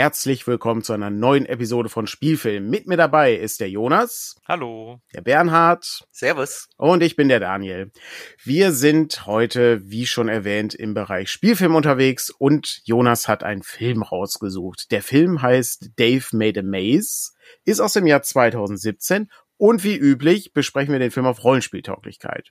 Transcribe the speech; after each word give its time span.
herzlich 0.00 0.46
willkommen 0.46 0.82
zu 0.82 0.94
einer 0.94 1.10
neuen 1.10 1.44
Episode 1.44 1.90
von 1.90 2.06
Spielfilm. 2.06 2.70
Mit 2.70 2.86
mir 2.86 2.96
dabei 2.96 3.34
ist 3.34 3.60
der 3.60 3.68
Jonas. 3.68 4.34
Hallo. 4.48 4.98
Der 5.12 5.20
Bernhard. 5.20 6.06
Servus. 6.10 6.70
Und 6.78 7.02
ich 7.02 7.16
bin 7.16 7.28
der 7.28 7.38
Daniel. 7.38 7.92
Wir 8.42 8.72
sind 8.72 9.26
heute, 9.26 9.82
wie 9.90 10.06
schon 10.06 10.30
erwähnt, 10.30 10.74
im 10.74 10.94
Bereich 10.94 11.30
Spielfilm 11.30 11.74
unterwegs 11.74 12.30
und 12.30 12.80
Jonas 12.84 13.28
hat 13.28 13.44
einen 13.44 13.62
Film 13.62 14.02
rausgesucht. 14.02 14.90
Der 14.90 15.02
Film 15.02 15.42
heißt 15.42 15.90
Dave 15.96 16.24
Made 16.32 16.60
a 16.60 16.62
Maze, 16.62 17.32
ist 17.66 17.80
aus 17.80 17.92
dem 17.92 18.06
Jahr 18.06 18.22
2017 18.22 19.28
und 19.60 19.84
wie 19.84 19.94
üblich 19.94 20.54
besprechen 20.54 20.92
wir 20.92 20.98
den 20.98 21.10
Film 21.10 21.26
auf 21.26 21.44
Rollenspieltauglichkeit. 21.44 22.50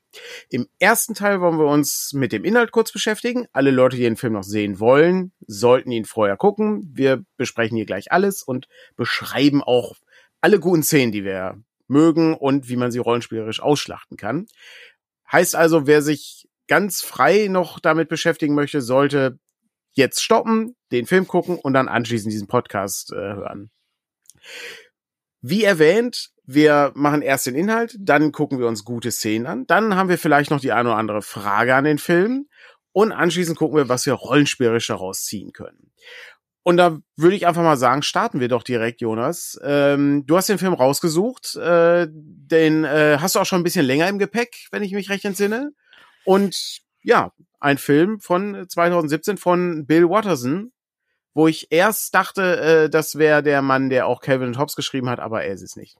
Im 0.52 0.68
ersten 0.78 1.16
Teil 1.16 1.42
wollen 1.42 1.58
wir 1.58 1.66
uns 1.66 2.14
mit 2.14 2.32
dem 2.32 2.46
Inhalt 2.46 2.72
kurz 2.72 2.92
beschäftigen. 2.92 3.48
Alle 3.52 3.72
Leute, 3.72 3.98
die 3.98 4.04
den 4.04 4.16
Film 4.16 4.34
noch 4.34 4.44
sehen 4.44 4.80
wollen, 4.80 5.32
sollten 5.48 5.90
ihn 5.90 6.06
vorher 6.06 6.38
gucken. 6.38 6.88
Wir 6.94 7.26
besprechen 7.36 7.78
hier 7.78 7.88
gleich 7.88 8.12
alles 8.12 8.44
und 8.44 8.68
beschreiben 8.96 9.64
auch 9.64 9.96
alle 10.40 10.60
guten 10.60 10.84
Szenen, 10.84 11.12
die 11.12 11.24
wir 11.24 11.60
mögen 11.88 12.36
und 12.36 12.70
wie 12.70 12.76
man 12.76 12.92
sie 12.92 13.00
rollenspielerisch 13.00 13.60
ausschlachten 13.60 14.16
kann. 14.16 14.46
Heißt 15.32 15.56
also, 15.56 15.88
wer 15.88 16.04
sich 16.04 16.48
ganz 16.68 17.02
frei 17.02 17.48
noch 17.50 17.80
damit 17.80 18.08
beschäftigen 18.08 18.54
möchte, 18.54 18.82
sollte 18.82 19.40
jetzt 19.94 20.22
stoppen, 20.22 20.76
den 20.92 21.08
Film 21.08 21.26
gucken 21.26 21.58
und 21.58 21.74
dann 21.74 21.88
anschließend 21.88 22.32
diesen 22.32 22.48
Podcast 22.48 23.12
äh, 23.14 23.16
hören. 23.16 23.72
Wie 25.42 25.64
erwähnt, 25.64 26.32
wir 26.52 26.92
machen 26.96 27.22
erst 27.22 27.46
den 27.46 27.54
Inhalt, 27.54 27.96
dann 28.00 28.32
gucken 28.32 28.58
wir 28.58 28.68
uns 28.68 28.84
gute 28.84 29.12
Szenen 29.12 29.46
an, 29.46 29.68
dann 29.68 29.96
haben 29.96 30.10
wir 30.10 30.18
vielleicht 30.18 30.50
noch 30.50 30.60
die 30.60 30.72
eine 30.72 30.90
oder 30.90 30.98
andere 30.98 31.22
Frage 31.22 31.76
an 31.76 31.84
den 31.84 32.00
Film 32.00 32.48
und 32.92 33.12
anschließend 33.12 33.56
gucken 33.56 33.78
wir, 33.78 33.88
was 33.88 34.08
wir 34.08 34.14
rollenspielerisch 34.14 34.88
daraus 34.88 35.24
ziehen 35.26 35.54
können. 35.54 35.92
Und 36.64 36.78
da 36.78 36.98
würde 37.16 37.36
ich 37.36 37.46
einfach 37.46 37.62
mal 37.62 37.78
sagen, 37.78 38.02
starten 38.02 38.40
wir 38.40 38.48
doch 38.48 38.64
direkt, 38.64 39.00
Jonas. 39.00 39.60
Ähm, 39.64 40.26
du 40.26 40.38
hast 40.38 40.50
den 40.50 40.58
Film 40.58 40.74
rausgesucht, 40.74 41.56
äh, 41.56 42.08
den 42.10 42.84
äh, 42.84 43.18
hast 43.20 43.36
du 43.36 43.40
auch 43.40 43.46
schon 43.46 43.62
ein 43.62 43.64
bisschen 43.64 43.86
länger 43.86 44.10
im 44.10 44.18
Gepäck, 44.18 44.68
wenn 44.72 44.84
ich 44.84 44.92
mich 44.92 45.12
recht 45.12 45.26
entsinne. 45.26 45.72
Und 46.26 46.82
ja, 47.04 47.32
ein 47.60 47.78
Film 47.78 48.20
von 48.20 48.66
2017 48.68 49.38
von 49.38 49.86
Bill 49.86 50.10
Watterson, 50.10 50.72
wo 51.36 51.48
ich 51.48 51.72
erst 51.72 52.16
dachte, 52.16 52.60
äh, 52.60 52.90
das 52.90 53.20
wäre 53.20 53.44
der 53.44 53.62
Mann, 53.62 53.90
der 53.90 54.08
auch 54.08 54.20
Calvin 54.20 54.58
Hobbes 54.58 54.76
geschrieben 54.76 55.10
hat, 55.10 55.20
aber 55.20 55.44
er 55.44 55.54
ist 55.54 55.62
es 55.62 55.76
nicht. 55.76 55.96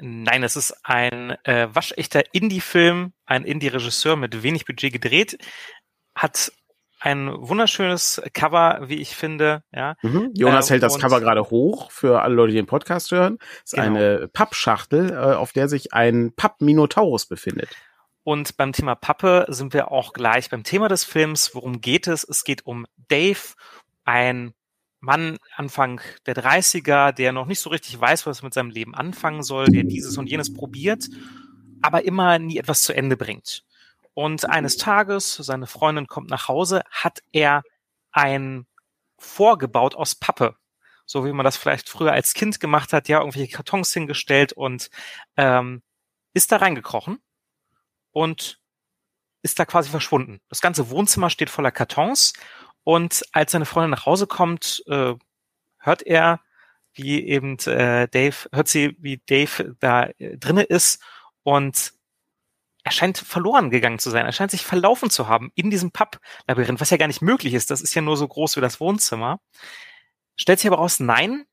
Nein, 0.00 0.42
es 0.42 0.56
ist 0.56 0.74
ein 0.84 1.36
äh, 1.44 1.68
waschechter 1.72 2.22
Indie-Film, 2.32 3.12
ein 3.26 3.44
Indie-Regisseur 3.44 4.16
mit 4.16 4.42
wenig 4.42 4.64
Budget 4.64 4.92
gedreht, 4.92 5.38
hat 6.14 6.52
ein 7.00 7.32
wunderschönes 7.32 8.20
Cover, 8.34 8.80
wie 8.82 8.96
ich 8.96 9.16
finde. 9.16 9.62
Ja. 9.72 9.96
Mhm. 10.02 10.32
Jonas 10.34 10.68
äh, 10.68 10.74
hält 10.74 10.82
das 10.82 10.98
Cover 10.98 11.20
gerade 11.20 11.44
hoch 11.44 11.90
für 11.90 12.22
alle 12.22 12.34
Leute, 12.34 12.52
die 12.52 12.58
den 12.58 12.66
Podcast 12.66 13.10
hören. 13.10 13.38
Es 13.64 13.72
ist 13.72 13.82
genau. 13.82 13.86
eine 13.86 14.28
Pappschachtel, 14.28 15.10
äh, 15.10 15.34
auf 15.34 15.52
der 15.52 15.68
sich 15.68 15.94
ein 15.94 16.32
Papp-Minotaurus 16.34 17.26
befindet. 17.26 17.70
Und 18.22 18.56
beim 18.58 18.72
Thema 18.72 18.94
Pappe 18.94 19.46
sind 19.48 19.72
wir 19.72 19.90
auch 19.90 20.12
gleich 20.12 20.50
beim 20.50 20.62
Thema 20.62 20.88
des 20.88 21.04
Films. 21.04 21.54
Worum 21.54 21.80
geht 21.80 22.06
es? 22.06 22.22
Es 22.22 22.44
geht 22.44 22.66
um 22.66 22.86
Dave 23.08 23.54
ein 24.04 24.52
Mann 25.00 25.38
Anfang 25.56 26.00
der 26.26 26.36
30er, 26.36 27.12
der 27.12 27.32
noch 27.32 27.46
nicht 27.46 27.60
so 27.60 27.70
richtig 27.70 27.98
weiß, 27.98 28.26
was 28.26 28.40
er 28.40 28.44
mit 28.44 28.54
seinem 28.54 28.70
Leben 28.70 28.94
anfangen 28.94 29.42
soll, 29.42 29.66
der 29.66 29.84
dieses 29.84 30.18
und 30.18 30.28
jenes 30.28 30.52
probiert, 30.52 31.08
aber 31.82 32.04
immer 32.04 32.38
nie 32.38 32.58
etwas 32.58 32.82
zu 32.82 32.92
Ende 32.92 33.16
bringt. 33.16 33.64
Und 34.14 34.44
eines 34.44 34.76
Tages, 34.76 35.36
seine 35.36 35.66
Freundin 35.66 36.06
kommt 36.06 36.28
nach 36.28 36.48
Hause, 36.48 36.82
hat 36.90 37.20
er 37.32 37.62
ein 38.12 38.66
vorgebaut 39.18 39.94
aus 39.94 40.14
Pappe. 40.14 40.56
So 41.06 41.24
wie 41.24 41.32
man 41.32 41.44
das 41.44 41.56
vielleicht 41.56 41.88
früher 41.88 42.12
als 42.12 42.34
Kind 42.34 42.60
gemacht 42.60 42.92
hat, 42.92 43.08
ja, 43.08 43.18
irgendwelche 43.18 43.54
Kartons 43.54 43.92
hingestellt 43.92 44.52
und 44.52 44.90
ähm, 45.36 45.82
ist 46.34 46.52
da 46.52 46.56
reingekrochen 46.56 47.18
und 48.12 48.60
ist 49.42 49.58
da 49.58 49.64
quasi 49.64 49.88
verschwunden. 49.90 50.40
Das 50.48 50.60
ganze 50.60 50.90
Wohnzimmer 50.90 51.30
steht 51.30 51.50
voller 51.50 51.72
Kartons 51.72 52.34
und 52.84 53.24
als 53.32 53.52
seine 53.52 53.66
Freundin 53.66 53.90
nach 53.90 54.06
Hause 54.06 54.26
kommt, 54.26 54.82
äh, 54.86 55.14
hört 55.78 56.02
er, 56.02 56.40
wie 56.94 57.26
eben 57.26 57.58
äh, 57.60 58.08
Dave, 58.08 58.48
hört 58.52 58.68
sie, 58.68 58.96
wie 58.98 59.22
Dave 59.26 59.76
da 59.80 60.06
äh, 60.18 60.36
drinne 60.38 60.62
ist 60.62 61.02
und 61.42 61.92
er 62.82 62.92
scheint 62.92 63.18
verloren 63.18 63.70
gegangen 63.70 63.98
zu 63.98 64.10
sein. 64.10 64.24
Er 64.26 64.32
scheint 64.32 64.50
sich 64.50 64.64
verlaufen 64.64 65.10
zu 65.10 65.28
haben 65.28 65.52
in 65.54 65.70
diesem 65.70 65.90
Pub-Labyrinth, 65.90 66.80
was 66.80 66.90
ja 66.90 66.96
gar 66.96 67.08
nicht 67.08 67.22
möglich 67.22 67.54
ist. 67.54 67.70
Das 67.70 67.82
ist 67.82 67.94
ja 67.94 68.02
nur 68.02 68.16
so 68.16 68.26
groß 68.26 68.56
wie 68.56 68.60
das 68.60 68.80
Wohnzimmer. 68.80 69.40
Stellt 70.36 70.60
sich 70.60 70.68
aber 70.68 70.78
raus, 70.78 70.98
nein, 70.98 71.44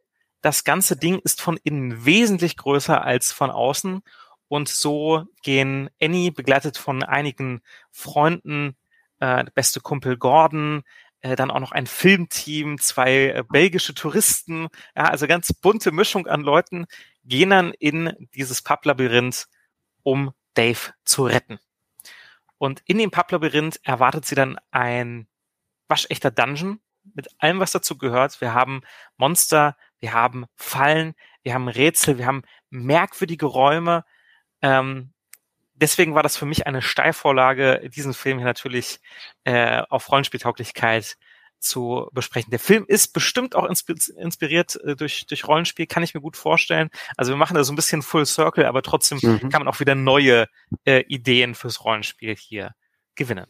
das 0.41 0.63
ganze 0.63 0.95
Ding 0.95 1.19
ist 1.19 1.41
von 1.41 1.57
innen 1.63 2.05
wesentlich 2.05 2.55
größer 2.55 3.03
als 3.03 3.33
von 3.33 3.51
außen. 3.51 4.01
Und 4.47 4.69
so 4.69 5.25
gehen 5.43 5.89
Annie, 6.01 6.31
begleitet 6.31 6.77
von 6.77 7.03
einigen 7.03 7.61
Freunden, 7.91 8.77
äh, 9.19 9.43
beste 9.53 9.81
Kumpel 9.81 10.15
Gordon, 10.17 10.83
äh, 11.21 11.35
dann 11.35 11.51
auch 11.51 11.59
noch 11.59 11.71
ein 11.71 11.87
Filmteam, 11.87 12.79
zwei 12.79 13.29
äh, 13.29 13.43
belgische 13.49 13.93
Touristen, 13.93 14.67
ja, 14.95 15.05
also 15.05 15.27
ganz 15.27 15.53
bunte 15.53 15.91
Mischung 15.91 16.27
an 16.27 16.41
Leuten, 16.41 16.85
gehen 17.23 17.49
dann 17.49 17.73
in 17.73 18.13
dieses 18.35 18.61
Pub-Labyrinth, 18.61 19.47
um 20.03 20.31
Dave 20.53 20.93
zu 21.03 21.25
retten. 21.25 21.59
Und 22.57 22.81
in 22.85 22.97
dem 22.97 23.11
Pub-Labyrinth 23.11 23.79
erwartet 23.83 24.25
sie 24.25 24.35
dann 24.35 24.57
ein 24.71 25.27
waschechter 25.87 26.31
Dungeon 26.31 26.79
mit 27.13 27.29
allem, 27.39 27.59
was 27.59 27.71
dazu 27.71 27.97
gehört. 27.97 28.41
Wir 28.41 28.53
haben 28.53 28.81
Monster, 29.17 29.77
wir 29.99 30.13
haben 30.13 30.45
Fallen, 30.55 31.13
wir 31.43 31.53
haben 31.53 31.67
Rätsel, 31.67 32.17
wir 32.17 32.25
haben 32.25 32.43
merkwürdige 32.69 33.45
Räume. 33.45 34.03
Ähm, 34.61 35.13
deswegen 35.77 36.15
war 36.15 36.23
das 36.23 36.37
für 36.37 36.45
mich 36.45 36.67
eine 36.67 36.81
Steilvorlage, 36.81 37.89
diesen 37.89 38.13
Film 38.13 38.37
hier 38.37 38.45
natürlich 38.45 38.99
äh, 39.43 39.81
auf 39.89 40.11
Rollenspieltauglichkeit 40.11 41.17
zu 41.59 42.07
besprechen. 42.13 42.51
Der 42.51 42.59
Film 42.59 42.85
ist 42.87 43.13
bestimmt 43.13 43.55
auch 43.55 43.65
inspiriert 43.65 44.79
äh, 44.83 44.95
durch, 44.95 45.25
durch 45.25 45.47
Rollenspiel, 45.47 45.87
kann 45.87 46.03
ich 46.03 46.13
mir 46.13 46.21
gut 46.21 46.37
vorstellen. 46.37 46.89
Also 47.15 47.31
wir 47.31 47.37
machen 47.37 47.55
da 47.55 47.63
so 47.63 47.73
ein 47.73 47.75
bisschen 47.75 48.01
Full 48.01 48.25
Circle, 48.25 48.65
aber 48.65 48.81
trotzdem 48.83 49.19
mhm. 49.21 49.49
kann 49.49 49.63
man 49.63 49.67
auch 49.67 49.79
wieder 49.79 49.95
neue 49.95 50.47
äh, 50.85 51.03
Ideen 51.07 51.55
fürs 51.55 51.83
Rollenspiel 51.83 52.35
hier 52.35 52.73
gewinnen. 53.15 53.47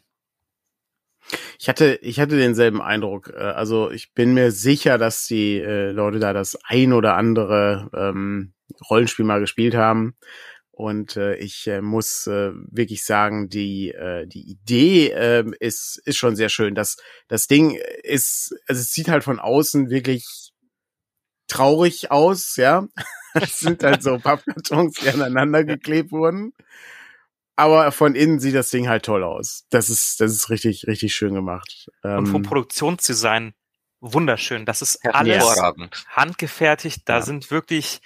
Ich 1.58 1.68
hatte, 1.68 1.98
ich 2.00 2.20
hatte 2.20 2.36
denselben 2.36 2.80
Eindruck. 2.80 3.32
Äh, 3.34 3.38
also 3.38 3.90
ich 3.90 4.14
bin 4.14 4.34
mir 4.34 4.50
sicher, 4.52 4.98
dass 4.98 5.26
die 5.26 5.58
äh, 5.58 5.90
Leute 5.90 6.18
da 6.18 6.32
das 6.32 6.58
ein 6.64 6.92
oder 6.92 7.14
andere 7.16 7.90
ähm, 7.94 8.54
Rollenspiel 8.88 9.24
mal 9.24 9.40
gespielt 9.40 9.74
haben. 9.74 10.16
Und 10.78 11.16
äh, 11.16 11.34
ich 11.34 11.66
äh, 11.66 11.80
muss 11.80 12.28
äh, 12.28 12.52
wirklich 12.70 13.02
sagen, 13.02 13.48
die, 13.48 13.88
äh, 13.90 14.28
die 14.28 14.48
Idee 14.48 15.08
äh, 15.08 15.44
ist, 15.58 16.00
ist 16.04 16.18
schon 16.18 16.36
sehr 16.36 16.50
schön. 16.50 16.76
Das, 16.76 16.98
das 17.26 17.48
Ding 17.48 17.76
ist, 18.04 18.54
also 18.68 18.80
es 18.80 18.92
sieht 18.92 19.08
halt 19.08 19.24
von 19.24 19.40
außen 19.40 19.90
wirklich 19.90 20.52
traurig 21.48 22.12
aus, 22.12 22.54
ja. 22.54 22.86
Es 23.34 23.58
sind 23.58 23.82
halt 23.82 24.04
so 24.04 24.18
Pappkartons, 24.20 25.00
die 25.00 25.08
aneinander 25.08 25.64
geklebt 25.64 26.12
wurden. 26.12 26.52
Aber 27.56 27.90
von 27.90 28.14
innen 28.14 28.38
sieht 28.38 28.54
das 28.54 28.70
Ding 28.70 28.88
halt 28.88 29.04
toll 29.04 29.24
aus. 29.24 29.64
Das 29.70 29.90
ist, 29.90 30.20
das 30.20 30.30
ist 30.32 30.48
richtig, 30.48 30.86
richtig 30.86 31.12
schön 31.12 31.34
gemacht. 31.34 31.88
Und 32.02 32.26
vom 32.26 32.36
ähm, 32.36 32.42
Produktionsdesign 32.42 33.52
wunderschön. 33.98 34.64
Das 34.64 34.80
ist 34.80 35.04
alles 35.04 35.44
handgefertigt. 36.08 37.02
Da 37.06 37.16
ja. 37.16 37.22
sind 37.22 37.50
wirklich 37.50 38.00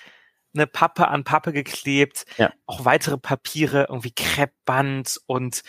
eine 0.55 0.67
Pappe 0.67 1.09
an 1.09 1.25
Pappe 1.25 1.53
geklebt, 1.53 2.25
ja. 2.37 2.53
auch 2.67 2.85
weitere 2.85 3.19
Papiere, 3.19 3.87
irgendwie 3.89 4.13
Kreppband 4.13 5.21
und 5.27 5.63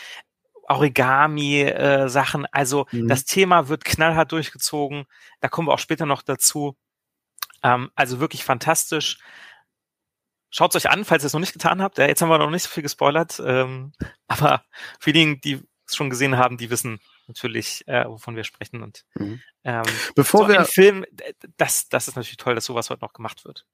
Origami-Sachen. 0.68 2.46
Äh, 2.46 2.50
also 2.52 2.86
mhm. 2.92 3.08
das 3.08 3.26
Thema 3.26 3.68
wird 3.70 3.86
knallhart 3.86 4.32
durchgezogen. 4.32 5.06
Da 5.40 5.48
kommen 5.50 5.68
wir 5.68 5.74
auch 5.74 5.80
später 5.80 6.06
noch 6.06 6.22
dazu. 6.22 6.78
Ähm, 7.62 7.92
also 7.96 8.20
wirklich 8.20 8.44
fantastisch. 8.44 9.20
Schaut 10.50 10.76
euch 10.76 10.90
an, 10.90 11.04
falls 11.06 11.24
ihr 11.24 11.28
es 11.28 11.34
noch 11.34 11.40
nicht 11.40 11.54
getan 11.54 11.82
habt. 11.82 11.98
Ja, 11.98 12.08
jetzt 12.08 12.22
haben 12.22 12.30
wir 12.30 12.38
noch 12.38 12.50
nicht 12.50 12.64
so 12.64 12.70
viel 12.70 12.84
gespoilert. 12.84 13.42
Ähm, 13.44 13.94
aber 14.28 14.64
für 15.00 15.14
diejenigen, 15.14 15.42
die 15.42 15.64
es 15.86 15.96
schon 15.96 16.10
gesehen 16.10 16.38
haben, 16.38 16.58
die 16.58 16.70
wissen 16.70 17.00
natürlich, 17.28 17.88
äh, 17.88 18.06
wovon 18.08 18.36
wir 18.36 18.44
sprechen. 18.44 18.84
Und 18.84 19.06
mhm. 19.16 19.42
ähm, 19.64 19.84
bevor 20.16 20.46
so 20.46 20.54
wir 20.54 20.66
Film, 20.66 21.06
das, 21.58 21.90
das 21.90 22.08
ist 22.08 22.16
natürlich 22.16 22.38
toll, 22.38 22.56
dass 22.56 22.66
sowas 22.66 22.90
heute 22.90 23.02
noch 23.02 23.14
gemacht 23.14 23.46
wird. 23.46 23.66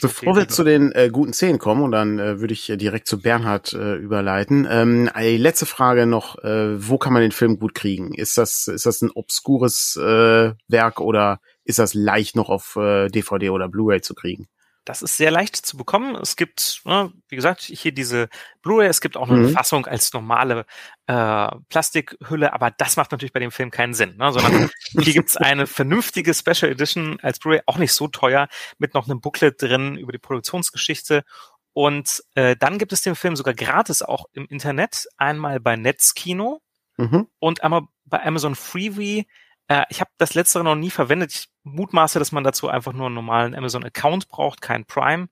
Bevor 0.00 0.34
wir 0.34 0.48
zu 0.48 0.64
den 0.64 0.90
äh, 0.92 1.10
guten 1.12 1.32
Szenen 1.32 1.58
kommen, 1.58 1.82
und 1.82 1.92
dann 1.92 2.18
äh, 2.18 2.40
würde 2.40 2.52
ich 2.52 2.68
äh, 2.70 2.76
direkt 2.76 3.06
zu 3.06 3.20
Bernhard 3.20 3.72
äh, 3.72 3.94
überleiten. 3.94 4.66
Ähm, 4.68 5.08
eine 5.12 5.36
letzte 5.36 5.66
Frage 5.66 6.06
noch, 6.06 6.42
äh, 6.42 6.88
wo 6.88 6.98
kann 6.98 7.12
man 7.12 7.22
den 7.22 7.30
Film 7.30 7.58
gut 7.58 7.74
kriegen? 7.74 8.12
Ist 8.14 8.36
das, 8.36 8.66
ist 8.66 8.86
das 8.86 9.00
ein 9.00 9.12
obskures 9.12 9.96
äh, 9.96 10.52
Werk 10.66 11.00
oder 11.00 11.40
ist 11.64 11.78
das 11.78 11.94
leicht 11.94 12.34
noch 12.34 12.48
auf 12.48 12.74
äh, 12.76 13.08
DVD 13.08 13.50
oder 13.50 13.68
Blu-ray 13.68 14.00
zu 14.00 14.14
kriegen? 14.14 14.48
Das 14.84 15.02
ist 15.02 15.16
sehr 15.18 15.30
leicht 15.30 15.56
zu 15.56 15.76
bekommen. 15.76 16.16
Es 16.16 16.36
gibt, 16.36 16.80
ne, 16.84 17.12
wie 17.28 17.36
gesagt, 17.36 17.60
hier 17.60 17.92
diese 17.92 18.28
Blu-ray. 18.62 18.88
Es 18.88 19.00
gibt 19.00 19.16
auch 19.16 19.28
eine 19.28 19.38
Mhm. 19.48 19.50
Fassung 19.50 19.86
als 19.86 20.12
normale 20.12 20.64
äh, 21.06 21.48
Plastikhülle, 21.68 22.52
aber 22.52 22.70
das 22.70 22.96
macht 22.96 23.12
natürlich 23.12 23.32
bei 23.32 23.40
dem 23.40 23.50
Film 23.50 23.70
keinen 23.70 23.94
Sinn, 23.94 24.16
ne? 24.16 24.32
sondern 24.32 24.70
hier 24.92 25.12
gibt's 25.12 25.36
eine 25.36 25.66
vernünftige 25.66 26.32
Special 26.34 26.70
Edition 26.72 27.18
als 27.20 27.38
Blu-ray, 27.38 27.60
auch 27.66 27.76
nicht 27.78 27.92
so 27.92 28.08
teuer, 28.08 28.48
mit 28.78 28.94
noch 28.94 29.06
einem 29.08 29.20
Booklet 29.20 29.60
drin 29.60 29.96
über 29.96 30.12
die 30.12 30.18
Produktionsgeschichte. 30.18 31.24
Und 31.72 32.22
äh, 32.34 32.56
dann 32.56 32.78
gibt 32.78 32.92
es 32.92 33.02
den 33.02 33.14
Film 33.14 33.36
sogar 33.36 33.54
gratis 33.54 34.02
auch 34.02 34.24
im 34.32 34.46
Internet, 34.46 35.06
einmal 35.18 35.60
bei 35.60 35.76
Netzkino 35.76 36.60
Mhm. 36.96 37.28
und 37.38 37.62
einmal 37.62 37.82
bei 38.04 38.22
Amazon 38.24 38.54
Freebie. 38.54 39.26
Äh, 39.70 39.84
ich 39.88 40.00
habe 40.00 40.10
das 40.18 40.34
letztere 40.34 40.64
noch 40.64 40.74
nie 40.74 40.90
verwendet. 40.90 41.32
Ich 41.32 41.48
mutmaße, 41.62 42.18
dass 42.18 42.32
man 42.32 42.42
dazu 42.42 42.68
einfach 42.68 42.92
nur 42.92 43.06
einen 43.06 43.14
normalen 43.14 43.54
Amazon-Account 43.54 44.28
braucht, 44.28 44.60
kein 44.60 44.84
Prime. 44.84 45.28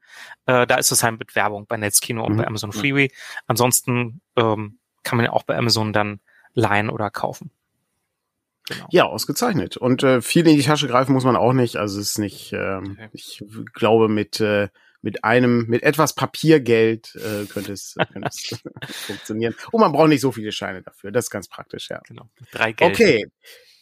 Äh, 0.47 0.67
da 0.67 0.77
ist 0.77 0.93
es 0.93 1.03
halt 1.03 1.19
mit 1.19 1.35
Werbung 1.35 1.67
bei 1.67 1.77
Netzkino 1.77 2.25
und 2.25 2.35
Mhm. 2.35 2.37
bei 2.39 2.47
Amazon 2.47 2.73
Freebie. 2.73 3.11
Ansonsten 3.49 4.21
ähm, 4.37 4.79
kann 5.03 5.17
man 5.17 5.27
ja 5.27 5.33
auch 5.33 5.43
bei 5.43 5.57
Amazon 5.57 5.93
dann 5.93 6.21
leihen 6.55 6.89
oder 6.89 7.11
kaufen. 7.11 7.51
Genau. 8.69 8.87
Ja, 8.91 9.05
ausgezeichnet. 9.07 9.77
Und 9.77 10.03
äh, 10.03 10.21
viel 10.23 10.47
in 10.47 10.57
die 10.57 10.63
Tasche 10.63 10.87
greifen 10.89 11.13
muss 11.15 11.25
man 11.25 11.37
auch 11.37 11.53
nicht. 11.55 11.77
Also 11.77 11.99
es 12.01 12.11
ist 12.11 12.19
nicht, 12.19 12.53
ähm, 12.53 12.93
Okay. 12.99 13.09
ich 13.13 13.43
glaube, 13.73 14.09
mit, 14.09 14.41
äh, 14.41 14.69
mit 15.01 15.25
einem, 15.25 15.67
mit 15.69 15.83
etwas 15.83 16.15
Papiergeld 16.15 17.15
äh, 17.17 17.47
könnte 17.47 17.73
es, 17.73 17.95
könnte 18.13 18.29
es 18.29 18.61
funktionieren. 19.07 19.55
Und 19.73 19.81
man 19.81 19.91
braucht 19.93 20.09
nicht 20.11 20.21
so 20.21 20.31
viele 20.33 20.53
Scheine 20.53 20.83
dafür. 20.83 21.11
Das 21.11 21.25
ist 21.27 21.31
ganz 21.31 21.49
praktisch, 21.49 21.89
ja. 21.89 22.01
genau. 22.07 22.29
Drei 22.53 22.73
Geld. 22.73 22.93
Okay. 22.93 23.27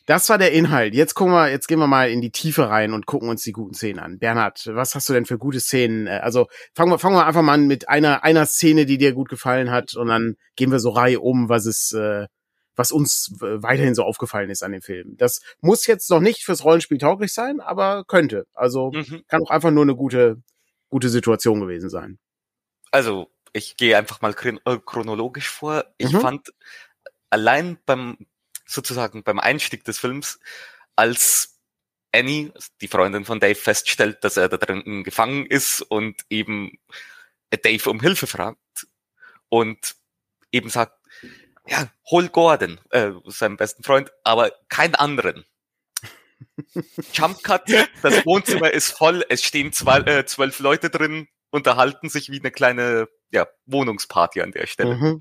Das 0.06 0.28
war 0.28 0.38
der 0.38 0.52
Inhalt. 0.52 0.94
Jetzt 0.94 1.14
gucken 1.14 1.34
wir, 1.34 1.50
jetzt 1.50 1.66
gehen 1.66 1.78
wir 1.80 1.88
mal 1.88 2.08
in 2.10 2.20
die 2.20 2.30
Tiefe 2.30 2.68
rein 2.68 2.92
und 2.92 3.06
gucken 3.06 3.28
uns 3.28 3.42
die 3.42 3.52
guten 3.52 3.74
Szenen 3.74 3.98
an. 3.98 4.18
Bernhard, 4.18 4.68
was 4.72 4.94
hast 4.94 5.08
du 5.08 5.12
denn 5.12 5.26
für 5.26 5.36
gute 5.36 5.58
Szenen? 5.60 6.06
Äh, 6.06 6.20
Also 6.22 6.46
fangen 6.74 6.92
wir, 6.92 6.98
fangen 6.98 7.16
wir 7.16 7.26
einfach 7.26 7.42
mal 7.42 7.54
an 7.54 7.66
mit 7.66 7.88
einer, 7.88 8.22
einer 8.22 8.46
Szene, 8.46 8.86
die 8.86 8.98
dir 8.98 9.12
gut 9.12 9.28
gefallen 9.28 9.70
hat 9.70 9.94
und 9.96 10.06
dann 10.06 10.36
gehen 10.54 10.70
wir 10.70 10.78
so 10.78 10.90
Reihe 10.90 11.18
um, 11.20 11.48
was 11.48 11.66
es, 11.66 11.92
äh, 11.92 12.26
was 12.76 12.92
uns 12.92 13.32
äh, 13.42 13.62
weiterhin 13.62 13.94
so 13.96 14.04
aufgefallen 14.04 14.48
ist 14.50 14.62
an 14.62 14.72
dem 14.72 14.82
Film. 14.82 15.16
Das 15.16 15.40
muss 15.60 15.86
jetzt 15.86 16.08
noch 16.10 16.20
nicht 16.20 16.44
fürs 16.44 16.62
Rollenspiel 16.62 16.98
tauglich 16.98 17.32
sein, 17.32 17.60
aber 17.60 18.04
könnte. 18.06 18.46
Also 18.54 18.92
Mhm. 18.92 19.24
kann 19.28 19.42
auch 19.42 19.50
einfach 19.50 19.72
nur 19.72 19.82
eine 19.82 19.96
gute, 19.96 20.40
gute 20.88 21.08
Situation 21.08 21.60
gewesen 21.60 21.90
sein. 21.90 22.18
Also, 22.92 23.28
ich 23.52 23.76
gehe 23.76 23.96
einfach 23.98 24.20
mal 24.20 24.34
chron 24.34 24.60
chronologisch 24.84 25.48
vor. 25.48 25.84
Ich 25.98 26.12
Mhm. 26.12 26.20
fand 26.20 26.48
allein 27.30 27.78
beim, 27.86 28.18
sozusagen 28.66 29.22
beim 29.22 29.38
Einstieg 29.38 29.84
des 29.84 29.98
Films, 29.98 30.38
als 30.96 31.60
Annie, 32.12 32.52
die 32.80 32.88
Freundin 32.88 33.24
von 33.24 33.40
Dave, 33.40 33.54
feststellt, 33.54 34.24
dass 34.24 34.36
er 34.36 34.48
da 34.48 34.56
drin 34.56 35.04
gefangen 35.04 35.46
ist 35.46 35.82
und 35.82 36.22
eben 36.30 36.78
Dave 37.50 37.90
um 37.90 38.00
Hilfe 38.00 38.26
fragt 38.26 38.86
und 39.48 39.96
eben 40.50 40.68
sagt, 40.68 40.98
ja, 41.66 41.90
hol 42.10 42.28
Gordon, 42.28 42.80
äh, 42.90 43.12
seinen 43.26 43.56
besten 43.56 43.82
Freund, 43.82 44.10
aber 44.24 44.52
keinen 44.68 44.94
anderen. 44.94 45.44
Jump 47.12 47.42
Cut, 47.42 47.68
das 48.02 48.26
Wohnzimmer 48.26 48.70
ist 48.70 48.90
voll, 48.92 49.24
es 49.28 49.42
stehen 49.42 49.72
zwei, 49.72 49.98
äh, 50.00 50.26
zwölf 50.26 50.58
Leute 50.58 50.90
drin, 50.90 51.28
unterhalten 51.50 52.08
sich 52.08 52.30
wie 52.30 52.38
eine 52.38 52.50
kleine 52.50 53.08
ja, 53.30 53.46
Wohnungsparty 53.66 54.42
an 54.42 54.52
der 54.52 54.66
Stelle. 54.66 54.96
Mhm. 54.96 55.20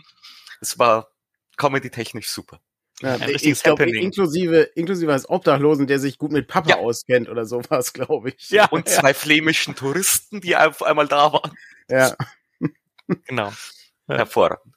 Es 0.62 0.78
war 0.78 1.10
comedy-technisch 1.58 2.30
super. 2.30 2.60
Ja, 3.02 3.16
Ein 3.16 3.30
ich 3.30 3.66
Happening. 3.66 3.96
inklusive, 3.96 4.62
inklusive 4.76 5.12
als 5.12 5.28
Obdachlosen, 5.30 5.86
der 5.86 6.00
sich 6.00 6.18
gut 6.18 6.32
mit 6.32 6.48
Papa 6.48 6.70
Ja. 6.70 6.76
auskennt 6.78 7.28
oder 7.30 7.46
sowas, 7.46 7.92
glaube 7.94 8.30
ich. 8.30 8.50
Ja. 8.52 8.68
Und 8.70 8.88
zwei 8.88 9.14
flämischen 9.14 9.76
Touristen, 9.76 10.40
die 10.42 10.56
auf 10.56 10.82
einmal 10.82 11.08
da 11.08 11.34
waren. 11.34 11.52
ja. 11.90 12.16
Genau. 13.28 13.52
Ja. 14.08 14.18
Hervorragend. 14.18 14.72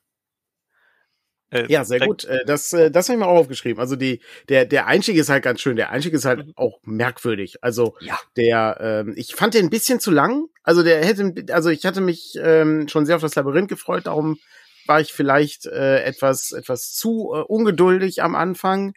Äh, 1.51 1.67
Ja, 1.71 1.85
sehr 1.85 1.99
da- 1.99 2.07
gut. 2.07 2.25
Äh, 2.25 2.45
Das, 2.47 2.73
äh, 2.73 2.91
das 2.91 3.09
habe 3.09 3.17
ich 3.17 3.21
mir 3.21 3.27
auch 3.29 3.37
aufgeschrieben. 3.39 3.79
Also 3.81 3.95
die, 3.95 4.21
der, 4.49 4.65
der 4.65 4.87
Einstieg 4.87 5.17
ist 5.17 5.29
halt 5.29 5.43
ganz 5.45 5.61
schön. 5.61 5.77
Der 5.77 5.91
Einstieg 5.91 6.15
ist 6.15 6.25
halt 6.25 6.47
Mhm. 6.47 6.53
auch 6.57 6.79
merkwürdig. 6.85 7.63
Also 7.63 7.95
Ja. 8.01 8.19
der, 8.37 8.79
ähm, 8.81 9.13
ich 9.17 9.35
fand 9.35 9.53
den 9.55 9.67
ein 9.67 9.71
bisschen 9.71 10.01
zu 10.01 10.11
lang. 10.11 10.47
Also 10.63 10.83
der 10.83 11.05
hätte, 11.05 11.35
also 11.53 11.69
ich 11.71 11.85
hatte 11.87 12.01
mich 12.01 12.39
ähm, 12.43 12.89
schon 12.89 13.05
sehr 13.07 13.17
auf 13.17 13.23
das 13.23 13.35
Labyrinth 13.35 13.69
gefreut. 13.69 14.07
Darum 14.07 14.39
war 14.89 15.01
ich 15.01 15.13
vielleicht 15.13 15.67
äh, 15.67 16.03
etwas, 16.03 16.53
etwas 16.53 16.93
zu 16.93 17.33
äh, 17.35 17.41
ungeduldig 17.41 18.23
am 18.23 18.35
Anfang. 18.35 18.95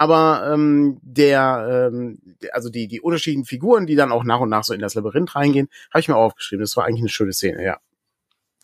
Aber 0.00 0.52
ähm, 0.52 0.98
der, 1.02 1.90
ähm, 1.92 2.20
also 2.52 2.70
die, 2.70 2.86
die 2.86 3.00
unterschiedlichen 3.00 3.44
Figuren, 3.44 3.86
die 3.86 3.96
dann 3.96 4.12
auch 4.12 4.22
nach 4.22 4.40
und 4.40 4.48
nach 4.48 4.62
so 4.62 4.72
in 4.72 4.80
das 4.80 4.94
Labyrinth 4.94 5.34
reingehen, 5.34 5.68
habe 5.90 6.00
ich 6.00 6.08
mir 6.08 6.16
aufgeschrieben. 6.16 6.62
Das 6.62 6.76
war 6.76 6.84
eigentlich 6.84 7.00
eine 7.02 7.08
schöne 7.08 7.32
Szene, 7.32 7.64
ja. 7.64 7.78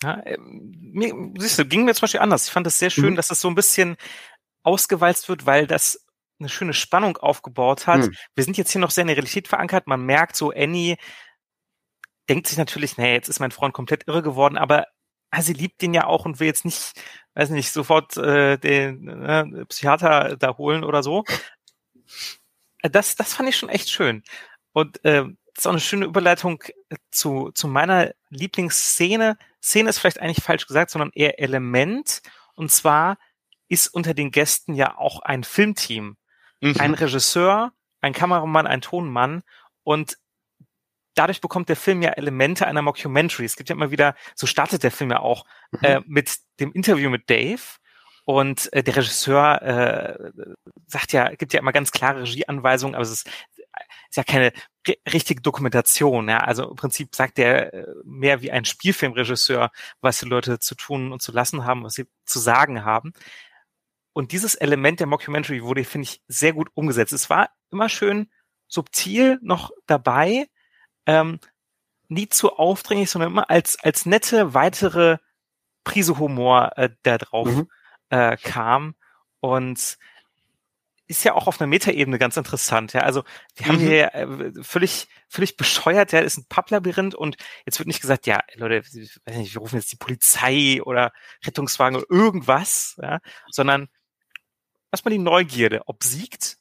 Ja, 0.03 0.23
ähm, 0.25 0.75
mir, 0.93 1.13
siehst 1.39 1.59
du, 1.59 1.65
ging 1.65 1.85
mir 1.85 1.95
zum 1.95 2.03
Beispiel 2.03 2.21
anders. 2.21 2.47
Ich 2.47 2.53
fand 2.53 2.67
es 2.67 2.79
sehr 2.79 2.91
schön, 2.91 3.13
Mhm. 3.13 3.17
dass 3.17 3.31
es 3.31 3.41
so 3.41 3.49
ein 3.49 3.55
bisschen 3.55 3.97
ausgewalzt 4.63 5.29
wird, 5.29 5.47
weil 5.47 5.67
das 5.67 6.05
eine 6.39 6.49
schöne 6.49 6.73
Spannung 6.75 7.17
aufgebaut 7.17 7.87
hat. 7.87 8.03
Mhm. 8.03 8.15
Wir 8.35 8.45
sind 8.45 8.57
jetzt 8.57 8.71
hier 8.71 8.81
noch 8.81 8.91
sehr 8.91 9.03
in 9.03 9.09
der 9.09 9.17
Realität 9.17 9.49
verankert. 9.49 9.87
Man 9.87 10.05
merkt 10.05 10.37
so, 10.37 10.51
Annie 10.53 10.97
denkt 12.29 12.47
sich 12.47 12.59
natürlich, 12.59 12.97
nee, 12.97 13.13
jetzt 13.15 13.29
ist 13.29 13.41
mein 13.41 13.51
Freund 13.51 13.75
komplett 13.75 14.07
irre 14.07 14.23
geworden, 14.23 14.57
aber 14.57 14.87
ah, 15.35 15.43
sie 15.43 15.53
liebt 15.53 15.83
ihn 15.83 15.95
ja 15.95 16.07
auch 16.07 16.25
und 16.25 16.41
will 16.41 16.47
jetzt 16.47 16.65
nicht, 16.65 16.93
weiß 17.35 17.51
nicht, 17.51 17.73
sofort 17.73 18.17
äh, 18.17 18.57
den 18.59 19.09
äh, 19.09 19.65
Psychiater 19.67 20.37
da 20.37 20.57
holen 20.57 20.85
oder 20.85 21.03
so. 21.03 21.25
Äh, 22.83 22.91
Das, 22.91 23.17
das 23.17 23.35
fand 23.35 23.49
ich 23.49 23.57
schon 23.57 23.71
echt 23.71 23.91
schön. 23.91 24.23
Und 24.73 25.05
äh, 25.05 25.25
das 25.25 25.59
ist 25.59 25.67
auch 25.67 25.71
eine 25.71 25.81
schöne 25.81 26.05
Überleitung 26.07 26.63
zu, 27.11 27.51
zu 27.53 27.69
meiner 27.69 28.13
Lieblingsszene. 28.29 29.39
Szene 29.63 29.89
ist 29.89 29.99
vielleicht 29.99 30.21
eigentlich 30.21 30.45
falsch 30.45 30.67
gesagt, 30.67 30.91
sondern 30.91 31.11
eher 31.15 31.39
Element. 31.39 32.21
Und 32.55 32.71
zwar 32.71 33.17
ist 33.69 33.89
unter 33.89 34.15
den 34.15 34.31
Gästen 34.31 34.75
ja 34.75 34.99
auch 34.99 35.21
ein 35.21 35.45
Filmteam. 35.45 36.17
Mhm. 36.61 36.77
Ein 36.79 36.95
Regisseur, 36.95 37.73
ein 38.01 38.13
Kameramann, 38.13 38.67
ein 38.67 38.83
Tonmann. 38.83 39.43
Und 39.83 40.19
dadurch 41.15 41.41
bekommt 41.41 41.69
der 41.69 41.77
Film 41.77 42.03
ja 42.03 42.11
Elemente 42.11 42.67
einer 42.67 42.83
Mockumentary. 42.83 43.45
Es 43.45 43.57
gibt 43.57 43.69
ja 43.69 43.75
immer 43.77 43.91
wieder, 43.91 44.15
so 44.35 44.47
startet 44.47 44.83
der 44.83 44.91
Film 44.91 45.11
ja 45.11 45.21
auch, 45.21 45.45
Mhm. 45.73 45.79
äh, 45.83 46.01
mit 46.07 46.37
dem 46.61 46.73
Interview 46.73 47.11
mit 47.11 47.29
Dave. 47.31 47.63
Und 48.27 48.73
äh, 48.73 48.83
der 48.83 48.97
Regisseur 48.97 49.61
äh, 49.63 50.33
sagt 50.87 51.13
ja, 51.13 51.29
gibt 51.35 51.53
ja 51.53 51.61
immer 51.61 51.73
ganz 51.73 51.91
klare 51.93 52.23
Regieanweisungen, 52.23 52.95
aber 52.95 53.03
es 53.03 53.11
ist, 53.11 53.27
ist 54.09 54.17
ja 54.17 54.25
keine 54.25 54.53
ri- 54.87 54.99
richtige 55.13 55.43
Dokumentation. 55.43 56.29
Ja? 56.29 56.39
Also 56.39 56.71
im 56.71 56.77
Prinzip 56.77 57.15
sagt 57.15 57.39
er 57.39 57.75
äh, 57.75 57.87
mehr 58.05 58.41
wie 58.41 58.51
ein 58.51 58.65
Spielfilmregisseur, 58.65 59.71
was 60.01 60.21
die 60.21 60.27
Leute 60.27 60.59
zu 60.59 60.75
tun 60.75 61.13
und 61.13 61.21
zu 61.21 61.33
lassen 61.33 61.67
haben, 61.67 61.85
was 61.85 61.95
sie 61.95 62.07
zu 62.25 62.39
sagen 62.39 62.85
haben. 62.85 63.13
Und 64.15 64.33
dieses 64.33 64.55
Element 64.55 65.01
der 65.01 65.07
Mockumentary 65.07 65.63
wurde, 65.63 65.85
finde 65.85 66.07
ich, 66.09 66.23
sehr 66.29 66.53
gut 66.55 66.69
umgesetzt. 66.75 67.13
Es 67.13 67.29
war 67.29 67.51
immer 67.71 67.89
schön 67.89 68.31
subtil 68.69 69.39
noch 69.43 69.71
dabei, 69.87 70.47
ähm, 71.07 71.41
nie 72.09 72.29
zu 72.29 72.57
aufdringlich, 72.57 73.11
sondern 73.11 73.31
immer 73.31 73.51
als, 73.51 73.79
als 73.83 74.07
nette 74.07 74.55
weitere 74.55 75.19
Prise 75.85 76.19
Humor 76.19 76.73
äh, 76.77 76.91
da 77.03 77.19
drauf 77.19 77.49
Mhm. 77.49 77.69
äh, 78.11 78.37
kam. 78.37 78.95
Und 79.41 79.99
ist 81.07 81.23
ja 81.25 81.35
auch 81.35 81.47
auf 81.47 81.61
einer 81.61 81.69
Metaebene 81.69 82.19
ganz 82.19 82.39
interessant. 82.39 82.95
Ja, 82.95 83.03
also 83.03 83.25
wir 83.57 83.67
haben 83.67 83.77
Mhm. 83.77 83.81
hier 83.87 84.15
äh, 84.15 84.63
völlig, 84.63 85.09
völlig 85.29 85.57
bescheuert. 85.59 86.13
Ja, 86.13 86.21
ist 86.21 86.39
ein 86.39 86.47
Papplabyrinth 86.49 87.15
und 87.15 87.37
jetzt 87.67 87.79
wird 87.79 87.87
nicht 87.87 88.01
gesagt, 88.01 88.27
ja, 88.27 88.41
Leute, 88.55 88.77
ich 88.99 89.21
weiß 89.27 89.37
nicht, 89.37 89.55
wir 89.55 89.61
rufen 89.61 89.77
jetzt 89.77 89.93
die 89.93 89.97
Polizei 89.97 90.81
oder 90.83 91.13
Rettungswagen 91.45 91.97
oder 91.99 92.07
irgendwas, 92.09 92.97
ja, 93.03 93.21
sondern 93.51 93.89
erstmal 94.91 95.13
die 95.13 95.19
Neugierde 95.19 95.83
obsiegt 95.87 96.57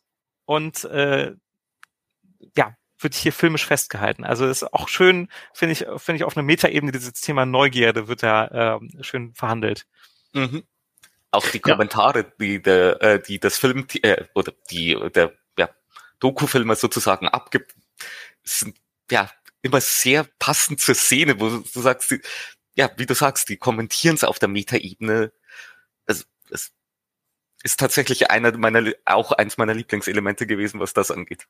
und 0.46 0.84
äh, 0.86 1.34
ja, 2.58 2.76
wird 3.04 3.14
hier 3.14 3.34
filmisch 3.34 3.66
festgehalten. 3.66 4.24
Also 4.24 4.48
ist 4.48 4.64
auch 4.74 4.88
schön, 4.88 5.30
finde 5.54 5.74
ich, 5.74 5.80
finde 6.02 6.18
ich 6.18 6.24
auf 6.24 6.36
einer 6.38 6.46
Metaebene 6.46 6.92
dieses 6.92 7.14
Thema 7.14 7.46
Neugierde 7.46 8.08
wird 8.08 8.24
da 8.24 8.78
ähm, 8.82 8.92
schön 9.02 9.34
verhandelt. 9.34 9.86
Mhm. 10.34 10.64
Auch 11.32 11.48
die 11.48 11.58
Ja. 11.58 11.62
Kommentare, 11.74 12.32
die 12.40 12.62
der, 12.62 13.02
äh, 13.02 13.22
die 13.22 13.40
das 13.40 13.58
Film 13.58 13.88
äh, 14.02 14.26
oder 14.36 14.54
die 14.70 14.98
der 15.16 15.34
ja, 15.58 15.70
Dokufilmer 16.20 16.76
sozusagen 16.76 17.28
abgibt, 17.28 17.76
sind 18.44 18.78
ja 19.10 19.30
immer 19.62 19.82
sehr 19.82 20.28
passend 20.40 20.80
zur 20.80 20.96
Szene, 20.96 21.40
wo 21.40 21.50
du 21.50 21.82
sagst, 21.82 22.12
die, 22.12 22.22
ja, 22.76 22.92
wie 22.98 23.06
du 23.06 23.16
sagst, 23.16 23.50
die 23.50 23.58
kommentieren 23.58 24.16
es 24.16 24.24
auf 24.24 24.40
der 24.40 24.50
Metaebene. 24.50 25.32
Es, 26.06 26.28
es 26.52 26.72
ist 27.64 27.80
tatsächlich 27.80 28.30
einer 28.30 28.56
meiner 28.58 28.92
auch 29.06 29.32
eins 29.32 29.58
meiner 29.58 29.74
Lieblingselemente 29.74 30.46
gewesen, 30.48 30.80
was 30.80 30.94
das 30.94 31.12
angeht. 31.12 31.48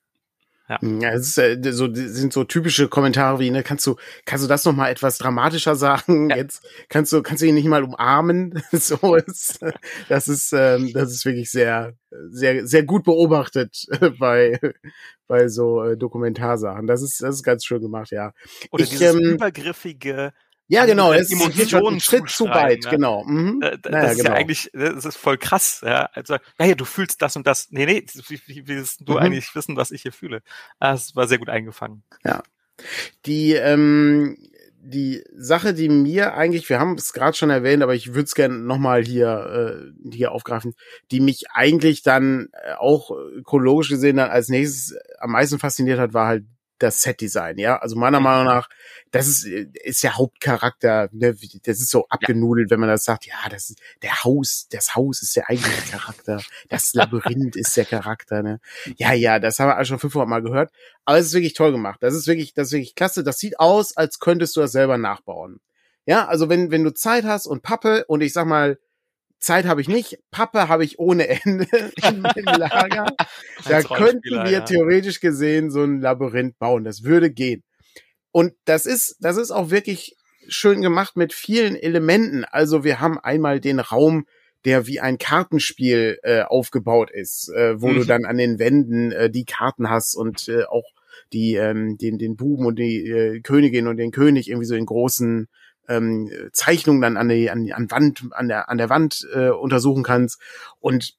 Ja, 0.70 0.80
ja 0.82 1.12
es 1.12 1.30
ist, 1.30 1.38
äh, 1.38 1.74
so, 1.74 1.88
das 1.88 2.14
sind 2.14 2.32
so 2.32 2.46
typische 2.46 2.88
Kommentare 2.88 3.40
wie, 3.40 3.52
ne, 3.52 3.64
kannst 3.64 3.86
du, 3.86 3.96
kannst 4.26 4.46
du 4.46 4.48
das 4.48 4.64
noch 4.64 4.74
mal 4.74 4.90
etwas 4.90 5.18
dramatischer 5.18 5.76
sagen? 5.76 6.30
Ja. 6.30 6.38
Jetzt 6.38 6.66
kannst 6.90 7.12
du, 7.12 7.22
kannst 7.22 7.44
du 7.44 7.48
ihn 7.48 7.56
nicht 7.56 7.68
mal 7.68 7.84
umarmen? 7.84 8.64
so 8.72 9.16
ist, 9.16 9.60
das 10.08 10.28
ist, 10.28 10.54
ähm, 10.54 10.92
das 10.94 11.12
ist 11.12 11.26
wirklich 11.26 11.52
sehr, 11.52 11.94
sehr, 12.30 12.66
sehr 12.66 12.84
gut 12.84 13.04
beobachtet 13.04 13.86
bei, 14.20 14.60
bei 15.28 15.50
so 15.50 15.84
äh, 15.84 15.98
Dokumentarsachen. 15.98 16.88
Das 16.88 17.02
ist, 17.02 17.22
das 17.22 17.36
ist 17.36 17.44
ganz 17.44 17.66
schön 17.66 17.82
gemacht, 17.82 18.12
ja. 18.12 18.32
Oder 18.72 18.84
ich, 18.84 18.90
dieses 18.90 19.14
ähm, 19.14 19.20
übergriffige, 19.20 20.32
ja, 20.68 20.86
genau, 20.86 21.14
es 21.14 21.30
geht 21.30 21.70
schon 21.70 21.86
einen 21.86 22.00
Schritt 22.00 22.30
zu 22.30 22.46
weit, 22.46 22.86
ja. 22.86 22.92
genau. 22.92 23.24
Mhm. 23.26 23.60
Das 23.60 23.92
naja, 23.92 24.10
ist 24.12 24.18
genau. 24.18 24.30
ja 24.30 24.36
eigentlich, 24.36 24.70
das 24.74 25.06
ist 25.06 25.18
voll 25.18 25.38
krass, 25.38 25.82
ja. 25.86 26.10
Also, 26.14 26.36
ja, 26.60 26.66
ja, 26.66 26.76
du 26.76 26.86
fühlst 26.86 27.22
das 27.22 27.36
und 27.36 27.46
das. 27.46 27.68
Nee, 27.72 27.86
nee, 27.86 28.06
wie, 28.28 28.42
wie 28.48 28.68
willst 28.68 29.02
du 29.04 29.14
Mhm. 29.14 29.20
eigentlich 29.20 29.54
wissen, 29.56 29.76
was 29.76 29.92
ich 29.92 30.02
hier 30.04 30.14
fühle? 30.14 30.42
Ah, 30.80 30.92
Das 30.94 31.16
war 31.16 31.28
sehr 31.28 31.38
gut 31.38 31.50
eingefangen. 31.50 32.04
Die, 33.26 33.54
ähm, 33.54 34.38
die 34.86 35.24
Sache, 35.36 35.74
die 35.74 35.88
mir 35.88 36.34
eigentlich, 36.34 36.68
wir 36.70 36.80
haben 36.80 36.96
es 36.96 37.14
gerade 37.14 37.38
schon 37.38 37.50
erwähnt, 37.50 37.84
aber 37.84 37.96
ich 37.96 38.10
würde 38.10 38.24
es 38.24 38.36
gerne 38.36 38.56
nochmal 38.58 39.04
hier, 39.06 39.92
äh, 40.04 40.12
hier 40.12 40.32
aufgreifen, 40.34 40.74
die 41.12 41.22
mich 41.22 41.46
eigentlich 41.54 42.04
dann 42.04 42.50
äh, 42.52 42.74
auch 42.74 43.12
chronologisch 43.46 43.90
gesehen 43.90 44.18
dann 44.18 44.30
als 44.30 44.50
nächstes 44.50 44.98
am 45.20 45.32
meisten 45.32 45.58
fasziniert 45.60 46.00
hat, 46.00 46.14
war 46.14 46.28
halt 46.28 46.44
das 46.80 47.02
Setdesign, 47.02 47.58
ja. 47.58 47.78
Also 47.78 47.96
meiner 47.96 48.20
Meinung 48.20 48.46
nach, 48.46 48.68
das 49.12 49.28
ist, 49.28 49.46
äh, 49.46 49.68
ist 49.84 50.04
der 50.04 50.18
Hauptcharakter, 50.18 51.10
ne? 51.12 51.36
das 51.64 51.80
ist 51.80 51.90
so 51.90 52.06
abgenudelt, 52.10 52.70
wenn 52.72 52.80
man 52.80 52.90
das 52.90 53.04
sagt, 53.04 53.26
ja, 53.26 53.36
das 53.50 53.70
ist 53.70 53.82
der 54.02 54.24
Haus, 54.24 54.68
das 54.70 54.96
Haus 54.96 55.22
ist 55.22 55.36
der 55.36 55.50
eigentliche 55.50 55.92
Charakter, 55.92 56.42
das 56.70 56.94
Labyrinth 56.94 57.56
ist 57.56 57.76
der 57.78 57.86
Charakter, 57.86 58.44
ne? 58.44 58.60
Ja, 58.98 59.14
ja, 59.14 59.40
das 59.40 59.60
haben 59.60 59.70
wir 59.70 59.76
alle 59.78 59.86
schon 59.86 60.00
500 60.00 60.28
Mal 60.28 60.42
gehört. 60.42 60.72
Aber 61.06 61.18
es 61.18 61.28
ist 61.28 61.34
wirklich 61.34 61.54
toll 61.54 61.72
gemacht. 61.72 62.02
Das 62.02 62.14
ist 62.14 62.28
wirklich, 62.28 62.54
das 62.54 62.68
ist 62.68 62.74
wirklich 62.74 62.96
klasse. 62.96 63.24
Das 63.24 63.38
sieht 63.38 63.60
aus, 63.60 63.96
als 63.98 64.20
könntest 64.20 64.56
du 64.56 64.62
das 64.62 64.72
selber 64.72 64.98
nachbauen. 64.98 65.60
Ja, 66.06 66.28
also 66.28 66.50
wenn, 66.50 66.72
wenn 66.72 66.84
du 66.84 66.94
Zeit 66.94 67.24
hast 67.24 67.46
und 67.46 67.62
Pappe 67.64 68.06
und 68.08 68.22
ich 68.22 68.34
sag 68.34 68.46
mal, 68.46 68.78
Zeit 69.44 69.66
habe 69.66 69.82
ich 69.82 69.90
nicht, 69.90 70.20
Pappe 70.32 70.70
habe 70.70 70.86
ich 70.86 71.00
ohne 71.00 71.28
Ende 71.28 71.68
im, 72.08 72.26
im 72.36 72.46
Lager. 72.46 73.06
Da 73.68 73.82
könnten 73.82 74.44
wir 74.44 74.50
ja. 74.50 74.62
theoretisch 74.62 75.20
gesehen 75.20 75.70
so 75.70 75.84
ein 75.84 76.00
Labyrinth 76.00 76.58
bauen. 76.60 76.86
Das 76.86 77.04
würde 77.04 77.30
gehen. 77.30 77.64
Und 78.32 78.54
das 78.66 78.86
ist, 78.86 79.18
das 79.20 79.38
ist 79.38 79.52
auch 79.52 79.70
wirklich 79.70 80.16
schön 80.48 80.82
gemacht 80.82 81.18
mit 81.18 81.34
vielen 81.34 81.76
Elementen. 81.76 82.46
Also 82.46 82.84
wir 82.84 83.02
haben 83.02 83.20
einmal 83.20 83.60
den 83.60 83.80
Raum, 83.80 84.26
der 84.66 84.88
wie 84.88 85.02
ein 85.02 85.18
Kartenspiel 85.18 86.20
äh, 86.24 86.44
aufgebaut 86.44 87.12
ist, 87.12 87.50
äh, 87.50 87.82
wo 87.82 87.92
du 87.92 88.02
Mhm. 88.02 88.08
dann 88.08 88.26
an 88.26 88.38
den 88.38 88.60
Wänden 88.60 89.12
äh, 89.12 89.30
die 89.30 89.46
Karten 89.46 89.90
hast 89.90 90.16
und 90.16 90.48
äh, 90.48 90.64
auch 90.64 90.90
die 91.34 91.56
ähm, 91.56 91.98
den 91.98 92.18
den 92.18 92.38
Buben 92.38 92.66
und 92.66 92.80
die 92.80 93.10
äh, 93.10 93.42
Königin 93.42 93.88
und 93.88 93.98
den 93.98 94.12
König 94.12 94.50
irgendwie 94.50 94.68
so 94.68 94.76
in 94.76 94.86
großen 94.86 95.48
ähm, 95.88 96.30
Zeichnungen 96.54 97.02
dann 97.02 97.18
an 97.18 97.30
die 97.30 97.50
an, 97.50 97.72
an 97.72 97.92
Wand 97.92 98.24
an 98.32 98.48
der 98.48 98.70
an 98.70 98.78
der 98.78 98.90
Wand 98.90 99.28
äh, 99.34 99.50
untersuchen 99.50 100.04
kannst 100.04 100.40
und 100.80 101.16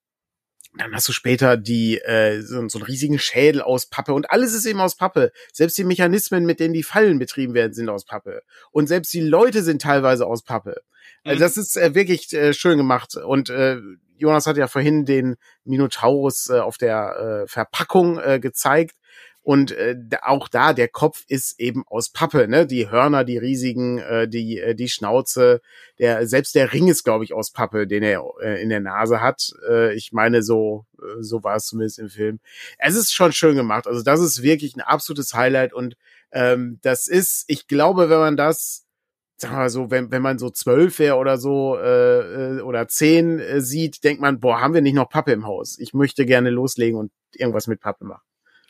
dann 0.77 0.93
hast 0.93 1.07
du 1.07 1.13
später 1.13 1.57
die 1.57 1.99
äh, 1.99 2.41
so, 2.41 2.69
so 2.69 2.79
einen 2.79 2.87
riesigen 2.87 3.19
Schädel 3.19 3.63
aus 3.63 3.87
Pappe 3.87 4.13
und 4.13 4.31
alles 4.31 4.55
ist 4.55 4.67
eben 4.67 4.81
aus 4.81 4.97
Pappe. 4.97 5.31
Selbst 5.53 5.79
die 5.79 5.85
Mechanismen, 5.85 6.45
mit 6.47 6.59
denen 6.59 6.75
die 6.75 6.83
Fallen 6.83 7.19
betrieben 7.19 7.55
werden, 7.55 7.73
sind 7.73 7.89
aus 7.89 8.05
Pappe 8.05 8.43
und 8.73 8.89
selbst 8.89 9.13
die 9.13 9.21
Leute 9.21 9.63
sind 9.63 9.83
teilweise 9.83 10.27
aus 10.27 10.43
Pappe. 10.43 10.83
Also 11.23 11.37
Mhm. 11.37 11.41
das 11.41 11.57
ist 11.57 11.77
äh, 11.77 11.95
wirklich 11.95 12.33
äh, 12.33 12.53
schön 12.53 12.77
gemacht 12.77 13.17
und 13.17 13.51
äh, 13.51 13.79
Jonas 14.17 14.47
hat 14.47 14.57
ja 14.57 14.69
vorhin 14.69 15.05
den 15.05 15.37
Minotaurus 15.65 16.49
äh, 16.51 16.59
auf 16.59 16.79
der 16.79 17.45
äh, 17.45 17.49
Verpackung 17.49 18.19
äh, 18.19 18.41
gezeigt 18.41 18.97
und 19.45 19.73
äh, 19.73 19.95
auch 20.23 20.49
da 20.49 20.73
der 20.73 20.89
Kopf 20.89 21.25
ist 21.29 21.61
eben 21.61 21.85
aus 21.87 22.09
Pappe, 22.09 22.49
ne? 22.49 22.67
Die 22.67 22.91
Hörner, 22.91 23.25
die 23.25 23.39
riesigen, 23.39 23.99
äh, 23.99 24.27
die 24.27 24.59
äh, 24.59 24.75
die 24.75 24.89
Schnauze, 24.89 25.61
der 25.99 26.27
selbst 26.27 26.55
der 26.55 26.73
Ring 26.73 26.89
ist 26.89 27.05
glaube 27.05 27.25
ich 27.25 27.35
aus 27.35 27.53
Pappe, 27.53 27.87
den 27.87 28.03
er 28.03 28.25
äh, 28.43 28.63
in 28.63 28.71
der 28.71 28.81
Nase 28.81 29.21
hat. 29.21 29.53
Äh, 29.69 29.95
ich 29.95 30.13
meine 30.13 30.43
so 30.43 30.87
äh, 30.99 31.23
so 31.23 31.45
war 31.45 31.57
es 31.57 31.67
zumindest 31.67 31.99
im 31.99 32.09
Film. 32.09 32.41
Es 32.79 32.97
ist 32.97 33.13
schon 33.13 33.33
schön 33.33 33.55
gemacht. 33.55 33.87
Also 33.87 34.03
das 34.03 34.21
ist 34.21 34.43
wirklich 34.43 34.77
ein 34.77 34.81
absolutes 34.81 35.35
Highlight 35.35 35.75
und 35.75 35.97
ähm, 36.33 36.79
das 36.83 37.07
ist, 37.07 37.45
ich 37.47 37.69
glaube, 37.69 38.11
wenn 38.11 38.19
man 38.19 38.37
das 38.37 38.85
wir 39.43 39.51
mal 39.51 39.71
so, 39.71 39.91
wenn, 39.91 40.11
wenn 40.11 40.23
man 40.23 40.39
so 40.39 40.51
zwölf 40.51 40.99
wäre 40.99 41.17
oder 41.17 41.39
so 41.39 41.77
äh, 41.77 42.57
äh, 42.57 42.61
oder 42.61 42.89
zehn 42.89 43.39
äh, 43.41 43.61
sieht, 43.61 44.05
denkt 44.05 44.23
man, 44.23 44.41
boah, 44.41 44.61
haben 44.61 44.75
wir 44.75 44.81
nicht 44.81 44.95
noch 44.95 45.09
Pappe 45.09 45.33
im 45.33 45.47
Haus? 45.47 45.79
Ich 45.79 45.93
möchte 45.93 46.25
gerne 46.25 46.51
loslegen 46.51 46.99
und 46.99 47.13
irgendwas 47.33 47.67
mit 47.67 47.81
Pappe 47.81 48.05
machen. 48.05 48.23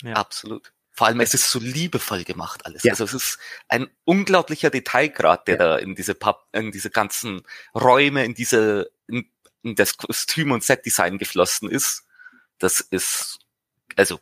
Ja. 0.03 0.15
Absolut. 0.15 0.73
Vor 0.97 1.09
allem, 1.09 1.21
es 1.21 1.35
ist 1.35 1.51
so 1.51 1.59
liebevoll 1.59 2.23
gemacht 2.25 2.65
alles. 2.67 2.85
Ja. 2.85 2.93
Also 2.93 3.05
es 3.05 3.15
ist 3.15 3.39
ein 3.69 3.89
unglaublicher 4.05 4.71
Detailgrad, 4.71 5.49
der 5.49 5.55
Ja. 5.55 5.59
da 5.59 5.77
in 5.79 5.95
diese 5.97 6.15
Pub, 6.15 6.47
in 6.53 6.71
diese 6.71 6.91
ganzen 6.91 7.43
Räume, 7.75 8.25
in 8.25 8.35
diese, 8.35 8.91
in, 9.09 9.29
in 9.63 9.75
das 9.75 9.97
Kostüm 9.97 10.53
und 10.53 10.63
Setdesign 10.63 11.19
geflossen 11.19 11.69
ist. 11.69 12.05
Das 12.59 12.79
ist, 12.81 13.41
also, 13.97 14.21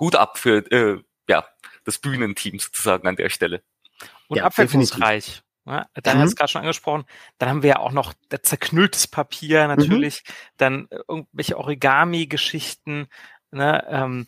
Hut 0.00 0.16
ab 0.16 0.38
für, 0.38 0.58
äh, 0.72 1.00
ja, 1.28 1.46
das 1.84 1.98
Bühnenteam 1.98 2.58
sozusagen 2.58 3.06
an 3.06 3.14
der 3.16 3.28
Stelle. 3.30 3.62
Und 4.26 4.38
Ja, 4.38 4.44
abwechslungsreich. 4.46 5.42
Ja, 5.66 5.86
dann 5.94 6.18
Mhm. 6.18 6.22
hast 6.22 6.30
du 6.32 6.34
gerade 6.34 6.50
schon 6.50 6.60
angesprochen. 6.62 7.04
Dann 7.38 7.48
haben 7.48 7.62
wir 7.62 7.70
ja 7.70 7.78
auch 7.78 7.92
noch 7.92 8.12
das 8.28 8.40
zerknülltes 8.42 9.06
Papier 9.06 9.68
natürlich, 9.68 10.24
dann 10.56 10.88
äh, 10.90 10.98
irgendwelche 11.06 11.56
Origami-Geschichten. 11.56 13.06
Ne, 13.52 13.86
ähm, 13.88 14.26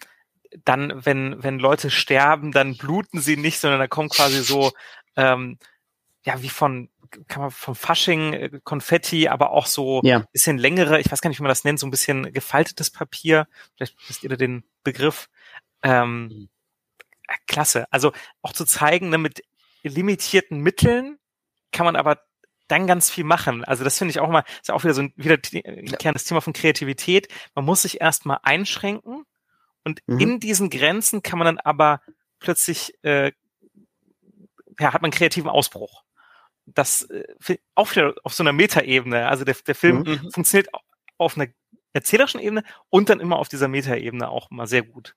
dann, 0.64 1.04
wenn 1.04 1.42
wenn 1.42 1.58
Leute 1.58 1.90
sterben, 1.90 2.52
dann 2.52 2.76
bluten 2.76 3.20
sie 3.20 3.36
nicht, 3.36 3.58
sondern 3.60 3.80
da 3.80 3.88
kommt 3.88 4.12
quasi 4.12 4.42
so 4.42 4.72
ähm, 5.16 5.58
ja 6.24 6.40
wie 6.42 6.48
von 6.48 6.90
kann 7.28 7.42
man 7.42 7.50
vom 7.50 7.74
Fasching 7.74 8.32
äh, 8.32 8.60
Konfetti, 8.64 9.28
aber 9.28 9.50
auch 9.50 9.66
so 9.66 10.00
Ja. 10.04 10.24
bisschen 10.32 10.58
längere, 10.58 11.00
ich 11.00 11.10
weiß 11.12 11.20
gar 11.20 11.28
nicht, 11.28 11.38
wie 11.38 11.42
man 11.44 11.48
das 11.50 11.64
nennt, 11.64 11.78
so 11.78 11.86
ein 11.86 11.90
bisschen 11.92 12.32
gefaltetes 12.32 12.90
Papier. 12.90 13.46
Vielleicht 13.76 13.96
wisst 14.08 14.22
ihr 14.24 14.30
da 14.30 14.36
den 14.36 14.64
Begriff. 14.82 15.28
Ähm, 15.82 16.24
Mhm. 16.28 16.48
äh, 17.28 17.34
klasse. 17.46 17.86
Also 17.92 18.12
auch 18.42 18.52
zu 18.52 18.64
zeigen, 18.64 19.10
ne, 19.10 19.18
mit 19.18 19.42
limitierten 19.82 20.58
Mitteln 20.60 21.18
kann 21.72 21.84
man 21.86 21.96
aber 21.96 22.20
dann 22.68 22.86
ganz 22.86 23.10
viel 23.10 23.24
machen. 23.24 23.64
Also 23.64 23.84
das 23.84 23.98
finde 23.98 24.10
ich 24.12 24.20
auch 24.20 24.30
mal, 24.30 24.44
ist 24.60 24.68
ja 24.68 24.74
auch 24.74 24.82
wieder 24.84 24.94
so 24.94 25.02
ein, 25.02 25.12
wieder 25.16 25.36
ein 25.36 25.86
Ja. 25.86 25.96
kleines 25.98 26.24
Thema 26.24 26.40
von 26.40 26.52
Kreativität. 26.54 27.28
Man 27.54 27.64
muss 27.66 27.82
sich 27.82 28.00
erstmal 28.00 28.38
einschränken 28.42 29.24
und 29.84 30.00
Mhm. 30.06 30.18
in 30.20 30.40
diesen 30.40 30.70
Grenzen 30.70 31.22
kann 31.22 31.38
man 31.38 31.46
dann 31.46 31.58
aber 31.58 32.00
plötzlich, 32.38 32.94
äh, 33.02 33.32
ja, 34.80 34.92
hat 34.92 35.02
man 35.02 35.10
einen 35.10 35.18
kreativen 35.18 35.50
Ausbruch. 35.50 36.02
Das 36.66 37.02
äh, 37.10 37.58
auch 37.74 37.90
wieder 37.90 38.14
auf 38.24 38.34
so 38.34 38.42
einer 38.42 38.52
Metaebene. 38.52 39.28
Also 39.28 39.44
der, 39.44 39.56
der 39.66 39.74
Film 39.74 39.98
Mhm. 39.98 40.30
funktioniert 40.32 40.72
au- 40.74 40.80
auf 41.18 41.36
einer 41.36 41.48
erzählerischen 41.92 42.40
Ebene 42.40 42.64
und 42.90 43.08
dann 43.08 43.20
immer 43.20 43.36
auf 43.38 43.48
dieser 43.48 43.68
Metaebene 43.68 44.28
auch 44.28 44.50
immer 44.50 44.66
sehr 44.66 44.82
gut. 44.82 45.14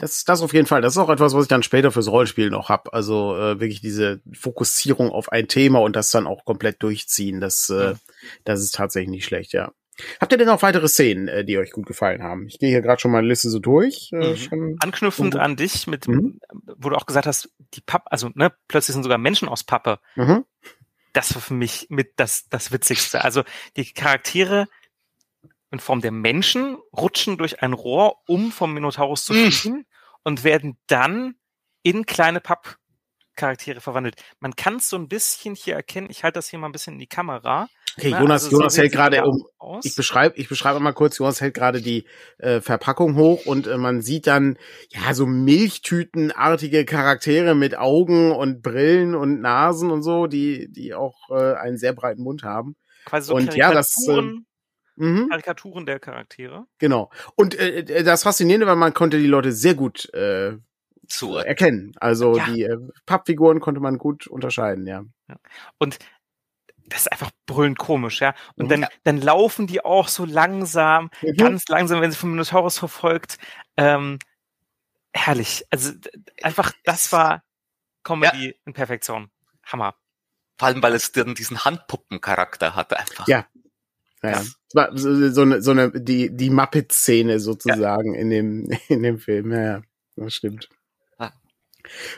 Das, 0.00 0.24
das 0.24 0.40
auf 0.40 0.54
jeden 0.54 0.66
Fall. 0.66 0.80
Das 0.80 0.94
ist 0.94 0.98
auch 0.98 1.10
etwas, 1.10 1.34
was 1.34 1.42
ich 1.44 1.48
dann 1.48 1.62
später 1.62 1.90
fürs 1.92 2.08
Rollenspiel 2.08 2.48
noch 2.50 2.68
hab. 2.68 2.94
Also 2.94 3.36
äh, 3.36 3.60
wirklich 3.60 3.80
diese 3.80 4.22
Fokussierung 4.32 5.10
auf 5.10 5.30
ein 5.32 5.46
Thema 5.48 5.80
und 5.80 5.94
das 5.96 6.10
dann 6.10 6.26
auch 6.26 6.44
komplett 6.44 6.82
durchziehen. 6.82 7.40
Das, 7.40 7.68
äh, 7.70 7.90
Mhm. 7.92 7.98
das 8.44 8.60
ist 8.60 8.74
tatsächlich 8.74 9.10
nicht 9.10 9.24
schlecht, 9.26 9.52
ja. 9.52 9.72
Habt 10.20 10.32
ihr 10.32 10.38
denn 10.38 10.46
noch 10.48 10.62
weitere 10.62 10.88
Szenen, 10.88 11.28
äh, 11.28 11.44
die 11.44 11.56
euch 11.58 11.70
gut 11.72 11.86
gefallen 11.86 12.22
haben? 12.22 12.46
Ich 12.48 12.58
gehe 12.58 12.68
hier 12.70 12.82
gerade 12.82 13.00
schon 13.00 13.10
mal 13.12 13.18
eine 13.18 13.28
Liste 13.28 13.48
so 13.50 13.58
durch. 13.58 14.10
Äh, 14.12 14.34
Mhm. 14.50 14.76
Anknüpfend 14.80 15.36
an 15.36 15.56
dich, 15.56 15.86
mit, 15.86 16.08
Mhm. 16.08 16.40
wo 16.76 16.88
du 16.90 16.96
auch 16.96 17.06
gesagt 17.06 17.26
hast, 17.26 17.50
die 17.74 17.80
Pappe, 17.80 18.10
also 18.10 18.30
ne, 18.34 18.52
plötzlich 18.68 18.94
sind 18.94 19.02
sogar 19.04 19.18
Menschen 19.18 19.48
aus 19.48 19.64
Pappe. 19.64 19.98
Mhm. 20.16 20.44
Das 21.12 21.34
war 21.34 21.42
für 21.42 21.54
mich 21.54 21.86
mit 21.90 22.14
das, 22.16 22.48
das 22.48 22.72
Witzigste. 22.72 23.22
Also 23.22 23.44
die 23.76 23.92
Charaktere 23.92 24.66
in 25.70 25.78
Form 25.80 26.00
der 26.00 26.10
Menschen 26.12 26.76
rutschen 26.96 27.38
durch 27.38 27.62
ein 27.62 27.72
Rohr, 27.72 28.16
um 28.26 28.50
vom 28.52 28.74
Minotaurus 28.74 29.24
zu 29.24 29.32
Mhm. 29.32 29.52
fliehen 29.52 29.86
und 30.24 30.42
werden 30.44 30.76
dann 30.88 31.36
in 31.82 32.06
kleine 32.06 32.40
Pappcharaktere 33.34 33.80
verwandelt. 33.80 34.16
Man 34.40 34.54
kann 34.56 34.76
es 34.76 34.88
so 34.88 34.96
ein 34.96 35.08
bisschen 35.08 35.54
hier 35.54 35.74
erkennen. 35.74 36.08
Ich 36.10 36.22
halte 36.24 36.38
das 36.38 36.48
hier 36.48 36.58
mal 36.58 36.66
ein 36.68 36.72
bisschen 36.72 36.94
in 36.94 36.98
die 37.00 37.06
Kamera. 37.06 37.68
Okay, 37.96 38.10
ne? 38.10 38.18
Jonas, 38.20 38.44
Also 38.44 38.50
so 38.50 38.56
Jonas 38.60 38.74
sehen 38.74 38.82
hält 38.82 38.92
gerade 38.92 39.22
um. 39.24 39.44
aus. 39.58 39.84
Ich 39.84 39.94
beschreibe, 39.94 40.36
ich 40.36 40.48
beschreibe 40.48 40.80
mal 40.80 40.92
kurz. 40.92 41.18
Jonas 41.18 41.40
hält 41.40 41.54
gerade 41.54 41.80
die 41.80 42.06
äh, 42.38 42.60
Verpackung 42.60 43.16
hoch 43.16 43.46
und 43.46 43.66
äh, 43.66 43.76
man 43.76 44.02
sieht 44.02 44.26
dann 44.26 44.58
ja 44.90 45.14
so 45.14 45.26
Milchtütenartige 45.26 46.84
Charaktere 46.84 47.54
mit 47.54 47.76
Augen 47.76 48.32
und 48.32 48.62
Brillen 48.62 49.14
und 49.14 49.40
Nasen 49.40 49.90
und 49.90 50.02
so, 50.02 50.26
die 50.26 50.68
die 50.70 50.94
auch 50.94 51.14
äh, 51.30 51.54
einen 51.54 51.76
sehr 51.78 51.92
breiten 51.92 52.22
Mund 52.22 52.42
haben. 52.42 52.76
quasi 53.04 53.28
so 53.28 53.34
und 53.34 53.54
ja, 53.54 53.72
das, 53.72 53.94
Karikaturen, 53.94 54.46
Mhm. 54.96 55.28
Karikaturen 55.28 55.86
der 55.86 55.98
Charaktere. 55.98 56.66
Genau. 56.78 57.10
Und 57.34 57.56
äh, 57.58 58.04
das 58.04 58.22
Faszinierende 58.22 58.68
war, 58.68 58.76
man 58.76 58.94
konnte 58.94 59.18
die 59.18 59.26
Leute 59.26 59.50
sehr 59.50 59.74
gut 59.74 60.08
äh, 60.14 60.52
So, 61.08 61.36
erkennen. 61.38 61.92
Also 62.00 62.36
Ja. 62.36 62.46
die 62.46 62.62
äh, 62.64 62.78
Pappfiguren 63.06 63.60
konnte 63.60 63.80
man 63.80 63.98
gut 63.98 64.26
unterscheiden, 64.26 64.86
ja. 64.86 65.04
Und 65.78 65.98
das 66.86 67.00
ist 67.02 67.12
einfach 67.12 67.30
brüllend 67.46 67.78
komisch, 67.78 68.20
ja. 68.20 68.34
Und 68.56 68.66
Mhm. 68.66 68.68
dann, 68.70 68.86
dann 69.04 69.20
laufen 69.20 69.66
die 69.66 69.84
auch 69.84 70.08
so 70.08 70.24
langsam, 70.24 71.10
Mhm. 71.22 71.36
ganz 71.36 71.68
langsam, 71.68 72.00
wenn 72.00 72.10
sie 72.10 72.18
vom 72.18 72.30
Minotaurus 72.32 72.78
verfolgt, 72.78 73.38
ähm, 73.76 74.18
herrlich. 75.14 75.64
Also 75.70 75.92
einfach, 76.42 76.72
das 76.84 77.10
war 77.12 77.42
Comedy 78.02 78.48
ja. 78.48 78.52
in 78.66 78.72
Perfektion. 78.74 79.30
Hammer. 79.64 79.94
Vor 80.58 80.68
allem, 80.68 80.82
weil 80.82 80.94
es 80.94 81.10
dann 81.12 81.34
diesen 81.34 81.64
Handpuppencharakter 81.64 82.76
hatte 82.76 82.98
einfach. 82.98 83.26
Ja. 83.28 83.46
Ja, 84.22 84.30
ja. 84.30 84.42
So, 84.96 85.30
so 85.30 85.42
eine, 85.42 85.60
so 85.62 85.70
eine, 85.72 85.90
die, 85.90 86.34
die 86.34 86.48
Muppet-Szene 86.50 87.40
sozusagen 87.40 88.14
in 88.14 88.30
dem, 88.30 88.68
in 88.88 89.02
dem 89.02 89.18
Film. 89.18 89.52
Ja, 89.52 89.60
ja, 89.62 89.82
das 90.16 90.34
stimmt. 90.34 90.68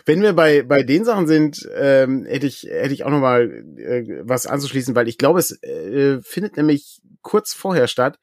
Wenn 0.05 0.23
wir 0.23 0.33
bei, 0.33 0.63
bei 0.63 0.83
den 0.83 1.05
Sachen 1.05 1.27
sind, 1.27 1.69
ähm, 1.75 2.25
hätte 2.25 2.47
ich, 2.47 2.65
hätte 2.65 2.95
ich 2.95 3.05
auch 3.05 3.11
noch 3.11 3.21
mal 3.21 3.65
äh, 3.77 4.23
was 4.23 4.47
anzuschließen, 4.47 4.95
weil 4.95 5.09
ich 5.09 5.19
glaube, 5.19 5.39
es 5.39 5.63
äh, 5.63 6.21
findet 6.23 6.57
nämlich 6.57 7.01
kurz 7.23 7.53
vorher 7.53 7.89
statt. 7.89 8.19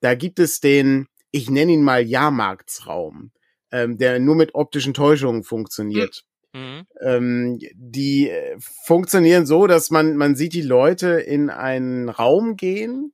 Da 0.00 0.14
gibt 0.14 0.38
es 0.38 0.60
den, 0.60 1.06
ich 1.30 1.50
nenne 1.50 1.72
ihn 1.72 1.82
mal 1.82 2.02
Jahrmarktsraum, 2.02 3.30
ähm, 3.70 3.98
der 3.98 4.18
nur 4.18 4.34
mit 4.34 4.54
optischen 4.54 4.94
Täuschungen 4.94 5.44
funktioniert. 5.44 6.24
Mhm. 6.52 6.86
Ähm, 7.00 7.58
die 7.74 8.30
äh, 8.30 8.56
funktionieren 8.84 9.46
so, 9.46 9.66
dass 9.66 9.90
man, 9.90 10.16
man 10.16 10.34
sieht 10.34 10.54
die 10.54 10.62
Leute 10.62 11.20
in 11.20 11.50
einen 11.50 12.08
Raum 12.08 12.56
gehen 12.56 13.12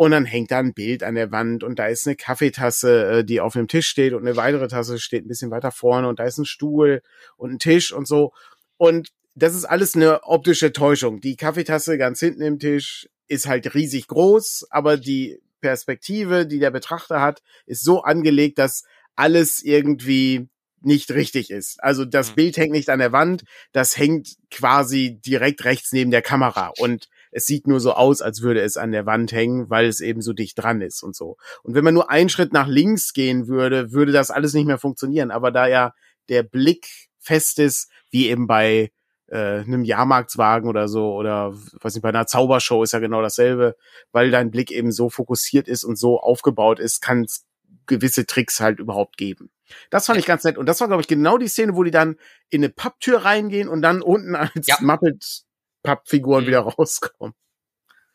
und 0.00 0.12
dann 0.12 0.24
hängt 0.24 0.50
da 0.50 0.60
ein 0.60 0.72
Bild 0.72 1.02
an 1.02 1.14
der 1.14 1.30
Wand 1.30 1.62
und 1.62 1.78
da 1.78 1.86
ist 1.88 2.06
eine 2.06 2.16
Kaffeetasse, 2.16 3.18
äh, 3.18 3.22
die 3.22 3.38
auf 3.38 3.52
dem 3.52 3.68
Tisch 3.68 3.86
steht 3.86 4.14
und 4.14 4.26
eine 4.26 4.34
weitere 4.34 4.66
Tasse 4.66 4.98
steht 4.98 5.26
ein 5.26 5.28
bisschen 5.28 5.50
weiter 5.50 5.72
vorne 5.72 6.08
und 6.08 6.18
da 6.18 6.24
ist 6.24 6.38
ein 6.38 6.46
Stuhl 6.46 7.02
und 7.36 7.52
ein 7.52 7.58
Tisch 7.58 7.92
und 7.92 8.08
so. 8.08 8.32
Und 8.78 9.10
das 9.34 9.54
ist 9.54 9.66
alles 9.66 9.94
eine 9.94 10.22
optische 10.22 10.72
Täuschung. 10.72 11.20
Die 11.20 11.36
Kaffeetasse 11.36 11.98
ganz 11.98 12.18
hinten 12.18 12.40
im 12.40 12.58
Tisch 12.58 13.10
ist 13.28 13.46
halt 13.46 13.74
riesig 13.74 14.06
groß, 14.06 14.68
aber 14.70 14.96
die 14.96 15.38
Perspektive, 15.60 16.46
die 16.46 16.60
der 16.60 16.70
Betrachter 16.70 17.20
hat, 17.20 17.42
ist 17.66 17.84
so 17.84 18.00
angelegt, 18.00 18.58
dass 18.58 18.84
alles 19.16 19.62
irgendwie 19.62 20.48
nicht 20.80 21.10
richtig 21.10 21.50
ist. 21.50 21.76
Also 21.84 22.06
das 22.06 22.30
mhm. 22.30 22.34
Bild 22.36 22.56
hängt 22.56 22.72
nicht 22.72 22.88
an 22.88 23.00
der 23.00 23.12
Wand, 23.12 23.44
das 23.72 23.98
hängt 23.98 24.36
quasi 24.50 25.20
direkt 25.20 25.66
rechts 25.66 25.92
neben 25.92 26.10
der 26.10 26.22
Kamera 26.22 26.72
und 26.78 27.10
es 27.30 27.46
sieht 27.46 27.66
nur 27.66 27.80
so 27.80 27.92
aus, 27.92 28.22
als 28.22 28.42
würde 28.42 28.60
es 28.60 28.76
an 28.76 28.92
der 28.92 29.06
Wand 29.06 29.32
hängen, 29.32 29.70
weil 29.70 29.86
es 29.86 30.00
eben 30.00 30.20
so 30.20 30.32
dicht 30.32 30.58
dran 30.58 30.80
ist 30.80 31.02
und 31.02 31.14
so. 31.14 31.36
Und 31.62 31.74
wenn 31.74 31.84
man 31.84 31.94
nur 31.94 32.10
einen 32.10 32.28
Schritt 32.28 32.52
nach 32.52 32.66
links 32.66 33.12
gehen 33.12 33.46
würde, 33.46 33.92
würde 33.92 34.12
das 34.12 34.30
alles 34.30 34.54
nicht 34.54 34.66
mehr 34.66 34.78
funktionieren. 34.78 35.30
Aber 35.30 35.50
da 35.50 35.66
ja 35.66 35.94
der 36.28 36.42
Blick 36.42 37.08
fest 37.18 37.58
ist, 37.58 37.90
wie 38.10 38.28
eben 38.28 38.46
bei 38.46 38.90
äh, 39.30 39.60
einem 39.60 39.84
Jahrmarktswagen 39.84 40.68
oder 40.68 40.88
so 40.88 41.14
oder 41.14 41.54
was 41.80 41.94
nicht 41.94 42.02
bei 42.02 42.08
einer 42.08 42.26
Zaubershow 42.26 42.82
ist 42.82 42.92
ja 42.92 42.98
genau 42.98 43.22
dasselbe, 43.22 43.76
weil 44.12 44.30
dein 44.30 44.50
Blick 44.50 44.70
eben 44.70 44.92
so 44.92 45.08
fokussiert 45.08 45.68
ist 45.68 45.84
und 45.84 45.96
so 45.96 46.20
aufgebaut 46.20 46.80
ist, 46.80 47.00
kann 47.00 47.22
es 47.22 47.44
gewisse 47.86 48.26
Tricks 48.26 48.60
halt 48.60 48.78
überhaupt 48.78 49.16
geben. 49.16 49.50
Das 49.90 50.06
fand 50.06 50.18
ich 50.18 50.26
ganz 50.26 50.42
nett 50.42 50.58
und 50.58 50.66
das 50.66 50.80
war 50.80 50.88
glaube 50.88 51.02
ich 51.02 51.08
genau 51.08 51.38
die 51.38 51.48
Szene, 51.48 51.76
wo 51.76 51.84
die 51.84 51.92
dann 51.92 52.16
in 52.48 52.62
eine 52.62 52.70
Papptür 52.70 53.24
reingehen 53.24 53.68
und 53.68 53.82
dann 53.82 54.02
unten 54.02 54.34
als 54.34 54.66
ja. 54.66 54.76
Muppet 54.80 55.44
Pappfiguren 55.82 56.44
mhm. 56.44 56.48
wieder 56.48 56.60
rauskommen. 56.78 57.34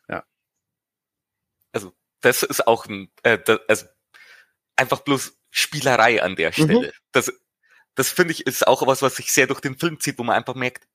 Ja. 0.08 0.24
Also, 1.72 1.92
das 2.20 2.42
ist 2.42 2.66
auch 2.66 2.86
ein, 2.86 3.10
äh, 3.22 3.38
das, 3.38 3.60
also 3.68 3.86
einfach 4.76 5.00
bloß 5.00 5.38
Spielerei 5.50 6.22
an 6.22 6.36
der 6.36 6.50
mhm. 6.50 6.52
Stelle. 6.52 6.88
Mhm. 6.88 6.92
Das, 7.12 7.32
das 7.94 8.10
finde 8.10 8.32
ich 8.32 8.46
ist 8.46 8.66
auch 8.66 8.86
was, 8.86 9.02
was 9.02 9.16
sich 9.16 9.32
sehr 9.32 9.46
durch 9.46 9.60
den 9.60 9.78
Film 9.78 10.00
zieht, 10.00 10.18
wo 10.18 10.22
man 10.22 10.36
einfach 10.36 10.54
merkt, 10.54 10.86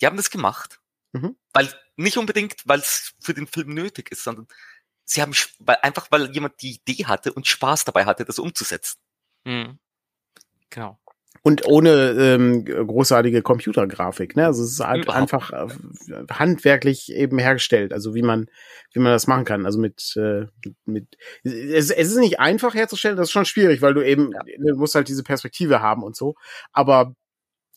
die 0.00 0.06
haben 0.06 0.16
das 0.16 0.30
gemacht. 0.30 0.80
Mhm. 1.12 1.36
Weil, 1.52 1.72
nicht 1.96 2.18
unbedingt, 2.18 2.56
weil 2.66 2.80
es 2.80 3.14
für 3.20 3.34
den 3.34 3.46
Film 3.46 3.74
nötig 3.74 4.10
ist, 4.12 4.24
sondern 4.24 4.46
sie 5.04 5.22
haben, 5.22 5.34
weil, 5.58 5.78
einfach 5.82 6.10
weil 6.10 6.30
jemand 6.32 6.60
die 6.62 6.74
Idee 6.74 7.06
hatte 7.06 7.32
und 7.32 7.46
Spaß 7.46 7.84
dabei 7.84 8.04
hatte, 8.04 8.24
das 8.24 8.38
umzusetzen. 8.38 9.00
Mhm. 9.44 9.78
Genau. 10.70 11.00
Und 11.42 11.66
ohne 11.66 12.10
ähm, 12.18 12.66
großartige 12.66 13.40
Computergrafik, 13.40 14.36
ne? 14.36 14.44
Also 14.44 14.62
es 14.62 14.72
ist 14.72 14.80
halt 14.80 15.08
einfach 15.08 15.52
äh, 15.52 15.68
handwerklich 16.30 17.10
eben 17.12 17.38
hergestellt, 17.38 17.94
also 17.94 18.14
wie 18.14 18.20
man, 18.20 18.50
wie 18.92 19.00
man 19.00 19.12
das 19.12 19.26
machen 19.26 19.46
kann. 19.46 19.64
Also 19.64 19.78
mit, 19.78 20.14
äh, 20.16 20.46
mit 20.84 21.16
es, 21.42 21.90
es 21.90 22.08
ist 22.08 22.18
nicht 22.18 22.40
einfach 22.40 22.74
herzustellen, 22.74 23.16
das 23.16 23.28
ist 23.28 23.32
schon 23.32 23.46
schwierig, 23.46 23.80
weil 23.80 23.94
du 23.94 24.02
eben, 24.02 24.32
ja. 24.32 24.40
du 24.58 24.76
musst 24.76 24.94
halt 24.94 25.08
diese 25.08 25.22
Perspektive 25.22 25.80
haben 25.80 26.02
und 26.02 26.14
so. 26.14 26.34
Aber 26.72 27.14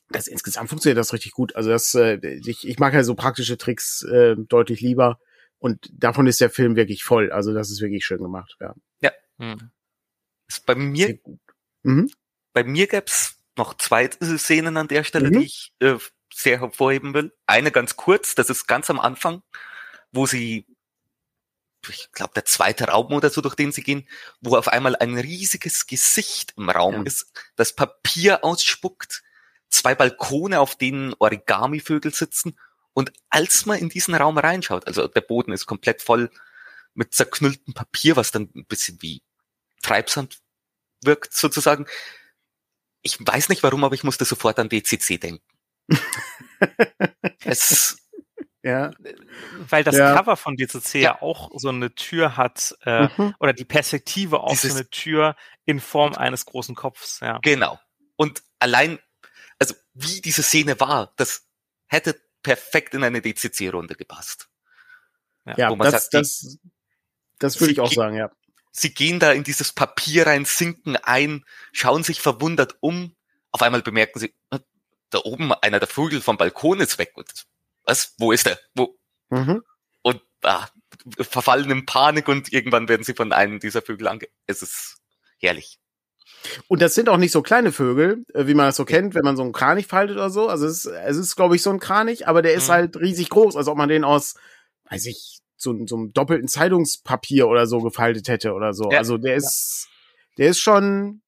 das 0.10 0.28
insgesamt 0.28 0.68
funktioniert 0.70 0.98
das 0.98 1.14
richtig 1.14 1.32
gut. 1.32 1.56
Also 1.56 1.70
das, 1.70 1.94
äh, 1.96 2.20
ich, 2.46 2.68
ich 2.68 2.80
mag 2.80 2.94
halt 2.94 3.06
so 3.06 3.16
praktische 3.16 3.58
Tricks 3.58 4.04
äh, 4.04 4.36
deutlich 4.38 4.82
lieber. 4.82 5.20
Und 5.60 5.90
davon 5.94 6.28
ist 6.28 6.42
der 6.42 6.50
Film 6.50 6.76
wirklich 6.76 7.06
voll. 7.06 7.32
Also 7.32 7.54
das 7.54 7.72
ist 7.72 7.80
wirklich 7.80 8.06
schön 8.06 8.22
gemacht, 8.22 8.58
ja. 8.60 8.76
Ja. 9.00 9.12
Hm. 9.40 9.72
Ist 10.50 10.66
bei 10.66 10.76
mir, 10.76 11.18
mhm. 11.84 12.10
bei 12.52 12.66
mir 12.66 12.88
gab's 12.88 13.40
noch 13.58 13.76
zwei 13.76 14.10
Szenen 14.10 14.78
an 14.78 14.88
der 14.88 15.04
Stelle, 15.04 15.30
mhm. 15.30 15.40
die 15.40 15.46
ich 15.46 15.74
äh, 15.80 15.98
sehr 16.34 16.60
hervorheben 16.60 17.14
will. 17.14 17.34
Eine 17.46 17.72
ganz 17.72 17.96
kurz, 17.96 18.36
das 18.36 18.50
ist 18.50 18.68
ganz 18.68 18.90
am 18.90 19.00
Anfang, 19.00 19.44
wo 20.12 20.26
sie, 20.26 20.66
ich 21.88 22.12
glaube, 22.12 22.34
der 22.34 22.46
zweite 22.46 22.86
Raum 22.86 23.14
oder 23.14 23.30
so, 23.30 23.42
durch 23.42 23.56
den 23.56 23.72
sie 23.72 23.84
gehen, 23.84 24.08
wo 24.42 24.56
auf 24.56 24.68
einmal 24.68 24.96
ein 24.96 25.18
riesiges 25.18 25.86
Gesicht 25.86 26.54
im 26.58 26.70
Raum 26.70 26.96
ja. 26.96 27.04
ist, 27.04 27.32
das 27.56 27.74
Papier 27.74 28.44
ausspuckt, 28.44 29.24
zwei 29.70 29.96
Balkone, 29.96 30.60
auf 30.60 30.76
denen 30.76 31.14
Origami-Vögel 31.20 32.14
sitzen. 32.14 32.58
Und 32.94 33.12
als 33.30 33.66
man 33.66 33.80
in 33.80 33.90
diesen 33.90 34.16
Raum 34.16 34.38
reinschaut, 34.38 34.88
also 34.88 35.08
der 35.08 35.22
Boden 35.22 35.52
ist 35.52 35.66
komplett 35.66 36.02
voll 36.02 36.30
mit 36.94 37.14
zerknülltem 37.14 37.74
Papier, 37.74 38.16
was 38.16 38.32
dann 38.32 38.50
ein 38.56 38.66
bisschen 38.66 39.02
wie 39.02 39.24
Treibsand 39.82 40.40
wirkt 41.04 41.34
sozusagen, 41.34 41.88
ich 43.04 43.20
weiß 43.20 43.50
nicht 43.50 43.62
warum, 43.64 43.84
aber 43.84 43.94
ich 43.94 44.04
musste 44.04 44.26
sofort 44.26 44.58
an 44.58 44.70
DCC 44.70 45.20
denken. 45.20 45.44
es, 47.44 47.98
ja. 48.64 48.92
Weil 49.70 49.84
das 49.84 49.98
ja. 49.98 50.16
Cover 50.16 50.38
von 50.38 50.56
DCC 50.56 50.96
ja. 50.96 51.22
auch 51.22 51.52
so 51.54 51.70
eine 51.70 51.94
Tür 51.94 52.38
hat, 52.38 52.76
äh, 52.86 53.10
mhm. 53.18 53.36
oder 53.40 53.54
die 53.54 53.66
Perspektive 53.66 54.40
auf 54.40 54.52
Dieses, 54.52 54.72
so 54.72 54.78
eine 54.78 54.90
Tür 54.90 55.36
in 55.66 55.80
Form 55.80 56.14
eines 56.14 56.46
großen 56.46 56.76
Kopfs. 56.76 57.20
Ja. 57.20 57.40
Genau. 57.44 57.80
Und 58.16 58.42
allein, 58.60 59.00
also 59.60 59.76
wie 59.94 60.22
diese 60.22 60.42
Szene 60.42 60.80
war, 60.80 61.14
das 61.18 61.46
hätte 61.88 62.20
perfekt 62.42 62.94
in 62.94 63.04
eine 63.04 63.22
DCC-Runde 63.22 63.96
gepasst. 63.96 64.50
Ja, 65.46 65.58
ja 65.58 65.76
das, 65.76 65.92
sagt, 65.92 66.14
das, 66.14 66.58
das 67.40 67.60
würde 67.60 67.74
ich 67.74 67.80
auch 67.82 67.92
sagen, 67.92 68.16
ja. 68.16 68.32
Sie 68.76 68.94
gehen 68.94 69.20
da 69.20 69.32
in 69.32 69.44
dieses 69.44 69.72
Papier 69.72 70.26
rein, 70.26 70.46
sinken 70.46 70.98
ein, 70.98 71.46
schauen 71.72 72.04
sich 72.04 72.20
verwundert 72.20 72.76
um. 72.82 73.16
Auf 73.52 73.62
einmal 73.62 73.84
bemerken 73.84 74.20
sie, 74.20 74.34
äh, 74.50 74.60
da 75.12 75.20
oben 75.24 75.54
einer 75.54 75.80
der 75.80 75.88
Vögel 75.88 76.22
vom 76.22 76.38
Balkon 76.38 76.80
ist 76.80 76.98
weg. 76.98 77.12
Und 77.14 77.30
was? 77.84 78.16
Wo 78.18 78.32
ist 78.32 78.48
er? 78.48 78.60
Wo? 78.74 78.98
Mhm. 79.30 79.62
Und 80.02 80.22
ah, 80.42 80.68
verfallen 81.20 81.70
in 81.70 81.86
Panik 81.86 82.28
und 82.28 82.52
irgendwann 82.52 82.90
werden 82.90 83.04
sie 83.04 83.14
von 83.14 83.32
einem 83.32 83.60
dieser 83.60 83.84
Vögel 83.84 84.08
ange... 84.08 84.28
Es 84.48 84.64
ist 84.64 84.98
herrlich. 85.38 85.78
Und 86.68 86.82
das 86.82 86.96
sind 86.96 87.10
auch 87.10 87.18
nicht 87.18 87.32
so 87.32 87.44
kleine 87.44 87.72
Vögel, 87.72 88.26
äh, 88.34 88.48
wie 88.48 88.56
man 88.56 88.66
das 88.66 88.76
so 88.76 88.86
kennt, 88.86 89.14
wenn 89.14 89.24
man 89.24 89.38
so 89.38 89.44
einen 89.44 89.54
Kranich 89.54 89.86
faltet 89.86 90.18
oder 90.18 90.32
so. 90.32 90.48
Also 90.50 90.66
es 90.66 90.86
ist, 90.86 90.92
es 90.92 91.18
ist 91.18 91.36
glaube 91.36 91.56
ich, 91.56 91.62
so 91.62 91.70
ein 91.70 91.80
Kranich, 91.80 92.28
aber 92.28 92.42
der 92.42 92.56
ist 92.56 92.70
mhm. 92.70 92.74
halt 92.74 92.98
riesig 92.98 93.30
groß, 93.30 93.56
als 93.56 93.68
ob 93.68 93.78
man 93.78 93.90
den 93.90 94.04
aus, 94.04 94.34
weiß 94.90 95.06
ich, 95.06 95.43
so, 95.56 95.76
so 95.86 95.96
einem 95.96 96.14
doppelten 96.14 96.48
Zeitungspapier 96.48 97.48
oder 97.48 97.68
so 97.68 97.80
gefaltet 97.82 98.28
hätte 98.28 98.54
oder 98.54 98.74
so. 98.74 98.92
Ja, 98.92 98.98
also 98.98 99.18
der 99.18 99.36
ist, 99.36 99.88
ja. 99.88 100.34
der 100.38 100.50
ist 100.50 100.60
schon, 100.60 101.22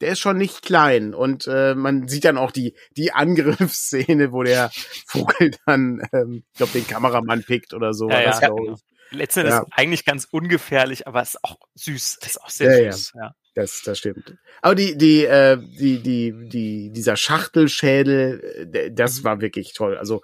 der 0.00 0.12
ist 0.12 0.20
schon 0.20 0.36
nicht 0.36 0.62
klein 0.62 1.14
und 1.14 1.46
äh, 1.46 1.74
man 1.74 2.08
sieht 2.08 2.24
dann 2.24 2.38
auch 2.38 2.50
die 2.50 2.76
die 2.96 3.12
Angriffsszene, 3.12 4.32
wo 4.32 4.42
der 4.42 4.70
Vogel 5.06 5.52
dann, 5.66 6.02
ähm, 6.12 6.44
ich 6.52 6.56
glaube, 6.58 6.72
den 6.72 6.86
Kameramann 6.86 7.44
pickt 7.44 7.74
oder 7.74 7.94
so. 7.94 8.08
Ja, 8.10 8.20
ja, 8.20 8.38
genau. 8.38 8.76
Letztendlich 9.10 9.54
ja. 9.54 9.62
ist 9.62 9.68
eigentlich 9.70 10.04
ganz 10.04 10.26
ungefährlich, 10.30 11.06
aber 11.06 11.22
ist 11.22 11.42
auch 11.44 11.56
süß. 11.74 12.18
Das 12.20 12.30
ist 12.30 12.42
auch 12.42 12.50
sehr 12.50 12.82
ja, 12.84 12.92
süß. 12.92 13.12
Ja. 13.14 13.34
Das, 13.56 13.80
das 13.82 13.96
stimmt. 13.96 14.36
Aber 14.60 14.74
die, 14.74 14.98
die, 14.98 15.24
äh, 15.24 15.56
die, 15.56 16.02
die, 16.02 16.48
die, 16.50 16.90
dieser 16.90 17.16
Schachtelschädel, 17.16 18.68
äh, 18.74 18.92
das 18.92 19.20
mhm. 19.20 19.24
war 19.24 19.40
wirklich 19.40 19.72
toll. 19.72 19.96
Also 19.96 20.20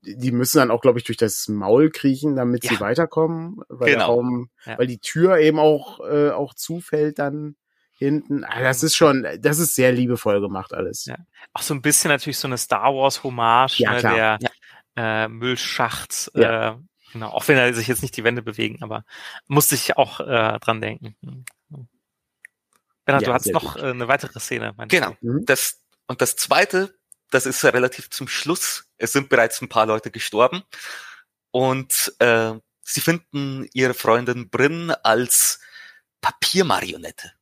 die 0.00 0.32
müssen 0.32 0.56
dann 0.56 0.70
auch, 0.70 0.80
glaube 0.80 0.98
ich, 0.98 1.04
durch 1.04 1.18
das 1.18 1.46
Maul 1.48 1.90
kriechen, 1.90 2.36
damit 2.36 2.64
ja. 2.64 2.70
sie 2.70 2.80
weiterkommen, 2.80 3.60
weil 3.68 3.92
genau. 3.92 4.06
Raum, 4.06 4.50
ja. 4.64 4.78
weil 4.78 4.86
die 4.86 4.98
Tür 4.98 5.36
eben 5.36 5.58
auch, 5.58 6.00
äh, 6.00 6.30
auch 6.30 6.54
zufällt 6.54 7.18
dann 7.18 7.56
hinten. 7.92 8.44
Ah, 8.44 8.62
das 8.62 8.82
ist 8.82 8.96
schon, 8.96 9.26
das 9.40 9.58
ist 9.58 9.74
sehr 9.74 9.92
liebevoll 9.92 10.40
gemacht 10.40 10.72
alles. 10.72 11.04
Ja. 11.04 11.16
Auch 11.52 11.62
so 11.62 11.74
ein 11.74 11.82
bisschen 11.82 12.08
natürlich 12.08 12.38
so 12.38 12.48
eine 12.48 12.56
Star 12.56 12.94
Wars 12.94 13.22
Hommage, 13.22 13.80
ja, 13.80 13.92
ne, 13.92 14.00
der 14.00 14.38
äh, 14.96 15.28
Müllschacht. 15.28 16.30
Ja. 16.32 16.70
Äh, 16.70 16.76
genau, 17.12 17.28
auch 17.28 17.46
wenn 17.46 17.58
er 17.58 17.74
sich 17.74 17.88
jetzt 17.88 18.00
nicht 18.00 18.16
die 18.16 18.24
Wände 18.24 18.40
bewegen, 18.40 18.82
aber 18.82 19.04
musste 19.48 19.74
ich 19.74 19.98
auch 19.98 20.20
äh, 20.20 20.58
dran 20.60 20.80
denken. 20.80 21.14
Bernhard, 23.10 23.22
ja, 23.22 23.28
du 23.28 23.34
hast 23.34 23.64
noch 23.64 23.74
gut. 23.74 23.82
Äh, 23.82 23.90
eine 23.90 24.08
weitere 24.08 24.38
Szene. 24.40 24.74
Genau. 24.88 25.16
Mhm. 25.20 25.44
Das, 25.46 25.80
und 26.06 26.20
das 26.20 26.36
zweite, 26.36 26.94
das 27.30 27.46
ist 27.46 27.64
relativ 27.64 28.10
zum 28.10 28.28
Schluss. 28.28 28.84
Es 28.96 29.12
sind 29.12 29.28
bereits 29.28 29.60
ein 29.60 29.68
paar 29.68 29.86
Leute 29.86 30.10
gestorben. 30.10 30.62
Und 31.50 32.14
äh, 32.18 32.52
sie 32.82 33.00
finden 33.00 33.68
ihre 33.72 33.94
Freundin 33.94 34.50
Bryn 34.50 34.90
als 34.90 35.60
Papiermarionette. 36.20 37.32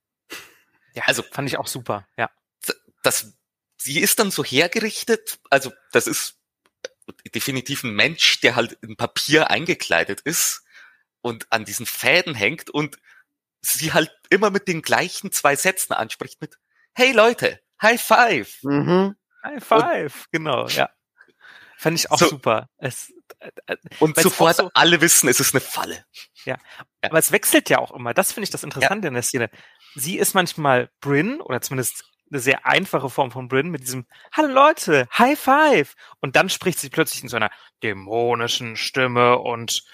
Ja, 0.95 1.05
also 1.07 1.23
fand 1.23 1.49
ich 1.49 1.59
auch 1.59 1.67
super, 1.67 2.09
ja. 2.17 2.31
das, 3.03 3.33
sie 3.77 4.01
ist 4.01 4.19
dann 4.19 4.31
so 4.31 4.45
hergerichtet, 4.45 5.39
also 5.51 5.73
das 5.93 6.07
ist 6.07 6.39
definitiv 7.35 7.85
ein 7.85 7.95
Mensch, 7.95 8.41
der 8.41 8.57
halt 8.57 8.73
in 8.83 8.97
Papier 8.97 9.51
eingekleidet 9.51 10.21
ist 10.21 10.65
und 11.21 11.47
an 11.53 11.65
diesen 11.65 11.87
Fäden 11.87 12.35
hängt 12.35 12.71
und 12.71 12.99
sie 13.61 13.93
halt 13.93 14.11
immer 14.31 14.51
mit 14.51 14.69
den 14.69 14.83
gleichen 14.83 15.33
zwei 15.33 15.57
Sätzen 15.57 15.93
anspricht 15.93 16.41
mit 16.41 16.57
Hey 16.95 17.13
Leute, 17.13 17.61
High 17.83 18.01
Five. 18.01 18.59
Mhm. 18.63 19.15
High 19.45 19.65
Five, 19.65 20.15
und, 20.15 20.33
genau, 20.33 20.67
ja. 20.69 20.91
Fand 21.77 21.97
ich 21.97 22.11
auch 22.11 22.19
so, 22.19 22.29
super. 22.29 22.69
Es, 22.79 23.13
äh, 23.39 23.51
äh 23.67 23.77
und 24.01 24.19
sofort 24.19 24.57
so, 24.57 24.71
alle 24.75 25.01
wissen, 25.01 25.29
es 25.29 25.39
ist 25.39 25.55
eine 25.55 25.61
Falle. 25.61 26.05
Ja. 26.45 26.57
ja. 27.05 27.11
Aber 27.11 27.19
es 27.19 27.31
wechselt 27.31 27.71
ja 27.71 27.79
auch 27.79 27.93
immer. 27.93 28.15
Das 28.15 28.33
finde 28.33 28.45
ich 28.45 28.51
das 28.51 28.65
Interessante 28.65 29.07
ja. 29.07 29.09
in 29.09 29.15
der 29.15 29.23
Szene. 29.23 29.49
Sie 29.95 30.19
ist 30.19 30.35
manchmal 30.35 30.91
Bryn 31.01 31.41
oder 31.41 31.61
zumindest 31.61 32.05
eine 32.31 32.41
sehr 32.41 32.67
einfache 32.67 33.09
Form 33.09 33.31
von 33.31 33.47
Bryn 33.47 33.71
mit 33.71 33.83
diesem 33.83 34.07
Hallo 34.33 34.53
Leute, 34.53 35.07
High 35.17 35.39
Five. 35.39 35.95
Und 36.21 36.35
dann 36.35 36.51
spricht 36.51 36.81
sie 36.81 36.91
plötzlich 36.91 37.23
in 37.23 37.29
so 37.29 37.37
einer 37.37 37.51
dämonischen 37.83 38.77
Stimme 38.77 39.39
und 39.39 39.85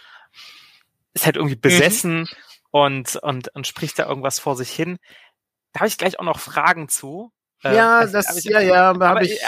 ist 1.12 1.26
halt 1.26 1.36
irgendwie 1.36 1.56
besessen 1.56 2.20
mhm. 2.20 2.28
Und, 2.74 3.14
und, 3.14 3.54
und 3.54 3.68
spricht 3.68 4.00
da 4.00 4.06
irgendwas 4.08 4.40
vor 4.40 4.56
sich 4.56 4.68
hin. 4.68 4.98
Da 5.72 5.80
habe 5.80 5.88
ich 5.88 5.96
gleich 5.96 6.18
auch 6.18 6.24
noch 6.24 6.40
Fragen 6.40 6.88
zu. 6.88 7.32
Äh, 7.62 7.76
ja, 7.76 8.00
also, 8.00 8.14
das, 8.14 8.36
ich, 8.36 8.46
ja, 8.46 8.58
ja, 8.58 8.76
habe 8.86 9.06
aber, 9.06 9.22
ich, 9.22 9.38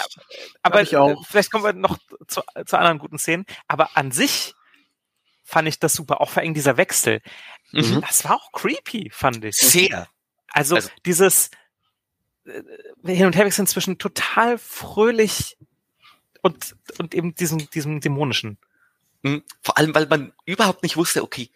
aber 0.63 0.79
hab 0.79 0.83
ich 0.85 0.97
auch. 0.97 1.27
vielleicht 1.27 1.51
kommen 1.51 1.65
wir 1.65 1.73
noch 1.73 1.99
zu, 2.29 2.43
zu 2.65 2.79
anderen 2.79 3.01
guten 3.01 3.19
Szenen. 3.19 3.45
Aber 3.67 3.97
an 3.97 4.13
sich 4.13 4.55
fand 5.43 5.67
ich 5.67 5.81
das 5.81 5.95
super, 5.95 6.21
auch 6.21 6.31
vor 6.31 6.41
allem 6.41 6.55
dieser 6.55 6.77
Wechsel. 6.77 7.21
Mhm. 7.73 8.01
Das 8.03 8.23
war 8.23 8.37
auch 8.37 8.53
creepy, 8.53 9.11
fand 9.13 9.45
ich. 9.45 9.57
Sehr. 9.57 10.09
Also, 10.53 10.77
also 10.77 10.89
dieses 11.05 11.51
äh, 12.45 12.63
Hin- 13.05 13.27
und 13.27 13.35
Herwechseln 13.35 13.67
zwischen 13.67 13.99
total 13.99 14.57
fröhlich 14.57 15.59
und, 16.43 16.77
und 17.01 17.13
eben 17.13 17.35
diesem, 17.35 17.69
diesem 17.71 18.01
dämonischen. 18.01 18.59
Mhm. 19.23 19.43
Vor 19.63 19.79
allem, 19.79 19.97
weil 19.97 20.07
man 20.07 20.33
überhaupt 20.45 20.85
nicht 20.85 20.97
wusste, 20.97 21.25
okay, 21.25 21.51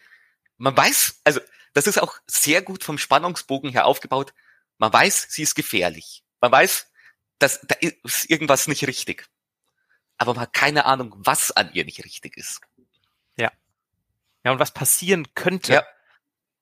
man 0.58 0.76
weiß, 0.76 1.20
also 1.22 1.40
das 1.72 1.86
ist 1.86 2.00
auch 2.00 2.18
sehr 2.26 2.62
gut 2.62 2.84
vom 2.84 2.98
Spannungsbogen 2.98 3.70
her 3.70 3.86
aufgebaut. 3.86 4.34
Man 4.78 4.92
weiß, 4.92 5.28
sie 5.30 5.42
ist 5.42 5.54
gefährlich. 5.54 6.24
Man 6.40 6.50
weiß, 6.52 6.90
dass 7.38 7.60
da 7.62 7.74
ist 7.80 8.28
irgendwas 8.30 8.68
nicht 8.68 8.86
richtig. 8.86 9.28
Aber 10.16 10.34
man 10.34 10.42
hat 10.42 10.52
keine 10.52 10.84
Ahnung, 10.84 11.14
was 11.16 11.50
an 11.50 11.70
ihr 11.72 11.84
nicht 11.84 12.04
richtig 12.04 12.36
ist. 12.36 12.60
Ja. 13.36 13.50
Ja, 14.44 14.52
und 14.52 14.58
was 14.58 14.72
passieren 14.72 15.26
könnte, 15.34 15.72
ja. 15.74 15.86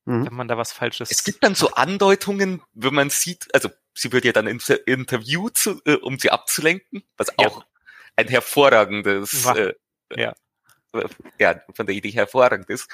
Mhm. 0.05 0.27
wenn 0.27 0.35
man 0.35 0.49
da 0.49 0.57
was 0.57 0.73
Falsches. 0.73 1.11
Es 1.11 1.25
gibt 1.25 1.43
dann 1.43 1.55
so 1.55 1.73
Andeutungen, 1.73 2.63
wenn 2.73 2.95
man 2.95 3.11
sieht, 3.11 3.53
also 3.55 3.71
sie 3.95 4.13
wird 4.13 4.25
ja 4.25 4.33
dann 4.33 4.47
inter 4.47 4.87
interviewt, 4.87 5.67
äh, 5.85 5.95
um 5.95 6.19
sie 6.19 6.31
abzulenken, 6.31 7.03
was 7.17 7.29
ja. 7.29 7.47
auch 7.47 7.65
ein 8.17 8.29
hervorragendes, 8.29 9.45
äh, 9.47 9.75
ja. 10.17 10.35
Äh, 10.93 11.09
ja, 11.39 11.61
von 11.75 11.87
der 11.87 11.95
Idee 11.95 12.11
hervorragend 12.11 12.71
ist. 12.71 12.89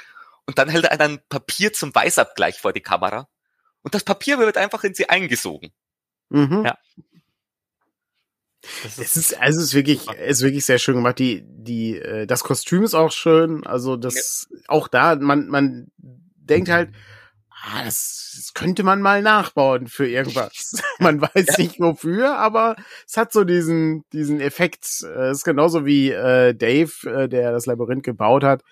Und 0.47 0.59
dann 0.59 0.69
hält 0.69 0.85
er 0.85 1.01
ein 1.01 1.21
Papier 1.29 1.73
zum 1.73 1.95
Weißabgleich 1.95 2.59
vor 2.61 2.73
die 2.73 2.81
Kamera. 2.81 3.29
Und 3.83 3.95
das 3.95 4.05
Papier 4.05 4.39
wird 4.39 4.57
einfach 4.57 4.85
in 4.85 4.95
sie 4.95 5.09
eingesogen. 5.09 5.71
Mhm. 6.31 6.65
Ja. 6.65 6.79
Das 8.83 8.99
ist, 8.99 8.99
es 8.99 9.17
ist, 9.17 9.41
also 9.41 9.59
es 9.59 9.67
ist 9.67 9.75
wirklich, 9.75 10.09
es 10.19 10.39
ist 10.39 10.43
wirklich 10.43 10.65
sehr 10.65 10.79
schön 10.79 10.97
gemacht. 10.97 11.19
Die, 11.19 11.43
die, 11.45 11.99
äh, 11.99 12.27
das 12.27 12.45
Kostüm 12.45 12.83
ist 12.83 12.95
auch 12.95 13.13
schön. 13.13 13.67
Also 13.67 13.97
das, 13.97 14.49
ja. 14.51 14.59
auch 14.69 14.89
da, 14.89 15.17
man, 15.17 15.49
man 15.49 15.89
denkt 15.99 16.71
halt, 16.71 16.91
ah, 17.51 17.85
das, 17.85 18.33
das 18.37 18.55
könnte 18.55 18.83
man 18.83 19.03
mal 19.03 19.21
nachbauen 19.21 19.87
für 19.87 20.09
irgendwas. 20.09 20.81
man 20.99 21.21
weiß 21.21 21.47
ja. 21.47 21.59
nicht 21.59 21.79
wofür, 21.79 22.39
aber 22.39 22.77
es 23.07 23.19
hat 23.19 23.33
so 23.33 23.45
diesen, 23.45 24.05
diesen 24.13 24.41
Effekt. 24.41 24.85
Es 24.85 25.39
ist 25.39 25.45
genauso 25.45 25.85
wie 25.85 26.11
äh, 26.11 26.55
Dave, 26.55 26.93
äh, 27.05 27.29
der 27.29 27.53
das 27.53 27.67
Labyrinth 27.67 28.05
gebaut 28.05 28.45
hat 28.45 28.63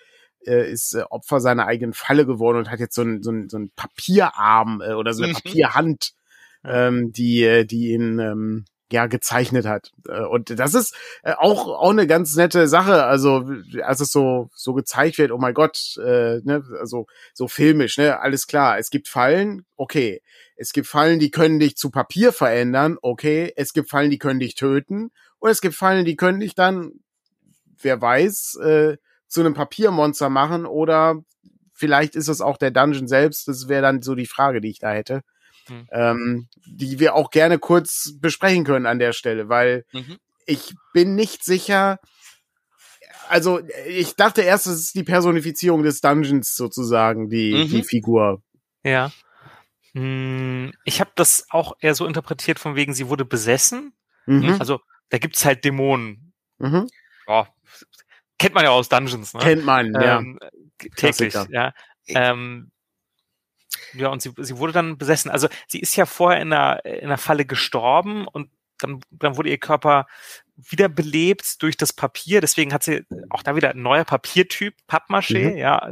äh, 0.47 0.71
ist 0.71 0.93
äh, 0.93 1.03
Opfer 1.09 1.39
seiner 1.39 1.67
eigenen 1.67 1.93
Falle 1.93 2.25
geworden 2.25 2.57
und 2.57 2.71
hat 2.71 2.79
jetzt 2.79 2.95
so 2.95 3.03
ein, 3.03 3.23
so 3.23 3.31
ein, 3.31 3.49
so 3.49 3.57
ein 3.57 3.71
Papierarm 3.75 4.81
äh, 4.81 4.93
oder 4.93 5.13
so 5.13 5.23
eine 5.23 5.33
mhm. 5.33 5.37
Papierhand, 5.37 6.13
ähm, 6.65 7.11
die, 7.11 7.43
äh, 7.43 7.65
die 7.65 7.93
ihn 7.93 8.19
ähm, 8.19 8.65
ja 8.93 9.07
gezeichnet 9.07 9.65
hat. 9.65 9.91
Äh, 10.07 10.21
und 10.21 10.57
das 10.57 10.75
ist 10.75 10.95
äh, 11.23 11.33
auch 11.33 11.67
auch 11.67 11.89
eine 11.89 12.07
ganz 12.07 12.35
nette 12.35 12.67
Sache. 12.67 13.03
Also 13.03 13.43
als 13.81 13.99
es 13.99 14.11
so 14.11 14.49
so 14.53 14.73
gezeigt 14.73 15.17
wird, 15.17 15.31
oh 15.31 15.37
mein 15.37 15.55
Gott, 15.55 15.97
äh, 15.97 16.39
ne, 16.43 16.63
also 16.79 17.07
so 17.33 17.47
filmisch, 17.47 17.97
ne, 17.97 18.19
alles 18.19 18.47
klar. 18.47 18.77
Es 18.77 18.89
gibt 18.91 19.09
Fallen, 19.09 19.65
okay. 19.75 20.21
Es 20.55 20.71
gibt 20.71 20.87
Fallen, 20.87 21.19
die 21.19 21.31
können 21.31 21.59
dich 21.59 21.75
zu 21.75 21.89
Papier 21.89 22.31
verändern, 22.31 22.97
okay. 23.01 23.51
Es 23.55 23.73
gibt 23.73 23.89
Fallen, 23.89 24.11
die 24.11 24.19
können 24.19 24.39
dich 24.39 24.55
töten. 24.55 25.09
Und 25.39 25.49
es 25.49 25.59
gibt 25.59 25.75
Fallen, 25.75 26.05
die 26.05 26.15
können 26.15 26.39
dich 26.39 26.53
dann, 26.55 26.91
wer 27.81 27.99
weiß, 27.99 28.59
äh, 28.63 28.97
zu 29.33 29.39
einem 29.39 29.55
Papiermonster 29.55 30.29
machen 30.29 30.65
oder 30.67 31.23
vielleicht 31.73 32.15
ist 32.15 32.27
es 32.27 32.39
auch 32.39 32.57
der 32.57 32.69
Dungeon 32.69 33.07
selbst. 33.07 33.47
Das 33.47 33.67
wäre 33.67 33.81
dann 33.81 34.03
so 34.03 34.13
die 34.13 34.27
Frage, 34.27 34.61
die 34.61 34.69
ich 34.69 34.79
da 34.79 34.91
hätte. 34.91 35.21
Mhm. 35.67 35.87
Ähm, 35.91 36.47
die 36.67 36.99
wir 36.99 37.15
auch 37.15 37.31
gerne 37.31 37.57
kurz 37.57 38.13
besprechen 38.19 38.63
können 38.63 38.85
an 38.85 38.99
der 38.99 39.11
Stelle, 39.11 39.49
weil 39.49 39.85
mhm. 39.91 40.17
ich 40.45 40.75
bin 40.93 41.15
nicht 41.15 41.43
sicher. 41.43 41.99
Also 43.27 43.61
ich 43.87 44.15
dachte 44.15 44.41
erst, 44.41 44.67
es 44.67 44.79
ist 44.79 44.95
die 44.95 45.03
Personifizierung 45.03 45.81
des 45.81 45.99
Dungeons 46.01 46.55
sozusagen, 46.55 47.29
die, 47.29 47.53
mhm. 47.55 47.69
die 47.69 47.83
Figur. 47.83 48.43
Ja. 48.83 49.11
Hm, 49.93 50.73
ich 50.83 50.99
habe 50.99 51.11
das 51.15 51.47
auch 51.49 51.75
eher 51.79 51.95
so 51.95 52.05
interpretiert, 52.05 52.59
von 52.59 52.75
wegen, 52.75 52.93
sie 52.93 53.07
wurde 53.09 53.25
besessen. 53.25 53.93
Mhm. 54.27 54.57
Also 54.59 54.79
da 55.09 55.17
gibt's 55.17 55.43
halt 55.43 55.65
Dämonen. 55.65 56.33
Mhm. 56.59 56.87
Kennt 58.37 58.55
man 58.55 58.63
ja 58.63 58.71
aus 58.71 58.89
Dungeons, 58.89 59.33
ne? 59.33 59.39
Kennt 59.39 59.65
man, 59.65 59.93
ja. 59.93 60.19
Ähm, 60.19 60.39
täglich, 60.95 61.33
ja. 61.49 61.73
Ähm, 62.07 62.71
ja, 63.93 64.09
und 64.09 64.21
sie, 64.21 64.31
sie 64.37 64.57
wurde 64.57 64.73
dann 64.73 64.97
besessen. 64.97 65.31
Also 65.31 65.47
sie 65.67 65.79
ist 65.79 65.95
ja 65.95 66.05
vorher 66.05 66.41
in 66.41 66.51
einer, 66.51 66.83
in 66.85 67.05
einer 67.05 67.17
Falle 67.17 67.45
gestorben 67.45 68.27
und 68.27 68.49
dann, 68.79 69.01
dann 69.11 69.37
wurde 69.37 69.49
ihr 69.49 69.57
Körper 69.57 70.07
wiederbelebt 70.55 71.61
durch 71.61 71.77
das 71.77 71.93
Papier. 71.93 72.41
Deswegen 72.41 72.73
hat 72.73 72.83
sie 72.83 73.05
auch 73.29 73.43
da 73.43 73.55
wieder 73.55 73.71
ein 73.71 73.81
neuer 73.81 74.03
Papiertyp, 74.03 74.75
Pappmaché, 74.87 75.51
mhm. 75.51 75.57
ja. 75.57 75.89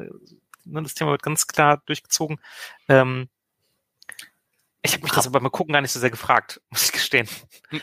Ne, 0.65 0.84
das 0.84 0.93
Thema 0.93 1.12
wird 1.12 1.23
ganz 1.23 1.47
klar 1.47 1.82
durchgezogen. 1.86 2.39
Ähm, 2.88 3.30
ich 4.83 4.93
habe 4.93 5.03
mich 5.03 5.11
das 5.11 5.27
aber 5.27 5.39
beim 5.39 5.51
Gucken 5.51 5.73
gar 5.73 5.81
nicht 5.81 5.91
so 5.91 5.99
sehr 5.99 6.09
gefragt, 6.09 6.61
muss 6.69 6.85
ich 6.85 6.91
gestehen. 6.91 7.27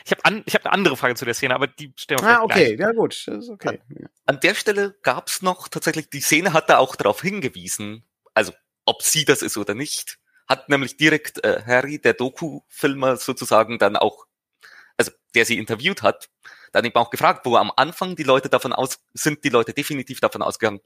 Ich 0.05 0.11
habe 0.11 0.25
an, 0.25 0.43
ich 0.47 0.55
hab 0.55 0.65
eine 0.65 0.73
andere 0.73 0.97
Frage 0.97 1.15
zu 1.15 1.25
der 1.25 1.35
Szene, 1.35 1.55
aber 1.55 1.67
die 1.67 1.93
stellen 1.97 2.21
wir 2.21 2.41
Ah, 2.41 2.43
okay, 2.43 2.77
gleich. 2.77 2.89
ja 2.89 2.93
gut, 2.93 3.23
das 3.27 3.45
ist 3.45 3.51
okay. 3.51 3.81
An, 3.89 4.09
an 4.27 4.41
der 4.41 4.55
Stelle 4.55 4.97
gab's 5.03 5.43
noch 5.43 5.69
tatsächlich, 5.69 6.11
die 6.11 6.21
Szene 6.21 6.53
hat 6.53 6.69
da 6.71 6.79
auch 6.79 6.97
darauf 6.97 7.21
hingewiesen, 7.23 8.05
also 8.35 8.53
ob 8.85 9.03
sie 9.03 9.25
das 9.25 9.43
ist 9.43 9.57
oder 9.57 9.75
nicht, 9.75 10.19
hat 10.49 10.69
nämlich 10.69 10.97
direkt 10.97 11.45
äh, 11.45 11.63
Harry, 11.67 12.01
der 12.01 12.15
Doku-Filmer 12.15 13.17
sozusagen 13.17 13.79
dann 13.79 13.97
auch, 13.97 14.27
also 14.97 15.13
der 15.35 15.45
sie 15.45 15.59
interviewt 15.59 16.03
hat, 16.03 16.31
dann 16.73 16.85
eben 16.85 16.97
auch 16.97 17.11
gefragt, 17.11 17.45
wo 17.47 17.57
am 17.57 17.71
Anfang 17.77 18.17
die 18.17 18.23
Leute 18.25 18.49
davon 18.49 18.73
aus, 18.73 18.99
sind 19.13 19.45
die 19.45 19.51
Leute 19.51 19.73
definitiv 19.75 20.21
davon 20.21 20.43
ausgegangen, 20.43 20.81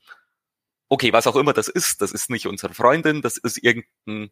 okay, 0.88 1.12
was 1.12 1.27
auch 1.27 1.37
immer 1.37 1.53
das 1.53 1.68
ist, 1.68 2.03
das 2.03 2.12
ist 2.12 2.29
nicht 2.29 2.46
unsere 2.46 2.75
Freundin, 2.75 3.22
das 3.22 3.37
ist 3.37 3.62
irgendein 3.62 4.31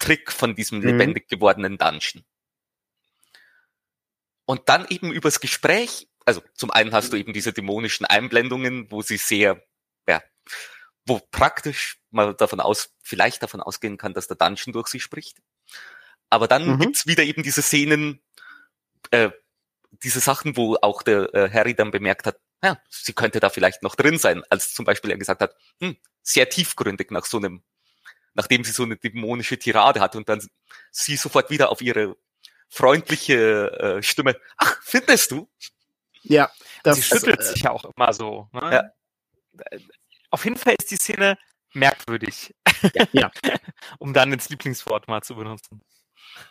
Trick 0.00 0.32
von 0.32 0.56
diesem 0.56 0.80
mhm. 0.80 0.86
lebendig 0.86 1.28
gewordenen 1.28 1.78
Dungeon. 1.78 2.24
Und 4.46 4.68
dann 4.68 4.86
eben 4.88 5.12
übers 5.12 5.38
Gespräch, 5.38 6.08
also 6.26 6.42
zum 6.54 6.72
einen 6.72 6.92
hast 6.92 7.12
du 7.12 7.16
eben 7.16 7.32
diese 7.32 7.52
dämonischen 7.52 8.04
Einblendungen, 8.04 8.90
wo 8.90 9.02
sie 9.02 9.16
sehr, 9.16 9.64
ja, 10.08 10.20
wo 11.06 11.20
praktisch 11.30 11.98
mal 12.10 12.34
davon 12.34 12.60
aus, 12.60 12.92
vielleicht 13.00 13.44
davon 13.44 13.60
ausgehen 13.60 13.96
kann, 13.96 14.12
dass 14.12 14.26
der 14.26 14.36
Dungeon 14.36 14.72
durch 14.72 14.88
sie 14.88 14.98
spricht. 14.98 15.38
Aber 16.30 16.48
dann 16.48 16.68
mhm. 16.68 16.78
gibt's 16.80 17.06
wieder 17.06 17.22
eben 17.22 17.44
diese 17.44 17.62
Szenen, 17.62 18.20
äh, 19.12 19.30
diese 20.02 20.20
Sachen, 20.20 20.56
wo 20.56 20.76
auch 20.82 21.02
der 21.02 21.32
äh, 21.34 21.50
Harry 21.50 21.74
dann 21.74 21.90
bemerkt 21.90 22.26
hat, 22.26 22.40
ja, 22.62 22.80
sie 22.88 23.12
könnte 23.12 23.40
da 23.40 23.50
vielleicht 23.50 23.82
noch 23.82 23.94
drin 23.94 24.18
sein, 24.18 24.42
als 24.50 24.74
zum 24.74 24.84
Beispiel 24.84 25.10
er 25.10 25.18
gesagt 25.18 25.40
hat, 25.40 25.56
hm, 25.80 25.96
sehr 26.22 26.48
tiefgründig 26.48 27.10
nach 27.10 27.24
so 27.24 27.38
einem 27.38 27.62
nachdem 28.34 28.64
sie 28.64 28.72
so 28.72 28.84
eine 28.84 28.96
dämonische 28.96 29.58
Tirade 29.58 30.00
hat 30.00 30.16
und 30.16 30.28
dann 30.28 30.40
sie 30.90 31.16
sofort 31.16 31.50
wieder 31.50 31.70
auf 31.70 31.80
ihre 31.82 32.16
freundliche 32.68 33.98
äh, 33.98 34.02
Stimme, 34.02 34.36
ach, 34.56 34.78
findest 34.82 35.32
du? 35.32 35.48
Ja. 36.22 36.50
Das, 36.82 36.96
sie 36.96 37.02
schüttelt 37.02 37.40
äh, 37.40 37.44
sich 37.44 37.62
ja 37.62 37.70
auch 37.70 37.84
immer 37.84 38.12
so. 38.12 38.48
Ne? 38.52 38.72
Ja. 38.72 39.72
Auf 40.30 40.44
jeden 40.44 40.56
Fall 40.56 40.76
ist 40.78 40.90
die 40.90 40.96
Szene 40.96 41.38
merkwürdig. 41.72 42.54
Ja. 42.94 43.06
ja. 43.12 43.30
um 43.98 44.14
dann 44.14 44.32
ins 44.32 44.48
Lieblingswort 44.48 45.08
mal 45.08 45.22
zu 45.22 45.34
benutzen. 45.34 45.82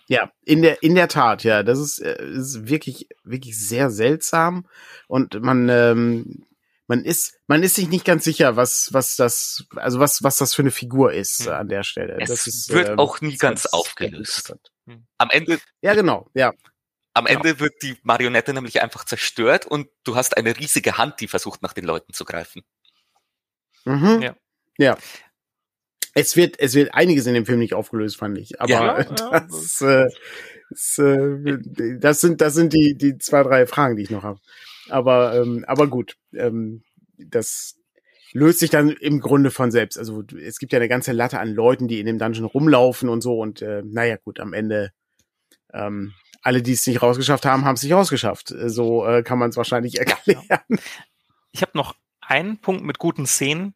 Ja, 0.08 0.32
in 0.44 0.62
der 0.62 0.84
in 0.84 0.96
der 0.96 1.08
Tat, 1.08 1.44
ja, 1.44 1.64
das 1.64 1.80
ist, 1.80 2.00
äh, 2.00 2.24
ist 2.24 2.68
wirklich 2.68 3.08
wirklich 3.24 3.58
sehr 3.58 3.90
seltsam 3.90 4.68
und 5.08 5.42
man 5.42 5.70
ähm, 5.70 6.46
man 6.90 7.06
ist, 7.06 7.40
man 7.48 7.62
ist 7.62 7.76
sich 7.76 7.88
nicht 7.88 8.04
ganz 8.04 8.24
sicher, 8.24 8.56
was, 8.56 8.90
was 8.92 9.16
das, 9.16 9.68
also 9.76 10.00
was, 10.00 10.24
was 10.24 10.38
das 10.38 10.56
für 10.56 10.64
eine 10.64 10.72
Figur 10.72 11.14
ist 11.14 11.46
hm. 11.46 11.54
an 11.54 11.70
der 11.70 11.84
Stelle. 11.84 12.18
Es 12.20 12.30
das 12.30 12.48
ist, 12.48 12.74
wird 12.74 12.90
ähm, 12.90 13.00
auch 13.00 13.22
nie 13.22 13.38
ganz 13.38 13.68
aufgelöst. 13.68 14.56
Hm. 14.88 15.06
Am 15.20 15.30
Ende. 15.30 15.60
Ja, 15.82 15.94
genau, 15.94 16.30
ja. 16.34 16.52
Am 17.14 17.28
Ende 17.28 17.60
wird 17.60 17.74
die 17.84 17.96
Marionette 18.02 18.54
nämlich 18.54 18.82
einfach 18.82 19.06
zerstört 19.06 19.68
und 19.68 19.88
du 20.04 20.16
hast 20.16 20.36
eine 20.36 20.58
riesige 20.58 20.98
Hand, 20.98 21.20
die 21.20 21.28
versucht, 21.28 21.62
nach 21.62 21.74
den 21.74 21.86
Leuten 21.86 22.14
zu 22.14 22.26
greifen. 22.26 22.64
Mhm. 23.86 24.22
Ja. 24.22 24.36
ja. 24.78 24.98
Es 26.16 26.36
wird, 26.36 26.60
es 26.60 26.74
wird 26.74 26.94
einiges 26.96 27.28
in 27.28 27.36
dem 27.36 27.46
Film 27.46 27.60
nicht 27.60 27.76
aufgelöst, 27.76 28.18
fand 28.18 28.38
ich. 28.40 28.60
Aber 28.60 28.72
ja, 28.72 29.04
das, 29.30 29.82
äh, 29.82 30.08
das, 30.72 30.98
äh, 30.98 31.98
das 32.00 32.22
sind, 32.22 32.42
das 32.42 32.56
sind 32.56 32.74
die, 32.74 32.96
die 32.98 33.18
zwei, 33.20 33.44
drei 33.44 33.68
Fragen, 33.68 33.96
die 33.96 34.04
ich 34.04 34.10
noch 34.10 34.24
habe. 34.24 34.40
Aber, 34.90 35.36
ähm, 35.36 35.66
aber 35.68 35.88
gut, 35.88 36.18
ähm, 36.34 36.84
das 37.18 37.78
löst 38.32 38.60
sich 38.60 38.70
dann 38.70 38.90
im 38.90 39.20
Grunde 39.20 39.52
von 39.52 39.72
selbst. 39.72 39.98
Also 39.98 40.24
es 40.42 40.60
gibt 40.60 40.72
ja 40.72 40.80
eine 40.80 40.88
ganze 40.88 41.12
Latte 41.12 41.40
an 41.40 41.54
Leuten, 41.54 41.88
die 41.88 42.00
in 42.00 42.06
dem 42.06 42.20
Dungeon 42.20 42.46
rumlaufen 42.46 43.10
und 43.10 43.22
so. 43.22 43.40
Und 43.40 43.62
äh, 43.62 43.82
naja, 43.86 44.18
gut, 44.18 44.40
am 44.40 44.54
Ende 44.54 44.92
ähm, 45.74 46.14
alle, 46.42 46.62
die 46.62 46.74
es 46.74 46.88
nicht 46.88 47.02
rausgeschafft 47.02 47.46
haben, 47.46 47.66
haben 47.66 47.76
es 47.76 47.84
nicht 47.84 47.94
rausgeschafft. 47.94 48.54
So 48.66 49.06
äh, 49.06 49.24
kann 49.24 49.40
man 49.40 49.50
es 49.50 49.58
wahrscheinlich 49.58 50.00
erklären. 50.00 50.80
Ich 51.52 51.62
habe 51.62 51.72
noch 51.74 51.96
einen 52.22 52.60
Punkt 52.60 52.84
mit 52.84 53.00
guten 53.00 53.26
Szenen, 53.26 53.74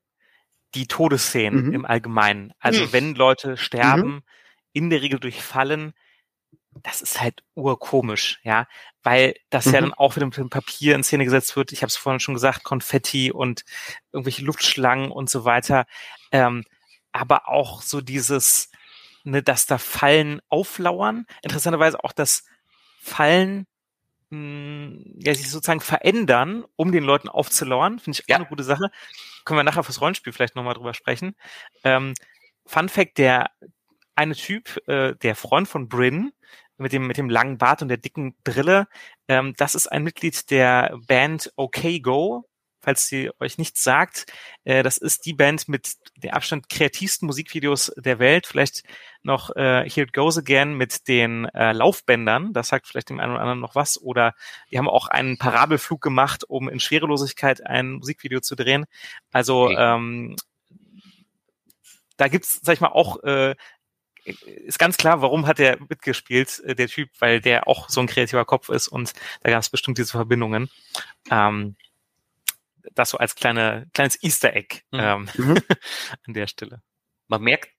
die 0.75 0.87
Todesszenen 0.87 1.67
mhm. 1.67 1.73
im 1.73 1.85
Allgemeinen. 1.85 2.53
Also 2.59 2.83
mhm. 2.83 2.93
wenn 2.93 3.15
Leute 3.15 3.57
sterben, 3.57 4.11
mhm. 4.11 4.21
in 4.73 4.89
der 4.89 5.01
Regel 5.01 5.19
durch 5.19 5.41
Fallen, 5.41 5.93
das 6.81 7.01
ist 7.01 7.21
halt 7.21 7.43
urkomisch, 7.55 8.39
ja, 8.43 8.67
weil 9.03 9.35
das 9.49 9.65
ja 9.65 9.81
mhm. 9.81 9.85
dann 9.85 9.93
auch 9.93 10.15
wieder 10.15 10.25
mit 10.25 10.37
dem 10.37 10.49
Papier 10.49 10.95
in 10.95 11.03
Szene 11.03 11.25
gesetzt 11.25 11.55
wird. 11.55 11.71
Ich 11.71 11.81
habe 11.81 11.87
es 11.87 11.97
vorhin 11.97 12.19
schon 12.19 12.33
gesagt, 12.33 12.63
Konfetti 12.63 13.31
und 13.31 13.63
irgendwelche 14.11 14.43
Luftschlangen 14.43 15.11
und 15.11 15.29
so 15.29 15.45
weiter. 15.45 15.85
Ähm, 16.31 16.63
aber 17.11 17.49
auch 17.49 17.81
so 17.81 18.01
dieses, 18.01 18.71
ne, 19.23 19.43
dass 19.43 19.65
da 19.65 19.77
Fallen 19.77 20.41
auflauern. 20.49 21.25
Interessanterweise 21.41 22.03
auch 22.03 22.13
das 22.13 22.45
Fallen 22.99 23.67
mh, 24.29 24.37
hm, 24.37 25.15
ja, 25.19 25.33
sich 25.35 25.49
sozusagen 25.49 25.81
verändern, 25.81 26.65
um 26.75 26.91
den 26.91 27.03
Leuten 27.03 27.29
aufzulauern. 27.29 27.99
Finde 27.99 28.17
ich 28.17 28.25
auch 28.25 28.29
ja. 28.29 28.35
eine 28.37 28.45
gute 28.45 28.63
Sache. 28.63 28.89
Können 29.45 29.59
wir 29.59 29.63
nachher 29.63 29.83
fürs 29.83 30.01
Rollenspiel 30.01 30.33
vielleicht 30.33 30.55
nochmal 30.55 30.73
drüber 30.73 30.93
sprechen. 30.93 31.35
Ähm, 31.83 32.13
Fun 32.65 32.89
Fact, 32.89 33.17
der 33.17 33.51
eine 34.15 34.35
Typ, 34.35 34.77
äh, 34.87 35.15
der 35.15 35.35
Freund 35.35 35.67
von 35.67 35.89
Bryn, 35.89 36.31
mit 36.77 36.93
dem, 36.93 37.07
mit 37.07 37.17
dem 37.17 37.29
langen 37.29 37.57
Bart 37.57 37.81
und 37.81 37.87
der 37.87 37.97
dicken 37.97 38.35
Brille, 38.43 38.87
ähm, 39.27 39.53
das 39.57 39.75
ist 39.75 39.87
ein 39.87 40.03
Mitglied 40.03 40.49
der 40.51 40.97
Band 41.07 41.51
OK 41.55 42.01
Go, 42.01 42.45
falls 42.83 43.07
sie 43.07 43.31
euch 43.39 43.57
nichts 43.57 43.83
sagt. 43.83 44.25
Äh, 44.65 44.83
das 44.83 44.97
ist 44.97 45.25
die 45.25 45.33
Band 45.33 45.69
mit 45.69 45.93
der 46.17 46.35
Abstand 46.35 46.69
kreativsten 46.69 47.25
Musikvideos 47.25 47.91
der 47.97 48.19
Welt. 48.19 48.45
Vielleicht 48.45 48.83
noch 49.23 49.55
äh, 49.55 49.89
Here 49.89 50.07
It 50.07 50.13
Goes 50.13 50.37
Again 50.37 50.75
mit 50.75 51.07
den 51.07 51.45
äh, 51.45 51.71
Laufbändern. 51.71 52.53
Das 52.53 52.67
sagt 52.67 52.87
vielleicht 52.87 53.09
dem 53.09 53.19
einen 53.19 53.31
oder 53.31 53.41
anderen 53.41 53.61
noch 53.61 53.75
was. 53.75 53.99
Oder 54.01 54.33
die 54.69 54.77
haben 54.77 54.89
auch 54.89 55.07
einen 55.07 55.37
Parabelflug 55.37 56.01
gemacht, 56.01 56.43
um 56.47 56.67
in 56.67 56.79
Schwerelosigkeit 56.79 57.65
ein 57.65 57.93
Musikvideo 57.93 58.41
zu 58.41 58.55
drehen. 58.55 58.85
Also 59.31 59.65
okay. 59.65 59.75
ähm, 59.79 60.35
da 62.17 62.27
gibt's, 62.27 62.59
sag 62.61 62.73
ich 62.73 62.81
mal, 62.81 62.89
auch 62.89 63.23
äh, 63.23 63.55
ist 64.25 64.79
ganz 64.79 64.97
klar, 64.97 65.21
warum 65.21 65.47
hat 65.47 65.59
er 65.59 65.77
mitgespielt, 65.79 66.61
äh, 66.65 66.75
der 66.75 66.87
Typ, 66.87 67.09
weil 67.19 67.41
der 67.41 67.67
auch 67.67 67.89
so 67.89 68.01
ein 68.01 68.07
kreativer 68.07 68.45
Kopf 68.45 68.69
ist 68.69 68.87
und 68.87 69.13
da 69.41 69.51
gab 69.51 69.61
es 69.61 69.69
bestimmt 69.69 69.97
diese 69.97 70.11
Verbindungen. 70.11 70.69
Ähm, 71.29 71.75
das 72.95 73.11
so 73.11 73.17
als 73.17 73.35
kleine, 73.35 73.87
kleines 73.93 74.21
Easter 74.23 74.53
Egg 74.55 74.81
mhm. 74.91 74.99
ähm, 74.99 75.29
mhm. 75.35 75.57
an 76.27 76.33
der 76.33 76.47
Stelle. 76.47 76.81
Man 77.27 77.41
merkt, 77.41 77.69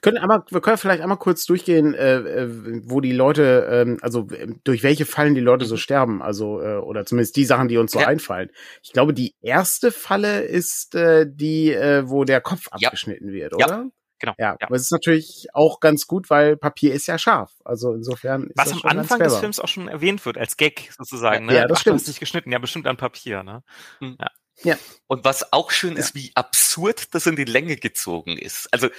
können 0.00 0.18
einmal, 0.18 0.42
wir 0.50 0.60
können 0.60 0.76
vielleicht 0.76 1.02
einmal 1.02 1.18
kurz 1.18 1.46
durchgehen, 1.46 1.94
äh, 1.94 2.16
äh 2.16 2.48
wo 2.84 3.00
die 3.00 3.12
Leute, 3.12 3.68
ähm, 3.70 3.98
also 4.02 4.28
durch 4.64 4.82
welche 4.82 5.06
Fallen 5.06 5.34
die 5.34 5.40
Leute 5.40 5.64
so 5.64 5.74
mhm. 5.74 5.78
sterben, 5.78 6.22
also 6.22 6.60
äh, 6.60 6.76
oder 6.76 7.06
zumindest 7.06 7.36
die 7.36 7.44
Sachen, 7.44 7.68
die 7.68 7.78
uns 7.78 7.92
so 7.92 8.00
ja. 8.00 8.06
einfallen. 8.06 8.50
Ich 8.82 8.92
glaube, 8.92 9.14
die 9.14 9.34
erste 9.40 9.90
Falle 9.90 10.42
ist 10.42 10.94
äh, 10.94 11.26
die, 11.28 11.72
äh, 11.72 12.08
wo 12.08 12.24
der 12.24 12.40
Kopf 12.40 12.68
ja. 12.78 12.88
abgeschnitten 12.88 13.32
wird, 13.32 13.54
oder? 13.54 13.66
Ja. 13.66 13.90
Genau. 14.22 14.34
Ja, 14.38 14.56
ja, 14.60 14.68
aber 14.68 14.76
es 14.76 14.82
ist 14.82 14.92
natürlich 14.92 15.48
auch 15.52 15.80
ganz 15.80 16.06
gut, 16.06 16.30
weil 16.30 16.56
Papier 16.56 16.94
ist 16.94 17.08
ja 17.08 17.18
scharf. 17.18 17.50
Also 17.64 17.92
insofern 17.92 18.44
ist 18.44 18.56
Was 18.56 18.70
das 18.70 18.84
am 18.84 18.98
Anfang 18.98 19.18
des 19.18 19.36
Films 19.38 19.58
auch 19.58 19.66
schon 19.66 19.88
erwähnt 19.88 20.24
wird, 20.24 20.38
als 20.38 20.56
Gag 20.56 20.92
sozusagen. 20.96 21.46
Ne? 21.46 21.56
Ja, 21.56 21.66
das 21.66 21.78
Ach, 21.78 21.80
stimmt. 21.80 21.96
Du 21.96 22.02
hast 22.02 22.06
nicht 22.06 22.20
geschnitten, 22.20 22.52
ja, 22.52 22.60
bestimmt 22.60 22.86
an 22.86 22.96
Papier, 22.96 23.42
ne? 23.42 23.64
Hm. 23.98 24.16
Ja. 24.20 24.30
ja. 24.62 24.78
Und 25.08 25.24
was 25.24 25.52
auch 25.52 25.72
schön 25.72 25.96
ist, 25.96 26.14
wie 26.14 26.30
absurd 26.36 27.12
das 27.16 27.26
in 27.26 27.34
die 27.34 27.42
Länge 27.42 27.74
gezogen 27.74 28.38
ist. 28.38 28.72
Also, 28.72 28.90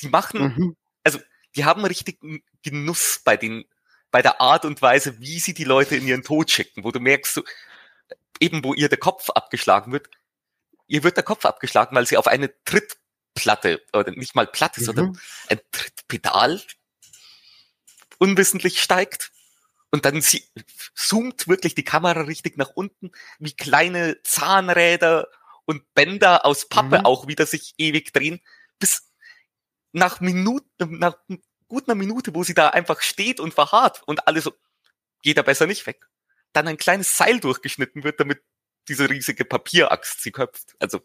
die 0.00 0.08
machen, 0.10 0.54
mhm. 0.56 0.76
also, 1.02 1.18
die 1.56 1.64
haben 1.64 1.84
richtig 1.84 2.20
Genuss 2.62 3.20
bei 3.24 3.36
den, 3.36 3.64
bei 4.12 4.22
der 4.22 4.40
Art 4.40 4.64
und 4.64 4.80
Weise, 4.80 5.18
wie 5.18 5.40
sie 5.40 5.54
die 5.54 5.64
Leute 5.64 5.96
in 5.96 6.06
ihren 6.06 6.22
Tod 6.22 6.52
schicken, 6.52 6.84
wo 6.84 6.92
du 6.92 7.00
merkst, 7.00 7.34
so, 7.34 7.42
eben 8.38 8.62
wo 8.62 8.74
ihr 8.74 8.88
der 8.88 8.98
Kopf 8.98 9.28
abgeschlagen 9.30 9.90
wird, 9.90 10.08
ihr 10.86 11.02
wird 11.02 11.16
der 11.16 11.24
Kopf 11.24 11.44
abgeschlagen, 11.44 11.96
weil 11.96 12.06
sie 12.06 12.16
auf 12.16 12.28
eine 12.28 12.52
Tritt 12.62 12.96
Platte, 13.38 13.82
oder 13.92 14.10
nicht 14.12 14.34
mal 14.34 14.46
Platte, 14.46 14.80
mhm. 14.80 14.84
sondern 14.84 15.20
ein 15.48 15.60
Trittpedal 15.70 16.60
unwissentlich 18.18 18.82
steigt 18.82 19.30
und 19.90 20.04
dann 20.04 20.20
sie, 20.20 20.44
zoomt 20.94 21.48
wirklich 21.48 21.74
die 21.74 21.84
Kamera 21.84 22.22
richtig 22.22 22.56
nach 22.56 22.70
unten, 22.70 23.12
wie 23.38 23.54
kleine 23.54 24.20
Zahnräder 24.22 25.28
und 25.64 25.94
Bänder 25.94 26.44
aus 26.44 26.68
Pappe 26.68 26.98
mhm. 26.98 27.06
auch 27.06 27.26
wieder 27.26 27.46
sich 27.46 27.74
ewig 27.78 28.12
drehen, 28.12 28.40
bis 28.78 29.10
nach 29.92 30.20
Minuten, 30.20 30.98
nach 30.98 31.16
gut 31.68 31.88
einer 31.88 31.94
Minute, 31.94 32.34
wo 32.34 32.44
sie 32.44 32.54
da 32.54 32.68
einfach 32.70 33.00
steht 33.02 33.40
und 33.40 33.54
verharrt 33.54 34.02
und 34.06 34.26
alles 34.26 34.44
so, 34.44 34.52
geht 35.22 35.36
er 35.36 35.42
besser 35.42 35.66
nicht 35.66 35.86
weg. 35.86 36.06
Dann 36.52 36.68
ein 36.68 36.76
kleines 36.76 37.16
Seil 37.16 37.40
durchgeschnitten 37.40 38.04
wird, 38.04 38.20
damit 38.20 38.42
diese 38.88 39.08
riesige 39.10 39.44
Papieraxt 39.44 40.22
sie 40.22 40.32
köpft. 40.32 40.74
Also 40.78 41.02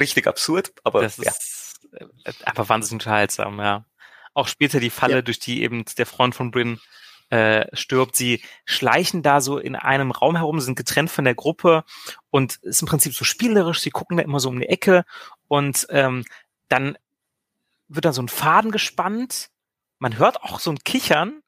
richtig 0.00 0.26
absurd, 0.26 0.72
aber 0.84 1.02
das 1.02 1.16
ja. 1.18 1.30
ist 1.30 1.80
äh, 1.92 2.32
einfach 2.44 2.68
wahnsinnig 2.68 3.04
unterhaltsam, 3.04 3.58
ja. 3.58 3.84
Auch 4.34 4.48
später 4.48 4.80
die 4.80 4.90
Falle, 4.90 5.16
ja. 5.16 5.22
durch 5.22 5.38
die 5.38 5.62
eben 5.62 5.84
der 5.98 6.06
Freund 6.06 6.34
von 6.34 6.50
Bryn 6.50 6.80
äh, 7.32 7.74
stirbt. 7.74 8.14
Sie 8.14 8.42
schleichen 8.66 9.22
da 9.22 9.40
so 9.40 9.58
in 9.58 9.74
einem 9.74 10.10
Raum 10.10 10.36
herum, 10.36 10.60
sind 10.60 10.76
getrennt 10.76 11.10
von 11.10 11.24
der 11.24 11.34
Gruppe 11.34 11.84
und 12.30 12.56
ist 12.56 12.82
im 12.82 12.88
Prinzip 12.88 13.14
so 13.14 13.24
spielerisch. 13.24 13.80
Sie 13.80 13.90
gucken 13.90 14.18
da 14.18 14.22
immer 14.22 14.38
so 14.38 14.50
um 14.50 14.60
die 14.60 14.68
Ecke 14.68 15.04
und 15.48 15.86
ähm, 15.90 16.24
dann 16.68 16.98
wird 17.88 18.04
da 18.04 18.12
so 18.12 18.22
ein 18.22 18.28
Faden 18.28 18.70
gespannt. 18.70 19.48
Man 19.98 20.18
hört 20.18 20.42
auch 20.42 20.60
so 20.60 20.70
ein 20.70 20.78
Kichern, 20.78 21.42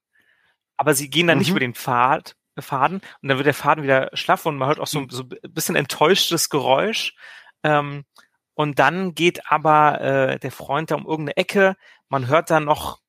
aber 0.78 0.94
sie 0.94 1.10
gehen 1.10 1.26
dann 1.26 1.36
mhm. 1.36 1.40
nicht 1.40 1.50
über 1.50 1.60
den 1.60 1.74
Pfad, 1.74 2.34
Faden 2.58 3.00
und 3.20 3.28
dann 3.28 3.36
wird 3.36 3.46
der 3.46 3.54
Faden 3.54 3.84
wieder 3.84 4.10
schlaff 4.14 4.46
und 4.46 4.56
man 4.56 4.68
hört 4.68 4.80
auch 4.80 4.86
so, 4.86 5.00
mhm. 5.00 5.10
so 5.10 5.24
ein 5.24 5.52
bisschen 5.52 5.76
enttäuschtes 5.76 6.48
Geräusch. 6.48 7.14
Ähm, 7.62 8.04
und 8.54 8.78
dann 8.78 9.14
geht 9.14 9.50
aber 9.50 10.00
äh, 10.00 10.38
der 10.38 10.52
Freund 10.52 10.90
da 10.90 10.94
um 10.94 11.06
irgendeine 11.06 11.36
Ecke. 11.36 11.76
Man 12.08 12.28
hört 12.28 12.50
da 12.50 12.60
noch 12.60 13.00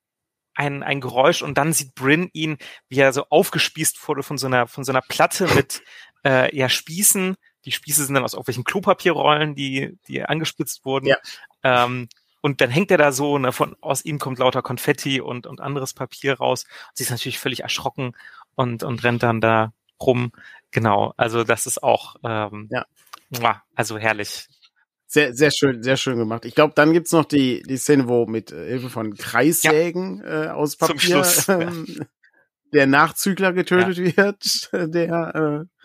ein, 0.56 0.84
ein 0.84 1.02
Geräusch 1.02 1.42
und 1.42 1.58
dann 1.58 1.74
sieht 1.74 1.94
Bryn 1.96 2.30
ihn, 2.34 2.58
wie 2.88 3.00
er 3.00 3.14
so 3.14 3.26
aufgespießt 3.30 4.08
wurde 4.08 4.24
von 4.24 4.38
so 4.38 4.48
einer, 4.48 4.68
von 4.68 4.84
so 4.84 4.92
einer 4.92 5.02
Platte 5.02 5.48
mit 5.54 5.84
äh, 6.26 6.56
ja, 6.56 6.70
Spießen. 6.70 7.36
Die 7.66 7.72
Spieße 7.72 8.06
sind 8.06 8.16
dann 8.16 8.24
aus 8.24 8.34
irgendwelchen 8.34 8.64
Klopapierrollen, 8.64 9.56
die, 9.56 9.98
die 10.08 10.24
angespitzt 10.24 10.86
wurden. 10.86 11.08
Ja. 11.08 11.18
Ähm, 11.64 12.08
und 12.42 12.62
dann 12.62 12.70
hängt 12.70 12.92
er 12.92 12.98
da 12.98 13.12
so, 13.12 13.38
ne, 13.38 13.52
von, 13.52 13.76
aus 13.82 14.06
ihm 14.06 14.20
kommt 14.20 14.40
lauter 14.40 14.62
Konfetti 14.62 15.20
und, 15.20 15.48
und 15.48 15.62
anderes 15.62 15.94
Papier 15.94 16.36
raus. 16.38 16.64
Und 16.64 16.98
sie 16.98 17.04
ist 17.04 17.10
natürlich 17.10 17.40
völlig 17.40 17.62
erschrocken 17.62 18.16
und, 18.56 18.84
und 18.84 19.04
rennt 19.04 19.24
dann 19.24 19.42
da 19.42 19.74
rum. 20.00 20.32
Genau, 20.72 21.14
also 21.18 21.44
das 21.44 21.66
ist 21.66 21.82
auch, 21.82 22.16
ähm, 22.24 22.70
ja. 22.72 22.86
also 23.76 23.98
herrlich 23.98 24.48
sehr, 25.16 25.34
sehr 25.34 25.50
schön, 25.50 25.82
sehr 25.82 25.96
schön 25.96 26.18
gemacht. 26.18 26.44
Ich 26.44 26.56
glaube, 26.56 26.74
dann 26.76 26.92
gibt's 26.92 27.14
noch 27.14 27.24
die, 27.24 27.64
die 27.64 27.78
Szene, 27.78 28.10
wo 28.10 28.26
mit 28.26 28.52
äh, 28.52 28.68
Hilfe 28.68 28.90
von 28.90 29.16
Kreissägen 29.16 30.22
ja. 30.22 30.44
äh, 30.44 30.48
aus 30.50 30.76
Papier 30.76 31.24
ähm, 31.48 31.86
ja. 31.88 32.06
der 32.74 32.86
Nachzügler 32.86 33.54
getötet 33.54 33.98
ja. 33.98 34.18
wird, 34.18 34.70
der, 34.94 35.64
äh, 35.64 35.84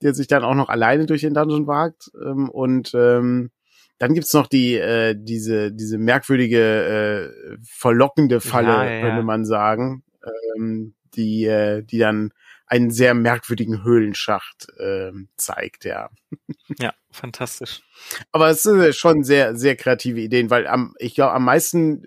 der 0.00 0.14
sich 0.14 0.28
dann 0.28 0.44
auch 0.44 0.54
noch 0.54 0.68
alleine 0.68 1.06
durch 1.06 1.22
den 1.22 1.34
Dungeon 1.34 1.66
wagt. 1.66 2.08
Ähm, 2.24 2.48
und 2.48 2.92
ähm, 2.94 3.50
dann 3.98 4.14
gibt's 4.14 4.32
noch 4.32 4.46
die, 4.46 4.76
äh, 4.76 5.16
diese, 5.18 5.72
diese 5.72 5.98
merkwürdige, 5.98 7.32
äh, 7.50 7.56
verlockende 7.64 8.40
Falle, 8.40 9.00
könnte 9.00 9.24
man 9.24 9.44
sagen, 9.44 10.04
ähm, 10.56 10.94
die, 11.16 11.46
äh, 11.46 11.82
die 11.82 11.98
dann 11.98 12.30
einen 12.68 12.90
sehr 12.90 13.14
merkwürdigen 13.14 13.82
Höhlenschacht 13.82 14.68
äh, 14.78 15.10
zeigt, 15.36 15.84
ja. 15.84 16.10
Ja, 16.78 16.94
fantastisch. 17.10 17.82
Aber 18.30 18.50
es 18.50 18.62
sind 18.62 18.94
schon 18.94 19.24
sehr, 19.24 19.56
sehr 19.56 19.74
kreative 19.74 20.20
Ideen, 20.20 20.50
weil 20.50 20.66
am, 20.66 20.94
ich 20.98 21.14
glaube, 21.14 21.32
am 21.32 21.44
meisten 21.44 22.06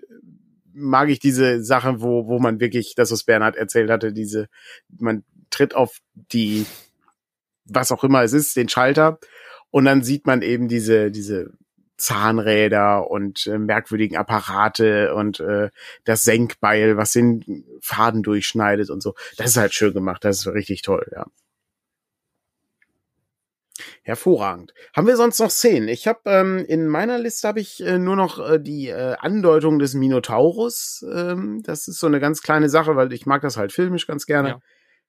mag 0.72 1.10
ich 1.10 1.18
diese 1.18 1.62
Sache, 1.62 2.00
wo, 2.00 2.28
wo 2.28 2.38
man 2.38 2.60
wirklich, 2.60 2.94
das 2.94 3.10
was 3.10 3.24
Bernhard 3.24 3.56
erzählt 3.56 3.90
hatte, 3.90 4.12
diese, 4.12 4.48
man 4.88 5.24
tritt 5.50 5.74
auf 5.74 5.98
die, 6.14 6.64
was 7.64 7.92
auch 7.92 8.04
immer 8.04 8.22
es 8.22 8.32
ist, 8.32 8.56
den 8.56 8.68
Schalter 8.68 9.18
und 9.70 9.84
dann 9.84 10.02
sieht 10.02 10.26
man 10.26 10.42
eben 10.42 10.68
diese, 10.68 11.10
diese 11.10 11.52
Zahnräder 12.02 13.08
und 13.08 13.46
äh, 13.46 13.58
merkwürdigen 13.58 14.16
Apparate 14.16 15.14
und 15.14 15.38
äh, 15.38 15.70
das 16.04 16.24
Senkbeil, 16.24 16.96
was 16.96 17.12
den 17.12 17.64
Faden 17.80 18.24
durchschneidet 18.24 18.90
und 18.90 19.02
so. 19.02 19.14
Das 19.36 19.50
ist 19.50 19.56
halt 19.56 19.72
schön 19.72 19.94
gemacht, 19.94 20.24
das 20.24 20.40
ist 20.40 20.46
richtig 20.48 20.82
toll, 20.82 21.06
ja. 21.14 21.26
Hervorragend. 24.02 24.74
Haben 24.94 25.06
wir 25.06 25.16
sonst 25.16 25.38
noch 25.38 25.50
Szenen? 25.50 25.88
Ich 25.88 26.08
habe 26.08 26.20
ähm, 26.26 26.64
in 26.66 26.88
meiner 26.88 27.18
Liste 27.18 27.46
habe 27.46 27.60
ich 27.60 27.80
äh, 27.84 27.98
nur 27.98 28.16
noch 28.16 28.38
äh, 28.38 28.58
die 28.58 28.88
äh, 28.88 29.14
Andeutung 29.18 29.78
des 29.78 29.94
Minotaurus. 29.94 31.04
Ähm, 31.10 31.62
das 31.62 31.86
ist 31.86 32.00
so 32.00 32.08
eine 32.08 32.18
ganz 32.18 32.42
kleine 32.42 32.68
Sache, 32.68 32.96
weil 32.96 33.12
ich 33.12 33.26
mag 33.26 33.42
das 33.42 33.56
halt 33.56 33.72
filmisch 33.72 34.06
ganz 34.06 34.26
gerne. 34.26 34.48
Ja. 34.48 34.58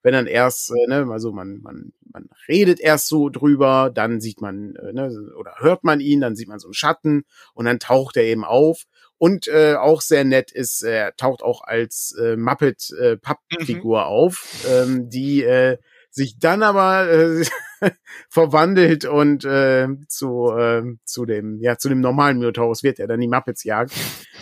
Wenn 0.03 0.13
dann 0.13 0.27
erst, 0.27 0.69
äh, 0.71 0.87
ne, 0.87 1.07
also 1.09 1.31
man, 1.31 1.61
man, 1.61 1.93
man 2.11 2.29
redet 2.47 2.79
erst 2.79 3.07
so 3.07 3.29
drüber, 3.29 3.89
dann 3.93 4.21
sieht 4.21 4.41
man, 4.41 4.75
äh, 4.75 4.93
ne, 4.93 5.09
oder 5.37 5.55
hört 5.57 5.83
man 5.83 5.99
ihn, 5.99 6.21
dann 6.21 6.35
sieht 6.35 6.49
man 6.49 6.59
so 6.59 6.67
einen 6.67 6.73
Schatten 6.75 7.23
und 7.53 7.65
dann 7.65 7.79
taucht 7.79 8.17
er 8.17 8.23
eben 8.23 8.43
auf. 8.43 8.83
Und 9.17 9.47
äh, 9.47 9.75
auch 9.75 10.01
sehr 10.01 10.25
nett 10.25 10.51
ist, 10.51 10.83
er 10.83 11.15
taucht 11.15 11.41
auch 11.41 11.63
als 11.63 12.13
äh, 12.21 12.35
Muppet-Pappfigur 12.35 13.99
äh, 13.99 14.03
mhm. 14.03 14.07
auf, 14.07 14.65
ähm, 14.69 15.09
die 15.09 15.43
äh, 15.43 15.77
sich 16.09 16.37
dann 16.37 16.61
aber 16.61 17.09
äh, 17.09 17.45
verwandelt 18.29 19.05
und 19.05 19.45
äh, 19.45 19.87
zu 20.07 20.51
äh, 20.51 20.83
zu 21.05 21.25
dem 21.25 21.59
ja 21.59 21.77
zu 21.77 21.89
dem 21.89 22.01
normalen 22.01 22.39
Minotaurus 22.39 22.83
wird 22.83 22.99
er 22.99 23.07
dann 23.07 23.19
die 23.19 23.27
Muppets 23.27 23.63
jagt, 23.63 23.93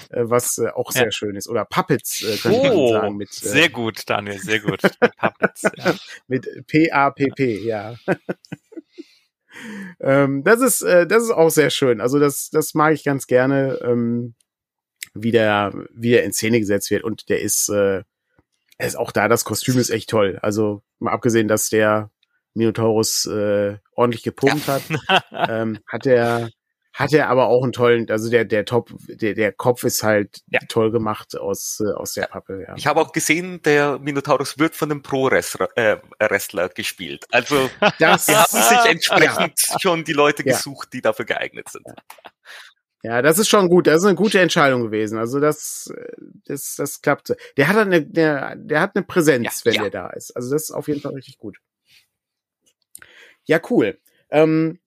äh, 0.10 0.24
was 0.24 0.58
äh, 0.58 0.70
auch 0.70 0.92
sehr 0.92 1.06
ja. 1.06 1.12
schön 1.12 1.36
ist 1.36 1.48
oder 1.48 1.66
Puppets 1.66 2.24
äh, 2.24 2.38
könnte 2.38 2.74
oh, 2.74 2.92
man 2.92 3.02
sagen 3.02 3.18
mit 3.18 3.30
äh, 3.30 3.48
sehr 3.48 3.70
gut 3.70 4.10
Daniel 4.10 4.40
sehr 4.40 4.60
gut 4.60 4.82
Puppets 5.18 5.64
ja. 5.76 5.96
mit 6.28 6.48
P 6.68 6.92
A 6.92 7.10
P 7.12 7.28
P 7.36 7.60
ja 7.60 7.96
ähm, 10.00 10.44
das 10.44 10.62
ist 10.62 10.82
äh, 10.82 11.08
das 11.08 11.24
ist 11.24 11.32
auch 11.32 11.50
sehr 11.50 11.70
schön 11.70 12.02
also 12.02 12.20
das 12.20 12.50
das 12.50 12.74
mag 12.74 12.94
ich 12.94 13.04
ganz 13.04 13.28
gerne 13.28 13.80
ähm, 13.84 14.36
wie 15.14 15.32
der 15.32 15.74
wie 15.94 16.12
der 16.12 16.24
in 16.24 16.34
Szene 16.34 16.60
gesetzt 16.60 16.92
wird 16.92 17.04
und 17.04 17.30
der 17.30 17.42
ist 17.42 17.70
äh, 17.70 18.04
ist 18.86 18.98
auch 18.98 19.12
da, 19.12 19.28
das 19.28 19.46
Kostüm 19.46 19.78
ist 19.78 19.90
echt 19.90 20.10
toll. 20.10 20.40
Also 20.42 20.82
mal 21.00 21.12
abgesehen, 21.12 21.48
dass 21.48 21.70
der 21.70 22.10
Minotaurus 22.54 23.26
äh, 23.26 23.78
ordentlich 23.96 24.24
gepumpt 24.24 24.68
ja. 24.68 24.80
hat, 25.08 25.24
ähm, 25.50 25.80
hat 25.88 26.06
er 26.06 26.50
hat 26.94 27.14
er 27.14 27.30
aber 27.30 27.48
auch 27.48 27.64
einen 27.64 27.72
tollen, 27.72 28.10
also 28.10 28.30
der 28.30 28.44
der 28.44 28.66
Top, 28.66 28.92
der 29.08 29.34
der 29.34 29.54
Kopf 29.54 29.84
ist 29.84 30.04
halt 30.04 30.42
ja. 30.48 30.60
toll 30.68 30.92
gemacht 30.92 31.38
aus 31.38 31.80
äh, 31.80 31.92
aus 31.94 32.14
der 32.14 32.24
Pappe. 32.24 32.66
Ja. 32.68 32.76
Ich 32.76 32.86
habe 32.86 33.00
auch 33.00 33.14
gesehen, 33.14 33.62
der 33.64 33.98
Minotaurus 34.00 34.60
wird 34.60 34.76
von 34.76 34.92
einem 34.92 35.02
Pro 35.02 35.30
Wrestler, 35.30 35.70
äh, 35.78 35.98
Wrestler 36.20 36.70
gespielt. 36.70 37.26
Also 37.32 37.70
das 38.00 38.28
haben 38.28 38.62
sich 38.62 38.86
entsprechend 38.92 39.60
schon 39.80 40.04
die 40.04 40.14
Leute 40.14 40.44
gesucht, 40.44 40.90
die 40.92 41.02
dafür 41.02 41.26
geeignet 41.26 41.70
sind. 41.70 41.88
Ja, 43.04 43.22
das 43.22 43.40
ist 43.40 43.50
schon 43.50 43.70
gut. 43.70 43.88
Das 43.88 44.02
ist 44.02 44.06
eine 44.06 44.16
gute 44.16 44.40
Entscheidung 44.40 44.84
gewesen. 44.84 45.18
Also 45.18 45.40
das, 45.40 45.92
das, 46.46 46.76
das 46.78 47.02
klappt. 47.02 47.34
Der 47.58 47.68
hat 47.68 47.78
eine, 47.78 48.06
der, 48.06 48.56
der 48.56 48.80
hat 48.80 48.96
eine 48.96 49.04
Präsenz, 49.04 49.64
ja, 49.64 49.66
wenn 49.66 49.74
ja. 49.74 49.82
der 49.84 49.92
da 49.92 50.10
ist. 50.12 50.36
Also 50.36 50.52
das 50.52 50.64
ist 50.64 50.72
auf 50.72 50.88
jeden 50.88 51.02
Fall 51.02 51.14
richtig 51.14 51.40
gut. 51.40 51.58
Ja, 53.52 53.60
cool. 53.70 54.00
Ähm, 54.30 54.80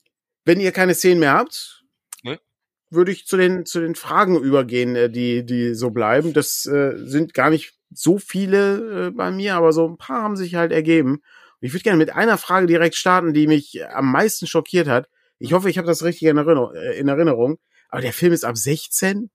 wenn 0.46 0.58
ihr 0.58 0.72
keine 0.72 0.94
Szenen 0.94 1.20
mehr 1.20 1.34
habt, 1.34 1.84
ne? 2.22 2.40
würde 2.88 3.12
ich 3.12 3.26
zu 3.26 3.36
den 3.36 3.66
zu 3.66 3.78
den 3.78 3.94
Fragen 3.94 4.40
übergehen, 4.40 4.96
äh, 4.96 5.10
die 5.10 5.44
die 5.44 5.74
so 5.74 5.90
bleiben. 5.90 6.32
Das 6.32 6.64
äh, 6.64 6.94
sind 6.96 7.34
gar 7.34 7.50
nicht 7.50 7.74
so 7.90 8.18
viele 8.18 9.08
äh, 9.08 9.10
bei 9.10 9.30
mir, 9.30 9.56
aber 9.56 9.74
so 9.74 9.86
ein 9.86 9.98
paar 9.98 10.22
haben 10.22 10.36
sich 10.36 10.54
halt 10.54 10.72
ergeben. 10.72 11.16
Und 11.16 11.66
ich 11.66 11.74
würde 11.74 11.82
gerne 11.82 11.98
mit 11.98 12.14
einer 12.14 12.38
Frage 12.38 12.66
direkt 12.66 12.94
starten, 12.94 13.34
die 13.34 13.46
mich 13.46 13.86
am 13.86 14.10
meisten 14.10 14.46
schockiert 14.46 14.88
hat. 14.88 15.10
Ich 15.38 15.52
hoffe, 15.52 15.68
ich 15.68 15.76
habe 15.76 15.86
das 15.86 16.02
richtig 16.02 16.28
in 16.28 16.38
Erinnerung. 16.38 16.74
Äh, 16.74 16.98
in 16.98 17.08
Erinnerung. 17.08 17.58
Aber 17.90 18.00
der 18.00 18.14
Film 18.14 18.32
ist 18.32 18.46
ab 18.46 18.56
16? 18.56 19.28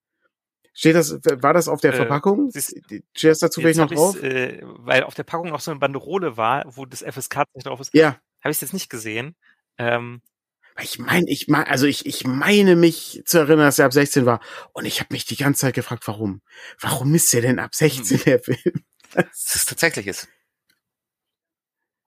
Steht 0.74 0.96
das, 0.96 1.20
war 1.44 1.54
das 1.54 1.68
auf 1.68 1.82
der 1.82 1.94
äh, 1.94 1.98
Verpackung? 1.98 2.50
Steht 2.52 3.04
das 3.22 3.38
dazu 3.38 3.62
vielleicht 3.62 3.78
noch 3.78 3.92
drauf? 3.92 4.24
Äh, 4.24 4.60
weil 4.64 5.04
auf 5.04 5.14
der 5.14 5.24
Packung 5.24 5.50
noch 5.50 5.60
so 5.60 5.70
eine 5.70 5.80
Banderole 5.80 6.36
war, 6.36 6.64
wo 6.66 6.88
das 6.88 7.04
FSK 7.04 7.44
nicht 7.54 7.68
drauf 7.68 7.80
ist. 7.80 7.94
Ja. 7.94 8.20
Habe 8.42 8.52
ich 8.52 8.58
es 8.58 8.62
jetzt 8.62 8.74
nicht 8.74 8.90
gesehen. 8.90 9.36
Ähm, 9.78 10.22
ich 10.82 11.00
meine, 11.00 11.30
ich 11.30 11.48
meine, 11.48 11.68
also 11.68 11.86
ich, 11.86 12.06
ich 12.06 12.26
meine 12.26 12.76
mich 12.76 13.22
zu 13.26 13.40
erinnern, 13.40 13.66
dass 13.66 13.80
er 13.80 13.86
ab 13.86 13.94
16 13.94 14.26
war. 14.26 14.40
Und 14.74 14.86
ich 14.86 15.00
habe 15.00 15.14
mich 15.14 15.26
die 15.26 15.36
ganze 15.36 15.62
Zeit 15.62 15.76
gefragt, 15.76 16.08
warum? 16.08 16.42
Warum 16.80 17.14
ist 17.16 17.34
er 17.34 17.42
denn 17.42 17.60
ab 17.60 17.76
16 17.76 18.18
hm. 18.18 18.24
der 18.26 18.40
Film? 18.40 18.84
Das 19.12 19.56
ist 19.56 19.68
tatsächlich 19.68 20.06
ist. 20.06 20.28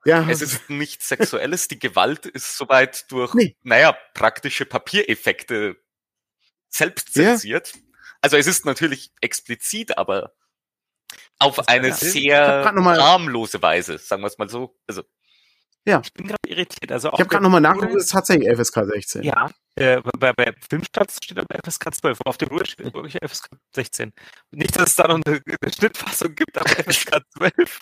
Ja. 0.04 0.24
Es 0.30 0.40
ist 0.40 0.70
nichts 0.70 1.08
Sexuelles. 1.08 1.66
Die 1.66 1.80
Gewalt 1.80 2.26
ist 2.26 2.56
soweit 2.56 3.10
durch, 3.10 3.34
nee. 3.34 3.56
naja, 3.62 3.96
praktische 4.14 4.66
Papiereffekte 4.66 5.76
selbst 6.68 7.12
zensiert. 7.12 7.72
Ja. 7.74 7.80
Also 8.20 8.36
es 8.36 8.46
ist 8.46 8.64
natürlich 8.64 9.12
explizit, 9.20 9.98
aber 9.98 10.32
auf 11.40 11.68
eine 11.68 11.92
sehr 11.92 12.64
harmlose 12.64 13.60
Weise, 13.62 13.98
sagen 13.98 14.22
wir 14.22 14.28
es 14.28 14.38
mal 14.38 14.48
so. 14.48 14.78
Also 14.86 15.02
ja. 15.86 16.00
Ich 16.04 16.12
bin 16.12 16.26
gerade 16.26 16.38
irritiert. 16.46 16.92
Also 16.92 17.08
ich 17.12 17.18
habe 17.18 17.28
gerade 17.28 17.42
nochmal 17.42 17.60
nachgeguckt, 17.60 17.96
es 17.96 18.04
ist 18.04 18.12
tatsächlich 18.12 18.48
FSK 18.56 18.84
16. 18.84 19.22
Ja, 19.22 19.50
äh, 19.74 20.00
bei, 20.18 20.32
bei 20.32 20.52
Filmstarts 20.68 21.18
steht 21.22 21.38
aber 21.38 21.58
FSK 21.64 21.94
12. 21.94 22.18
Auf 22.24 22.36
der 22.36 22.48
Ruhe 22.48 22.64
steht 22.66 22.92
wirklich 22.94 23.18
FSK 23.22 23.48
16. 23.74 24.12
Nicht, 24.50 24.78
dass 24.78 24.90
es 24.90 24.96
da 24.96 25.08
noch 25.08 25.20
eine, 25.24 25.40
eine 25.44 25.72
Schnittfassung 25.72 26.34
gibt, 26.34 26.58
aber 26.58 26.68
FSK 26.68 27.22
12. 27.36 27.80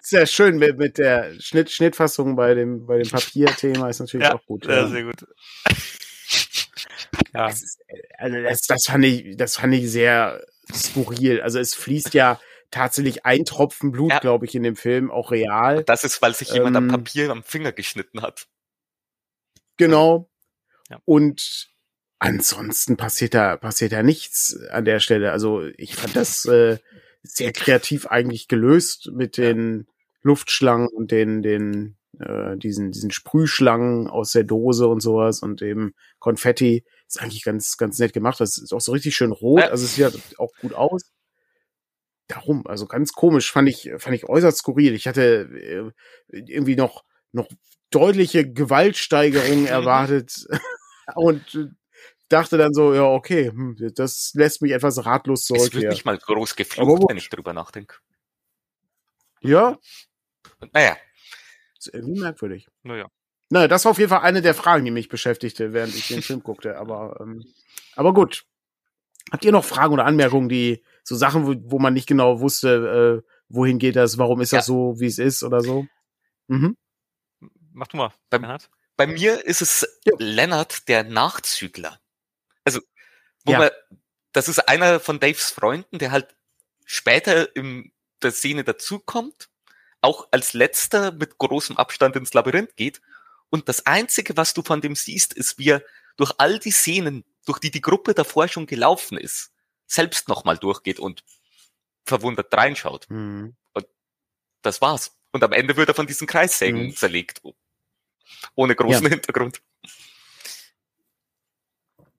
Sehr 0.00 0.26
schön 0.26 0.58
mit, 0.58 0.78
mit 0.78 0.98
der 0.98 1.32
Schnitt, 1.40 1.70
Schnittfassung 1.70 2.36
bei 2.36 2.54
dem, 2.54 2.86
bei 2.86 2.98
dem 2.98 3.08
Papierthema 3.08 3.88
ist 3.88 4.00
natürlich 4.00 4.26
ja, 4.26 4.34
auch 4.34 4.44
gut. 4.46 4.66
Ja, 4.66 4.88
sehr 4.88 5.04
gut. 5.04 5.20
ja. 7.32 7.48
Das, 7.48 7.62
ist, 7.62 7.80
also 8.18 8.42
das, 8.42 8.60
das, 8.62 8.84
fand 8.86 9.04
ich, 9.04 9.36
das 9.36 9.56
fand 9.56 9.74
ich 9.74 9.90
sehr 9.90 10.44
skurril. 10.72 11.40
Also 11.40 11.58
es 11.58 11.74
fließt 11.74 12.14
ja 12.14 12.40
tatsächlich 12.74 13.24
ein 13.24 13.44
Tropfen 13.44 13.92
Blut, 13.92 14.10
ja. 14.10 14.18
glaube 14.18 14.44
ich, 14.46 14.54
in 14.54 14.62
dem 14.62 14.76
Film, 14.76 15.10
auch 15.10 15.30
real. 15.30 15.78
Und 15.78 15.88
das 15.88 16.04
ist, 16.04 16.20
weil 16.20 16.34
sich 16.34 16.50
jemand 16.50 16.76
ähm, 16.76 16.84
am 16.84 16.88
Papier 16.88 17.30
am 17.30 17.42
Finger 17.42 17.72
geschnitten 17.72 18.20
hat. 18.20 18.46
Genau. 19.76 20.30
Ja. 20.90 21.00
Und 21.04 21.70
ansonsten 22.18 22.96
passiert 22.96 23.34
da, 23.34 23.56
passiert 23.56 23.92
da 23.92 24.02
nichts 24.02 24.58
an 24.70 24.84
der 24.84 25.00
Stelle. 25.00 25.32
Also 25.32 25.64
ich 25.76 25.94
fand 25.94 26.16
das 26.16 26.44
äh, 26.46 26.78
sehr 27.22 27.52
kreativ 27.52 28.06
eigentlich 28.06 28.48
gelöst 28.48 29.10
mit 29.12 29.36
den 29.36 29.86
Luftschlangen 30.22 30.88
und 30.88 31.10
den, 31.10 31.42
den, 31.42 31.96
äh, 32.18 32.56
diesen, 32.56 32.90
diesen 32.90 33.10
Sprühschlangen 33.10 34.08
aus 34.08 34.32
der 34.32 34.44
Dose 34.44 34.88
und 34.88 35.00
sowas 35.00 35.42
und 35.42 35.62
eben 35.62 35.94
Konfetti. 36.18 36.84
Ist 37.06 37.20
eigentlich 37.20 37.44
ganz, 37.44 37.76
ganz 37.76 37.98
nett 37.98 38.12
gemacht. 38.12 38.40
Das 38.40 38.58
ist 38.58 38.72
auch 38.72 38.80
so 38.80 38.92
richtig 38.92 39.14
schön 39.14 39.32
rot. 39.32 39.62
Also 39.62 39.84
es 39.84 39.94
sieht 39.94 40.38
auch 40.38 40.52
gut 40.60 40.74
aus. 40.74 41.13
Darum, 42.28 42.66
also 42.66 42.86
ganz 42.86 43.12
komisch, 43.12 43.52
fand 43.52 43.68
ich, 43.68 43.90
fand 43.98 44.16
ich 44.16 44.28
äußerst 44.28 44.58
skurril. 44.58 44.94
Ich 44.94 45.06
hatte 45.06 45.48
äh, 45.52 45.90
irgendwie 46.28 46.76
noch, 46.76 47.04
noch 47.32 47.48
deutliche 47.90 48.50
Gewaltsteigerungen 48.50 49.66
erwartet. 49.66 50.46
und 51.14 51.54
äh, 51.54 51.66
dachte 52.28 52.56
dann 52.56 52.72
so, 52.72 52.94
ja, 52.94 53.04
okay, 53.04 53.48
hm, 53.48 53.76
das 53.94 54.32
lässt 54.34 54.62
mich 54.62 54.72
etwas 54.72 55.04
ratlos 55.04 55.44
zurück. 55.44 55.68
Es 55.68 55.74
wird 55.74 55.90
nicht 55.90 56.04
mal 56.04 56.18
groß 56.18 56.56
geflucht, 56.56 57.04
wenn 57.08 57.16
ich 57.16 57.28
drüber 57.28 57.52
nachdenke. 57.52 57.96
Ja? 59.40 59.78
Naja. 60.72 60.96
Ist 61.78 61.92
irgendwie 61.92 62.20
merkwürdig. 62.20 62.66
Naja. 62.82 63.08
Naja, 63.50 63.68
das 63.68 63.84
war 63.84 63.92
auf 63.92 63.98
jeden 63.98 64.08
Fall 64.08 64.22
eine 64.22 64.40
der 64.40 64.54
Fragen, 64.54 64.84
die 64.84 64.90
mich 64.90 65.08
beschäftigte, 65.08 65.72
während 65.72 65.94
ich 65.94 66.08
den 66.08 66.22
Film 66.22 66.42
guckte. 66.42 66.78
Aber, 66.78 67.18
ähm, 67.20 67.44
aber 67.94 68.14
gut. 68.14 68.46
Habt 69.30 69.44
ihr 69.44 69.52
noch 69.52 69.64
Fragen 69.64 69.94
oder 69.94 70.06
Anmerkungen, 70.06 70.48
die 70.48 70.82
so 71.04 71.14
Sachen, 71.14 71.46
wo, 71.46 71.54
wo 71.70 71.78
man 71.78 71.94
nicht 71.94 72.08
genau 72.08 72.40
wusste, 72.40 73.22
äh, 73.22 73.30
wohin 73.48 73.78
geht 73.78 73.96
das, 73.96 74.18
warum 74.18 74.40
ist 74.40 74.52
ja. 74.52 74.58
das 74.58 74.66
so, 74.66 74.98
wie 74.98 75.06
es 75.06 75.18
ist 75.18 75.42
oder 75.42 75.60
so? 75.60 75.86
Mhm. 76.48 76.76
Mach 77.72 77.86
du 77.88 77.98
mal, 77.98 78.12
bei, 78.30 78.58
bei 78.96 79.06
mir 79.06 79.44
ist 79.44 79.62
es 79.62 79.86
ja. 80.04 80.14
Lennart, 80.18 80.88
der 80.88 81.04
Nachzügler. 81.04 82.00
Also, 82.64 82.80
wo 83.44 83.52
ja. 83.52 83.58
man, 83.58 83.70
das 84.32 84.48
ist 84.48 84.68
einer 84.68 84.98
von 84.98 85.20
Daves 85.20 85.50
Freunden, 85.50 85.98
der 85.98 86.10
halt 86.10 86.34
später 86.84 87.54
in 87.54 87.92
der 88.22 88.32
Szene 88.32 88.64
dazukommt, 88.64 89.50
auch 90.00 90.28
als 90.30 90.52
letzter 90.52 91.12
mit 91.12 91.38
großem 91.38 91.76
Abstand 91.76 92.16
ins 92.16 92.32
Labyrinth 92.34 92.76
geht. 92.76 93.00
Und 93.50 93.68
das 93.68 93.86
einzige, 93.86 94.36
was 94.36 94.54
du 94.54 94.62
von 94.62 94.80
dem 94.80 94.94
siehst, 94.94 95.34
ist, 95.34 95.58
wie 95.58 95.70
er 95.70 95.82
durch 96.16 96.32
all 96.38 96.58
die 96.58 96.70
Szenen, 96.70 97.24
durch 97.44 97.58
die 97.58 97.70
die 97.70 97.80
Gruppe 97.80 98.14
davor 98.14 98.48
schon 98.48 98.66
gelaufen 98.66 99.18
ist, 99.18 99.53
selbst 99.86 100.28
nochmal 100.28 100.58
durchgeht 100.58 100.98
und 100.98 101.24
verwundert 102.04 102.52
reinschaut. 102.54 103.06
Mhm. 103.08 103.56
Und 103.72 103.86
das 104.62 104.80
war's. 104.80 105.16
Und 105.32 105.42
am 105.42 105.52
Ende 105.52 105.76
wird 105.76 105.88
er 105.88 105.94
von 105.94 106.06
diesen 106.06 106.26
Kreissägen 106.26 106.86
mhm. 106.86 106.96
zerlegt. 106.96 107.42
Ohne 108.54 108.74
großen 108.74 109.04
ja. 109.04 109.10
Hintergrund. 109.10 109.60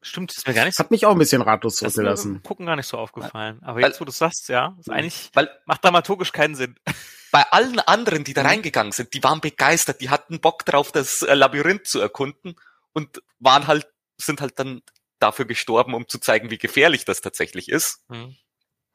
Stimmt, 0.02 0.32
ist 0.38 0.48
mir 0.48 0.54
gar 0.54 0.66
nicht 0.66 0.76
so. 0.76 0.84
Hat 0.84 0.92
mich 0.92 1.06
auch 1.06 1.14
ein 1.14 1.18
bisschen 1.18 1.42
ratlos 1.42 1.78
zurückgelassen. 1.78 2.44
Gucken 2.44 2.68
gar 2.68 2.76
nicht 2.76 2.88
so 2.88 2.98
aufgefallen. 2.98 3.60
Aber 3.64 3.82
jetzt, 3.82 4.00
wo 4.00 4.06
du 4.06 4.12
sagst, 4.12 4.50
ja, 4.50 4.76
ist 4.80 4.90
eigentlich, 4.90 5.32
weil, 5.34 5.50
macht 5.66 5.84
dramaturgisch 5.84 6.32
keinen 6.32 6.54
Sinn. 6.56 6.76
bei 7.32 7.42
allen 7.52 7.80
anderen, 7.80 8.24
die 8.24 8.34
da 8.34 8.44
Mhm. 8.44 8.48
reingegangen 8.48 8.92
sind, 8.92 9.14
die 9.14 9.24
waren 9.24 9.42
begeistert, 9.42 10.02
die 10.02 10.12
hatten 10.12 10.40
Bock 10.40 10.64
drauf, 10.64 10.92
das 10.92 11.24
äh, 11.24 11.34
Labyrinth 11.34 11.88
zu 11.88 12.00
erkunden 12.00 12.56
und 12.94 13.22
waren 13.40 13.66
halt, 13.66 13.88
sind 14.18 14.42
halt 14.42 14.60
dann 14.60 14.84
dafür 15.26 15.46
gestorben, 15.46 15.94
um 15.94 16.08
zu 16.08 16.20
zeigen, 16.20 16.50
wie 16.52 16.58
gefährlich 16.58 17.06
das 17.06 17.22
tatsächlich 17.22 17.70
ist. 17.70 18.02
Hm. 18.10 18.36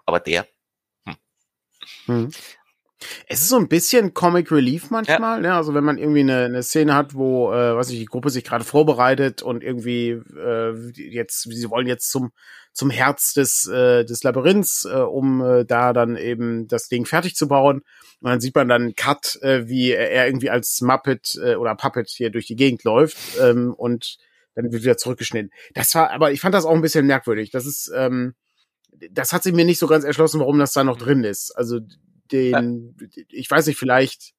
Aber 0.07 0.21
der, 0.21 0.47
Hm. 2.07 2.31
Es 3.29 3.41
ist 3.41 3.49
so 3.49 3.57
ein 3.57 3.69
bisschen 3.69 4.13
Comic 4.13 4.53
Relief 4.53 4.91
manchmal, 4.91 5.41
ne? 5.41 5.55
Also 5.55 5.73
wenn 5.73 5.85
man 5.85 5.97
irgendwie 5.97 6.21
eine, 6.21 6.45
eine 6.45 6.63
Szene 6.63 6.95
hat, 6.95 7.15
wo, 7.15 7.51
äh, 7.51 7.75
weiß 7.75 7.89
ich, 7.91 7.99
die 7.99 8.05
Gruppe 8.05 8.29
sich 8.29 8.45
gerade 8.45 8.63
vorbereitet 8.63 9.41
und 9.41 9.65
irgendwie 9.65 10.21
äh, 10.37 10.75
jetzt, 10.95 11.51
sie 11.51 11.71
wollen 11.71 11.87
jetzt 11.87 12.11
zum 12.11 12.31
zum 12.75 12.91
Herz 12.91 13.33
des 13.33 13.67
äh, 13.67 14.05
des 14.05 14.23
Labyrinths, 14.23 14.85
äh, 14.85 14.99
um 14.99 15.43
äh, 15.43 15.65
da 15.65 15.95
dann 15.95 16.17
eben 16.17 16.69
das 16.69 16.89
Ding 16.89 17.07
fertig 17.07 17.37
zu 17.37 17.49
bauen. 17.49 17.83
Und 18.21 18.31
dann 18.31 18.41
sieht 18.41 18.55
man 18.55 18.69
dann 18.69 18.83
einen 18.83 18.95
Cut, 18.97 19.39
äh, 19.41 19.67
wie 19.67 19.93
er 19.93 20.27
irgendwie 20.27 20.51
als 20.51 20.83
Muppet 20.83 21.41
äh, 21.43 21.55
oder 21.55 21.75
Puppet 21.77 22.11
hier 22.11 22.29
durch 22.29 22.47
die 22.47 22.57
Gegend 22.57 22.85
läuft 22.85 23.17
ähm, 23.41 23.73
und 23.73 24.19
dann 24.55 24.71
wird 24.73 24.83
wieder 24.83 24.97
zurückgeschnitten. 24.97 25.51
Das 25.75 25.95
war, 25.95 26.11
aber 26.11 26.33
ich 26.33 26.41
fand 26.41 26.55
das 26.55 26.65
auch 26.65 26.75
ein 26.75 26.81
bisschen 26.83 27.07
merkwürdig. 27.07 27.51
Das 27.51 27.67
ist, 27.67 27.91
ähm, 27.95 28.35
das 29.11 29.33
hat 29.33 29.43
sich 29.43 29.53
mir 29.55 29.65
nicht 29.65 29.79
so 29.79 29.87
ganz 29.87 30.05
erschlossen, 30.05 30.41
warum 30.41 30.59
das 30.59 30.73
da 30.73 30.85
noch 30.85 30.97
drin 30.99 31.25
ist. 31.25 31.53
Also 31.57 31.81
den, 32.33 32.97
ich 33.29 33.51
weiß 33.51 33.67
nicht, 33.67 33.79
vielleicht, 33.79 34.33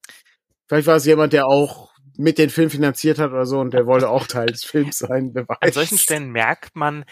vielleicht 0.67 0.87
war 0.87 0.95
es 0.97 1.05
jemand, 1.05 1.33
der 1.33 1.47
auch 1.47 1.91
mit 2.17 2.37
den 2.37 2.49
Film 2.49 2.69
finanziert 2.69 3.19
hat 3.19 3.31
oder 3.31 3.45
so 3.45 3.59
und 3.59 3.73
der 3.73 3.85
wollte 3.85 4.09
auch 4.09 4.27
Teil 4.27 4.47
des 4.47 4.63
Films 4.63 4.99
sein, 4.99 5.31
wer 5.33 5.47
weiß. 5.47 5.57
An 5.61 5.71
solchen 5.71 5.97
Stellen 5.97 6.29
merkt 6.31 6.75
man, 6.75 7.05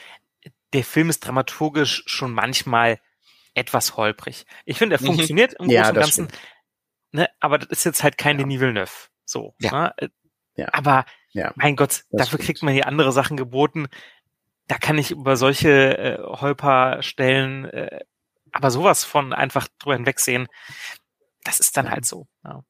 der 0.74 0.84
Film 0.84 1.10
ist 1.10 1.22
dramaturgisch 1.22 2.04
schon 2.06 2.34
manchmal 2.34 3.00
etwas 3.56 3.98
holprig. 3.98 4.46
Ich 4.66 4.78
finde, 4.78 4.98
er 4.98 5.02
Mhm. 5.02 5.06
funktioniert 5.08 5.54
im 5.60 5.70
Ja, 5.70 5.84
Großen 5.92 5.96
und 5.96 6.02
Ganzen, 6.02 6.28
ne, 7.12 7.28
aber 7.40 7.58
das 7.58 7.70
ist 7.70 7.84
jetzt 7.86 8.04
halt 8.04 8.18
kein 8.18 8.38
Ja. 8.38 8.44
Denis 8.44 8.60
Villeneuve. 8.60 8.92
So. 9.26 9.56
Ja. 9.60 9.94
Ne? 10.00 10.10
Ja. 10.56 10.68
Aber 10.74 11.06
Ja, 11.32 11.54
mein 11.56 11.76
Gott, 11.76 12.04
dafür 12.16 12.40
stimmt. 12.40 12.42
kriegt 12.42 12.64
man 12.64 12.74
hier 12.74 12.88
andere 12.88 13.12
Sachen 13.12 13.38
geboten. 13.38 13.88
Da 14.68 14.78
kann 14.78 14.98
ich 14.98 15.12
über 15.12 15.36
solche 15.38 15.98
äh, 15.98 16.18
Holperstellen 16.24 17.66
äh, 17.66 18.00
aber 18.52 18.72
sowas 18.72 19.04
von 19.04 19.34
einfach 19.34 19.68
drüber 19.80 19.96
hinwegsehen. 19.96 20.48
Das 21.44 21.60
ist 21.60 21.78
dann 21.78 21.86
Ja. 21.86 21.92
halt 21.92 22.06
so. 22.06 22.28
Ja. 22.44 22.64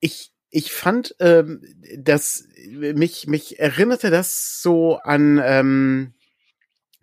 ich, 0.00 0.32
ich 0.50 0.72
fand, 0.72 1.14
ähm, 1.20 1.62
dass 1.98 2.46
mich, 2.70 3.26
mich 3.26 3.58
erinnerte 3.58 4.10
das 4.10 4.62
so 4.62 4.96
an 4.98 5.40
ähm, 5.44 6.14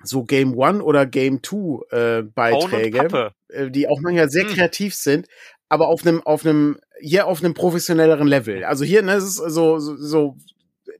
so 0.03 0.23
Game 0.23 0.55
One 0.55 0.83
oder 0.83 1.05
Game 1.05 1.41
Two 1.41 1.83
äh, 1.91 2.23
Beiträge, 2.23 3.33
äh, 3.49 3.69
die 3.71 3.87
auch 3.87 4.01
manchmal 4.01 4.29
sehr 4.29 4.45
Hm. 4.45 4.53
kreativ 4.55 4.95
sind, 4.95 5.27
aber 5.69 5.87
auf 5.87 6.05
einem, 6.05 6.21
auf 6.23 6.45
einem, 6.45 6.79
hier 6.99 7.27
auf 7.27 7.43
einem 7.43 7.53
professionelleren 7.53 8.27
Level. 8.27 8.63
Also 8.63 8.83
hier, 8.85 9.01
ne, 9.01 9.15
ist 9.15 9.35
so, 9.35 9.79
so, 9.79 9.95
so, 9.97 10.37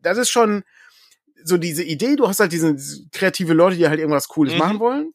das 0.01 0.18
ist 0.18 0.30
schon 0.30 0.63
so 1.43 1.57
diese 1.57 1.84
Idee, 1.84 2.16
du 2.16 2.28
hast 2.28 2.39
halt 2.39 2.51
diese 2.51 2.76
kreative 3.11 3.53
Leute, 3.53 3.78
die 3.78 3.88
halt 3.88 3.99
irgendwas 3.99 4.28
Cooles 4.28 4.53
Mhm. 4.53 4.59
machen 4.59 4.80
wollen. 4.80 5.11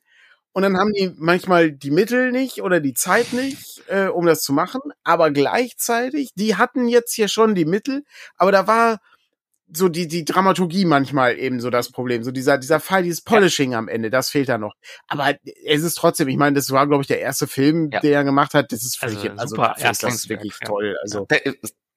Und 0.53 0.62
dann 0.62 0.76
haben 0.76 0.92
die 0.92 1.12
manchmal 1.16 1.72
die 1.72 1.90
Mittel 1.92 2.32
nicht 2.32 2.62
oder 2.62 2.80
die 2.80 2.94
Zeit 2.94 3.32
nicht, 3.32 3.82
äh, 3.88 4.07
um 4.09 4.26
das 4.26 4.42
zu 4.42 4.53
machen. 4.53 4.80
Aber 5.05 5.30
gleichzeitig, 5.30 6.30
die 6.34 6.57
hatten 6.57 6.88
jetzt 6.88 7.14
hier 7.14 7.28
schon 7.28 7.55
die 7.55 7.64
Mittel, 7.64 8.05
aber 8.36 8.53
da 8.53 8.66
war 8.66 8.98
so 9.73 9.89
die, 9.89 10.09
die 10.09 10.25
Dramaturgie 10.25 10.85
manchmal 10.85 11.39
eben 11.39 11.61
so 11.61 11.71
das 11.71 11.91
Problem. 11.91 12.23
So 12.25 12.31
dieser, 12.31 12.59
dieser 12.59 12.81
Fall, 12.81 13.03
dieses 13.03 13.21
Polishing 13.23 13.75
am 13.75 13.89
Ende, 13.89 14.11
das 14.11 14.31
fehlt 14.31 14.49
da 14.49 14.59
noch. 14.59 14.75
Aber 15.09 15.35
es 15.64 15.83
ist 15.83 15.95
trotzdem, 15.95 16.29
ich 16.29 16.37
meine, 16.37 16.55
das 16.55 16.71
war, 16.71 16.87
glaube 16.87 17.03
ich, 17.03 17.09
der 17.09 17.21
erste 17.21 17.47
Film, 17.47 17.91
Ja. 17.93 18.01
den 18.01 18.12
er 18.12 18.25
gemacht 18.25 18.55
hat. 18.55 18.73
Das 18.73 18.83
ist 18.83 18.99
völlig, 18.99 19.18
Also, 19.18 19.31
also, 19.33 19.57
super 19.57 19.71
ist 19.77 19.77
das 19.79 19.85
Erstlingswerk, 19.85 20.41
wirklich 20.41 20.57
ja. 20.61 20.66
toll. 20.66 20.97
Also, 21.03 21.27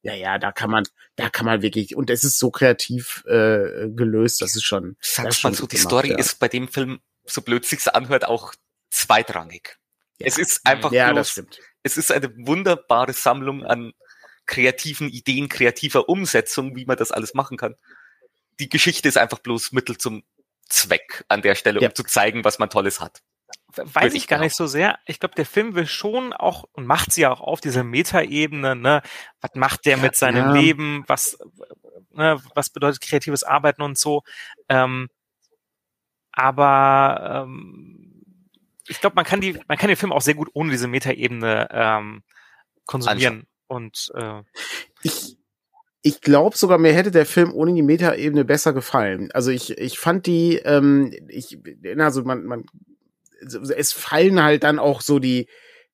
ja, 0.03 0.13
ja, 0.13 0.37
da 0.37 0.51
kann 0.51 0.69
man, 0.69 0.83
da 1.15 1.29
kann 1.29 1.45
man 1.45 1.61
wirklich, 1.61 1.95
und 1.95 2.09
es 2.09 2.23
ist 2.25 2.37
so 2.37 2.51
kreativ 2.51 3.23
äh, 3.25 3.89
gelöst, 3.89 4.41
das 4.41 4.55
ist 4.55 4.63
schon. 4.63 4.97
sag's 4.99 5.37
ist 5.37 5.43
mal 5.43 5.53
so, 5.53 5.65
die 5.65 5.77
gemacht, 5.77 5.89
Story 5.89 6.09
ja. 6.11 6.17
ist 6.17 6.39
bei 6.39 6.49
dem 6.49 6.67
Film, 6.67 6.99
so 7.23 7.41
blöd 7.41 7.65
sich's 7.65 7.87
anhört, 7.87 8.25
auch 8.25 8.53
zweitrangig. 8.91 9.77
Ja. 10.19 10.27
Es 10.27 10.37
ist 10.37 10.61
einfach 10.65 10.91
Ja, 10.91 11.07
bloß, 11.07 11.17
das 11.17 11.29
stimmt. 11.29 11.59
es 11.83 11.97
ist 11.97 12.11
eine 12.11 12.29
wunderbare 12.35 13.13
Sammlung 13.13 13.63
an 13.65 13.93
kreativen 14.45 15.09
Ideen, 15.09 15.49
kreativer 15.49 16.09
Umsetzung, 16.09 16.75
wie 16.75 16.85
man 16.85 16.97
das 16.97 17.11
alles 17.11 17.33
machen 17.33 17.57
kann. 17.57 17.75
Die 18.59 18.69
Geschichte 18.69 19.07
ist 19.07 19.17
einfach 19.17 19.39
bloß 19.39 19.71
Mittel 19.71 19.97
zum 19.97 20.23
Zweck 20.69 21.23
an 21.27 21.41
der 21.41 21.55
Stelle, 21.55 21.81
Ja. 21.81 21.89
um 21.89 21.95
zu 21.95 22.03
zeigen, 22.03 22.43
was 22.43 22.59
man 22.59 22.69
Tolles 22.69 22.99
hat. 22.99 23.21
Weiß 23.75 24.13
ich 24.13 24.27
gar 24.27 24.39
nicht 24.39 24.55
so 24.55 24.67
sehr. 24.67 24.99
Ich 25.07 25.19
glaube, 25.19 25.33
der 25.35 25.47
Film 25.47 25.73
will 25.73 25.87
schon 25.87 26.31
auch 26.31 26.65
und 26.73 26.85
macht 26.85 27.11
sie 27.11 27.21
ja 27.21 27.31
auch 27.31 27.41
auf 27.41 27.59
dieser 27.59 27.83
Metaebene, 27.83 28.75
ne? 28.75 29.01
Was 29.41 29.51
macht 29.55 29.85
der 29.85 29.97
mit 29.97 30.15
seinem 30.15 30.45
Ja. 30.47 30.51
Leben? 30.53 31.03
Was, 31.07 31.39
ne, 32.11 32.39
was 32.53 32.69
bedeutet 32.69 33.01
kreatives 33.01 33.43
Arbeiten 33.43 33.81
und 33.81 33.97
so? 33.97 34.21
Ähm, 34.69 35.09
aber 36.31 37.45
ähm, 37.47 38.25
ich 38.87 38.99
glaube, 38.99 39.15
man 39.15 39.25
kann 39.25 39.41
die, 39.41 39.59
man 39.67 39.77
kann 39.77 39.87
den 39.87 39.97
Film 39.97 40.11
auch 40.11 40.21
sehr 40.21 40.35
gut 40.35 40.49
ohne 40.53 40.71
diese 40.71 40.87
Metaebene 40.87 41.67
ähm, 41.71 42.23
konsumieren. 42.85 43.47
Und 43.73 44.11
äh, 44.15 44.41
Ich, 45.03 45.37
ich 46.01 46.21
glaube 46.21 46.57
sogar, 46.57 46.77
mir 46.77 46.93
hätte 46.93 47.11
der 47.11 47.25
Film 47.25 47.53
ohne 47.53 47.73
die 47.73 47.81
Metaebene 47.81 48.45
besser 48.45 48.73
gefallen. 48.73 49.31
Also 49.33 49.51
ich, 49.51 49.77
ich 49.77 49.99
fand 49.99 50.25
die, 50.27 50.57
ähm, 50.57 51.13
ich, 51.29 51.59
also 51.97 52.23
man, 52.23 52.45
man, 52.45 52.65
es 53.75 53.91
fallen 53.93 54.41
halt 54.41 54.63
dann 54.63 54.79
auch 54.79 55.01
so 55.01 55.19
die, 55.19 55.47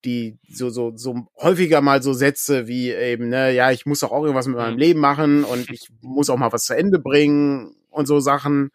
die 0.06 0.38
so 0.50 0.70
so 0.70 0.96
so 0.96 1.28
häufiger 1.38 1.82
mal 1.82 2.02
so 2.02 2.14
Sätze 2.14 2.68
wie 2.68 2.92
eben 2.92 3.28
ne 3.30 3.52
ja 3.54 3.72
ich 3.72 3.86
muss 3.86 4.00
doch 4.00 4.12
auch 4.12 4.22
irgendwas 4.24 4.48
mit 4.48 4.56
meinem 4.56 4.76
Mhm. 4.76 4.80
Leben 4.80 5.00
machen 5.02 5.44
und 5.44 5.70
ich 5.70 5.90
muss 6.02 6.30
auch 6.30 6.38
mal 6.38 6.54
was 6.54 6.64
zu 6.64 6.74
Ende 6.76 7.00
bringen 7.00 7.76
und 7.90 8.06
so 8.06 8.22
Sachen 8.22 8.72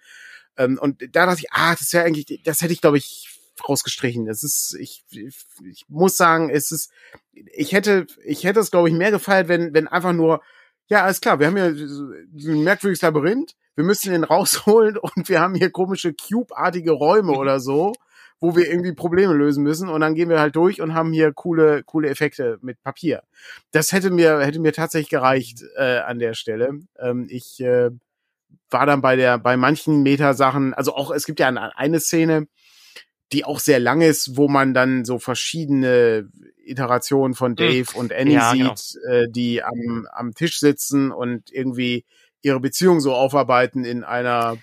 ähm, 0.59 0.79
und 0.79 1.01
da 1.17 1.25
dachte 1.27 1.41
ich 1.41 1.51
ah 1.53 1.75
das 1.75 1.93
wäre 1.95 2.05
eigentlich 2.05 2.43
das 2.45 2.61
hätte 2.61 2.75
ich 2.75 2.83
glaube 2.83 2.99
ich 2.99 3.34
rausgestrichen 3.69 4.27
das 4.27 4.43
ist 4.43 4.77
ich, 4.79 5.05
ich 5.11 5.45
ich 5.65 5.85
muss 5.89 6.17
sagen 6.17 6.51
es 6.51 6.71
ist 6.71 6.91
ich 7.33 7.73
hätte 7.73 8.07
ich 8.25 8.45
hätte 8.45 8.61
es 8.61 8.71
glaube 8.71 8.89
ich 8.89 8.95
mehr 8.95 9.11
gefeiert 9.11 9.49
wenn 9.49 9.75
wenn 9.75 9.89
einfach 9.89 10.13
nur 10.13 10.43
ja 10.89 11.05
alles 11.05 11.21
klar 11.21 11.39
wir 11.39 11.47
haben 11.47 11.57
hier 11.57 11.67
ein 11.67 12.65
merkwürdiges 12.65 13.03
Labyrinth 13.03 13.55
wir 13.77 13.85
müssen 13.85 14.13
den 14.13 14.25
rausholen 14.25 14.97
und 14.99 15.29
wir 15.29 15.41
haben 15.41 15.55
hier 15.55 15.71
komische 15.71 16.15
Cube-artige 16.15 16.93
Räume 16.93 17.33
Mhm. 17.33 17.39
oder 17.39 17.61
so 17.61 17.93
wo 18.41 18.55
wir 18.57 18.69
irgendwie 18.69 18.93
Probleme 18.93 19.33
lösen 19.33 19.63
müssen 19.63 19.89
und 19.89 20.01
dann 20.03 20.15
gehen 20.15 20.29
wir 20.29 20.39
halt 20.41 20.55
durch 20.57 20.83
und 20.83 20.93
haben 20.95 21.13
hier 21.13 21.33
coole 21.33 21.83
coole 21.85 22.11
Effekte 22.11 22.59
mit 22.61 22.83
Papier. 22.83 23.23
Das 23.73 23.93
hätte 23.93 24.11
mir 24.11 24.41
hätte 24.41 24.61
mir 24.61 24.73
tatsächlich 24.73 25.09
gereicht 25.09 25.63
äh, 25.77 25.99
an 26.01 26.19
der 26.19 26.35
Stelle. 26.35 26.81
Ähm, 26.99 27.27
ich 27.31 27.61
äh, 27.61 27.91
war 28.71 28.87
dann 28.87 29.01
bei 29.01 29.17
der 29.17 29.39
bei 29.39 29.57
manchen 29.57 30.03
Meta-Sachen, 30.03 30.75
also 30.75 30.95
auch 30.95 31.11
es 31.11 31.25
gibt 31.25 31.41
ja 31.41 31.49
eine, 31.49 31.77
eine 31.79 32.01
Szene, 32.01 32.47
die 33.33 33.45
auch 33.45 33.59
sehr 33.59 33.81
lang 33.81 34.01
ist, 34.01 34.37
wo 34.37 34.49
man 34.49 34.75
dann 34.75 35.05
so 35.05 35.19
verschiedene 35.19 36.29
Iterationen 36.65 37.35
von 37.35 37.57
Dave 37.57 37.87
und 37.95 38.13
Annie 38.13 38.35
Ja, 38.35 38.53
genau. 38.53 38.75
sieht, 38.77 39.03
äh, 39.09 39.27
die 39.29 39.63
am 39.63 40.07
am 40.13 40.35
Tisch 40.35 40.59
sitzen 40.61 41.11
und 41.11 41.51
irgendwie 41.51 42.05
ihre 42.43 42.61
Beziehung 42.61 43.01
so 43.01 43.15
aufarbeiten 43.15 43.85
in 43.85 44.05
einer 44.05 44.57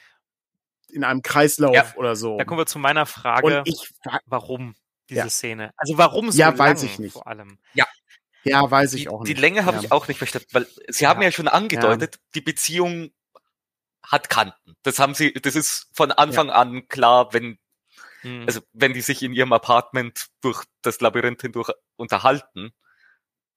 in 0.90 1.04
einem 1.04 1.22
Kreislauf 1.22 1.74
Ja, 1.76 1.94
oder 1.96 2.16
so. 2.16 2.38
da 2.38 2.44
kommen 2.44 2.60
wir 2.60 2.66
zu 2.66 2.78
meiner 2.80 3.06
Frage, 3.06 3.60
Und 3.62 3.68
ich 3.68 3.90
wa- 4.04 4.20
warum 4.26 4.76
diese 5.10 5.22
Ja. 5.22 5.30
Szene? 5.30 5.72
Also 5.78 5.98
warum 5.98 6.32
so 6.32 6.38
Ja, 6.38 6.50
lang 6.50 6.60
weiß 6.60 6.84
ich 6.84 7.00
nicht. 7.00 7.14
vor 7.14 7.28
allem? 7.28 7.58
ja, 8.44 8.70
weiß 8.70 8.94
ich 8.94 9.04
Die, 9.04 9.10
auch 9.10 9.24
die 9.24 9.32
nicht. 9.32 9.40
Länge 9.42 9.66
habe 9.66 9.78
Ja. 9.78 9.84
ich 9.84 9.92
auch 9.92 10.08
nicht 10.08 10.18
verstanden, 10.18 10.48
weil 10.52 10.68
Sie 10.90 11.08
haben 11.08 11.22
Ja. 11.22 11.28
ja 11.28 11.32
schon 11.32 11.48
angedeutet, 11.48 12.20
die 12.36 12.42
Beziehung 12.42 13.12
hat 14.04 14.30
Kanten. 14.30 14.76
Das 14.84 15.00
haben 15.00 15.14
Sie, 15.14 15.32
das 15.34 15.56
ist 15.56 15.88
von 15.94 16.12
Anfang 16.12 16.50
an 16.50 16.88
klar, 16.88 17.34
wenn 17.34 17.58
Hm. 18.22 18.44
also 18.48 18.62
wenn 18.74 18.94
die 18.94 19.02
sich 19.02 19.24
in 19.24 19.34
ihrem 19.34 19.54
Apartment 19.54 20.28
durch 20.42 20.64
das 20.82 21.02
Labyrinth 21.02 21.42
hindurch 21.42 21.72
unterhalten, 21.96 22.72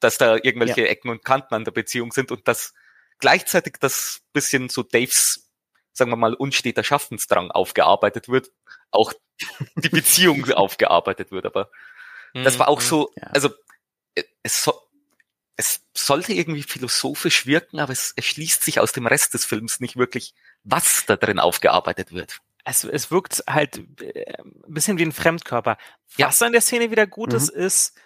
dass 0.00 0.18
da 0.18 0.34
irgendwelche 0.36 0.86
Ecken 0.88 1.10
und 1.10 1.24
Kanten 1.24 1.54
an 1.54 1.64
der 1.64 1.72
Beziehung 1.72 2.12
sind 2.12 2.30
und 2.30 2.46
dass 2.48 2.74
gleichzeitig 3.18 3.76
das 3.80 4.22
bisschen 4.32 4.68
so 4.68 4.82
Daves, 4.82 5.50
sagen 5.92 6.10
wir 6.10 6.16
mal, 6.16 6.34
unsteter 6.34 6.82
Schaffensdrang 6.84 7.50
aufgearbeitet 7.50 8.28
wird, 8.28 8.50
auch 8.90 9.12
die 9.76 9.88
Beziehung 9.88 10.44
aufgearbeitet 10.52 11.30
wird. 11.30 11.46
Aber 11.46 11.70
das 12.34 12.58
war 12.58 12.68
auch 12.68 12.80
Hm. 12.80 12.86
so, 12.86 13.12
Ja. 13.16 13.28
also 13.28 13.50
äh, 14.14 14.24
es, 14.42 14.64
so, 14.64 14.80
es 15.56 15.86
sollte 15.96 16.32
irgendwie 16.32 16.64
philosophisch 16.64 17.46
wirken, 17.46 17.78
aber 17.78 17.92
es 17.92 18.10
erschließt 18.12 18.62
sich 18.64 18.80
aus 18.80 18.92
dem 18.92 19.06
Rest 19.06 19.34
des 19.34 19.44
Films 19.44 19.78
nicht 19.80 19.96
wirklich, 19.96 20.34
was 20.64 21.06
da 21.06 21.16
drin 21.16 21.38
aufgearbeitet 21.38 22.12
wird. 22.12 22.40
Es, 22.64 22.84
es 22.84 23.10
wirkt 23.10 23.44
halt 23.48 23.78
äh, 24.00 24.34
ein 24.42 24.74
bisschen 24.74 24.98
wie 24.98 25.04
ein 25.04 25.12
Fremdkörper. 25.12 25.76
Ja. 26.16 26.28
Was 26.28 26.40
an 26.42 26.52
der 26.52 26.60
Szene 26.60 26.90
wieder 26.90 27.06
gut 27.06 27.30
Mhm. 27.30 27.36
ist, 27.36 27.48
ist 27.50 28.00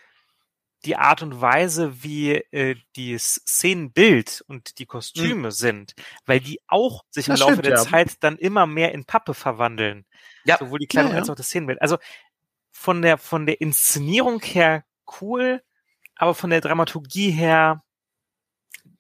die 0.85 0.97
Art 0.97 1.23
und 1.23 1.41
Weise, 1.41 2.03
wie 2.05 2.35
äh, 2.35 2.77
die 2.95 3.19
Szenenbild 3.19 4.45
und 4.47 4.79
die 4.79 4.87
Kostüme 4.87 5.51
sind, 5.51 5.95
weil 6.25 6.39
die 6.41 6.61
auch 6.69 7.05
sich 7.11 7.27
im 7.27 7.33
Das 7.33 7.41
Laufe 7.41 7.53
stimmt, 7.55 7.67
der 7.67 7.77
ja. 7.77 7.83
Zeit 7.83 8.17
dann 8.21 8.37
immer 8.39 8.67
mehr 8.67 8.93
in 8.93 9.05
Pappe 9.05 9.35
verwandeln. 9.35 10.07
Ja. 10.45 10.57
Sowohl 10.59 10.79
die 10.79 10.87
Kleidung 10.87 11.13
Ja, 11.13 11.19
als 11.19 11.31
auch 11.31 11.35
das 11.35 11.47
Szenenbild. 11.47 11.83
Also 11.83 11.99
von 12.71 13.03
der 13.03 13.19
von 13.19 13.45
der 13.47 13.61
Inszenierung 13.61 14.41
her 14.41 14.85
cool, 15.21 15.63
aber 16.15 16.35
von 16.35 16.51
der 16.51 16.61
Dramaturgie 16.61 17.31
her 17.31 17.83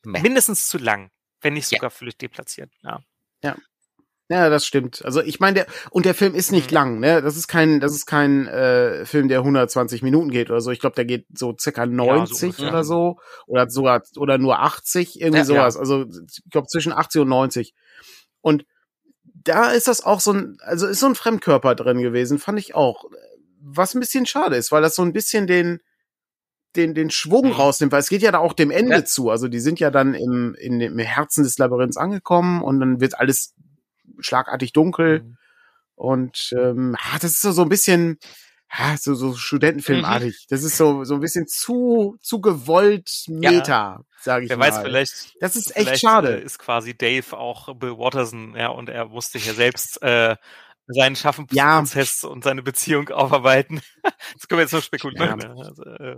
mindestens 0.02 0.68
zu 0.68 0.78
lang, 0.78 1.11
wenn 1.40 1.54
nicht 1.54 1.66
sogar 1.68 1.90
völlig 1.90 2.16
deplatziert. 2.18 2.72
Ja. 2.82 3.00
Ja, 3.42 3.56
das 4.29 4.66
stimmt. 4.66 5.03
Also 5.05 5.22
ich 5.22 5.41
meine, 5.41 5.55
der 5.55 5.66
und 5.91 6.05
der 6.05 6.14
Film 6.14 6.35
ist 6.35 6.53
nicht 6.53 6.70
Mhm. 6.70 6.74
lang, 6.74 7.01
ne? 7.01 7.22
Das 7.22 7.37
ist 7.37 7.49
kein, 7.49 7.81
das 7.81 7.93
ist 7.95 8.05
kein 8.07 8.47
äh, 8.47 9.07
Film, 9.07 9.29
der 9.29 9.39
120 9.39 10.03
Minuten 10.03 10.31
geht 10.31 10.51
oder 10.51 10.61
so. 10.61 10.70
Ich 10.70 10.81
glaube, 10.81 10.97
der 10.97 11.07
geht 11.07 11.26
so 11.35 11.57
circa 11.59 11.87
90 11.87 12.49
ungefähr. 12.51 12.68
oder 12.68 12.85
so 12.85 13.18
oder 13.47 13.70
sogar 13.70 14.03
oder 14.16 14.37
nur 14.39 14.59
80 14.61 15.20
irgendwie 15.20 15.39
Ja, 15.39 15.45
sowas. 15.45 15.76
Also 15.79 16.05
ich 16.29 16.43
glaube 16.51 16.66
zwischen 16.66 16.93
80 16.93 17.22
und 17.22 17.29
90. 17.29 17.74
Und 18.43 18.66
da 19.24 19.70
ist 19.70 19.89
das 19.89 20.05
auch 20.05 20.20
so 20.20 20.33
ein, 20.33 20.59
also 20.61 20.87
ist 20.87 21.01
so 21.01 21.07
ein 21.07 21.14
Fremdkörper 21.14 21.74
drin 21.74 21.99
gewesen, 22.03 22.39
fand 22.39 22.59
ich 22.59 22.74
auch. 22.74 23.05
Was 23.62 23.95
ein 23.95 24.01
bisschen 24.01 24.26
schade 24.26 24.57
ist, 24.57 24.72
weil 24.72 24.83
das 24.83 24.95
so 24.95 25.03
ein 25.03 25.12
bisschen 25.14 25.47
den 25.47 25.81
den, 26.76 26.95
den 26.95 27.09
Schwung 27.11 27.47
Mhm. 27.47 27.53
rausnimmt, 27.53 27.93
weil 27.93 28.01
es 28.01 28.11
geht 28.11 28.20
ja 28.20 28.31
da 28.31 28.39
auch 28.39 28.53
dem 28.53 28.70
Ende 28.70 28.97
Ja. 28.97 29.05
zu. 29.05 29.31
Also 29.31 29.49
die 29.49 29.59
sind 29.59 29.81
ja 29.81 29.91
dann 29.91 30.12
im, 30.12 30.55
in, 30.55 30.81
im 30.83 30.99
Herzen 30.99 31.43
des 31.43 31.57
Labyrinths 31.57 31.97
angekommen 31.97 32.61
und 32.62 32.79
dann 32.79 33.01
wird 33.01 33.18
alles 33.18 33.55
schlagartig 34.20 34.72
dunkel. 34.72 35.22
Mhm. 35.22 35.36
Und 35.94 36.52
ähm, 36.56 36.96
ah, 36.98 37.18
das 37.20 37.32
ist 37.32 37.42
so, 37.42 37.52
so 37.52 37.62
ein 37.62 37.68
bisschen 37.68 38.18
ah, 38.70 38.96
so, 38.96 39.14
so 39.14 39.34
Studentenfilmartig. 39.34 40.46
Das 40.48 40.62
ist 40.62 40.76
so, 40.76 41.04
so 41.04 41.14
ein 41.14 41.20
bisschen 41.20 41.46
zu, 41.46 42.16
zu 42.20 42.40
gewollt 42.40 43.24
Meta, 43.28 44.04
sage 44.20 44.44
ich 44.44 44.50
Wer 44.50 44.56
mal. 44.58 44.68
weiß, 44.68 44.78
vielleicht, 44.78 45.36
das 45.40 45.56
ist 45.56 45.76
echt 45.76 45.98
schade. 45.98 46.40
äh, 46.40 46.44
ist 46.44 46.58
quasi 46.58 46.96
Dave 46.96 47.36
auch 47.36 47.74
Bill 47.76 47.98
Watterson, 47.98 48.54
ja, 48.56 48.68
und 48.68 48.88
er 48.88 49.06
musste 49.06 49.38
hier 49.38 49.54
selbst 49.54 50.00
äh, 50.02 50.36
seinen 50.86 51.16
Schaffensprozess 51.16 52.24
und 52.24 52.44
seine 52.44 52.62
Beziehung 52.62 53.08
aufarbeiten. 53.10 53.80
Das 54.34 54.48
können 54.48 54.58
wir 54.58 54.62
jetzt 54.62 54.72
nur 54.72 54.82
spekulieren. 54.82 55.38
Ja. 55.40 55.48
ne? 55.48 55.54
Also, 55.58 55.84
äh, 55.84 56.16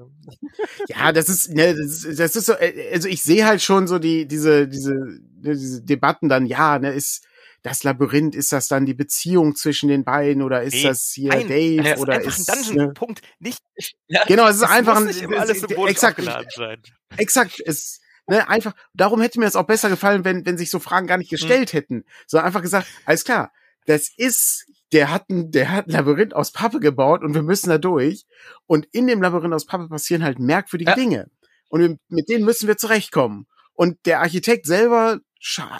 Ja, 0.88 1.12
das 1.12 1.28
ist, 1.28 1.50
ne, 1.50 1.74
das 1.74 2.04
ist, 2.04 2.18
das 2.18 2.36
ist 2.36 2.46
so, 2.46 2.52
äh, 2.54 2.90
also 2.92 3.08
ich 3.08 3.22
sehe 3.22 3.44
halt 3.46 3.62
schon 3.62 3.86
so 3.88 3.98
die, 3.98 4.26
diese, 4.26 4.68
diese, 4.68 4.94
ne, 4.94 5.54
diese 5.54 5.82
Debatten 5.82 6.28
dann, 6.28 6.46
ja, 6.46 6.78
ne, 6.78 6.92
ist 6.92 7.26
das 7.62 7.82
Labyrinth, 7.84 8.34
ist 8.34 8.52
das 8.52 8.68
dann 8.68 8.86
die 8.86 8.94
Beziehung 8.94 9.54
zwischen 9.54 9.88
den 9.88 10.04
beiden 10.04 10.42
oder 10.42 10.62
ist 10.62 10.74
Nee, 10.74 10.82
das 10.84 11.10
hier 11.12 11.30
nein, 11.30 11.48
Dave 11.48 11.88
ist 11.94 11.98
oder 12.00 12.14
einfach 12.14 12.38
ist, 12.38 12.50
ein 12.50 12.62
Dungeon. 12.64 12.86
ne, 12.88 12.92
Punkt. 12.94 13.22
Nicht, 13.38 13.60
genau, 14.26 14.48
es 14.48 14.56
ist 14.56 14.62
einfach 14.70 15.00
muss 15.00 15.20
ein, 15.22 15.34
alles 15.34 15.62
es- 15.62 15.68
symbolisch 15.68 15.90
exakt, 15.92 16.22
sein. 16.22 16.82
exakt, 17.16 17.60
es, 17.66 18.00
ne, 18.26 18.48
einfach, 18.48 18.72
darum 18.94 19.20
hätte 19.20 19.38
mir 19.40 19.46
es 19.46 19.56
auch 19.56 19.66
besser 19.66 19.88
gefallen, 19.90 20.24
wenn, 20.24 20.46
wenn 20.46 20.56
sich 20.58 20.70
so 20.70 20.78
Fragen 20.78 21.06
gar 21.06 21.16
Hm. 21.16 21.20
nicht 21.20 21.30
gestellt 21.30 21.72
hätten, 21.72 22.04
sondern 22.26 22.46
einfach 22.46 22.62
gesagt, 22.62 22.86
alles 23.04 23.24
klar, 23.24 23.52
das 23.86 24.10
ist, 24.16 24.66
der 24.92 25.10
hat 25.10 25.28
ein, 25.30 25.50
der 25.50 25.70
hat 25.70 25.86
ein 25.86 25.92
Labyrinth 25.92 26.34
aus 26.34 26.52
Pappe 26.52 26.80
gebaut 26.80 27.22
und 27.22 27.34
wir 27.34 27.42
müssen 27.42 27.68
da 27.70 27.78
durch. 27.78 28.24
Und 28.66 28.86
in 28.92 29.06
dem 29.06 29.22
Labyrinth 29.22 29.54
aus 29.54 29.64
Pappe 29.66 29.88
passieren 29.88 30.24
halt 30.24 30.38
merkwürdige 30.38 30.90
Ja. 30.90 30.96
Dinge. 30.96 31.30
Und 31.68 31.98
mit 32.08 32.28
denen 32.28 32.44
müssen 32.44 32.66
wir 32.66 32.76
zurechtkommen. 32.76 33.46
Und 33.72 33.98
der 34.06 34.20
Architekt 34.20 34.66
selber 34.66 35.20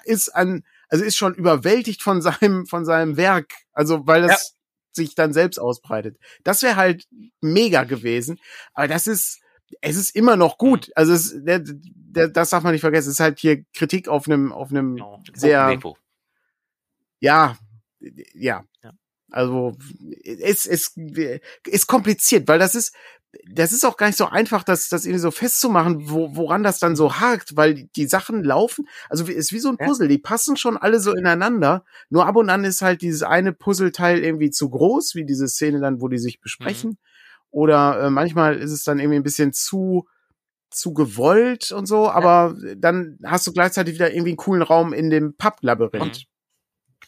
ist 0.05 0.29
an, 0.29 0.63
also 0.91 1.05
ist 1.05 1.17
schon 1.17 1.35
überwältigt 1.35 2.03
von 2.03 2.21
seinem, 2.21 2.67
von 2.67 2.85
seinem 2.85 3.17
Werk. 3.17 3.55
Also, 3.73 4.07
weil 4.07 4.23
das 4.23 4.57
sich 4.93 5.15
dann 5.15 5.33
selbst 5.33 5.59
ausbreitet. 5.59 6.19
Das 6.45 6.63
wäre 6.63 6.77
halt 6.77 7.07
mega 7.41 7.85
gewesen. 7.85 8.41
Aber 8.75 8.89
das 8.89 9.07
ist, 9.07 9.41
es 9.81 9.97
ist 9.97 10.17
immer 10.17 10.37
noch 10.37 10.59
gut. 10.59 10.91
Also, 10.97 11.13
es, 11.13 11.33
der, 11.45 11.63
der, 11.65 12.29
das 12.29 12.51
darf 12.51 12.65
man 12.65 12.73
nicht 12.73 12.81
vergessen. 12.81 13.09
Es 13.09 13.15
ist 13.15 13.21
halt 13.21 13.39
hier 13.39 13.65
Kritik 13.73 14.09
auf 14.09 14.27
einem, 14.27 14.53
auf 14.53 14.71
einem 14.71 14.97
Genau. 14.97 15.23
sehr, 15.33 15.79
ja, 17.21 17.57
ja. 18.35 18.65
Ja. 18.83 18.93
Also 19.31 19.77
es, 20.25 20.67
es 20.67 20.97
ist 20.97 21.87
kompliziert, 21.87 22.49
weil 22.49 22.59
das 22.59 22.75
ist 22.75 22.95
das 23.49 23.73
ist 23.73 23.85
auch 23.85 23.97
gar 23.97 24.07
nicht 24.09 24.19
so 24.19 24.27
einfach, 24.27 24.65
das 24.65 24.89
das 24.89 25.05
irgendwie 25.05 25.21
so 25.21 25.31
festzumachen, 25.31 26.11
wo, 26.11 26.35
woran 26.35 26.63
das 26.63 26.79
dann 26.81 26.97
so 26.97 27.21
hakt, 27.21 27.57
weil 27.57 27.75
die, 27.75 28.07
Sachen 28.07 28.43
laufen, 28.43 28.89
also 29.09 29.29
wie- 29.29 29.33
ist 29.33 29.53
wie 29.53 29.61
so 29.61 29.69
ein 29.69 29.77
Ja. 29.79 29.87
Puzzle, 29.87 30.09
die 30.09 30.19
passen 30.19 30.57
schon 30.57 30.77
alle 30.77 30.99
so 31.01 31.13
ineinander, 31.15 31.85
nur 32.09 32.27
ab 32.27 32.37
und 32.37 32.51
an 32.51 32.65
ist 32.65 32.83
halt 32.83 33.03
dieses 33.03 33.23
eine 33.23 33.53
Puzzleteil 33.53 34.25
irgendwie 34.25 34.51
zu 34.51 34.69
groß, 34.69 35.15
wie 35.15 35.25
diese 35.25 35.47
Szene 35.49 35.81
dann, 35.81 36.01
wo 36.01 36.09
die 36.09 36.19
sich 36.19 36.41
besprechen, 36.41 36.99
oder 37.51 38.03
äh, 38.05 38.11
manchmal 38.11 38.57
ist 38.57 38.73
es 38.73 38.85
dann 38.85 38.99
irgendwie 38.99 39.17
ein 39.19 39.25
bisschen 39.25 39.53
zu 39.53 40.09
zu 40.73 40.95
gewollt 40.95 41.73
und 41.73 41.87
so, 41.87 42.09
aber 42.09 42.55
dann 42.77 43.19
hast 43.25 43.45
du 43.47 43.53
gleichzeitig 43.53 43.95
wieder 43.95 44.13
irgendwie 44.13 44.31
einen 44.31 44.37
coolen 44.37 44.63
Raum 44.63 44.93
in 44.93 45.11
dem 45.11 45.35
Pub-Labyrinth. 45.37 46.27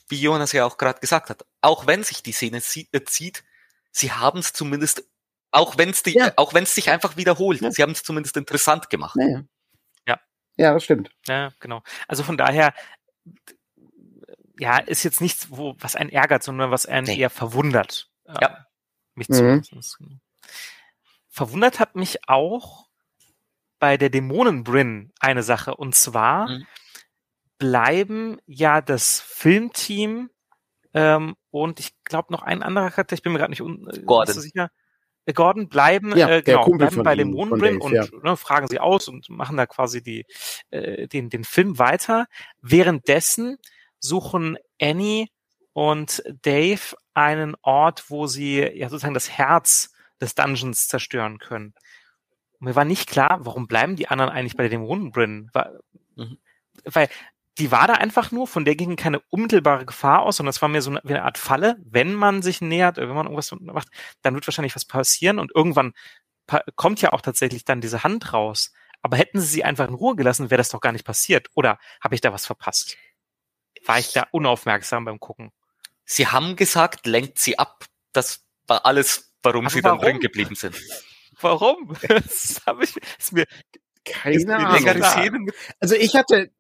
Wie 0.09 0.20
Jonas 0.20 0.51
ja 0.53 0.64
auch 0.64 0.79
gerade 0.79 0.99
gesagt 0.99 1.31
hat, 1.31 1.47
auch 1.61 1.87
wenn 1.87 2.03
sich 2.03 2.25
die 2.25 2.33
Szene 2.33 2.59
äh, 2.59 3.05
zieht, 3.05 3.45
sie 3.93 4.11
haben 4.11 4.41
es 4.41 4.53
zumindest, 4.53 5.05
auch 5.53 5.78
wenn 5.78 5.90
es 5.90 6.03
Ja. 6.07 6.32
auch 6.36 6.55
wenn 6.55 6.64
es 6.64 6.74
sich 6.74 6.90
einfach 6.90 7.16
wiederholt, 7.16 7.61
Ja. 7.61 7.70
sie 7.70 7.82
haben 7.82 7.92
es 7.92 8.03
zumindest 8.03 8.36
interessant 8.36 8.90
gemacht. 8.90 9.14
Naja. 9.16 9.42
Ja. 10.09 10.20
Ja, 10.57 10.74
das 10.74 10.84
stimmt. 10.84 11.11
Ja, 11.26 11.53
genau. 11.61 11.82
Also 12.09 12.22
von 12.24 12.36
daher, 12.36 12.74
ja, 14.59 14.78
ist 14.78 15.03
jetzt 15.03 15.20
nichts, 15.20 15.48
wo, 15.50 15.74
was 15.78 15.96
einen 15.96 16.11
ärgert, 16.11 16.42
sondern 16.42 16.70
was 16.70 16.86
einen 16.86 17.07
Nee. 17.07 17.18
eher 17.18 17.30
verwundert. 17.30 18.09
äh, 18.26 18.34
Ja. 18.40 18.66
Mich 19.14 19.28
Mhm. 19.28 19.62
zumindest. 19.64 19.98
Verwundert 21.28 21.80
hat 21.80 21.96
mich 21.96 22.28
auch 22.28 22.88
bei 23.78 23.96
der 23.96 24.11
Dämonenbrin 24.11 25.12
eine 25.20 25.42
Sache. 25.42 25.74
Und 25.74 25.94
zwar 25.94 26.48
Mhm. 26.48 26.66
bleiben 27.59 28.38
ja 28.46 28.80
das 28.80 29.20
Filmteam 29.20 30.30
ähm, 30.94 31.36
und 31.50 31.80
ich 31.80 31.94
glaube 32.05 32.32
noch 32.32 32.42
ein 32.42 32.62
anderer 32.62 32.90
Charakter, 32.90 33.14
ich 33.14 33.22
bin 33.22 33.32
mir 33.32 33.38
gerade 33.38 33.50
nicht 33.50 33.62
un 33.62 33.88
äh, 33.88 34.00
Gordon. 34.03 34.34
so 34.34 34.40
sicher. 34.40 34.70
Gordon 35.35 35.68
bleiben, 35.68 36.16
Ja, 36.16 36.29
äh, 36.29 36.43
genau, 36.43 36.64
bleiben 36.70 37.03
bei 37.03 37.14
Dämonenbrin 37.14 37.79
Dave, 37.79 37.85
und 37.85 37.93
ja. 37.93 38.07
ne, 38.23 38.37
fragen 38.37 38.66
sie 38.68 38.81
aus 38.81 39.09
und 39.09 39.29
machen 39.31 39.57
da 39.57 39.66
quasi 39.66 40.03
die, 40.03 40.27
äh, 40.70 41.07
den, 41.07 41.31
den 41.31 41.45
Film 41.45 41.79
weiter. 41.79 42.27
Währenddessen 42.61 43.59
suchen 44.01 44.59
Annie 44.81 45.27
und 45.73 46.23
Dave 46.43 46.97
einen 47.14 47.55
Ort, 47.62 48.11
wo 48.11 48.27
sie 48.27 48.61
ja 48.61 48.89
sozusagen 48.89 49.14
das 49.14 49.31
Herz 49.31 49.93
des 50.20 50.35
Dungeons 50.35 50.89
zerstören 50.89 51.39
können. 51.39 51.75
Und 52.59 52.66
mir 52.66 52.75
war 52.77 52.85
nicht 52.85 53.09
klar, 53.09 53.39
warum 53.43 53.66
bleiben 53.66 53.97
die 53.97 54.09
anderen 54.09 54.31
eigentlich 54.31 54.57
bei 54.57 54.64
der 54.64 54.70
Dämonenbrin? 54.70 55.51
Weil, 55.53 55.79
Mhm. 56.16 56.39
weil 56.85 57.09
die 57.59 57.70
war 57.70 57.86
da 57.86 57.94
einfach 57.94 58.30
nur, 58.30 58.46
von 58.46 58.64
der 58.64 58.76
ging 58.76 58.96
keine 58.96 59.20
unmittelbare 59.28 59.84
Gefahr 59.84 60.22
aus, 60.22 60.36
sondern 60.36 60.50
es 60.50 60.62
war 60.62 60.68
mir 60.68 60.80
so 60.80 60.90
eine, 60.90 61.00
wie 61.05 61.14
eine 61.14 61.24
Art 61.24 61.38
Falle. 61.38 61.76
Wenn 61.84 62.14
man 62.14 62.42
sich 62.42 62.61
nähert, 62.61 62.98
oder 62.98 63.09
wenn 63.09 63.16
man 63.16 63.26
irgendwas 63.26 63.53
macht, 63.61 63.88
dann 64.22 64.34
wird 64.34 64.46
wahrscheinlich 64.46 64.74
was 64.74 64.84
passieren 64.86 65.38
und 65.38 65.53
irgendwann 65.55 65.92
pa 66.46 66.62
kommt 66.76 67.00
ja 67.03 67.12
auch 67.12 67.20
tatsächlich 67.20 67.64
dann 67.64 67.80
diese 67.80 68.05
Hand 68.05 68.32
raus. 68.32 68.72
Aber 69.03 69.16
hätten 69.16 69.40
sie 69.40 69.46
sie 69.46 69.64
einfach 69.64 69.88
in 69.88 69.94
Ruhe 69.94 70.16
gelassen, 70.16 70.50
wäre 70.50 70.59
das 70.59 70.70
doch 70.70 70.80
gar 70.80 70.92
nicht 70.92 71.05
passiert. 71.05 71.48
Oder 71.55 71.78
habe 72.00 72.14
ich 72.14 72.20
da 72.20 72.32
was 72.32 72.46
verpasst? 72.46 72.96
War 73.84 73.98
ich 73.98 74.12
da 74.12 74.26
unaufmerksam 74.30 75.05
beim 75.05 75.18
Gucken? 75.18 75.50
Sie 76.05 76.28
haben 76.28 76.57
gesagt, 76.57 77.07
lenkt 77.07 77.38
sie 77.38 77.59
ab. 77.59 77.84
Das 78.12 78.44
war 78.66 78.86
alles, 78.86 79.34
warum 79.42 79.66
Aber 79.66 79.74
sie 79.74 79.82
dann 79.82 79.92
warum? 79.98 80.05
drin 80.05 80.20
geblieben 80.20 80.55
sind. 80.55 80.80
Warum? 81.40 81.96
Das 82.09 82.62
habe 82.66 82.84
ich, 82.84 82.96
ist 83.18 83.32
mir, 83.32 83.42
ist 83.42 83.48
Keine 84.05 84.44
mir 84.44 84.57
Ahnung. 84.57 85.50
Also 85.80 85.96
ich 85.96 86.14
hatte, 86.14 86.50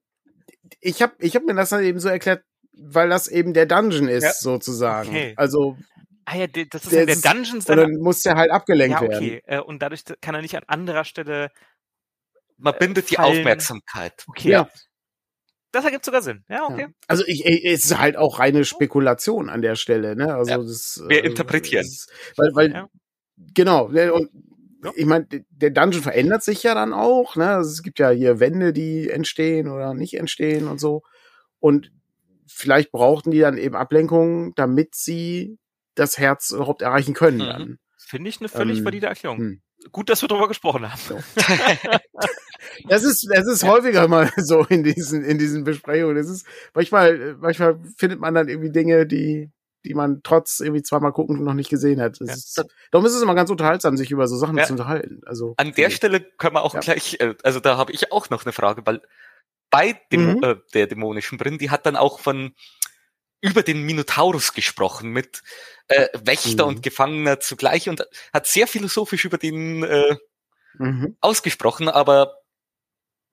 ich 0.80 1.02
habe 1.02 1.14
ich 1.18 1.34
hab 1.36 1.44
mir 1.44 1.54
das 1.54 1.70
dann 1.70 1.82
eben 1.84 1.98
so 2.00 2.08
erklärt, 2.08 2.42
weil 2.72 3.08
das 3.08 3.28
eben 3.28 3.52
der 3.54 3.66
Dungeon 3.66 4.08
ist, 4.08 4.22
Ja. 4.24 4.32
sozusagen. 4.32 5.08
Okay. 5.10 5.34
Also, 5.36 5.76
Ah 6.24 6.36
ja, 6.36 6.46
die- 6.46 6.68
das 6.68 6.84
ist 6.84 6.92
Der 6.92 7.00
ja 7.00 7.06
der 7.06 7.14
ist- 7.16 7.24
Dungeons 7.26 7.52
und 7.54 7.68
dann. 7.68 7.78
dann 7.78 7.96
muss 8.00 8.22
der 8.22 8.36
halt 8.36 8.52
abgelenkt 8.52 9.00
Ja, 9.00 9.08
werden. 9.08 9.16
okay. 9.24 9.42
Äh, 9.44 9.58
Und 9.60 9.82
dadurch 9.82 10.02
kann 10.20 10.36
er 10.36 10.40
nicht 10.40 10.56
an 10.56 10.62
anderer 10.68 11.04
Stelle. 11.04 11.50
Man 12.58 12.74
bindet 12.78 13.10
die 13.10 13.16
Fallen. 13.16 13.38
Aufmerksamkeit. 13.40 14.24
Okay. 14.28 14.50
Ja. 14.50 14.68
Das 15.72 15.84
ergibt 15.84 16.04
sogar 16.04 16.22
Sinn. 16.22 16.44
Ja, 16.48 16.56
Ja. 16.58 16.66
okay. 16.68 16.86
Also 17.08 17.24
ich, 17.26 17.44
ich, 17.44 17.64
es 17.64 17.86
ist 17.86 17.98
halt 17.98 18.16
auch 18.16 18.38
reine 18.38 18.64
Spekulation 18.64 19.48
an 19.50 19.62
der 19.62 19.74
Stelle, 19.74 20.14
ne? 20.14 20.32
Also 20.34 20.50
Ja. 20.52 20.58
das 20.58 21.02
Wir 21.08 21.24
äh, 21.24 21.26
interpretieren. 21.26 21.84
das- 21.84 22.06
weil, 22.36 22.50
weil 22.54 22.70
Ja. 22.72 22.88
genau, 23.54 23.88
ne, 23.88 24.12
und 24.12 24.30
Ja. 24.82 24.90
ich 24.96 25.06
meine, 25.06 25.26
der 25.50 25.70
Dungeon 25.70 26.02
verändert 26.02 26.42
sich 26.42 26.62
ja 26.62 26.74
dann 26.74 26.92
auch, 26.92 27.36
ne? 27.36 27.48
Also 27.50 27.70
es 27.70 27.82
gibt 27.82 27.98
ja 27.98 28.10
hier 28.10 28.40
Wände, 28.40 28.72
die 28.72 29.08
entstehen 29.10 29.68
oder 29.68 29.94
nicht 29.94 30.14
entstehen 30.14 30.66
und 30.68 30.80
so. 30.80 31.02
Und 31.60 31.92
vielleicht 32.46 32.90
brauchten 32.92 33.30
die 33.30 33.38
dann 33.40 33.56
eben 33.58 33.76
Ablenkung, 33.76 34.54
damit 34.56 34.94
sie 34.94 35.58
das 35.94 36.18
Herz 36.18 36.50
überhaupt 36.50 36.82
erreichen 36.82 37.14
können 37.14 37.38
Mhm. 37.38 37.46
dann. 37.46 37.78
Finde 37.98 38.28
ich 38.28 38.40
eine 38.40 38.48
völlig 38.48 38.78
Ähm, 38.80 38.84
valide 38.84 39.06
Erklärung. 39.06 39.38
hm. 39.38 39.62
Gut, 39.90 40.08
dass 40.10 40.22
wir 40.22 40.28
darüber 40.28 40.48
gesprochen 40.48 40.90
haben. 40.90 41.00
Das 42.88 43.02
ist, 43.04 43.26
das 43.32 43.46
ist 43.46 43.64
häufiger 43.64 44.06
mal 44.08 44.30
so 44.36 44.64
in 44.64 44.82
diesen, 44.84 45.24
in 45.24 45.38
diesen 45.38 45.64
Besprechungen. 45.64 46.16
Das 46.16 46.28
ist, 46.28 46.46
manchmal, 46.74 47.36
manchmal 47.40 47.78
findet 47.96 48.20
man 48.20 48.34
dann 48.34 48.48
irgendwie 48.48 48.70
Dinge, 48.70 49.06
die, 49.06 49.50
die 49.84 49.94
man 49.94 50.20
trotz 50.22 50.60
irgendwie 50.60 50.82
zweimal 50.82 51.12
gucken 51.12 51.42
noch 51.44 51.54
nicht 51.54 51.70
gesehen 51.70 52.00
hat. 52.00 52.18
Ja. 52.20 52.32
ist, 52.32 52.64
darum 52.90 53.06
ist 53.06 53.14
es 53.14 53.22
immer 53.22 53.34
ganz 53.34 53.50
unterhaltsam, 53.50 53.96
sich 53.96 54.10
über 54.10 54.26
so 54.28 54.36
Sachen 54.36 54.56
Ja. 54.56 54.64
zu 54.64 54.72
unterhalten. 54.74 55.20
Also, 55.26 55.54
An 55.56 55.72
der 55.74 55.90
Stelle 55.90 56.20
können 56.20 56.54
wir 56.54 56.62
auch 56.62 56.74
Ja. 56.74 56.80
gleich, 56.80 57.16
äh, 57.20 57.34
also 57.42 57.60
da 57.60 57.76
habe 57.76 57.92
ich 57.92 58.12
auch 58.12 58.30
noch 58.30 58.44
eine 58.44 58.52
Frage, 58.52 58.82
weil 58.84 59.02
bei 59.70 60.00
dem, 60.12 60.34
Mhm. 60.36 60.42
äh, 60.44 60.56
der 60.74 60.86
dämonischen 60.86 61.38
Brin, 61.38 61.58
die 61.58 61.70
hat 61.70 61.86
dann 61.86 61.96
auch 61.96 62.20
von 62.20 62.54
über 63.40 63.62
den 63.62 63.82
Minotaurus 63.82 64.52
gesprochen 64.54 65.10
mit 65.10 65.42
äh, 65.88 66.06
Wächter 66.22 66.64
Mhm. 66.64 66.68
und 66.76 66.82
Gefangener 66.82 67.40
zugleich 67.40 67.88
und 67.88 68.06
hat 68.32 68.46
sehr 68.46 68.66
philosophisch 68.68 69.24
über 69.24 69.36
den 69.36 69.82
äh, 69.82 70.16
mhm. 70.78 71.16
ausgesprochen, 71.20 71.88
aber 71.88 72.34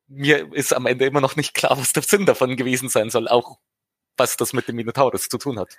mir 0.08 0.52
ist 0.54 0.74
am 0.74 0.88
Ende 0.88 1.06
immer 1.06 1.22
noch 1.22 1.36
nicht 1.36 1.54
klar, 1.54 1.78
was 1.78 1.94
der 1.94 2.02
Sinn 2.02 2.26
davon 2.26 2.56
gewesen 2.58 2.90
sein 2.90 3.12
soll, 3.12 3.28
auch 3.28 3.60
was 4.18 4.36
das 4.36 4.52
mit 4.54 4.68
dem 4.68 4.76
Minotaurus 4.78 5.30
zu 5.30 5.38
tun 5.38 5.60
hat. 5.60 5.78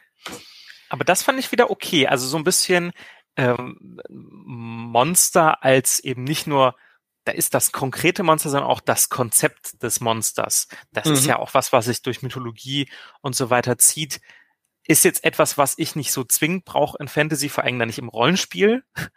Aber 0.91 1.05
das 1.05 1.23
fand 1.23 1.39
ich 1.39 1.51
wieder 1.53 1.71
okay. 1.71 2.07
Also 2.07 2.27
so 2.27 2.37
ein 2.37 2.45
bisschen 2.45 2.93
ähm, 3.37 4.01
Monster 4.11 5.65
als 5.65 6.01
eben 6.01 6.25
nicht 6.25 6.47
nur, 6.47 6.77
da 7.25 7.33
ist 7.33 7.55
das 7.55 7.73
konkrete 7.73 8.23
Monster, 8.23 8.51
sondern 8.51 8.69
auch 8.69 8.81
das 8.81 9.09
Konzept 9.09 9.83
des 9.83 10.01
Monsters. 10.01 10.69
Das 10.93 11.07
mhm. 11.07 11.15
ist 11.15 11.27
ja 11.27 11.39
auch 11.39 11.55
was, 11.55 11.73
was 11.73 11.87
sich 11.87 12.03
durch 12.03 12.23
Mythologie 12.23 12.91
und 13.23 13.37
so 13.37 13.49
weiter 13.51 13.79
zieht. 13.79 14.21
Ist 14.85 15.05
jetzt 15.05 15.25
etwas, 15.25 15.57
was 15.57 15.79
ich 15.79 15.95
nicht 15.95 16.13
so 16.13 16.25
zwingend 16.25 16.65
brauche 16.65 16.99
in 16.99 17.09
Fantasy, 17.09 17.49
vor 17.49 17.65
allem 17.65 17.79
dann 17.79 17.89
nicht 17.89 17.99
im 17.99 18.09
Rollenspiel. 18.09 18.85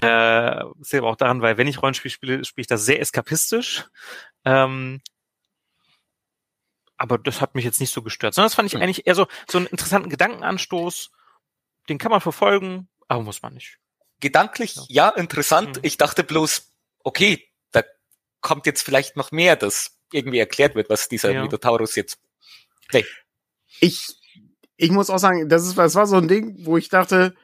Äh, 0.00 0.62
sehe 0.78 1.00
aber 1.00 1.08
auch 1.08 1.16
daran, 1.16 1.42
weil 1.42 1.58
wenn 1.58 1.66
ich 1.66 1.82
Rollenspiel 1.82 2.12
spiele, 2.12 2.44
spiele 2.44 2.62
ich 2.62 2.68
das 2.68 2.84
sehr 2.84 3.00
eskapistisch. 3.00 3.84
Ähm, 4.44 5.00
aber 6.96 7.18
das 7.18 7.40
hat 7.40 7.56
mich 7.56 7.64
jetzt 7.64 7.80
nicht 7.80 7.92
so 7.92 8.02
gestört, 8.02 8.32
sondern 8.32 8.46
das 8.46 8.54
fand 8.54 8.68
ich 8.68 8.74
mhm. 8.74 8.82
eigentlich 8.82 9.08
eher 9.08 9.16
so, 9.16 9.26
so 9.50 9.58
einen 9.58 9.66
interessanten 9.66 10.08
Gedankenanstoß. 10.08 11.10
Den 11.88 11.98
kann 11.98 12.10
man 12.10 12.20
verfolgen, 12.20 12.88
aber 13.08 13.22
muss 13.22 13.42
man 13.42 13.54
nicht. 13.54 13.78
Gedanklich, 14.20 14.76
ja, 14.88 15.08
ja 15.08 15.08
interessant. 15.10 15.76
Mhm. 15.76 15.82
Ich 15.84 15.96
dachte 15.96 16.24
bloß, 16.24 16.72
okay, 17.04 17.48
da 17.72 17.82
kommt 18.40 18.66
jetzt 18.66 18.82
vielleicht 18.82 19.16
noch 19.16 19.30
mehr, 19.30 19.56
dass 19.56 19.98
irgendwie 20.12 20.38
erklärt 20.38 20.74
wird, 20.74 20.90
was 20.90 21.08
dieser 21.08 21.32
ja. 21.32 21.42
Minotaurus 21.42 21.94
jetzt. 21.96 22.18
Nee. 22.92 23.04
Ich, 23.80 24.06
ich 24.76 24.90
muss 24.90 25.10
auch 25.10 25.18
sagen, 25.18 25.48
das 25.48 25.66
ist, 25.66 25.78
das 25.78 25.94
war 25.94 26.06
so 26.06 26.16
ein 26.16 26.28
Ding, 26.28 26.56
wo 26.64 26.76
ich 26.76 26.88
dachte, 26.88 27.34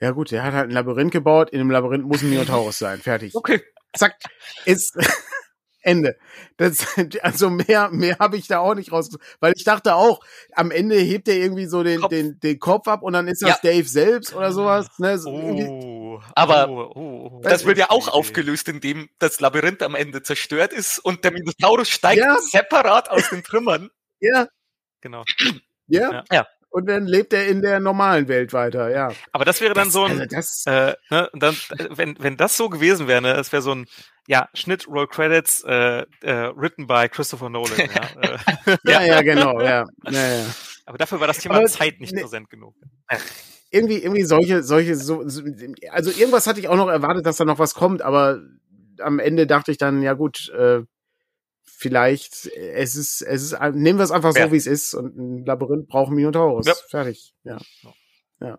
ja 0.00 0.10
gut, 0.10 0.30
der 0.30 0.42
hat 0.42 0.54
halt 0.54 0.70
ein 0.70 0.74
Labyrinth 0.74 1.12
gebaut, 1.12 1.50
in 1.50 1.58
dem 1.58 1.70
Labyrinth 1.70 2.06
muss 2.06 2.22
ein 2.22 2.30
Minotaurus 2.30 2.78
sein, 2.78 3.00
fertig. 3.00 3.34
Okay. 3.34 3.62
Zack, 3.94 4.16
ist, 4.64 4.96
Ende. 5.86 6.16
Das, 6.56 6.86
also 7.22 7.50
mehr, 7.50 7.90
mehr 7.90 8.18
habe 8.18 8.36
ich 8.36 8.48
da 8.48 8.58
auch 8.58 8.74
nicht 8.74 8.92
raus, 8.92 9.10
weil 9.40 9.52
ich 9.56 9.64
dachte 9.64 9.94
auch, 9.94 10.20
am 10.52 10.70
Ende 10.70 10.96
hebt 10.96 11.28
er 11.28 11.36
irgendwie 11.36 11.66
so 11.66 11.82
den, 11.82 12.00
Kopf. 12.00 12.10
den, 12.10 12.40
den 12.40 12.58
Kopf 12.58 12.88
ab 12.88 13.02
und 13.02 13.12
dann 13.12 13.28
ist 13.28 13.42
das 13.42 13.60
ja. 13.62 13.72
Dave 13.72 13.88
selbst 13.88 14.34
oder 14.34 14.52
sowas. 14.52 14.88
Ne? 14.98 15.18
So 15.18 15.30
oh, 15.30 16.20
aber 16.34 16.68
oh, 16.68 16.92
oh, 16.94 17.30
oh. 17.36 17.40
das 17.42 17.64
wird 17.64 17.78
ja 17.78 17.90
auch 17.90 18.08
aufgelöst, 18.08 18.68
indem 18.68 19.08
das 19.18 19.40
Labyrinth 19.40 19.82
am 19.82 19.94
Ende 19.94 20.22
zerstört 20.22 20.72
ist 20.72 20.98
und 20.98 21.24
der 21.24 21.32
Minotaurus 21.32 21.88
steigt 21.88 22.22
ja. 22.22 22.36
separat 22.38 23.10
aus 23.10 23.30
den 23.30 23.42
Trümmern. 23.42 23.90
Ja. 24.20 24.48
Genau. 25.00 25.24
Ja. 25.88 26.24
ja 26.32 26.46
und 26.76 26.84
dann 26.90 27.06
lebt 27.06 27.32
er 27.32 27.46
in 27.46 27.62
der 27.62 27.80
normalen 27.80 28.28
Welt 28.28 28.52
weiter, 28.52 28.90
ja. 28.90 29.10
Aber 29.32 29.46
das 29.46 29.62
wäre 29.62 29.72
dann 29.72 29.86
das, 29.86 29.94
so 29.94 30.04
ein, 30.04 30.20
also 30.20 30.26
das, 30.26 30.64
äh, 30.66 30.94
ne, 31.08 31.30
dann, 31.32 31.56
wenn, 31.88 32.16
wenn 32.18 32.36
das 32.36 32.58
so 32.58 32.68
gewesen 32.68 33.08
wäre, 33.08 33.22
ne, 33.22 33.32
das 33.32 33.50
wäre 33.50 33.62
so 33.62 33.74
ein, 33.74 33.86
ja, 34.26 34.50
Schnitt, 34.52 34.86
Roll 34.86 35.06
Credits, 35.08 35.64
äh, 35.64 36.04
äh, 36.20 36.52
written 36.54 36.86
by 36.86 37.08
Christopher 37.08 37.48
Nolan. 37.48 37.78
ja, 37.78 38.76
ja, 38.84 39.02
ja, 39.04 39.22
genau, 39.22 39.58
ja. 39.58 39.86
ja, 40.04 40.28
ja. 40.28 40.44
Aber 40.84 40.98
dafür 40.98 41.18
war 41.18 41.26
das 41.26 41.38
Thema 41.38 41.54
Aber, 41.54 41.64
Zeit 41.64 41.98
nicht 41.98 42.12
ne, 42.12 42.20
präsent 42.20 42.50
genug. 42.50 42.74
Irgendwie, 43.70 44.02
irgendwie 44.02 44.24
solche, 44.24 44.62
solche, 44.62 44.96
so, 44.96 45.20
also 45.92 46.10
irgendwas 46.10 46.46
hatte 46.46 46.60
ich 46.60 46.68
auch 46.68 46.76
noch 46.76 46.88
erwartet, 46.88 47.24
dass 47.24 47.38
da 47.38 47.46
noch 47.46 47.58
was 47.58 47.72
kommt, 47.72 48.02
aber 48.02 48.42
am 49.00 49.18
Ende 49.18 49.46
dachte 49.46 49.70
ich 49.70 49.78
dann, 49.78 50.02
ja 50.02 50.12
gut, 50.12 50.50
äh, 50.50 50.82
vielleicht, 51.76 52.46
es 52.46 52.96
ist, 52.96 53.20
es 53.22 53.42
ist, 53.42 53.60
nehmen 53.74 53.98
wir 53.98 54.04
es 54.04 54.10
einfach 54.10 54.32
so, 54.32 54.38
ja. 54.38 54.50
wie 54.50 54.56
es 54.56 54.66
ist 54.66 54.94
und 54.94 55.16
ein 55.16 55.44
Labyrinth 55.44 55.88
braucht 55.88 56.10
Minotaurus. 56.10 56.66
Ja. 56.66 56.74
Fertig. 56.88 57.34
Ja. 57.44 57.58
Ja. 58.40 58.58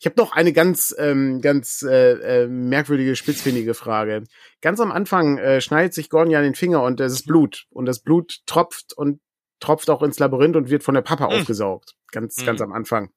Ich 0.00 0.06
habe 0.06 0.16
noch 0.18 0.32
eine 0.32 0.52
ganz, 0.52 0.92
ähm, 0.98 1.40
ganz 1.40 1.82
äh, 1.82 2.42
äh, 2.42 2.48
merkwürdige, 2.48 3.14
spitzfindige 3.14 3.74
Frage. 3.74 4.24
Ganz 4.60 4.80
am 4.80 4.90
Anfang 4.90 5.38
äh, 5.38 5.60
schneidet 5.60 5.94
sich 5.94 6.10
Gordon 6.10 6.32
ja 6.32 6.42
den 6.42 6.56
Finger 6.56 6.82
und 6.82 7.00
es 7.00 7.12
ist 7.12 7.26
Blut. 7.26 7.66
Und 7.70 7.86
das 7.86 8.00
Blut 8.00 8.40
tropft 8.46 8.92
und 8.94 9.20
tropft 9.60 9.88
auch 9.88 10.02
ins 10.02 10.18
Labyrinth 10.18 10.56
und 10.56 10.70
wird 10.70 10.82
von 10.82 10.94
der 10.94 11.02
Papa 11.02 11.26
mhm. 11.26 11.40
aufgesaugt. 11.40 11.94
Ganz, 12.10 12.36
mhm. 12.40 12.46
ganz 12.46 12.60
am 12.60 12.72
Anfang. 12.72 13.10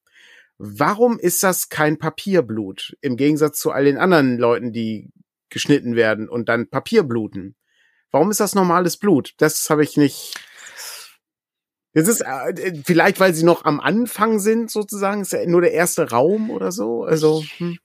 Warum 0.60 1.18
ist 1.18 1.42
das 1.42 1.70
kein 1.70 1.98
Papierblut? 1.98 2.96
Im 3.02 3.18
Gegensatz 3.18 3.60
zu 3.60 3.72
all 3.72 3.86
den 3.86 3.98
anderen 3.98 4.38
Leuten, 4.38 4.72
die 4.72 5.10
geschnitten 5.50 5.96
werden 5.96 6.30
und 6.30 6.50
dann 6.50 6.70
Papier 6.70 7.04
bluten. 7.04 7.56
Warum 8.12 8.32
ist 8.32 8.40
das 8.40 8.56
normales 8.56 8.98
Blut? 8.98 9.34
Das 9.38 9.70
habe 9.70 9.84
ich 9.84 9.98
nicht. 9.98 10.40
Das 11.94 12.08
ist 12.08 12.22
äh, 12.22 12.82
vielleicht, 12.86 13.20
weil 13.20 13.34
sie 13.34 13.46
noch 13.46 13.66
am 13.66 13.80
Anfang 13.80 14.40
sind, 14.40 14.72
sozusagen. 14.72 15.22
Ist 15.22 15.34
ja 15.34 15.46
nur 15.46 15.62
der 15.62 15.74
erste 15.74 16.10
Raum 16.10 16.50
oder 16.50 16.72
so. 16.72 17.04
Also. 17.04 17.44
Hm. 17.58 17.78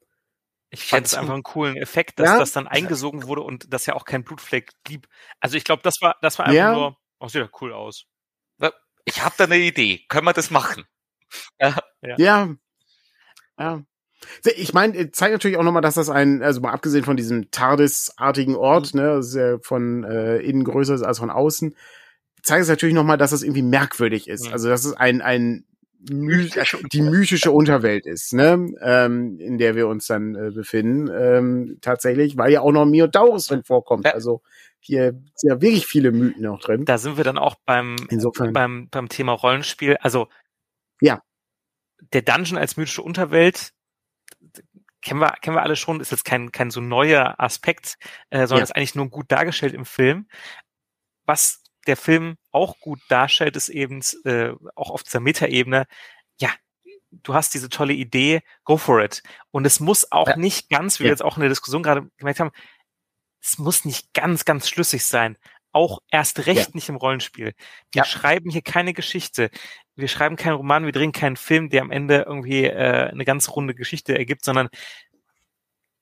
Ich 0.70 0.86
fand 0.86 1.06
es 1.06 1.14
einfach 1.14 1.34
einen 1.34 1.44
coolen 1.44 1.76
Effekt, 1.76 2.18
dass 2.18 2.30
ja? 2.30 2.38
das 2.38 2.50
dann 2.50 2.66
eingesogen 2.66 3.28
wurde 3.28 3.42
und 3.42 3.72
dass 3.72 3.86
ja 3.86 3.94
auch 3.94 4.04
kein 4.04 4.24
Blutfleck 4.24 4.72
blieb. 4.82 5.06
Also 5.38 5.56
ich 5.56 5.62
glaube, 5.62 5.82
das 5.84 5.94
war, 6.00 6.16
das 6.20 6.36
war 6.40 6.46
einfach 6.46 6.56
ja. 6.56 6.74
nur, 6.74 6.96
oh, 7.20 7.28
sieht 7.28 7.42
ja 7.42 7.48
cool 7.60 7.72
aus. 7.72 8.06
Ich 9.04 9.22
habe 9.22 9.34
da 9.36 9.44
eine 9.44 9.58
Idee. 9.58 10.04
Können 10.08 10.26
wir 10.26 10.32
das 10.32 10.50
machen? 10.50 10.84
Ja. 11.60 11.76
Ja. 12.00 12.48
ja. 13.58 13.82
Ich 14.56 14.72
meine, 14.74 15.10
zeigt 15.12 15.32
natürlich 15.32 15.56
auch 15.56 15.62
nochmal, 15.62 15.82
dass 15.82 15.94
das 15.94 16.10
ein, 16.10 16.42
also 16.42 16.60
mal 16.60 16.72
abgesehen 16.72 17.04
von 17.04 17.16
diesem 17.16 17.50
TARDIS-artigen 17.50 18.56
Ort, 18.56 18.94
mhm. 18.94 19.00
ne, 19.00 19.18
ist 19.18 19.34
ja 19.34 19.58
von 19.58 20.04
äh, 20.04 20.38
innen 20.38 20.64
größer 20.64 21.06
als 21.06 21.18
von 21.18 21.30
außen, 21.30 21.74
zeigt 22.42 22.62
es 22.62 22.68
natürlich 22.68 22.94
nochmal, 22.94 23.18
dass 23.18 23.30
das 23.30 23.42
irgendwie 23.42 23.62
merkwürdig 23.62 24.28
ist. 24.28 24.46
Mhm. 24.46 24.52
Also, 24.52 24.68
dass 24.68 24.84
es 24.84 24.94
ein, 24.94 25.22
ein 25.22 25.64
My 26.10 26.50
die 26.92 27.00
mythische 27.00 27.50
Unterwelt 27.50 28.04
ist, 28.06 28.34
ne, 28.34 28.74
ähm, 28.82 29.38
in 29.40 29.56
der 29.58 29.74
wir 29.74 29.88
uns 29.88 30.06
dann 30.06 30.34
äh, 30.34 30.50
befinden, 30.50 31.10
ähm, 31.10 31.78
tatsächlich, 31.80 32.36
weil 32.36 32.52
ja 32.52 32.60
auch 32.60 32.72
noch 32.72 32.84
Miotaurus 32.84 33.46
drin 33.46 33.64
vorkommt. 33.64 34.04
Ja. 34.04 34.12
Also 34.12 34.42
hier 34.80 35.12
sind 35.34 35.50
ja 35.50 35.62
wirklich 35.62 35.86
viele 35.86 36.12
Mythen 36.12 36.42
noch 36.42 36.60
drin. 36.60 36.84
Da 36.84 36.98
sind 36.98 37.16
wir 37.16 37.24
dann 37.24 37.38
auch 37.38 37.54
beim, 37.64 37.96
Insofern. 38.10 38.52
beim, 38.52 38.88
beim 38.90 39.08
Thema 39.08 39.32
Rollenspiel. 39.32 39.96
Also 40.00 40.28
ja. 41.00 41.22
Der 42.12 42.20
Dungeon 42.20 42.58
als 42.58 42.76
mythische 42.76 43.02
Unterwelt 43.02 43.72
kennen 45.04 45.20
wir, 45.20 45.32
kennen 45.40 45.56
wir 45.56 45.62
alle 45.62 45.76
schon, 45.76 46.00
ist 46.00 46.10
jetzt 46.10 46.24
kein, 46.24 46.50
kein 46.50 46.70
so 46.70 46.80
neuer 46.80 47.34
Aspekt, 47.38 47.98
äh, 48.30 48.46
sondern 48.46 48.58
ja. 48.58 48.64
ist 48.64 48.76
eigentlich 48.76 48.94
nur 48.94 49.08
gut 49.08 49.30
dargestellt 49.30 49.74
im 49.74 49.84
Film. 49.84 50.26
Was 51.24 51.62
der 51.86 51.96
Film 51.96 52.36
auch 52.50 52.80
gut 52.80 53.00
darstellt, 53.08 53.56
ist 53.56 53.68
eben 53.68 54.00
äh, 54.24 54.52
auch 54.74 54.90
auf 54.90 55.02
dieser 55.02 55.20
Metaebene, 55.20 55.86
ja, 56.40 56.50
du 57.10 57.34
hast 57.34 57.54
diese 57.54 57.68
tolle 57.68 57.92
Idee, 57.92 58.42
go 58.64 58.76
for 58.76 59.02
it. 59.02 59.22
Und 59.50 59.66
es 59.66 59.78
muss 59.78 60.10
auch 60.10 60.28
ja. 60.28 60.36
nicht 60.36 60.70
ganz, 60.70 60.98
wie 60.98 61.04
ja. 61.04 61.08
wir 61.08 61.12
jetzt 61.12 61.22
auch 61.22 61.36
in 61.36 61.42
der 61.42 61.50
Diskussion 61.50 61.82
gerade 61.82 62.08
gemerkt 62.16 62.40
haben, 62.40 62.52
es 63.42 63.58
muss 63.58 63.84
nicht 63.84 64.14
ganz, 64.14 64.46
ganz 64.46 64.68
schlüssig 64.68 65.04
sein. 65.04 65.36
Auch 65.74 65.98
erst 66.10 66.46
recht 66.46 66.68
ja. 66.68 66.70
nicht 66.72 66.88
im 66.88 66.96
Rollenspiel. 66.96 67.52
Wir 67.92 68.04
schreiben 68.04 68.48
hier 68.48 68.62
keine 68.62 68.94
Geschichte 68.94 69.50
wir 69.96 70.08
schreiben 70.08 70.36
keinen 70.36 70.56
Roman, 70.56 70.84
wir 70.84 70.92
drehen 70.92 71.12
keinen 71.12 71.36
Film, 71.36 71.70
der 71.70 71.82
am 71.82 71.90
Ende 71.90 72.24
irgendwie 72.26 72.64
äh, 72.64 73.10
eine 73.10 73.24
ganz 73.24 73.48
runde 73.50 73.74
Geschichte 73.74 74.16
ergibt, 74.16 74.44
sondern 74.44 74.68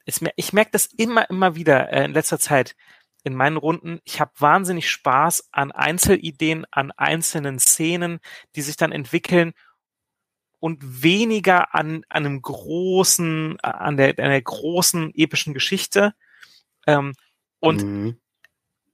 es, 0.07 0.21
ich 0.37 0.53
merke 0.53 0.71
das 0.73 0.87
immer, 0.87 1.29
immer 1.29 1.55
wieder 1.55 1.93
äh, 1.93 2.05
in 2.05 2.13
letzter 2.13 2.39
Zeit 2.39 2.75
in 3.23 3.35
meinen 3.35 3.57
Runden. 3.57 4.01
Ich 4.05 4.21
habe 4.21 4.33
wahnsinnig 4.39 4.91
Spaß 4.91 5.49
an 5.53 5.71
Einzelideen, 5.71 6.67
an 6.71 6.91
einzelnen 6.93 7.59
Szenen, 7.59 8.19
die 8.57 8.63
sich 8.63 8.77
dann 8.77 8.93
entwickeln 8.93 9.53
und 10.59 11.03
weniger 11.03 11.75
an, 11.75 12.05
an 12.09 12.27
einem 12.27 12.43
großen, 12.43 13.61
an 13.61 13.97
der, 13.97 14.09
an 14.09 14.31
der 14.31 14.43
großen 14.43 15.13
epischen 15.15 15.55
Geschichte. 15.55 16.15
Ähm, 16.87 17.15
und 17.61 17.83
mhm 17.85 18.22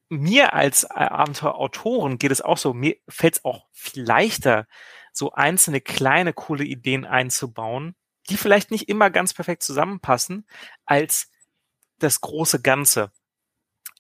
mir 0.09 0.54
als 0.54 0.84
äh, 0.84 0.88
Abenteuerautoren 0.94 2.18
geht 2.18 2.30
es 2.30 2.40
auch 2.40 2.59
so, 2.59 2.74
mir 2.74 2.96
fällt 3.09 3.36
es 3.36 3.44
auch 3.44 3.66
viel 3.72 4.02
leichter, 4.02 4.66
so 5.12 5.32
einzelne 5.32 5.80
kleine 5.80 6.32
coole 6.32 6.64
Ideen 6.64 7.04
einzubauen, 7.04 7.94
die 8.30 8.36
vielleicht 8.36 8.70
nicht 8.70 8.88
immer 8.88 9.11
ganz 9.11 9.34
perfekt 9.34 9.62
zusammenpassen, 9.62 10.46
als 10.86 11.30
das 11.98 12.20
große 12.20 12.62
Ganze. 12.62 13.11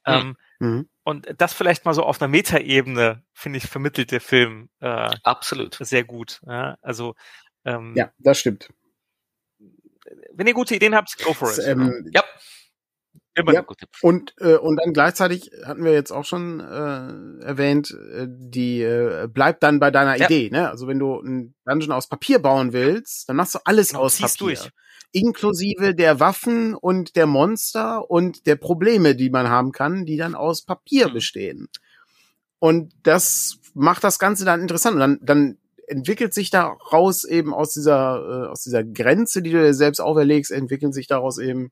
Mhm. 0.06 0.12
Ähm, 0.12 0.36
mhm. 0.58 0.88
Und 1.02 1.26
das 1.38 1.54
vielleicht 1.54 1.84
mal 1.84 1.94
so 1.94 2.02
auf 2.02 2.20
einer 2.20 2.28
Metaebene, 2.28 3.22
finde 3.32 3.58
ich, 3.58 3.66
vermittelt 3.66 4.10
der 4.10 4.20
Film 4.20 4.68
äh, 4.80 5.10
absolut 5.22 5.74
sehr 5.80 6.04
gut. 6.04 6.40
Ja, 6.46 6.76
also 6.82 7.14
ähm, 7.64 7.94
ja, 7.96 8.12
das 8.18 8.38
stimmt. 8.38 8.68
Wenn 10.32 10.46
ihr 10.46 10.54
gute 10.54 10.74
Ideen 10.74 10.94
habt, 10.94 11.16
go 11.18 11.34
for 11.34 11.50
it. 11.50 11.66
Ähm, 11.66 12.10
ja. 12.12 12.22
Immer 13.38 13.54
ja. 13.54 13.64
Und, 14.02 14.34
äh, 14.38 14.56
und 14.56 14.76
dann 14.76 14.92
gleichzeitig 14.92 15.50
hatten 15.64 15.84
wir 15.84 15.92
jetzt 15.92 16.10
auch 16.10 16.24
schon 16.24 16.60
äh, 16.60 17.44
erwähnt, 17.44 17.96
äh, 18.12 18.26
die 18.28 18.82
äh, 18.82 19.28
bleibt 19.32 19.62
dann 19.62 19.78
bei 19.78 19.90
deiner 19.90 20.16
ja. 20.16 20.26
Idee. 20.26 20.50
Ne? 20.50 20.68
Also 20.68 20.88
wenn 20.88 20.98
du 20.98 21.20
ein 21.20 21.54
Dungeon 21.64 21.92
aus 21.92 22.08
Papier 22.08 22.40
bauen 22.40 22.72
willst, 22.72 23.28
dann 23.28 23.36
machst 23.36 23.54
du 23.54 23.60
alles 23.64 23.90
genau, 23.90 24.02
aus 24.02 24.18
Papier. 24.18 24.38
Durch. 24.38 24.70
Inklusive 25.12 25.94
der 25.94 26.20
Waffen 26.20 26.74
und 26.74 27.16
der 27.16 27.26
Monster 27.26 28.10
und 28.10 28.46
der 28.46 28.56
Probleme, 28.56 29.14
die 29.14 29.30
man 29.30 29.48
haben 29.48 29.72
kann, 29.72 30.04
die 30.04 30.16
dann 30.16 30.34
aus 30.34 30.64
Papier 30.64 31.08
mhm. 31.08 31.14
bestehen. 31.14 31.68
Und 32.58 32.92
das 33.04 33.58
macht 33.74 34.02
das 34.04 34.18
Ganze 34.18 34.44
dann 34.44 34.60
interessant. 34.60 34.94
Und 34.94 35.00
dann, 35.00 35.18
dann 35.22 35.58
entwickelt 35.86 36.34
sich 36.34 36.50
daraus 36.50 37.24
eben 37.24 37.54
aus 37.54 37.72
dieser, 37.72 38.46
äh, 38.46 38.48
aus 38.48 38.62
dieser 38.62 38.84
Grenze, 38.84 39.42
die 39.42 39.50
du 39.50 39.62
dir 39.62 39.74
selbst 39.74 40.00
auferlegst, 40.00 40.50
entwickeln 40.50 40.92
sich 40.92 41.06
daraus 41.06 41.38
eben 41.38 41.70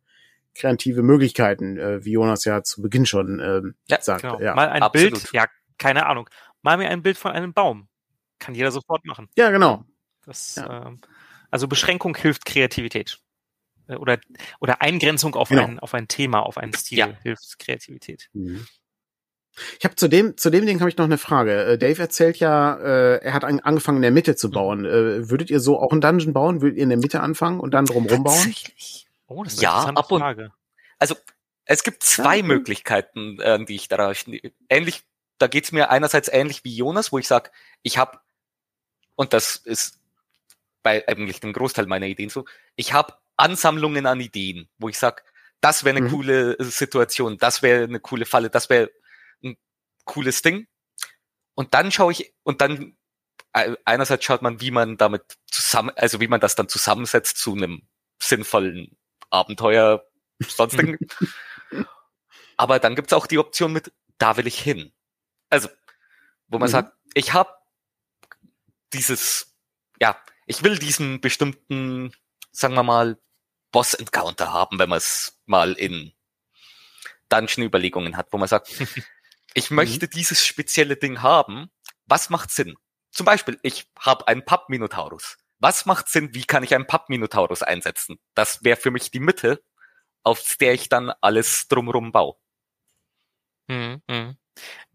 kreative 0.58 1.02
Möglichkeiten, 1.02 1.76
äh, 1.78 2.04
wie 2.04 2.12
Jonas 2.12 2.44
ja 2.44 2.62
zu 2.62 2.82
Beginn 2.82 3.06
schon 3.06 3.40
ähm, 3.40 3.74
ja, 3.88 4.00
sagte. 4.00 4.28
Genau. 4.28 4.40
Ja, 4.40 4.54
Mal 4.54 4.68
ein 4.68 4.82
absolut. 4.82 5.12
Bild, 5.14 5.32
ja, 5.32 5.46
keine 5.78 6.06
Ahnung. 6.06 6.28
Mal 6.62 6.76
mir 6.78 6.88
ein 6.88 7.02
Bild 7.02 7.18
von 7.18 7.32
einem 7.32 7.52
Baum. 7.52 7.88
Kann 8.38 8.54
jeder 8.54 8.70
sofort 8.70 9.04
machen. 9.04 9.28
ja 9.36 9.50
genau. 9.50 9.84
Das, 10.24 10.56
Ja. 10.56 10.86
ähm, 10.88 11.00
also 11.50 11.68
Beschränkung 11.68 12.16
hilft 12.16 12.44
Kreativität. 12.44 13.18
Äh, 13.88 13.94
Oder, 13.96 14.18
oder 14.60 14.82
Eingrenzung 14.82 15.34
auf, 15.36 15.48
Genau. 15.50 15.62
ein, 15.64 15.78
auf 15.78 15.94
ein 15.94 16.08
Thema, 16.08 16.40
auf 16.40 16.58
einen 16.58 16.72
Stil 16.74 16.98
Ja. 16.98 17.08
hilft 17.22 17.58
Kreativität. 17.58 18.28
Mhm. 18.32 18.66
Ich 19.78 19.84
habe 19.86 19.94
zu 19.96 20.08
dem 20.08 20.36
zu 20.36 20.50
dem 20.50 20.66
Ding 20.66 20.80
habe 20.80 20.90
ich 20.90 20.98
noch 20.98 21.06
eine 21.06 21.16
Frage. 21.16 21.64
Äh, 21.64 21.78
Dave 21.78 22.02
erzählt 22.02 22.36
ja, 22.40 22.74
äh, 22.76 23.24
er 23.24 23.32
hat 23.32 23.42
an, 23.44 23.60
angefangen 23.60 23.96
in 23.98 24.02
der 24.02 24.10
Mitte 24.10 24.36
zu 24.36 24.50
bauen. 24.50 24.84
Äh, 24.84 25.30
würdet 25.30 25.48
ihr 25.48 25.60
so 25.60 25.78
auch 25.80 25.92
einen 25.92 26.02
Dungeon 26.02 26.34
bauen? 26.34 26.60
Würdet 26.60 26.76
ihr 26.76 26.82
in 26.82 26.90
der 26.90 26.98
Mitte 26.98 27.20
anfangen 27.20 27.60
und 27.60 27.72
dann 27.72 27.86
drumherum 27.86 28.22
bauen? 28.24 28.34
Tatsächlich. 28.34 29.05
Oh, 29.26 29.42
das 29.44 29.54
ist 29.54 29.62
Ja, 29.62 29.84
eine 29.84 29.96
ab 29.96 30.10
und- 30.10 30.20
Frage. 30.20 30.52
Also 30.98 31.16
es 31.64 31.82
gibt 31.82 32.02
zwei 32.02 32.38
Ja. 32.38 32.42
Möglichkeiten, 32.42 33.40
äh, 33.40 33.64
die 33.64 33.74
ich 33.74 33.88
da 33.88 34.12
ähnlich, 34.68 35.02
da 35.38 35.46
geht's 35.48 35.72
mir 35.72 35.90
einerseits 35.90 36.28
ähnlich 36.28 36.64
wie 36.64 36.74
Jonas, 36.74 37.12
wo 37.12 37.18
ich 37.18 37.26
sage, 37.28 37.50
ich 37.82 37.98
habe, 37.98 38.20
und 39.16 39.32
das 39.32 39.56
ist 39.56 40.00
bei 40.82 41.06
eigentlich 41.08 41.40
dem 41.40 41.52
Großteil 41.52 41.86
meiner 41.86 42.06
Ideen 42.06 42.30
so, 42.30 42.44
ich 42.76 42.92
habe 42.92 43.14
Ansammlungen 43.36 44.06
an 44.06 44.20
Ideen, 44.20 44.68
wo 44.78 44.88
ich 44.88 44.98
sage, 44.98 45.22
das 45.60 45.84
wäre 45.84 45.96
eine 45.96 46.06
Mhm. 46.06 46.10
coole 46.12 46.56
Situation, 46.62 47.38
das 47.38 47.62
wäre 47.62 47.84
eine 47.84 48.00
coole 48.00 48.24
Falle, 48.26 48.48
das 48.50 48.70
wäre 48.70 48.90
ein 49.42 49.56
cooles 50.04 50.42
Ding. 50.42 50.68
Und 51.54 51.74
dann 51.74 51.90
schaue 51.90 52.12
ich, 52.12 52.32
und 52.44 52.60
dann 52.60 52.96
äh, 53.52 53.74
einerseits 53.84 54.24
schaut 54.24 54.42
man, 54.42 54.60
wie 54.60 54.70
man 54.70 54.96
damit 54.98 55.22
zusammen, 55.50 55.90
also 55.96 56.20
wie 56.20 56.28
man 56.28 56.40
das 56.40 56.54
dann 56.54 56.68
zusammensetzt 56.68 57.38
zu 57.38 57.54
einem 57.54 57.88
sinnvollen 58.22 58.96
Abenteuer, 59.30 60.04
sonstigen. 60.40 60.98
Aber 62.56 62.78
dann 62.78 62.94
gibt's 62.96 63.12
auch 63.12 63.26
die 63.26 63.38
Option 63.38 63.72
mit, 63.72 63.92
da 64.18 64.36
will 64.36 64.46
ich 64.46 64.58
hin. 64.58 64.92
Also, 65.50 65.68
wo 66.48 66.58
man 66.58 66.68
Mhm. 66.68 66.72
sagt, 66.72 66.92
ich 67.14 67.32
habe 67.32 67.50
dieses, 68.92 69.54
ja, 70.00 70.18
ich 70.46 70.62
will 70.62 70.78
diesen 70.78 71.20
bestimmten, 71.20 72.12
sagen 72.52 72.74
wir 72.74 72.82
mal, 72.82 73.18
Boss-Encounter 73.72 74.52
haben, 74.52 74.78
wenn 74.78 74.88
man 74.88 74.98
es 74.98 75.38
mal 75.44 75.72
in 75.74 76.12
Dungeon-Überlegungen 77.28 78.16
hat, 78.16 78.28
wo 78.32 78.38
man 78.38 78.48
sagt, 78.48 78.68
ich 79.54 79.70
möchte 79.70 80.08
dieses 80.08 80.44
spezielle 80.46 80.96
Ding 80.96 81.22
haben. 81.22 81.70
Was 82.06 82.30
macht 82.30 82.50
Sinn? 82.50 82.76
Zum 83.10 83.26
Beispiel, 83.26 83.58
ich 83.62 83.86
habe 83.98 84.28
einen 84.28 84.44
Papp-Minotaurus. 84.44 85.36
Was 85.58 85.86
macht 85.86 86.08
Sinn? 86.08 86.34
Wie 86.34 86.44
kann 86.44 86.62
ich 86.62 86.74
einen 86.74 86.86
Papp-Minotaurus 86.86 87.62
einsetzen? 87.62 88.18
Das 88.34 88.62
wäre 88.62 88.76
für 88.76 88.90
mich 88.90 89.10
die 89.10 89.20
Mitte, 89.20 89.62
auf 90.22 90.56
der 90.60 90.74
ich 90.74 90.88
dann 90.88 91.12
alles 91.20 91.68
drumrum 91.68 92.12
baue. 92.12 92.34
Mhm. 93.68 94.02
Mhm. 94.08 94.36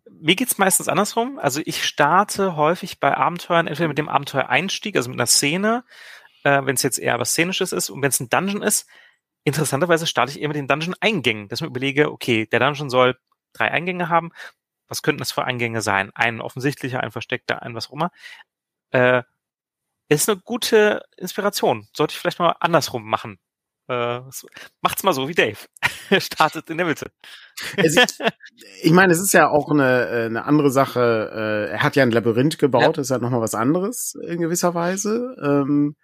Mir 0.09 0.35
geht's 0.35 0.57
meistens 0.57 0.87
andersrum. 0.87 1.39
Also 1.39 1.61
ich 1.65 1.85
starte 1.85 2.55
häufig 2.55 2.99
bei 2.99 3.15
Abenteuern 3.15 3.67
entweder 3.67 3.87
mit 3.87 3.97
dem 3.97 4.09
Abenteuereinstieg, 4.09 4.95
also 4.95 5.09
mit 5.09 5.19
einer 5.19 5.27
Szene, 5.27 5.85
äh, 6.43 6.65
wenn 6.65 6.75
es 6.75 6.83
jetzt 6.83 6.99
eher 6.99 7.19
was 7.19 7.31
Szenisches 7.31 7.71
ist 7.71 7.89
und 7.89 8.01
wenn 8.01 8.09
es 8.09 8.19
ein 8.19 8.29
Dungeon 8.29 8.61
ist, 8.61 8.87
interessanterweise 9.43 10.07
starte 10.07 10.31
ich 10.31 10.41
eher 10.41 10.47
mit 10.47 10.57
den 10.57 10.67
Dungeon-Eingängen, 10.67 11.47
dass 11.47 11.59
ich 11.59 11.61
mir 11.61 11.69
überlege, 11.69 12.11
okay, 12.11 12.45
der 12.45 12.59
Dungeon 12.59 12.89
soll 12.89 13.17
drei 13.53 13.71
Eingänge 13.71 14.09
haben. 14.09 14.31
Was 14.87 15.01
könnten 15.01 15.19
das 15.19 15.31
für 15.31 15.45
Eingänge 15.45 15.81
sein? 15.81 16.11
Ein 16.13 16.41
offensichtlicher, 16.41 17.01
ein 17.01 17.11
versteckter, 17.11 17.61
ein 17.61 17.75
was 17.75 17.87
auch 17.89 17.93
immer. 17.93 18.11
Äh, 18.91 19.23
ist 20.15 20.29
eine 20.29 20.39
gute 20.39 21.03
Inspiration. 21.17 21.87
Sollte 21.95 22.13
ich 22.13 22.19
vielleicht 22.19 22.39
mal 22.39 22.55
andersrum 22.59 23.07
machen. 23.07 23.39
Äh, 23.87 24.21
macht's 24.81 25.03
mal 25.03 25.13
so 25.13 25.27
wie 25.27 25.33
Dave. 25.33 25.57
Startet 26.19 26.69
in 26.69 26.77
der 26.77 26.85
Mitte. 26.85 27.11
Es 27.77 27.95
ist, 27.97 28.21
ich 28.83 28.91
meine, 28.91 29.11
es 29.13 29.19
ist 29.19 29.33
ja 29.33 29.49
auch 29.49 29.69
eine, 29.69 30.07
äh, 30.07 30.25
eine 30.25 30.45
andere 30.45 30.71
Sache. 30.71 31.31
Äh, 31.69 31.71
er 31.71 31.83
hat 31.83 31.95
ja 31.95 32.03
ein 32.03 32.11
Labyrinth 32.11 32.57
gebaut, 32.57 32.81
Ja. 32.83 32.91
das 32.93 33.07
ist 33.07 33.11
halt 33.11 33.21
nochmal 33.21 33.41
was 33.41 33.55
anderes 33.55 34.15
in 34.27 34.39
gewisser 34.41 34.73
Weise. 34.73 35.35
Ähm, 35.43 35.95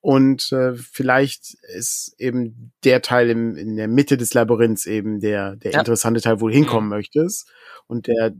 und 0.00 0.52
äh, 0.52 0.74
vielleicht 0.74 1.54
ist 1.74 2.14
eben 2.18 2.72
der 2.84 3.00
Teil 3.02 3.30
im, 3.30 3.56
in 3.56 3.76
der 3.76 3.88
Mitte 3.88 4.16
des 4.16 4.34
Labyrinths 4.34 4.86
eben 4.86 5.20
der, 5.20 5.56
der 5.56 5.72
Ja. 5.72 5.78
interessante 5.80 6.20
Teil, 6.20 6.40
wo 6.40 6.48
du 6.48 6.54
hinkommen 6.54 6.88
möchtest. 6.90 7.50
Und 7.86 8.06
der, 8.06 8.32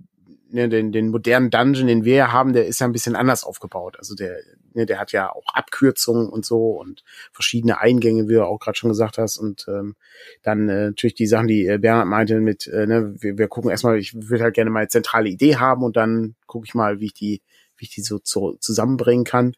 ne, 0.54 0.68
den, 0.68 0.92
den 0.92 1.10
modernen 1.10 1.50
Dungeon, 1.50 1.88
den 1.88 2.04
wir 2.04 2.32
haben, 2.32 2.52
der 2.52 2.66
ist 2.66 2.80
ja 2.80 2.86
ein 2.86 2.92
bisschen 2.92 3.16
anders 3.16 3.44
aufgebaut. 3.44 3.96
Also 3.98 4.14
der, 4.14 4.38
ne, 4.72 4.86
der 4.86 5.00
hat 5.00 5.12
ja 5.12 5.30
auch 5.30 5.44
Abkürzungen 5.52 6.28
und 6.28 6.46
so 6.46 6.70
und 6.70 7.02
verschiedene 7.32 7.80
Eingänge, 7.80 8.28
wie 8.28 8.34
du 8.34 8.46
auch 8.46 8.60
gerade 8.60 8.78
schon 8.78 8.90
gesagt 8.90 9.18
hast. 9.18 9.36
Und 9.36 9.66
ähm, 9.68 9.96
dann 10.42 10.68
äh, 10.68 10.86
natürlich 10.86 11.14
die 11.14 11.26
Sachen, 11.26 11.48
die 11.48 11.66
äh, 11.66 11.78
Bernhard 11.78 12.06
meinte 12.06 12.40
mit, 12.40 12.68
äh, 12.68 12.86
ne, 12.86 13.14
wir, 13.18 13.36
wir 13.36 13.48
gucken 13.48 13.70
erstmal, 13.70 13.98
ich 13.98 14.14
würde 14.14 14.44
halt 14.44 14.54
gerne 14.54 14.70
mal 14.70 14.80
eine 14.80 14.88
zentrale 14.88 15.28
Idee 15.28 15.56
haben 15.56 15.82
und 15.82 15.96
dann 15.96 16.36
gucke 16.46 16.66
ich 16.66 16.74
mal, 16.74 17.00
wie 17.00 17.06
ich 17.06 17.14
die, 17.14 17.42
wie 17.76 17.84
ich 17.84 17.90
die 17.90 18.02
so 18.02 18.20
zu, 18.20 18.56
zusammenbringen 18.60 19.24
kann 19.24 19.54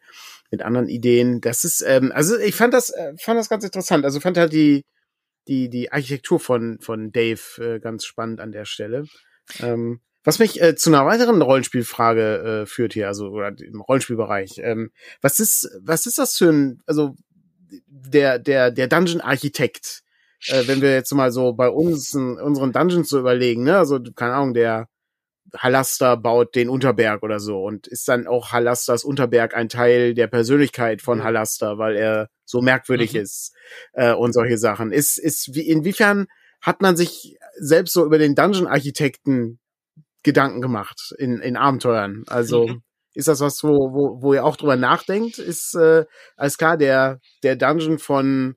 mit 0.51 0.63
anderen 0.63 0.89
Ideen. 0.89 1.43
Das 1.43 1.65
ist, 1.65 1.85
ähm, 1.87 2.11
also 2.13 2.39
ich 2.39 2.55
fand 2.55 2.73
das, 2.73 2.89
äh, 2.91 3.13
fand 3.19 3.39
das 3.39 3.51
ganz 3.51 3.65
interessant. 3.65 4.07
Also 4.07 4.19
fand 4.19 4.39
halt 4.39 4.55
die, 4.55 4.87
die, 5.47 5.69
die 5.69 5.93
Architektur 5.93 6.41
von, 6.41 6.79
von 6.81 7.13
Dave 7.13 7.41
äh, 7.59 7.81
ganz 7.81 8.07
spannend 8.07 8.41
an 8.41 8.53
der 8.53 8.65
Stelle. 8.65 9.05
Ähm, 9.61 10.01
was 10.27 10.41
mich 10.41 10.61
äh, 10.61 10.75
zu 10.75 10.91
einer 10.91 11.07
weiteren 11.07 11.41
Rollenspielfrage 11.41 12.63
äh, 12.63 12.67
führt 12.67 12.93
hier, 12.95 13.07
also 13.07 13.29
oder 13.29 13.53
im 13.59 13.81
Rollenspielbereich. 13.81 14.59
Ähm, 14.59 14.91
was 15.23 15.39
ist, 15.39 15.71
was 15.81 16.07
ist 16.07 16.19
das 16.19 16.37
für 16.37 16.51
ein, 16.51 16.83
also 16.87 17.15
der, 17.87 18.39
der, 18.41 18.73
der 18.73 18.89
Dungeon-Architekt, 18.89 20.03
äh, 20.49 20.65
wenn 20.67 20.83
wir 20.83 20.93
jetzt 20.95 21.15
mal 21.15 21.31
so 21.31 21.53
bei 21.53 21.69
uns 21.69 22.13
in 22.13 22.39
unseren 22.39 22.73
Dungeons 22.73 23.09
so 23.09 23.21
überlegen, 23.21 23.63
ne, 23.63 23.79
also 23.79 24.01
keine 24.15 24.35
Ahnung, 24.35 24.53
der 24.55 24.89
Halaster 25.57 26.17
baut 26.17 26.57
den 26.57 26.69
Unterberg 26.69 27.23
oder 27.23 27.39
so 27.39 27.63
und 27.63 27.87
ist 27.87 28.09
dann 28.09 28.27
auch 28.27 28.51
Halasters 28.51 29.05
Unterberg 29.05 29.55
ein 29.55 29.69
Teil 29.69 30.13
der 30.13 30.27
Persönlichkeit 30.27 31.03
von 31.03 31.19
Mhm. 31.19 31.25
Halaster, 31.25 31.79
weil 31.79 31.95
er 31.97 32.29
so 32.45 32.61
merkwürdig 32.63 33.15
Mhm. 33.15 33.21
ist 33.21 33.55
äh, 33.93 34.13
und 34.13 34.33
solche 34.33 34.59
Sachen. 34.59 34.91
Ist, 34.91 35.19
ist 35.19 35.55
wie, 35.55 35.69
inwiefern 35.69 36.27
hat 36.61 36.83
man 36.83 36.97
sich 36.97 37.39
selbst 37.59 37.93
so 37.93 38.05
über 38.05 38.19
den 38.19 38.35
Dungeon-Architekten 38.35 39.61
Gedanken 40.27 40.61
gemacht 40.61 41.15
in, 41.19 41.39
in 41.41 41.57
Abenteuern? 41.57 42.25
Also 42.27 42.67
Mhm. 42.69 42.83
ist 43.15 43.29
das 43.29 43.41
was, 43.41 43.63
wo, 43.65 43.93
wo, 43.95 44.21
wo 44.23 44.35
ihr 44.35 44.45
auch 44.45 44.57
drüber 44.57 44.77
nachdenkt? 44.77 45.39
Ist 45.39 45.75
äh, 45.75 46.05
alles 46.37 46.59
klar, 46.59 46.77
der, 46.77 47.21
der 47.43 47.57
Dungeon 47.57 47.99
von 47.99 48.57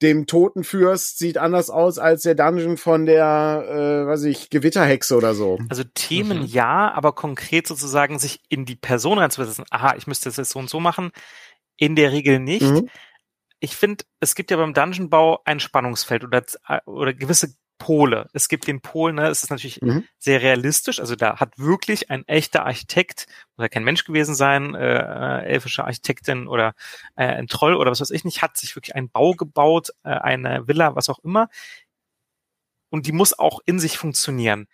dem 0.00 0.26
Totenfürst 0.26 1.18
sieht 1.18 1.38
anders 1.38 1.70
aus 1.70 1.98
als 1.98 2.22
der 2.22 2.36
Dungeon 2.36 2.76
von 2.76 3.04
der, 3.04 3.64
äh, 3.68 4.06
weiß 4.06 4.24
ich, 4.24 4.48
Gewitterhexe 4.48 5.16
oder 5.16 5.34
so. 5.34 5.58
Also 5.68 5.82
Themen 5.94 6.38
Mhm. 6.42 6.44
ja, 6.46 6.92
aber 6.92 7.12
konkret 7.14 7.66
sozusagen 7.66 8.20
sich 8.20 8.40
in 8.48 8.64
die 8.64 8.76
Person 8.76 9.18
reinzusetzen, 9.18 9.64
aha, 9.70 9.96
ich 9.96 10.06
müsste 10.06 10.28
das 10.28 10.36
jetzt 10.36 10.50
so 10.50 10.60
und 10.60 10.70
so 10.70 10.78
machen, 10.78 11.10
in 11.76 11.96
der 11.96 12.12
Regel 12.12 12.38
nicht. 12.38 12.62
Mhm. 12.62 12.88
Ich 13.58 13.74
finde, 13.74 14.04
es 14.20 14.36
gibt 14.36 14.52
ja 14.52 14.56
beim 14.56 14.72
Dungeonbau 14.72 15.40
ein 15.44 15.58
Spannungsfeld 15.58 16.22
oder, 16.22 16.44
oder 16.86 17.12
gewisse 17.12 17.54
Pole. 17.78 18.28
Es 18.32 18.48
gibt 18.48 18.66
den 18.66 18.80
Pol, 18.80 19.12
ne, 19.12 19.28
es 19.28 19.42
ist 19.42 19.50
natürlich 19.50 19.80
Mhm. 19.80 20.04
sehr 20.18 20.42
realistisch, 20.42 21.00
also 21.00 21.16
da 21.16 21.38
hat 21.40 21.58
wirklich 21.58 22.10
ein 22.10 22.26
echter 22.26 22.66
Architekt, 22.66 23.26
muss 23.56 23.64
ja 23.64 23.68
kein 23.68 23.84
Mensch 23.84 24.04
gewesen 24.04 24.34
sein, 24.34 24.74
äh, 24.74 24.98
äh, 24.98 25.44
elfische 25.46 25.84
Architektin 25.84 26.48
oder 26.48 26.74
äh, 27.16 27.24
ein 27.24 27.46
Troll 27.46 27.74
oder 27.74 27.90
was 27.90 28.00
weiß 28.00 28.10
ich 28.10 28.24
nicht, 28.24 28.42
hat 28.42 28.56
sich 28.56 28.76
wirklich 28.76 28.94
einen 28.94 29.10
Bau 29.10 29.32
gebaut, 29.32 29.90
äh, 30.04 30.10
eine 30.10 30.66
Villa, 30.68 30.94
was 30.96 31.08
auch 31.08 31.20
immer. 31.20 31.48
Und 32.90 33.06
die 33.06 33.12
muss 33.12 33.38
auch 33.38 33.60
in 33.66 33.78
sich 33.78 33.96
funktionieren 33.98 34.66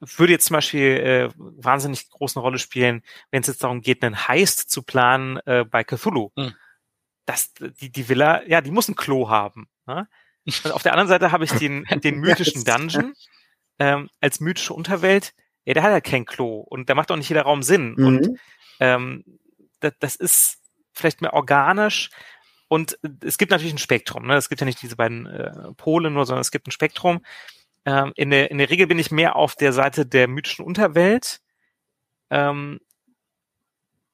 würde 0.00 0.32
jetzt 0.32 0.46
zum 0.46 0.54
Beispiel 0.54 0.80
äh, 0.80 1.30
wahnsinnig 1.36 2.08
große 2.08 2.40
Rolle 2.40 2.58
spielen, 2.58 3.02
wenn 3.30 3.42
es 3.42 3.48
jetzt 3.48 3.62
darum 3.62 3.82
geht, 3.82 4.02
einen 4.02 4.28
Heist 4.28 4.70
zu 4.70 4.82
planen 4.82 5.36
äh, 5.44 5.64
bei 5.64 5.84
Cthulhu. 5.84 6.30
Mhm. 6.36 6.54
Das, 7.26 7.52
die, 7.52 7.92
die 7.92 8.08
Villa, 8.08 8.42
ja, 8.46 8.60
die 8.60 8.70
muss 8.70 8.88
ein 8.88 8.96
Klo 8.96 9.28
haben. 9.28 9.68
Ne? 9.86 10.08
Und 10.46 10.72
auf 10.72 10.82
der 10.82 10.92
anderen 10.92 11.08
Seite 11.08 11.32
habe 11.32 11.44
ich 11.44 11.52
den, 11.52 11.84
den 12.02 12.18
mythischen. 12.18 12.64
Dungeon 12.64 13.14
ähm, 13.78 14.08
als 14.20 14.40
mythische 14.40 14.74
Unterwelt. 14.74 15.32
Ja, 15.64 15.74
der 15.74 15.82
hat 15.82 15.90
ja 15.90 16.00
kein 16.00 16.24
Klo 16.24 16.60
und 16.60 16.88
da 16.88 16.94
macht 16.94 17.10
auch 17.10 17.16
nicht 17.16 17.28
jeder 17.28 17.42
Raum 17.42 17.62
Sinn. 17.62 17.94
Mhm. 17.96 18.06
Und 18.06 18.38
ähm, 18.78 19.24
das, 19.80 19.94
das 19.98 20.16
ist 20.16 20.58
vielleicht 20.92 21.22
mehr 21.22 21.32
organisch. 21.32 22.10
Und 22.68 22.98
es 23.24 23.36
gibt 23.36 23.50
natürlich 23.50 23.74
ein 23.74 23.78
Spektrum. 23.78 24.26
Ne? 24.26 24.36
Es 24.36 24.48
gibt 24.48 24.60
ja 24.60 24.64
nicht 24.64 24.80
diese 24.80 24.96
beiden 24.96 25.26
äh, 25.26 25.72
Pole 25.76 26.10
nur, 26.10 26.24
sondern 26.24 26.42
es 26.42 26.52
gibt 26.52 26.68
ein 26.68 26.72
Spektrum. 26.72 27.24
Ähm, 27.84 28.12
in, 28.14 28.30
der, 28.30 28.50
in 28.50 28.58
der 28.58 28.70
Regel 28.70 28.86
bin 28.86 28.98
ich 28.98 29.10
mehr 29.10 29.34
auf 29.34 29.56
der 29.56 29.72
Seite 29.72 30.06
der 30.06 30.28
mythischen 30.28 30.64
Unterwelt. 30.64 31.40
Ähm, 32.30 32.80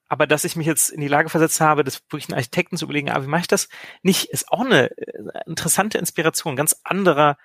aber 0.07 0.27
dass 0.27 0.43
ich 0.45 0.55
mich 0.55 0.67
jetzt 0.67 0.89
in 0.89 1.01
die 1.01 1.07
Lage 1.07 1.29
versetzt 1.29 1.59
habe, 1.61 1.83
das 1.83 2.01
wirklich 2.09 2.29
einen 2.29 2.37
Architekten 2.37 2.77
zu 2.77 2.85
überlegen, 2.85 3.09
ah, 3.09 3.21
wie 3.23 3.27
mache 3.27 3.41
ich 3.41 3.47
das? 3.47 3.67
Nicht, 4.03 4.25
ist 4.25 4.49
auch 4.51 4.61
eine 4.61 4.91
äh, 4.97 5.41
interessante 5.45 5.97
Inspiration, 5.97 6.55
ganz 6.55 6.79
anderer 6.83 7.37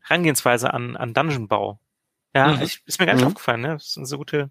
Herangehensweise 0.00 0.72
an, 0.74 0.96
an 0.96 1.14
Dungeonbau. 1.14 1.78
Ja, 2.34 2.48
Mhm. 2.56 2.62
ich, 2.62 2.82
ist 2.86 2.98
mir 3.00 3.06
gar 3.06 3.14
nicht 3.14 3.22
Mhm. 3.22 3.28
aufgefallen, 3.28 3.60
ne? 3.60 3.72
Das 3.74 3.86
ist 3.88 3.96
eine 3.96 4.06
so 4.06 4.16
gute, 4.18 4.50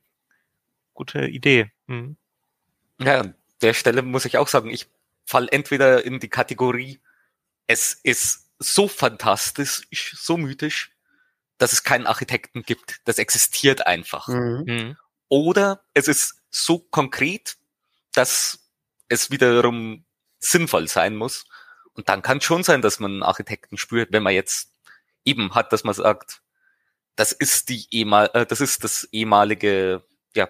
gute 0.94 1.26
Idee. 1.28 1.72
Mhm. 1.88 2.18
Ja, 3.00 3.22
an 3.22 3.36
der 3.62 3.74
Stelle 3.74 4.02
muss 4.02 4.26
ich 4.26 4.38
auch 4.38 4.48
sagen, 4.48 4.70
ich 4.70 4.88
fall 5.26 5.48
entweder 5.52 6.04
in 6.06 6.20
die 6.20 6.30
Kategorie, 6.30 7.00
es 7.68 7.94
ist 7.94 8.50
so 8.60 8.88
fantastisch, 8.88 9.88
so 10.18 10.38
mythisch, 10.38 10.92
dass 11.58 11.72
es 11.74 11.84
keinen 11.84 12.08
Architekten 12.08 12.64
gibt. 12.64 13.02
Das 13.06 13.18
existiert 13.18 13.86
einfach. 13.88 14.28
Mhm. 14.28 14.64
Mhm. 14.66 14.98
Oder 15.30 15.82
es 15.94 16.08
ist 16.08 16.39
so 16.50 16.80
konkret, 16.80 17.58
dass 18.14 18.60
es 19.08 19.32
wiederum 19.32 20.06
sinnvoll 20.40 20.88
sein 20.88 21.16
muss. 21.16 21.46
Und 21.94 22.10
dann 22.10 22.22
kann 22.22 22.38
es 22.38 22.44
schon 22.46 22.64
sein, 22.64 22.82
dass 22.82 23.00
man 23.00 23.12
einen 23.12 23.24
Architekten 23.24 23.78
spürt, 23.78 24.12
wenn 24.12 24.24
man 24.24 24.34
jetzt 24.34 24.72
eben 25.26 25.54
hat, 25.56 25.74
dass 25.74 25.84
man 25.84 25.94
sagt, 25.94 26.42
das 27.16 27.32
ist 27.34 27.70
die 27.70 27.86
ehemal, 27.92 28.30
äh, 28.34 28.46
das 28.46 28.62
ist 28.62 28.84
das 28.84 29.04
ehemalige 29.12 30.04
ja, 30.36 30.48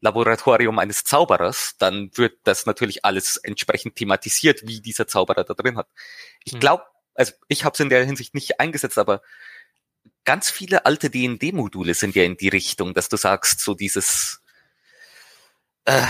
Laboratorium 0.00 0.78
eines 0.78 1.04
Zauberers, 1.04 1.76
dann 1.78 2.10
wird 2.16 2.38
das 2.44 2.66
natürlich 2.66 3.04
alles 3.04 3.36
entsprechend 3.36 3.96
thematisiert, 3.96 4.66
wie 4.66 4.80
dieser 4.80 5.06
Zauberer 5.06 5.44
da 5.44 5.54
drin 5.54 5.76
hat. 5.76 5.88
Ich 6.44 6.54
Mhm. 6.54 6.60
glaube, 6.60 6.84
also 7.14 7.32
ich 7.48 7.64
habe 7.64 7.74
es 7.74 7.80
in 7.80 7.88
der 7.90 8.04
Hinsicht 8.04 8.34
nicht 8.34 8.60
eingesetzt, 8.60 8.98
aber 8.98 9.22
ganz 10.24 10.50
viele 10.50 10.86
alte 10.86 11.10
D&D-Module 11.10 11.94
sind 11.94 12.14
ja 12.14 12.24
in 12.24 12.36
die 12.36 12.48
Richtung, 12.48 12.94
dass 12.94 13.08
du 13.08 13.16
sagst, 13.16 13.60
so 13.60 13.74
dieses 13.74 14.40
äh, 15.88 16.02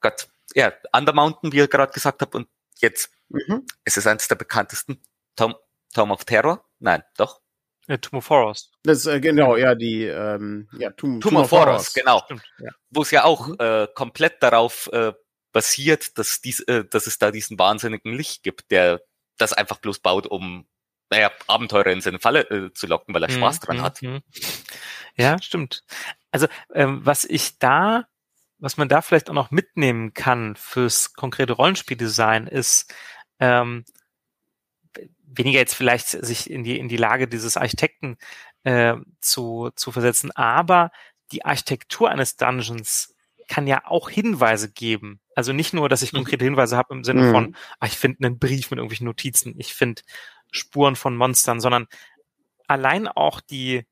Gott, 0.00 0.28
ja, 0.54 0.72
Undermountain, 0.92 1.52
wie 1.52 1.58
ihr 1.58 1.68
gerade 1.68 1.92
gesagt 1.92 2.20
habt, 2.22 2.34
und 2.34 2.48
jetzt 2.78 3.10
Mhm. 3.30 3.66
ist 3.84 3.96
es 3.98 4.06
eines 4.06 4.26
der 4.28 4.36
bekanntesten 4.36 5.02
Tom, 5.36 5.54
Tom 5.94 6.10
of 6.10 6.24
Terror? 6.24 6.64
Nein, 6.78 7.02
doch. 7.16 7.40
Äh, 7.86 7.98
Tomb 7.98 8.18
of 8.18 8.30
Horrors. 8.30 8.70
Das 8.84 9.06
äh, 9.06 9.20
genau, 9.20 9.56
ja, 9.56 9.74
die 9.74 10.04
ähm, 10.04 10.68
ja, 10.78 10.90
Tomb, 10.90 11.22
Tomb 11.22 11.36
of 11.38 11.50
Horrors, 11.50 11.92
genau. 11.94 12.22
Ja. 12.58 12.70
Wo 12.90 13.02
es 13.02 13.10
ja 13.10 13.24
auch 13.24 13.48
Mhm. 13.48 13.56
äh, 13.58 13.88
komplett 13.94 14.42
darauf 14.42 14.88
äh, 14.92 15.12
basiert, 15.52 16.18
dass, 16.18 16.40
dies, 16.40 16.60
äh, 16.60 16.84
dass 16.84 17.06
es 17.06 17.18
da 17.18 17.30
diesen 17.30 17.58
wahnsinnigen 17.58 18.12
Licht 18.14 18.42
gibt, 18.42 18.70
der 18.70 19.00
das 19.38 19.52
einfach 19.52 19.78
bloß 19.78 20.00
baut, 20.00 20.26
um 20.26 20.66
naja, 21.10 21.30
Abenteurer 21.46 21.86
in 21.90 22.02
seine 22.02 22.18
Falle 22.18 22.40
äh, 22.50 22.72
zu 22.74 22.86
locken, 22.86 23.14
weil 23.14 23.22
er 23.22 23.30
Spaß 23.30 23.60
dran 23.60 23.78
Mhm, 23.78 23.82
hat. 23.82 24.02
mhm. 24.02 24.22
Ja, 25.16 25.40
stimmt. 25.40 25.84
Also 26.30 26.46
ähm, 26.74 27.00
was 27.04 27.24
ich 27.24 27.58
da, 27.58 28.06
was 28.58 28.76
man 28.76 28.88
da 28.88 29.02
vielleicht 29.02 29.30
auch 29.30 29.34
noch 29.34 29.50
mitnehmen 29.50 30.14
kann 30.14 30.56
fürs 30.56 31.12
konkrete 31.14 31.52
Rollenspieldesign 31.54 32.46
ist 32.46 32.92
ähm, 33.40 33.84
weniger 35.22 35.58
jetzt 35.60 35.74
vielleicht 35.74 36.08
sich 36.08 36.50
in 36.50 36.64
die 36.64 36.78
in 36.78 36.88
die 36.88 36.96
Lage 36.96 37.28
dieses 37.28 37.56
Architekten 37.56 38.16
äh, 38.64 38.94
zu 39.20 39.70
zu 39.76 39.92
versetzen, 39.92 40.30
aber 40.32 40.90
die 41.32 41.44
Architektur 41.44 42.10
eines 42.10 42.36
Dungeons 42.36 43.14
kann 43.48 43.66
ja 43.66 43.82
auch 43.86 44.10
Hinweise 44.10 44.70
geben. 44.72 45.20
Also 45.34 45.52
nicht 45.52 45.72
nur, 45.72 45.88
dass 45.88 46.02
ich 46.02 46.12
Mhm. 46.12 46.18
konkrete 46.18 46.44
Hinweise 46.44 46.76
habe 46.76 46.94
im 46.94 47.04
Sinne 47.04 47.22
Mhm. 47.22 47.32
von, 47.32 47.56
ah, 47.80 47.86
ich 47.86 47.98
finde 47.98 48.26
einen 48.26 48.38
Brief 48.38 48.70
mit 48.70 48.78
irgendwelchen 48.78 49.06
Notizen, 49.06 49.54
ich 49.58 49.74
finde 49.74 50.02
Spuren 50.50 50.96
von 50.96 51.16
Monstern, 51.16 51.60
sondern 51.60 51.86
allein 52.66 53.08
auch 53.08 53.40
die 53.40 53.86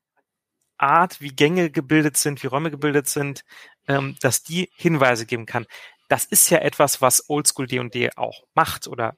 Art, 0.77 1.21
wie 1.21 1.29
Gänge 1.29 1.71
gebildet 1.71 2.17
sind, 2.17 2.43
wie 2.43 2.47
Räume 2.47 2.69
gebildet 2.71 3.07
sind, 3.07 3.43
ähm, 3.87 4.15
dass 4.21 4.43
die 4.43 4.69
Hinweise 4.75 5.25
geben 5.25 5.45
kann. 5.45 5.65
Das 6.07 6.25
ist 6.25 6.49
ja 6.49 6.59
etwas, 6.59 7.01
was 7.01 7.29
Oldschool 7.29 7.67
D&D 7.67 8.11
auch 8.15 8.43
macht 8.53 8.87
oder 8.87 9.17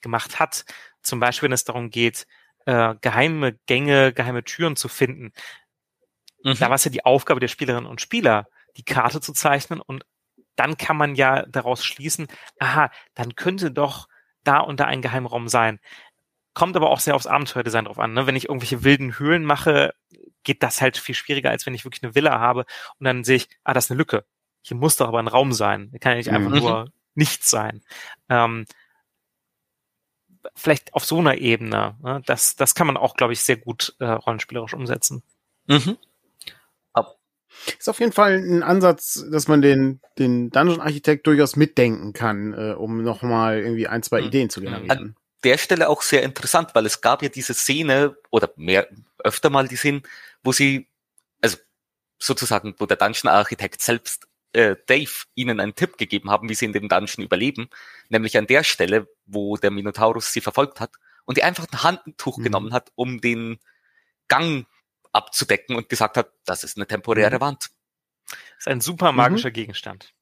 gemacht 0.00 0.38
hat. 0.38 0.64
Zum 1.02 1.20
Beispiel, 1.20 1.48
wenn 1.48 1.54
es 1.54 1.64
darum 1.64 1.90
geht, 1.90 2.26
äh, 2.66 2.94
geheime 3.00 3.58
Gänge, 3.66 4.12
geheime 4.12 4.44
Türen 4.44 4.76
zu 4.76 4.88
finden. 4.88 5.32
Mhm. 6.42 6.58
Da 6.58 6.68
war 6.68 6.76
es 6.76 6.84
ja 6.84 6.90
die 6.90 7.04
Aufgabe 7.04 7.40
der 7.40 7.48
Spielerinnen 7.48 7.88
und 7.88 8.00
Spieler, 8.00 8.48
die 8.76 8.84
Karte 8.84 9.20
zu 9.20 9.32
zeichnen 9.32 9.80
und 9.80 10.04
dann 10.56 10.76
kann 10.76 10.96
man 10.96 11.14
ja 11.14 11.44
daraus 11.46 11.84
schließen, 11.84 12.28
aha, 12.58 12.90
dann 13.14 13.34
könnte 13.34 13.70
doch 13.70 14.08
da 14.44 14.58
und 14.60 14.80
da 14.80 14.84
ein 14.84 15.02
Geheimraum 15.02 15.48
sein. 15.48 15.80
Kommt 16.52 16.76
aber 16.76 16.90
auch 16.90 17.00
sehr 17.00 17.16
aufs 17.16 17.26
Abenteuerdesign 17.26 17.86
drauf 17.86 17.98
an. 17.98 18.12
Ne? 18.12 18.26
Wenn 18.26 18.36
ich 18.36 18.48
irgendwelche 18.48 18.84
wilden 18.84 19.18
Höhlen 19.18 19.44
mache, 19.44 19.94
geht 20.44 20.62
das 20.62 20.80
halt 20.80 20.96
viel 20.96 21.14
schwieriger, 21.14 21.50
als 21.50 21.66
wenn 21.66 21.74
ich 21.74 21.84
wirklich 21.84 22.02
eine 22.02 22.14
Villa 22.14 22.38
habe 22.38 22.64
und 22.98 23.04
dann 23.04 23.24
sehe 23.24 23.36
ich, 23.36 23.48
ah, 23.64 23.72
das 23.74 23.86
ist 23.86 23.90
eine 23.90 23.98
Lücke. 23.98 24.24
Hier 24.62 24.76
muss 24.76 24.96
doch 24.96 25.08
aber 25.08 25.18
ein 25.18 25.28
Raum 25.28 25.52
sein. 25.52 25.88
Hier 25.90 25.98
kann 26.00 26.12
ja 26.12 26.18
nicht 26.18 26.30
einfach 26.30 26.50
Mhm. 26.50 26.58
nur 26.58 26.92
nichts 27.14 27.50
sein. 27.50 27.82
Ähm, 28.28 28.66
vielleicht 30.54 30.94
auf 30.94 31.04
so 31.04 31.18
einer 31.18 31.36
Ebene. 31.38 31.96
Ne? 32.02 32.22
Das, 32.26 32.56
das 32.56 32.74
kann 32.74 32.86
man 32.86 32.96
auch, 32.96 33.14
glaube 33.16 33.32
ich, 33.32 33.40
sehr 33.40 33.56
gut 33.56 33.94
äh, 33.98 34.04
rollenspielerisch 34.04 34.74
umsetzen. 34.74 35.22
Mhm. 35.66 35.96
Ist 37.78 37.88
auf 37.88 38.00
jeden 38.00 38.10
Fall 38.12 38.34
ein 38.34 38.64
Ansatz, 38.64 39.24
dass 39.30 39.46
man 39.46 39.62
den, 39.62 40.00
den 40.18 40.50
Dungeon-Architekt 40.50 41.24
durchaus 41.28 41.54
mitdenken 41.54 42.12
kann, 42.12 42.52
äh, 42.52 42.72
um 42.72 43.02
nochmal 43.04 43.60
irgendwie 43.60 43.86
ein, 43.86 44.02
zwei 44.02 44.20
Mhm. 44.20 44.26
Ideen 44.26 44.50
zu 44.50 44.60
generieren. 44.60 45.14
der 45.44 45.56
Stelle 45.58 45.88
auch 45.88 46.02
sehr 46.02 46.24
interessant, 46.24 46.74
weil 46.74 46.84
es 46.84 47.00
gab 47.00 47.22
ja 47.22 47.28
diese 47.28 47.54
Szene 47.54 48.16
oder 48.30 48.50
mehr 48.56 48.88
öfter 49.24 49.50
mal 49.50 49.66
die 49.68 49.76
Szenen, 49.76 50.02
wo 50.42 50.52
sie, 50.52 50.88
also 51.42 51.58
sozusagen, 52.18 52.74
wo 52.78 52.86
der 52.86 52.96
Dungeon-Architekt 52.96 53.82
selbst 53.82 54.28
äh, 54.52 54.76
Dave 54.86 55.10
ihnen 55.34 55.58
einen 55.60 55.74
Tipp 55.74 55.98
gegeben 55.98 56.30
haben, 56.30 56.48
wie 56.48 56.54
sie 56.54 56.66
in 56.66 56.72
dem 56.72 56.88
Dungeon 56.88 57.24
überleben, 57.24 57.68
nämlich 58.08 58.38
an 58.38 58.46
der 58.46 58.62
Stelle, 58.62 59.08
wo 59.26 59.56
der 59.56 59.70
Minotaurus 59.72 60.32
sie 60.32 60.40
verfolgt 60.40 60.78
hat 60.80 60.92
und 61.24 61.36
die 61.36 61.42
einfach 61.42 61.66
ein 61.72 61.82
Handtuch 61.82 62.38
Mhm. 62.38 62.42
genommen 62.44 62.72
hat, 62.72 62.92
um 62.94 63.20
den 63.20 63.58
Gang 64.28 64.66
abzudecken 65.12 65.76
und 65.76 65.88
gesagt 65.88 66.16
hat, 66.16 66.32
das 66.44 66.64
ist 66.64 66.76
eine 66.76 66.86
temporäre 66.86 67.36
Mhm. 67.36 67.40
Wand. 67.40 67.70
Das 68.26 68.38
ist 68.60 68.68
ein 68.68 68.80
super 68.80 69.12
magischer 69.12 69.50
Gegenstand. 69.50 70.12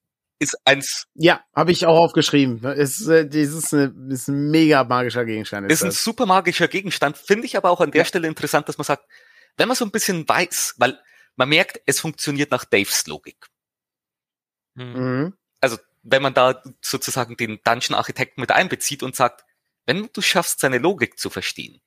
Ist 0.42 0.56
eins, 0.64 1.06
Ja, 1.14 1.44
habe 1.54 1.70
ich 1.72 1.86
auch 1.86 1.96
aufgeschrieben. 1.96 2.62
Ist, 2.64 3.06
äh, 3.06 3.26
das 3.26 3.36
ist, 3.36 3.72
eine, 3.72 3.94
ist 4.12 4.28
ein 4.28 4.50
mega 4.50 4.82
magischer 4.84 5.24
Gegenstand. 5.24 5.70
ist 5.70 5.82
ein 5.82 5.90
das. 5.90 6.02
super 6.02 6.26
magischer 6.26 6.68
Gegenstand, 6.68 7.16
finde 7.16 7.46
ich 7.46 7.56
aber 7.56 7.70
auch 7.70 7.80
an 7.80 7.90
der 7.92 8.00
Ja. 8.00 8.04
Stelle 8.04 8.26
interessant, 8.28 8.68
dass 8.68 8.76
man 8.78 8.84
sagt, 8.84 9.04
wenn 9.56 9.68
man 9.68 9.76
so 9.76 9.84
ein 9.84 9.90
bisschen 9.92 10.28
weiß, 10.28 10.74
weil 10.78 10.98
man 11.36 11.48
merkt, 11.48 11.80
es 11.86 12.00
funktioniert 12.00 12.50
nach 12.50 12.64
Daves 12.64 13.06
Logik. 13.06 13.46
Hm. 14.76 14.92
Mhm. 15.24 15.32
Also 15.60 15.78
wenn 16.02 16.22
man 16.22 16.34
da 16.34 16.60
sozusagen 16.80 17.36
den 17.36 17.60
Dungeon-Architekten 17.62 18.40
mit 18.40 18.50
einbezieht 18.50 19.02
und 19.02 19.14
sagt, 19.14 19.44
wenn 19.86 20.08
du 20.12 20.20
schaffst, 20.22 20.60
seine 20.60 20.78
Logik 20.78 21.18
zu 21.18 21.30
verstehen, 21.30 21.80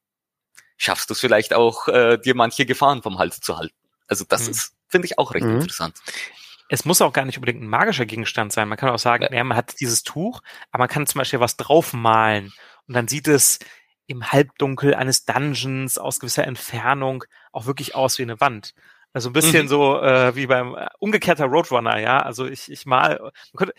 schaffst 0.78 1.10
du 1.10 1.14
es 1.14 1.20
vielleicht 1.20 1.54
auch, 1.54 1.88
äh, 1.90 2.18
dir 2.18 2.36
manche 2.36 2.66
Gefahren 2.66 3.02
vom 3.04 3.18
Hals 3.20 3.40
zu 3.42 3.58
halten. 3.58 3.76
Also 4.08 4.24
das 4.28 4.44
Mhm. 4.46 4.52
ist, 4.52 4.74
finde 4.88 5.08
ich, 5.08 5.18
auch 5.18 5.34
recht 5.34 5.46
Mhm. 5.46 5.56
interessant. 5.56 5.98
Es 6.70 6.84
muss 6.86 7.02
auch 7.02 7.14
gar 7.14 7.26
nicht 7.26 7.38
unbedingt 7.38 7.62
ein 7.62 7.68
magischer 7.68 8.06
Gegenstand 8.06 8.52
sein. 8.52 8.68
Man 8.68 8.78
kann 8.78 8.90
auch 8.90 9.00
sagen, 9.00 9.28
ja, 9.32 9.44
man 9.44 9.56
hat 9.58 9.80
dieses 9.80 10.04
Tuch, 10.04 10.42
aber 10.72 10.84
man 10.84 10.90
kann 10.90 11.06
zum 11.06 11.20
Beispiel 11.20 11.40
was 11.40 11.58
draufmalen 11.58 12.52
und 12.88 12.94
dann 12.96 13.08
sieht 13.08 13.28
es 13.28 13.60
im 14.08 14.32
Halbdunkel 14.32 14.94
eines 14.96 15.26
Dungeons 15.26 15.98
aus 15.98 16.20
gewisser 16.20 16.46
Entfernung 16.46 17.24
auch 17.52 17.66
wirklich 17.66 17.96
aus 17.96 18.18
wie 18.20 18.24
eine 18.24 18.40
Wand. 18.40 18.74
Also 19.14 19.30
ein 19.30 19.34
bisschen 19.34 19.64
Mhm. 19.66 19.70
so 19.70 20.02
äh, 20.02 20.36
wie 20.36 20.48
beim 20.48 20.76
äh, 20.76 20.88
umgekehrter 21.00 21.46
Roadrunner, 21.46 22.00
ja. 22.00 22.20
Also 22.22 22.46
ich, 22.46 22.72
ich 22.72 22.86
mal, 22.86 23.20
man 23.20 23.32
könnte, 23.58 23.74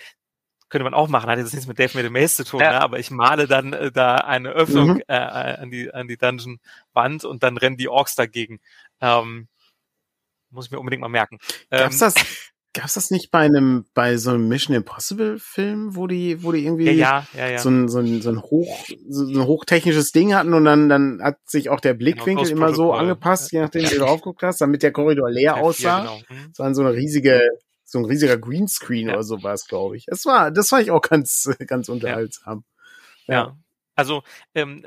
könnte 0.68 0.84
man 0.84 0.95
auch 0.95 1.09
machen, 1.09 1.28
hat 1.30 1.39
jetzt 1.39 1.53
nichts 1.53 1.66
mit 1.68 1.78
Dave 1.78 1.97
Made 1.97 2.11
Maze 2.11 2.37
zu 2.37 2.45
tun, 2.45 2.61
Ja. 2.61 2.70
ne? 2.72 2.80
aber 2.80 2.99
ich 2.99 3.11
male 3.11 3.47
dann 3.47 3.72
äh, 3.72 3.93
da 3.93 4.16
eine 4.16 4.49
Öffnung 4.51 4.95
Mhm. 4.95 5.03
äh, 5.09 5.14
äh, 5.16 5.59
an 5.59 5.70
die 5.70 5.93
an 5.93 6.09
die 6.09 6.16
Dungeon-Wand 6.16 7.24
und 7.24 7.43
dann 7.43 7.57
rennen 7.57 7.76
die 7.76 7.89
Orks 7.89 8.14
dagegen. 8.14 8.61
Ähm, 9.01 9.49
muss 10.51 10.66
ich 10.66 10.70
mir 10.72 10.78
unbedingt 10.80 11.03
mal 11.03 11.09
merken. 11.09 11.39
Gab's 11.70 11.95
Ähm, 11.97 12.01
das, 12.01 12.14
gab's 12.77 12.95
das 12.95 13.11
nicht 13.11 13.31
bei 13.31 13.41
einem, 13.41 13.87
bei 13.95 14.16
so 14.16 14.31
einem 14.31 14.49
Mission 14.49 14.77
Impossible 14.77 15.39
Film, 15.39 15.97
wo 15.97 16.07
die, 16.07 16.43
wo 16.43 16.53
die 16.53 16.64
irgendwie 16.64 16.91
ja, 16.91 17.27
ja, 17.37 17.49
ja, 17.49 17.59
so 17.59 17.70
ein, 17.70 17.89
so 17.89 17.99
ein, 17.99 18.22
so 18.22 18.31
ein 18.31 18.43
hoch, 18.43 18.87
so 19.09 19.24
ein 19.24 19.47
hochtechnisches 19.47 20.12
Ding 20.12 20.35
hatten 20.35 20.55
und 20.55 20.64
dann, 20.64 20.89
dann 20.89 21.20
hat 21.22 21.39
sich 21.47 21.70
auch 21.70 21.81
der 21.81 21.95
Blickwinkel 21.95 22.45
Ghost 22.45 22.53
immer 22.53 22.74
so 22.74 22.93
angepasst, 22.93 23.53
je 23.53 23.61
nachdem, 23.61 23.83
wie 23.83 23.95
du 23.95 23.99
drauf 23.99 24.20
geguckt 24.20 24.43
hast, 24.43 24.61
damit 24.61 24.83
der 24.83 24.93
Korridor 24.93 25.31
leer 25.31 25.57
F4, 25.57 25.61
aussah. 25.61 26.01
genau. 26.01 26.20
Hm. 26.29 26.51
Es 26.53 26.59
war 26.59 26.74
so 26.74 26.83
eine 26.83 26.93
riesige, 26.93 27.41
so 27.85 27.99
ein 27.99 28.05
riesiger 28.05 28.37
Greenscreen 28.37 29.09
oder 29.11 29.22
sowas, 29.22 29.66
glaube 29.66 29.97
ich. 29.97 30.07
Es 30.09 30.24
war, 30.27 30.51
das 30.51 30.68
fand 30.68 30.83
ich 30.83 30.91
auch 30.91 31.03
ganz, 31.03 31.51
ganz 31.66 31.89
unterhaltsam. 31.89 32.64
Ja. 33.27 33.57
Also, 33.95 34.22
ähm, 34.55 34.87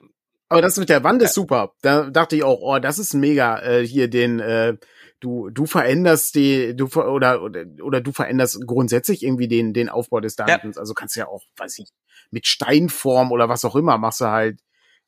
Aber 0.50 0.62
das 0.62 0.78
mit 0.78 0.90
der 0.90 1.04
Wand 1.04 1.22
ist 1.22 1.36
super. 1.36 1.74
Da 1.82 2.10
dachte 2.10 2.36
ich 2.36 2.44
auch, 2.44 2.60
oh, 2.62 2.80
das 2.80 3.00
ist 3.00 3.14
mega. 3.14 3.60
Äh, 3.62 3.86
hier 3.86 4.10
den, 4.10 4.40
äh, 4.40 4.78
du, 5.20 5.50
du 5.52 5.66
veränderst 5.66 6.36
die, 6.36 6.76
du 6.76 6.88
ver 6.88 7.12
oder, 7.12 7.44
oder 7.44 7.66
oder 7.84 8.02
du 8.02 8.12
veränderst 8.12 8.66
grundsätzlich 8.66 9.24
irgendwie 9.24 9.48
den, 9.48 9.74
den 9.74 9.90
Aufbau 9.90 10.20
des 10.20 10.36
Dungeons. 10.36 10.78
Also 10.78 10.94
kannst 10.94 11.16
ja 11.16 11.28
auch, 11.28 11.44
weiß 11.58 11.80
ich, 11.80 11.90
mit 12.32 12.48
Steinform 12.48 13.32
oder 13.32 13.48
was 13.48 13.64
auch 13.64 13.76
immer 13.76 13.98
machst 13.98 14.22
du 14.22 14.26
halt 14.26 14.60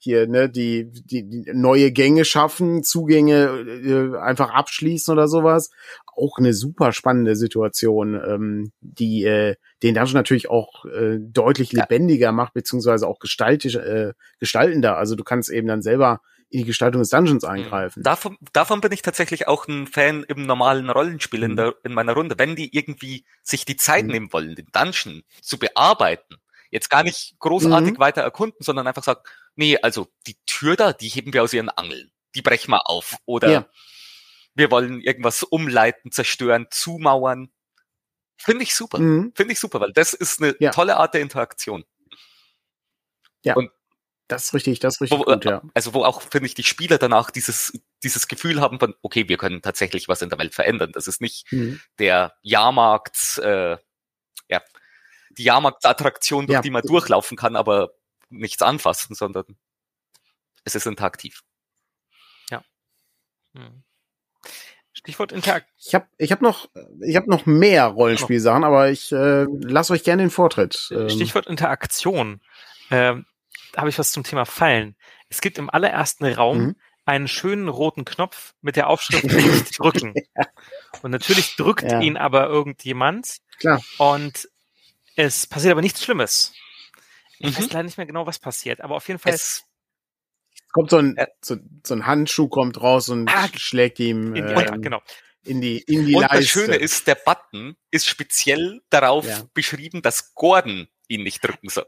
hier, 0.03 0.27
ne, 0.27 0.49
die, 0.49 0.89
die, 0.91 1.23
die 1.29 1.45
neue 1.53 1.91
Gänge 1.91 2.25
schaffen, 2.25 2.83
Zugänge 2.83 3.45
äh, 4.15 4.17
einfach 4.19 4.51
abschließen 4.51 5.11
oder 5.11 5.27
sowas. 5.27 5.69
Auch 6.15 6.37
eine 6.37 6.53
super 6.53 6.91
spannende 6.91 7.35
Situation, 7.35 8.15
ähm, 8.15 8.71
die 8.81 9.23
äh, 9.23 9.55
den 9.83 9.95
Dungeon 9.95 10.15
natürlich 10.15 10.49
auch 10.49 10.85
äh, 10.85 11.17
deutlich 11.19 11.71
lebendiger 11.71 12.31
macht, 12.31 12.53
beziehungsweise 12.53 13.07
auch 13.07 13.19
gestaltisch, 13.19 13.75
äh, 13.75 14.13
gestaltender. 14.39 14.97
Also 14.97 15.15
du 15.15 15.23
kannst 15.23 15.49
eben 15.49 15.67
dann 15.67 15.81
selber 15.81 16.21
in 16.49 16.59
die 16.59 16.65
Gestaltung 16.65 17.01
des 17.01 17.09
Dungeons 17.09 17.45
eingreifen. 17.45 18.03
Davon, 18.03 18.37
davon 18.51 18.81
bin 18.81 18.91
ich 18.91 19.01
tatsächlich 19.01 19.47
auch 19.47 19.67
ein 19.69 19.87
Fan 19.87 20.23
im 20.27 20.45
normalen 20.45 20.89
Rollenspiel 20.89 21.43
in, 21.43 21.51
Mhm. 21.51 21.55
der, 21.55 21.73
in 21.85 21.93
meiner 21.93 22.13
Runde. 22.13 22.35
Wenn 22.37 22.57
die 22.57 22.75
irgendwie 22.75 23.23
sich 23.41 23.63
die 23.63 23.77
Zeit 23.77 24.05
Mhm. 24.05 24.11
nehmen 24.11 24.33
wollen, 24.33 24.55
den 24.55 24.67
Dungeon 24.73 25.23
zu 25.41 25.57
bearbeiten, 25.57 26.35
jetzt 26.69 26.89
gar 26.89 27.03
nicht 27.03 27.35
großartig 27.39 27.93
Mhm. 27.93 27.99
weiter 27.99 28.21
erkunden, 28.21 28.57
sondern 28.59 28.85
einfach 28.85 29.03
sagt, 29.03 29.27
nee, 29.55 29.77
also 29.77 30.07
die 30.27 30.37
Tür 30.45 30.75
da, 30.75 30.93
die 30.93 31.09
heben 31.09 31.33
wir 31.33 31.43
aus 31.43 31.53
ihren 31.53 31.69
Angeln. 31.69 32.11
Die 32.35 32.41
brechen 32.41 32.71
wir 32.71 32.89
auf. 32.89 33.15
Oder 33.25 33.51
Ja. 33.51 33.69
wir 34.55 34.71
wollen 34.71 35.01
irgendwas 35.01 35.43
umleiten, 35.43 36.11
zerstören, 36.11 36.67
zumauern. 36.71 37.51
Finde 38.37 38.63
ich 38.63 38.73
super. 38.73 38.99
Mhm. 38.99 39.33
Finde 39.35 39.53
ich 39.53 39.59
super, 39.59 39.79
weil 39.79 39.93
das 39.93 40.13
ist 40.13 40.41
eine 40.41 40.55
Ja. 40.59 40.71
tolle 40.71 40.97
Art 40.97 41.13
der 41.13 41.21
Interaktion. 41.21 41.83
Das 44.27 44.43
ist 44.45 44.53
richtig, 44.53 44.79
das 44.79 44.95
ist 44.95 45.01
richtig 45.01 45.19
Wo, 45.19 45.23
gut, 45.25 45.43
ja. 45.43 45.61
Also 45.73 45.93
wo 45.93 46.05
auch, 46.05 46.21
finde 46.21 46.45
ich, 46.45 46.53
die 46.53 46.63
Spieler 46.63 46.97
danach 46.97 47.31
dieses, 47.31 47.73
dieses 48.01 48.29
Gefühl 48.29 48.61
haben 48.61 48.79
von, 48.79 48.95
okay, 49.01 49.27
wir 49.27 49.35
können 49.37 49.61
tatsächlich 49.61 50.07
was 50.07 50.21
in 50.21 50.29
der 50.29 50.39
Welt 50.39 50.55
verändern. 50.55 50.91
Das 50.93 51.05
ist 51.07 51.19
nicht 51.19 51.51
Mhm. 51.51 51.81
der 51.99 52.33
Jahrmarkt, 52.41 53.39
äh, 53.39 53.75
ja, 54.47 54.61
die 55.31 55.43
Jahrmarktsattraktion, 55.43 56.47
durch 56.47 56.55
Ja. 56.55 56.61
die 56.61 56.69
man 56.69 56.81
durchlaufen 56.83 57.35
kann, 57.35 57.57
aber 57.57 57.91
nichts 58.31 58.61
anfassen, 58.61 59.15
sondern 59.15 59.45
es 60.63 60.75
ist 60.75 60.85
interaktiv. 60.87 61.43
Hm. 63.53 63.83
Stichwort 64.93 65.31
Interakt. 65.33 65.67
Ich 65.77 65.93
habe 65.93 66.07
ich 66.17 66.31
hab 66.31 66.41
noch, 66.41 66.69
ich 67.01 67.15
hab 67.17 67.27
noch 67.27 67.45
mehr 67.45 67.85
Rollenspielsachen, 67.87 68.63
aber 68.63 68.89
ich 68.91 69.11
äh, 69.11 69.43
lasse 69.49 69.91
euch 69.93 70.03
gerne 70.05 70.23
den 70.23 70.29
Vortritt. 70.29 70.87
Ähm, 70.91 71.09
Stichwort 71.09 71.47
Interaktion. 71.47 72.39
Ähm, 72.91 73.25
da 73.73 73.81
habe 73.81 73.89
ich 73.89 73.99
was 73.99 74.11
zum 74.13 74.23
Thema 74.23 74.45
Fallen. 74.45 74.95
Es 75.29 75.41
gibt 75.41 75.57
im 75.57 75.69
allerersten 75.69 76.25
Raum 76.25 76.57
Mhm. 76.59 76.75
einen 77.05 77.27
schönen 77.27 77.67
roten 77.67 78.05
Knopf 78.05 78.53
mit 78.61 78.75
der 78.77 78.87
Aufschrift 78.87 79.23
nicht 79.25 79.79
drücken. 79.79 80.13
Und 81.01 81.11
natürlich 81.11 81.55
drückt 81.57 81.91
Ja. 81.91 81.99
ihn 81.99 82.15
aber 82.15 82.47
irgendjemand. 82.47 83.37
Klar. 83.59 83.81
Und 83.97 84.47
es 85.17 85.45
passiert 85.47 85.71
aber 85.71 85.81
nichts 85.81 86.03
Schlimmes. 86.03 86.53
Ich 87.41 87.57
Mhm. 87.57 87.57
weiß 87.63 87.71
leider 87.73 87.83
nicht 87.83 87.97
mehr 87.97 88.07
genau, 88.07 88.25
was 88.25 88.39
passiert, 88.39 88.81
aber 88.81 88.95
auf 88.95 89.07
jeden 89.07 89.19
Fall 89.19 89.33
Es, 89.33 89.63
kommt 90.71 90.89
so 90.89 90.97
ein, 90.97 91.17
Äh. 91.17 91.27
so, 91.43 91.57
so 91.85 91.93
ein 91.93 92.05
Handschuh 92.05 92.47
kommt 92.47 92.79
raus 92.81 93.09
und 93.09 93.29
Ah, 93.29 93.49
schlägt 93.55 93.99
ihm 93.99 94.35
in, 94.35 94.47
ähm, 94.47 94.57
ja, 94.57 94.75
genau. 94.77 95.01
in 95.43 95.59
die 95.61 95.79
in 95.81 96.05
die 96.05 96.15
und 96.15 96.21
Leiste. 96.21 96.37
das 96.37 96.47
Schöne 96.47 96.75
ist, 96.75 97.07
der 97.07 97.15
Button 97.15 97.75
ist 97.89 98.07
speziell 98.07 98.81
darauf 98.89 99.25
Ja. 99.27 99.43
beschrieben, 99.53 100.01
dass 100.01 100.33
Gordon 100.35 100.87
ihn 101.07 101.23
nicht 101.23 101.43
drücken 101.45 101.69
soll. 101.69 101.87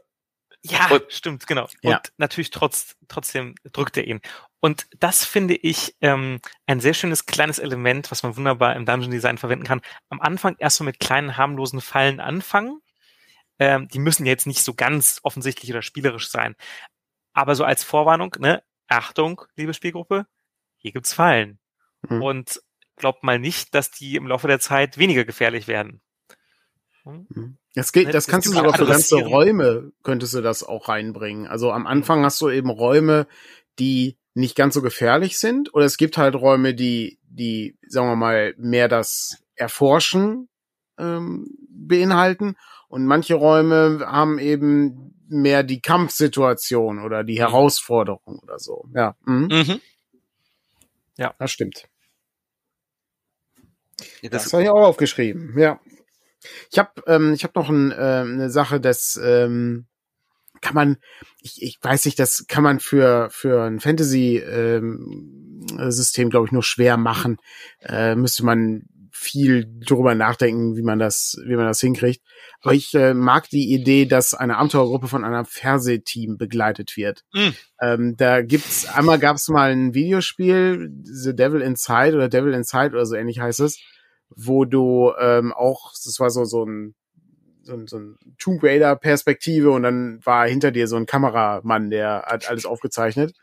Ja, 0.66 0.88
Und- 0.90 1.12
stimmt, 1.12 1.46
genau. 1.46 1.68
Ja. 1.82 1.96
Und 1.98 2.12
natürlich 2.16 2.48
trotz, 2.50 2.96
trotzdem 3.08 3.54
drückt 3.72 3.98
er 3.98 4.04
ihn. 4.06 4.20
Und 4.60 4.86
das 4.98 5.22
finde 5.24 5.54
ich 5.56 5.94
ähm, 6.00 6.40
ein 6.66 6.80
sehr 6.80 6.94
schönes 6.94 7.26
kleines 7.26 7.58
Element, 7.58 8.10
was 8.10 8.22
man 8.22 8.34
wunderbar 8.36 8.74
im 8.74 8.86
Dungeon 8.86 9.10
Design 9.10 9.36
verwenden 9.36 9.64
kann. 9.66 9.82
Am 10.08 10.22
Anfang 10.22 10.56
erstmal 10.58 10.86
mit 10.86 11.00
kleinen 11.00 11.36
harmlosen 11.36 11.82
Fallen 11.82 12.18
anfangen. 12.18 12.80
Ähm, 13.58 13.88
die 13.88 13.98
müssen 13.98 14.26
jetzt 14.26 14.46
nicht 14.46 14.62
so 14.62 14.74
ganz 14.74 15.20
offensichtlich 15.22 15.70
oder 15.70 15.82
spielerisch 15.82 16.28
sein. 16.28 16.56
Aber 17.32 17.54
so 17.54 17.64
als 17.64 17.84
Vorwarnung, 17.84 18.34
ne, 18.38 18.62
Achtung, 18.88 19.42
liebe 19.56 19.74
Spielgruppe, 19.74 20.26
hier 20.78 20.92
gibt's 20.92 21.12
Fallen. 21.12 21.58
Mhm. 22.08 22.22
Und 22.22 22.62
glaubt 22.96 23.22
mal 23.22 23.38
nicht, 23.38 23.74
dass 23.74 23.90
die 23.90 24.16
im 24.16 24.26
Laufe 24.26 24.46
der 24.46 24.60
Zeit 24.60 24.98
weniger 24.98 25.24
gefährlich 25.24 25.68
werden. 25.68 26.00
Hm? 27.04 27.58
Das 27.74 27.92
geht, 27.92 28.06
Ne, 28.06 28.12
das 28.12 28.24
es 28.24 28.30
kannst 28.30 28.48
du 28.48 28.52
sogar 28.52 28.74
für 28.74 28.86
ganze. 28.86 29.16
Räume 29.16 29.92
könntest 30.02 30.34
du 30.34 30.40
das 30.40 30.62
auch 30.62 30.88
reinbringen. 30.88 31.46
Also 31.46 31.72
am 31.72 31.86
Anfang 31.86 32.24
hast 32.24 32.40
du 32.40 32.48
eben 32.48 32.70
Räume, 32.70 33.26
die 33.78 34.16
nicht 34.34 34.56
ganz 34.56 34.74
so 34.74 34.82
gefährlich 34.82 35.38
sind, 35.38 35.74
oder 35.74 35.84
es 35.84 35.96
gibt 35.96 36.18
halt 36.18 36.34
Räume, 36.34 36.74
die, 36.74 37.18
die, 37.22 37.76
sagen 37.86 38.08
wir 38.08 38.16
mal, 38.16 38.54
mehr 38.58 38.88
das 38.88 39.44
Erforschen 39.54 40.48
ähm, 40.98 41.46
beinhalten. 41.68 42.56
Und 42.94 43.06
manche 43.06 43.34
Räume 43.34 44.04
haben 44.06 44.38
eben 44.38 45.16
mehr 45.26 45.64
die 45.64 45.80
Kampfsituation 45.80 47.00
oder 47.00 47.24
die 47.24 47.40
Herausforderung 47.40 48.38
oder 48.38 48.60
so. 48.60 48.84
Ja, 48.94 49.16
mhm. 49.24 49.48
Mhm. 49.50 49.80
das 51.16 51.50
stimmt. 51.50 51.88
Ja, 54.22 54.30
Das 54.30 54.44
das, 54.44 54.52
habe 54.52 54.62
ich 54.62 54.68
auch 54.68 54.86
aufgeschrieben, 54.86 55.58
ja. 55.58 55.80
Ich 56.70 56.78
habe 56.78 57.02
ähm, 57.08 57.32
ich 57.32 57.42
hab 57.42 57.56
noch 57.56 57.68
ein, 57.68 57.90
äh, 57.90 57.96
eine 57.96 58.48
Sache, 58.48 58.80
das 58.80 59.20
ähm, 59.20 59.86
kann 60.60 60.76
man, 60.76 60.98
ich, 61.40 61.64
ich 61.64 61.80
weiß 61.82 62.04
nicht, 62.04 62.20
das 62.20 62.46
kann 62.46 62.62
man 62.62 62.78
für, 62.78 63.28
für 63.32 63.64
ein 63.64 63.80
Fantasy-System, 63.80 66.30
glaube 66.30 66.46
ich, 66.46 66.52
nur 66.52 66.62
schwer 66.62 66.96
machen. 66.96 67.38
Äh, 67.80 68.14
müsste 68.14 68.44
man 68.44 68.84
viel 69.24 69.66
drüber 69.80 70.14
nachdenken, 70.14 70.76
wie 70.76 70.82
man 70.82 70.98
das, 70.98 71.36
wie 71.46 71.56
man 71.56 71.66
das 71.66 71.80
hinkriegt. 71.80 72.22
Aber 72.60 72.74
ich 72.74 72.94
äh, 72.94 73.14
mag 73.14 73.48
die 73.48 73.72
Idee, 73.72 74.06
dass 74.06 74.34
eine 74.34 74.58
Abenteuergruppe 74.58 75.08
von 75.08 75.24
einem 75.24 75.44
Fernsehteam 75.44 76.36
begleitet 76.36 76.96
wird. 76.96 77.24
Mm. 77.32 77.48
Ähm, 77.80 78.16
da 78.16 78.42
gibt's, 78.42 78.86
einmal 78.86 79.18
gab's 79.18 79.48
mal 79.48 79.72
ein 79.72 79.94
Videospiel, 79.94 80.90
The 81.02 81.34
Devil 81.34 81.62
Inside 81.62 82.14
oder 82.14 82.28
Devil 82.28 82.54
Inside 82.54 82.90
oder 82.90 83.06
so 83.06 83.14
ähnlich 83.14 83.40
heißt 83.40 83.60
es, 83.60 83.80
wo 84.28 84.64
du 84.64 85.12
ähm, 85.20 85.52
auch, 85.52 85.92
das 85.92 86.16
war 86.20 86.30
so, 86.30 86.44
so 86.44 86.64
ein 86.64 86.94
so 87.64 87.74
ein, 87.74 87.86
so 87.86 87.98
ein 87.98 88.18
Tomb 88.38 88.62
Raider 88.62 88.96
Perspektive 88.96 89.70
und 89.70 89.82
dann 89.82 90.20
war 90.24 90.46
hinter 90.46 90.70
dir 90.70 90.86
so 90.88 90.96
ein 90.96 91.06
Kameramann, 91.06 91.90
der 91.90 92.24
hat 92.26 92.48
alles 92.48 92.66
aufgezeichnet. 92.66 93.34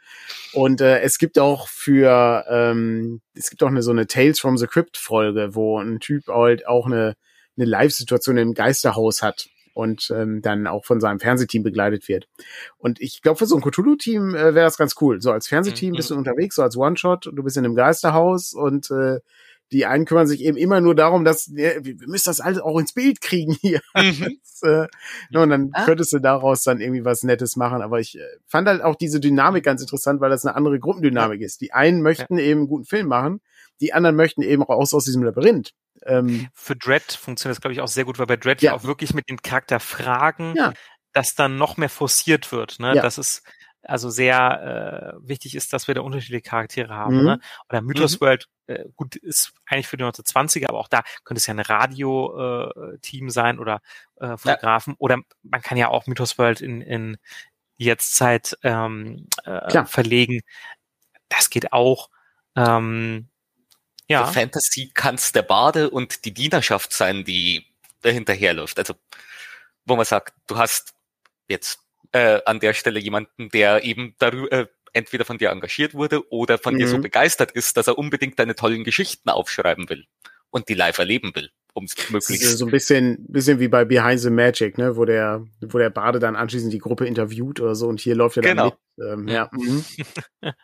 Und 0.53 0.81
äh, 0.81 1.01
es 1.01 1.17
gibt 1.17 1.39
auch 1.39 1.67
für 1.67 2.45
ähm, 2.49 3.21
es 3.33 3.49
gibt 3.49 3.63
auch 3.63 3.67
eine 3.67 3.81
so 3.83 3.91
eine 3.91 4.07
Tales 4.07 4.39
from 4.39 4.57
the 4.57 4.67
Crypt 4.67 4.97
Folge, 4.97 5.55
wo 5.55 5.79
ein 5.79 5.99
Typ 5.99 6.27
halt 6.27 6.67
auch 6.67 6.85
eine 6.85 7.15
eine 7.57 7.65
Live-Situation 7.65 8.37
im 8.37 8.53
Geisterhaus 8.53 9.21
hat 9.21 9.47
und 9.73 10.11
ähm, 10.15 10.41
dann 10.41 10.67
auch 10.67 10.85
von 10.85 10.99
seinem 10.99 11.19
Fernsehteam 11.19 11.63
begleitet 11.63 12.07
wird. 12.07 12.27
Und 12.77 12.99
ich 13.01 13.21
glaube, 13.21 13.37
für 13.37 13.45
so 13.45 13.55
ein 13.55 13.61
Cthulhu-Team 13.61 14.35
äh, 14.35 14.53
wäre 14.55 14.65
das 14.65 14.77
ganz 14.77 14.95
cool. 15.01 15.21
So 15.21 15.31
als 15.31 15.47
Fernsehteam 15.47 15.91
Mhm. 15.91 15.95
bist 15.95 16.09
du 16.09 16.15
unterwegs, 16.15 16.55
so 16.55 16.63
als 16.63 16.77
One-Shot, 16.77 17.29
du 17.31 17.43
bist 17.43 17.57
in 17.57 17.65
einem 17.65 17.75
Geisterhaus 17.75 18.53
und 18.53 18.89
äh, 18.91 19.19
die 19.71 19.85
einen 19.85 20.05
kümmern 20.05 20.27
sich 20.27 20.41
eben 20.43 20.57
immer 20.57 20.81
nur 20.81 20.95
darum, 20.95 21.23
dass 21.23 21.47
ja, 21.47 21.71
wir 21.83 21.95
müssen 22.07 22.29
das 22.29 22.39
alles 22.41 22.59
auch 22.59 22.77
ins 22.79 22.93
Bild 22.93 23.21
kriegen 23.21 23.53
hier. 23.61 23.81
mhm. 23.95 24.37
Das, 24.61 24.69
äh, 24.69 24.87
ja, 25.31 25.41
und 25.41 25.49
dann 25.49 25.71
Ah. 25.73 25.85
könntest 25.85 26.13
du 26.13 26.19
daraus 26.19 26.63
dann 26.63 26.81
irgendwie 26.81 27.03
was 27.05 27.23
Nettes 27.23 27.55
machen. 27.55 27.81
Aber 27.81 27.99
ich 27.99 28.17
äh, 28.19 28.23
fand 28.45 28.67
halt 28.67 28.81
auch 28.83 28.95
diese 28.95 29.19
Dynamik 29.19 29.63
ganz 29.63 29.81
interessant, 29.81 30.21
weil 30.21 30.29
das 30.29 30.45
eine 30.45 30.55
andere 30.55 30.79
Gruppendynamik 30.79 31.41
ist. 31.41 31.61
Die 31.61 31.73
einen 31.73 32.01
möchten 32.03 32.37
eben 32.37 32.61
einen 32.61 32.67
guten 32.67 32.85
Film 32.85 33.07
machen, 33.07 33.41
die 33.79 33.93
anderen 33.93 34.15
möchten 34.15 34.41
eben 34.43 34.61
raus 34.61 34.93
aus 34.93 35.05
diesem 35.05 35.23
Labyrinth. 35.23 35.71
Ähm, 36.03 36.47
Für 36.53 36.75
Dread 36.75 37.11
funktioniert 37.11 37.57
das, 37.57 37.61
glaube 37.61 37.73
ich, 37.73 37.81
auch 37.81 37.87
sehr 37.87 38.05
gut, 38.05 38.19
weil 38.19 38.25
bei 38.27 38.37
Dread 38.37 38.61
ja, 38.61 38.71
Ja. 38.71 38.77
auch 38.77 38.83
wirklich 38.83 39.13
mit 39.13 39.29
dem 39.29 39.41
Charakter 39.41 39.79
fragen, 39.79 40.53
Ja. 40.55 40.73
dass 41.13 41.33
dann 41.35 41.57
noch 41.57 41.77
mehr 41.77 41.89
forciert 41.89 42.51
wird. 42.51 42.79
Ne? 42.79 42.95
Ja. 42.95 43.01
Das 43.01 43.17
ist 43.17 43.41
also 43.91 44.09
sehr 44.09 45.17
äh, 45.21 45.27
wichtig 45.27 45.53
ist, 45.55 45.73
dass 45.73 45.87
wir 45.87 45.95
da 45.95 46.01
unterschiedliche 46.01 46.41
Charaktere 46.41 46.95
haben. 46.95 47.19
Mhm. 47.19 47.25
Ne? 47.25 47.39
Oder 47.69 47.81
Mythos 47.81 48.21
World, 48.21 48.47
äh, 48.67 48.85
gut, 48.95 49.17
ist 49.17 49.53
eigentlich 49.65 49.87
für 49.87 49.97
die 49.97 50.05
1920er, 50.05 50.69
aber 50.69 50.79
auch 50.79 50.87
da 50.87 51.03
könnte 51.25 51.39
es 51.39 51.47
ja 51.47 51.53
ein 51.53 51.59
Radio-Team 51.59 53.29
sein 53.29 53.59
oder 53.59 53.81
äh, 54.15 54.37
Fotografen. 54.37 54.95
Oder 54.97 55.17
man 55.43 55.61
kann 55.61 55.77
ja 55.77 55.89
auch 55.89 56.07
Mythos 56.07 56.37
World 56.37 56.61
in, 56.61 56.81
in 56.81 57.17
die 57.79 57.85
Jetztzeit 57.85 58.57
ähm, 58.63 59.27
äh, 59.43 59.67
Klar. 59.69 59.85
verlegen. 59.85 60.41
Das 61.27 61.49
geht 61.49 61.73
auch. 61.73 62.09
Ähm, 62.55 63.27
ja. 64.07 64.25
Für 64.25 64.33
Fantasy 64.33 64.91
kann's 64.93 65.33
der 65.33 65.43
Bade 65.43 65.89
und 65.89 66.25
die 66.25 66.33
Dienerschaft 66.33 66.93
sein, 66.93 67.25
die 67.25 67.65
dahinterherläuft. 68.01 68.79
Also, 68.79 68.95
wo 69.85 69.95
man 69.95 70.05
sagt, 70.05 70.33
du 70.47 70.57
hast 70.57 70.93
jetzt 71.49 71.79
äh, 72.13 72.39
an 72.45 72.59
der 72.59 72.73
Stelle 72.73 72.99
jemanden, 72.99 73.49
der 73.49 73.83
eben 73.83 74.15
darüber 74.19 74.51
äh, 74.51 74.67
entweder 74.93 75.23
von 75.25 75.37
dir 75.37 75.49
engagiert 75.51 75.93
wurde 75.93 76.29
oder 76.31 76.57
von 76.57 76.77
dir 76.77 76.87
so 76.87 76.97
Mhm. 76.97 77.01
begeistert 77.03 77.51
ist, 77.51 77.77
dass 77.77 77.87
er 77.87 77.97
unbedingt 77.97 78.37
deine 78.39 78.55
tollen 78.55 78.83
Geschichten 78.83 79.29
aufschreiben 79.29 79.89
will 79.89 80.05
und 80.49 80.67
die 80.67 80.73
live 80.73 80.97
erleben 80.97 81.31
will, 81.33 81.49
um 81.73 81.85
es 81.85 81.95
möglichst. 82.09 82.57
so 82.57 82.65
ein 82.65 82.71
bisschen, 82.71 83.25
bisschen 83.29 83.59
wie 83.61 83.69
bei 83.69 83.85
Behind 83.85 84.19
the 84.19 84.29
Magic, 84.29 84.77
ne, 84.77 84.97
wo 84.97 85.05
der, 85.05 85.45
wo 85.61 85.77
der 85.77 85.89
Bade 85.89 86.19
dann 86.19 86.35
anschließend 86.35 86.73
die 86.73 86.79
Gruppe 86.79 87.05
interviewt 87.07 87.61
oder 87.61 87.73
so 87.75 87.87
und 87.87 88.01
hier 88.01 88.15
läuft 88.15 88.35
er 88.37 88.43
dann 88.43 88.57
Genau. 88.57 88.65
mit. 88.97 89.07
Ähm, 89.07 89.27
ja. 89.29 89.49
Mhm. 89.53 89.85
Ja. 90.41 90.53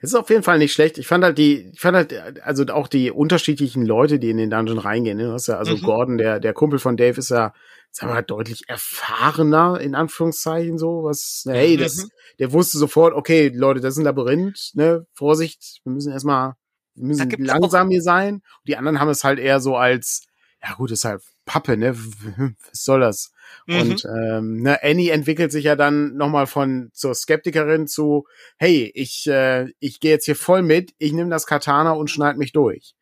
Es 0.00 0.10
ist 0.10 0.14
auf 0.14 0.30
jeden 0.30 0.42
Fall 0.42 0.58
nicht 0.58 0.72
schlecht. 0.72 0.98
Ich 0.98 1.06
fand 1.06 1.22
halt 1.24 1.38
die, 1.38 1.70
ich 1.72 1.80
fand 1.80 1.96
halt, 1.96 2.42
also 2.42 2.64
auch 2.66 2.88
die 2.88 3.10
unterschiedlichen 3.10 3.84
Leute, 3.84 4.18
die 4.18 4.30
in 4.30 4.36
den 4.38 4.50
Dungeon 4.50 4.78
reingehen. 4.78 5.18
Ne? 5.18 5.24
Du 5.24 5.32
hast 5.32 5.48
ja, 5.48 5.58
also 5.58 5.74
Mhm. 5.74 5.82
Gordon, 5.82 6.18
der, 6.18 6.40
der 6.40 6.52
Kumpel 6.54 6.78
von 6.78 6.96
Dave 6.96 7.18
ist 7.18 7.30
ja, 7.30 7.52
sagen 7.90 8.10
wir 8.10 8.14
mal, 8.14 8.22
deutlich 8.22 8.62
erfahrener, 8.68 9.80
in 9.80 9.94
Anführungszeichen, 9.94 10.78
so, 10.78 11.04
was, 11.04 11.44
hey, 11.46 11.76
das, 11.76 11.96
Mhm. 11.96 12.08
der 12.38 12.52
wusste 12.52 12.78
sofort, 12.78 13.14
okay, 13.14 13.50
Leute, 13.54 13.80
das 13.80 13.94
ist 13.94 13.98
ein 13.98 14.04
Labyrinth, 14.04 14.70
ne, 14.74 15.06
Vorsicht, 15.12 15.80
wir 15.84 15.92
müssen 15.92 16.12
erstmal, 16.12 16.54
wir 16.94 17.06
müssen 17.06 17.30
langsam 17.38 17.90
hier 17.90 18.02
sein. 18.02 18.42
Die 18.66 18.76
anderen 18.76 19.00
haben 19.00 19.08
es 19.10 19.24
halt 19.24 19.38
eher 19.38 19.60
so 19.60 19.76
als, 19.76 20.22
ja 20.62 20.74
gut, 20.74 20.90
ist 20.90 21.04
halt 21.04 21.22
Pappe, 21.46 21.76
ne, 21.78 21.96
was 21.96 22.84
soll 22.84 23.00
das? 23.00 23.32
Mhm. 23.66 23.80
Und 23.80 24.04
ähm, 24.04 24.62
ne, 24.62 24.82
Annie 24.82 25.10
entwickelt 25.10 25.52
sich 25.52 25.64
ja 25.64 25.76
dann 25.76 26.16
nochmal 26.16 26.46
von 26.46 26.90
zur 26.92 27.14
Skeptikerin 27.14 27.86
zu, 27.86 28.26
hey, 28.58 28.90
ich, 28.94 29.26
äh, 29.28 29.68
ich 29.78 30.00
gehe 30.00 30.10
jetzt 30.10 30.26
hier 30.26 30.36
voll 30.36 30.62
mit, 30.62 30.92
ich 30.98 31.12
nehme 31.12 31.30
das 31.30 31.46
Katana 31.46 31.92
und 31.92 32.10
schneid 32.10 32.36
mich 32.36 32.52
durch. 32.52 32.94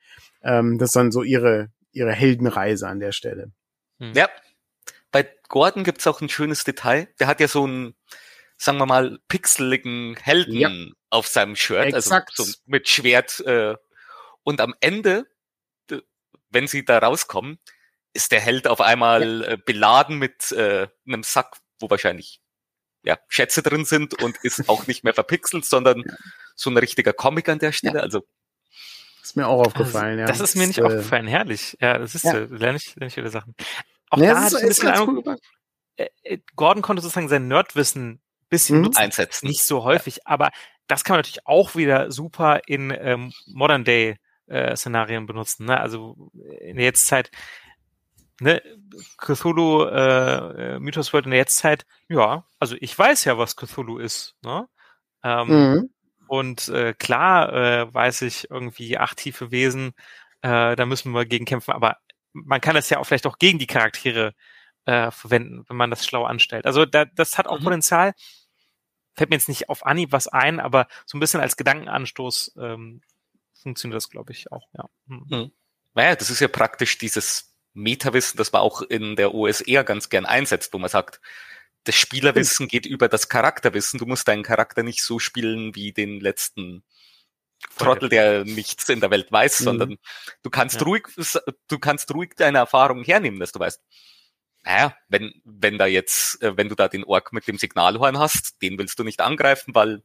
Ähm, 0.43 0.79
das 0.79 0.91
ist 0.91 0.97
dann 0.97 1.11
so 1.11 1.23
ihre, 1.23 1.73
ihre 1.93 2.13
Heldenreise 2.13 2.87
an 2.87 3.01
der 3.01 3.13
Stelle. 3.13 3.51
Ja. 3.99 4.29
Bei 5.11 5.29
Gordon 5.49 5.85
gibt's 5.85 6.07
auch 6.07 6.21
ein 6.21 6.29
schönes 6.29 6.65
Detail. 6.65 7.09
Der 7.19 7.27
hat 7.27 7.41
ja 7.41 7.49
so 7.49 7.67
ein, 7.67 7.95
sagen 8.59 8.79
wir 8.79 8.87
mal, 8.87 9.19
pixeligen 9.29 10.17
Helden 10.21 10.55
Ja. 10.55 10.71
auf 11.09 11.27
seinem 11.29 11.57
Shirt, 11.57 11.95
Exakt. 11.95 12.35
also 12.39 12.53
so 12.53 12.59
mit 12.67 12.89
Schwert. 12.89 13.41
Äh, 13.47 13.77
und 14.43 14.61
am 14.61 14.75
Ende, 14.81 15.27
wenn 16.51 16.67
sie 16.67 16.85
da 16.85 16.99
rauskommen, 16.99 17.59
ist 18.15 18.33
der 18.33 18.41
Held 18.41 18.67
auf 18.67 18.81
einmal 18.81 19.45
äh, 19.45 19.59
beladen 19.65 20.19
mit 20.19 20.51
äh, 20.53 20.89
einem 21.07 21.23
Sack, 21.23 21.57
wo 21.81 21.91
wahrscheinlich 21.91 22.41
ja, 23.03 23.19
Schätze 23.29 23.63
drin 23.63 23.85
sind 23.85 24.23
und 24.23 24.39
ist 24.43 24.69
auch 24.69 24.87
nicht 24.87 25.05
mehr 25.05 25.13
verpixelt, 25.15 25.65
sondern 25.67 26.05
so 26.57 26.71
ein 26.71 26.77
richtiger 26.79 27.13
Comic 27.13 27.49
an 27.51 27.59
der 27.59 27.73
Stelle. 27.73 28.01
Also 28.03 28.23
Ist 29.23 29.37
mir 29.37 29.47
auch 29.47 29.67
aufgefallen, 29.67 30.19
ja. 30.19 30.27
Das 30.27 30.41
ist 30.41 30.57
mir 30.57 30.67
nicht 30.67 30.79
äh, 30.79 30.83
aufgefallen, 30.85 31.27
herrlich. 31.27 31.77
Ja, 31.81 31.99
das 31.99 32.15
ist 32.15 32.25
Ja. 32.25 32.33
ja. 32.39 32.47
lerne 32.49 32.79
ich, 32.79 32.95
lerne 32.97 33.09
ich 33.09 33.17
wieder 33.17 33.31
Sachen. 33.31 33.55
Auch 34.11 34.19
Ne, 34.19 34.29
da 34.29 34.35
das 34.35 34.53
ist, 34.55 34.63
ein 34.63 34.69
bisschen 34.69 34.89
Eindruck, 34.89 35.27
cool 35.27 35.37
äh, 35.97 36.09
äh, 36.23 36.39
Gordon 36.57 36.83
konnte 36.83 37.03
sozusagen 37.03 37.29
sein 37.29 37.47
Nerdwissen 37.49 38.11
ein 38.13 38.21
bisschen 38.49 38.79
Mhm. 38.79 38.83
nutzen. 38.85 38.99
einsetzen. 39.01 39.47
Nicht 39.49 39.65
so 39.65 39.85
häufig, 39.85 40.27
aber 40.27 40.51
das 40.87 41.05
kann 41.05 41.15
man 41.15 41.19
natürlich 41.19 41.47
auch 41.47 41.77
wieder 41.77 42.11
super 42.11 42.61
in 42.67 42.91
ähm, 42.91 43.33
Modern 43.47 43.85
Day 43.85 44.17
äh, 44.47 44.77
Szenarien 44.77 45.27
benutzen. 45.27 45.67
Ne? 45.67 45.79
Also 45.79 46.31
in 46.61 46.77
der 46.77 46.87
Jetztzeit, 46.87 47.31
ne, 48.41 48.63
Cthulhu 49.19 49.85
äh, 49.85 50.75
äh, 50.77 50.79
Mythos 50.81 51.13
World 51.13 51.27
in 51.27 51.31
der 51.33 51.41
Jetztzeit, 51.41 51.87
ja, 52.09 52.45
also 52.59 52.77
ich 52.81 52.99
weiß 52.99 53.25
ja, 53.25 53.39
was 53.39 53.57
Cthulhu 53.57 53.99
ist. 53.99 54.35
Ne? 54.43 54.69
Ähm, 55.23 55.49
Mhm. 55.49 55.91
Und 56.27 56.69
äh, 56.69 56.95
klar 56.95 57.53
äh, 57.53 57.95
weiß 57.95 58.23
ich 58.23 58.51
irgendwie 58.51 58.97
acht 58.99 59.19
tiefe 59.19 59.51
Wesen, 59.51 59.93
äh, 60.43 60.75
da 60.75 60.87
müssen 60.87 61.13
wir 61.13 61.27
gegen 61.27 61.45
kämpfen, 61.45 61.73
aber 61.73 61.99
man 62.33 62.61
kann 62.63 62.75
das 62.75 62.89
ja 62.91 62.99
auch 62.99 63.05
vielleicht 63.05 63.27
auch 63.27 63.39
gegen 63.39 63.59
die 63.59 63.67
Charaktere 63.67 64.35
äh, 64.87 65.11
verwenden, 65.11 65.65
wenn 65.69 65.77
man 65.77 65.91
das 65.91 66.05
schlau 66.07 66.25
anstellt. 66.25 66.67
Also 66.67 66.87
da, 66.87 67.05
das 67.05 67.39
hat 67.39 67.47
auch 67.47 67.61
Mhm. 67.61 67.65
Potenzial. 67.65 68.15
Fällt 69.15 69.31
mir 69.31 69.37
jetzt 69.37 69.49
nicht 69.49 69.69
auf 69.69 69.87
Anhieb 69.87 70.13
was 70.13 70.27
ein, 70.29 70.59
aber 70.61 70.89
so 71.07 71.17
ein 71.17 71.21
bisschen 71.21 71.41
als 71.41 71.57
Gedankenanstoß 71.57 72.55
ähm, 72.59 73.01
funktioniert 73.55 73.97
das, 73.97 74.11
glaube 74.11 74.33
ich, 74.33 74.51
auch. 74.51 74.67
Ja. 74.77 74.89
Hm. 75.09 75.53
Naja, 75.95 76.17
das 76.17 76.31
ist 76.31 76.41
ja 76.41 76.49
praktisch 76.49 76.99
dieses 76.99 77.54
Metawissen, 77.75 78.37
das 78.39 78.53
man 78.53 78.63
auch 78.63 78.83
in 78.83 79.17
der 79.17 79.35
OSR 79.35 79.85
ganz 79.85 80.09
gern 80.09 80.25
einsetzt, 80.27 80.73
wo 80.73 80.79
man 80.79 80.91
sagt, 80.91 81.21
das 81.85 81.97
Spielerwissen 81.97 82.67
geht 82.69 82.87
über 82.87 83.09
das 83.09 83.29
Charakterwissen. 83.29 83.99
Du 83.99 84.07
musst 84.07 84.27
deinen 84.29 84.43
Charakter 84.43 84.83
nicht 84.83 85.03
so 85.03 85.19
spielen 85.19 85.75
wie 85.75 85.93
den 85.93 86.21
letzten 86.21 86.83
Trottel, 87.77 88.09
der 88.09 88.45
nichts 88.45 88.89
in 88.89 89.01
der 89.01 89.11
Welt 89.11 89.31
weiß, 89.31 89.61
Mhm. 89.61 89.65
sondern 89.65 89.99
du 90.43 90.51
kannst 90.51 90.77
Ja. 90.81 90.87
ruhig, 90.87 91.05
du 91.69 91.79
kannst 91.79 92.13
ruhig 92.15 92.31
deine 92.37 92.59
Erfahrungen 92.59 93.05
hernehmen, 93.05 93.41
dass 93.41 93.53
du 93.53 93.59
weißt, 93.59 93.83
naja, 94.63 94.97
wenn, 95.09 95.43
wenn 95.45 95.77
da 95.77 95.87
jetzt, 95.87 96.41
äh, 96.43 96.57
wenn 96.57 96.69
du 96.71 96.75
da 96.75 96.89
den 96.89 97.05
Ork 97.05 97.33
mit 97.35 97.47
dem 97.49 97.59
Signalhorn 97.59 98.19
hast, 98.19 98.63
den 98.63 98.79
willst 98.79 98.99
du 98.99 99.05
nicht 99.05 99.21
angreifen, 99.21 99.75
weil 99.75 100.03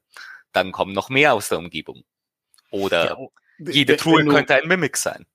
dann 0.52 0.72
kommen 0.72 0.94
noch 0.94 1.10
mehr 1.10 1.34
aus 1.34 1.48
der 1.50 1.60
Umgebung. 1.60 2.04
Oder 2.72 3.06
Ja, 3.06 3.72
jede 3.72 3.94
wenn 3.94 4.00
Truhe 4.00 4.26
könnte 4.26 4.56
ein 4.56 4.68
Mimik 4.68 4.98
sein. 4.98 5.26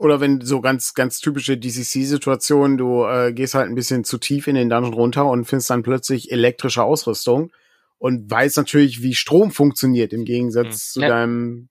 Oder 0.00 0.18
wenn 0.18 0.40
so 0.40 0.62
ganz, 0.62 0.94
ganz 0.94 1.18
typische 1.18 1.58
DCC-Situationen, 1.58 2.78
du 2.78 3.04
äh, 3.04 3.34
gehst 3.34 3.52
halt 3.54 3.68
ein 3.68 3.74
bisschen 3.74 4.02
zu 4.02 4.16
tief 4.16 4.46
in 4.46 4.54
den 4.54 4.70
Dungeon 4.70 4.94
runter 4.94 5.26
und 5.26 5.44
findest 5.44 5.68
dann 5.68 5.82
plötzlich 5.82 6.32
elektrische 6.32 6.82
Ausrüstung 6.82 7.52
und 7.98 8.30
weißt 8.30 8.56
natürlich, 8.56 9.02
wie 9.02 9.14
Strom 9.14 9.50
funktioniert, 9.50 10.14
im 10.14 10.24
Gegensatz 10.24 10.66
Hm. 10.66 10.72
zu 10.72 11.00
deinem, 11.00 11.68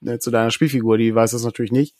ne, 0.00 0.18
zu 0.18 0.32
deiner 0.32 0.50
Spielfigur, 0.50 0.98
die 0.98 1.14
weiß 1.14 1.30
das 1.30 1.44
natürlich 1.44 1.70
nicht. 1.70 1.94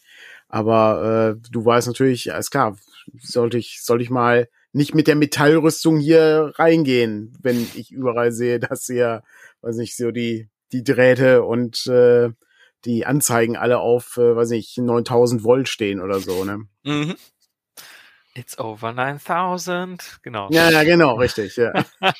Aber 0.48 1.36
äh, 1.38 1.48
du 1.52 1.64
weißt 1.64 1.86
natürlich, 1.86 2.32
alles 2.32 2.50
klar, 2.50 2.76
sollte 3.20 3.56
ich, 3.56 3.80
sollte 3.80 4.02
ich 4.02 4.10
mal 4.10 4.48
nicht 4.72 4.96
mit 4.96 5.06
der 5.06 5.14
Metallrüstung 5.14 6.00
hier 6.00 6.52
reingehen, 6.56 7.32
wenn 7.40 7.64
ich 7.76 7.92
überall 7.92 8.32
sehe, 8.32 8.58
dass 8.58 8.86
hier, 8.86 9.22
weiß 9.60 9.76
nicht, 9.76 9.96
so 9.96 10.10
die, 10.10 10.48
die 10.72 10.82
Drähte 10.82 11.44
und 11.44 11.86
äh, 11.86 12.30
die 12.84 13.06
Anzeigen 13.06 13.56
alle 13.56 13.78
auf, 13.78 14.16
äh, 14.16 14.36
weiß 14.36 14.50
nicht, 14.50 14.78
9000 14.78 15.44
Volt 15.44 15.68
stehen 15.68 16.00
oder 16.00 16.20
so, 16.20 16.44
ne? 16.44 16.66
Mhm. 16.84 17.16
It's 18.34 18.58
over 18.58 18.92
9000. 18.92 20.20
Genau. 20.22 20.48
Ja, 20.50 20.70
ja, 20.70 20.84
genau, 20.84 21.16
richtig, 21.16 21.56
ja. 21.56 21.72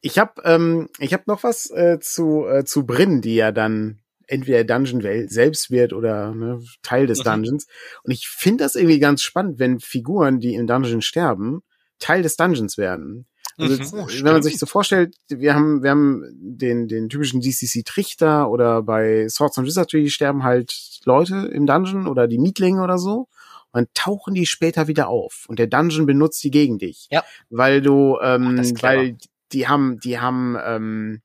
ich 0.00 0.18
habe 0.18 0.40
ähm, 0.44 0.88
ich 0.98 1.12
hab 1.12 1.26
noch 1.26 1.42
was 1.42 1.70
äh, 1.70 1.98
zu, 2.00 2.46
äh, 2.46 2.64
zu 2.64 2.86
Brinn, 2.86 3.20
die 3.20 3.34
ja 3.34 3.52
dann 3.52 4.00
entweder 4.26 4.62
Dungeon 4.62 5.28
selbst 5.28 5.70
wird 5.70 5.92
oder 5.92 6.34
ne, 6.34 6.60
Teil 6.82 7.06
des 7.06 7.20
Mhm. 7.20 7.24
Dungeons. 7.24 7.66
Und 8.04 8.12
ich 8.12 8.28
finde 8.28 8.64
das 8.64 8.74
irgendwie 8.74 8.98
ganz 9.00 9.22
spannend, 9.22 9.58
wenn 9.58 9.80
Figuren, 9.80 10.38
die 10.38 10.54
im 10.54 10.66
Dungeon 10.66 11.02
sterben, 11.02 11.62
Teil 11.98 12.22
des 12.22 12.36
Dungeons 12.36 12.78
werden. 12.78 13.26
Also 13.58 13.74
Mhm. 13.74 13.80
jetzt, 13.80 13.92
Oh, 13.94 14.06
wenn 14.24 14.32
man 14.32 14.42
sich 14.42 14.58
so 14.58 14.66
vorstellt, 14.66 15.16
wir 15.28 15.54
haben, 15.54 15.82
wir 15.82 15.90
haben 15.90 16.22
den, 16.34 16.86
den 16.88 17.08
typischen 17.08 17.40
DCC 17.40 17.82
Trichter 17.84 18.48
oder 18.50 18.82
bei 18.82 19.28
Swords 19.28 19.58
and 19.58 19.66
Wizardry 19.66 20.08
sterben 20.10 20.44
halt 20.44 21.00
Leute 21.04 21.48
im 21.52 21.66
Dungeon 21.66 22.06
oder 22.06 22.28
die 22.28 22.38
Mietlinge 22.38 22.82
oder 22.82 22.98
so. 22.98 23.28
Und 23.70 23.74
dann 23.74 23.86
tauchen 23.94 24.34
die 24.34 24.46
später 24.46 24.86
wieder 24.88 25.08
auf. 25.08 25.44
Und 25.48 25.58
der 25.58 25.66
Dungeon 25.66 26.06
benutzt 26.06 26.42
die 26.44 26.50
gegen 26.50 26.78
dich. 26.78 27.08
Ja. 27.10 27.22
Weil 27.50 27.82
du, 27.82 28.16
ähm, 28.22 28.56
das 28.56 28.68
ist 28.68 28.76
clever. 28.78 28.96
weil 28.96 29.16
die 29.52 29.68
haben, 29.68 29.98
die 30.00 30.18
haben, 30.20 30.56
ähm, 30.64 31.20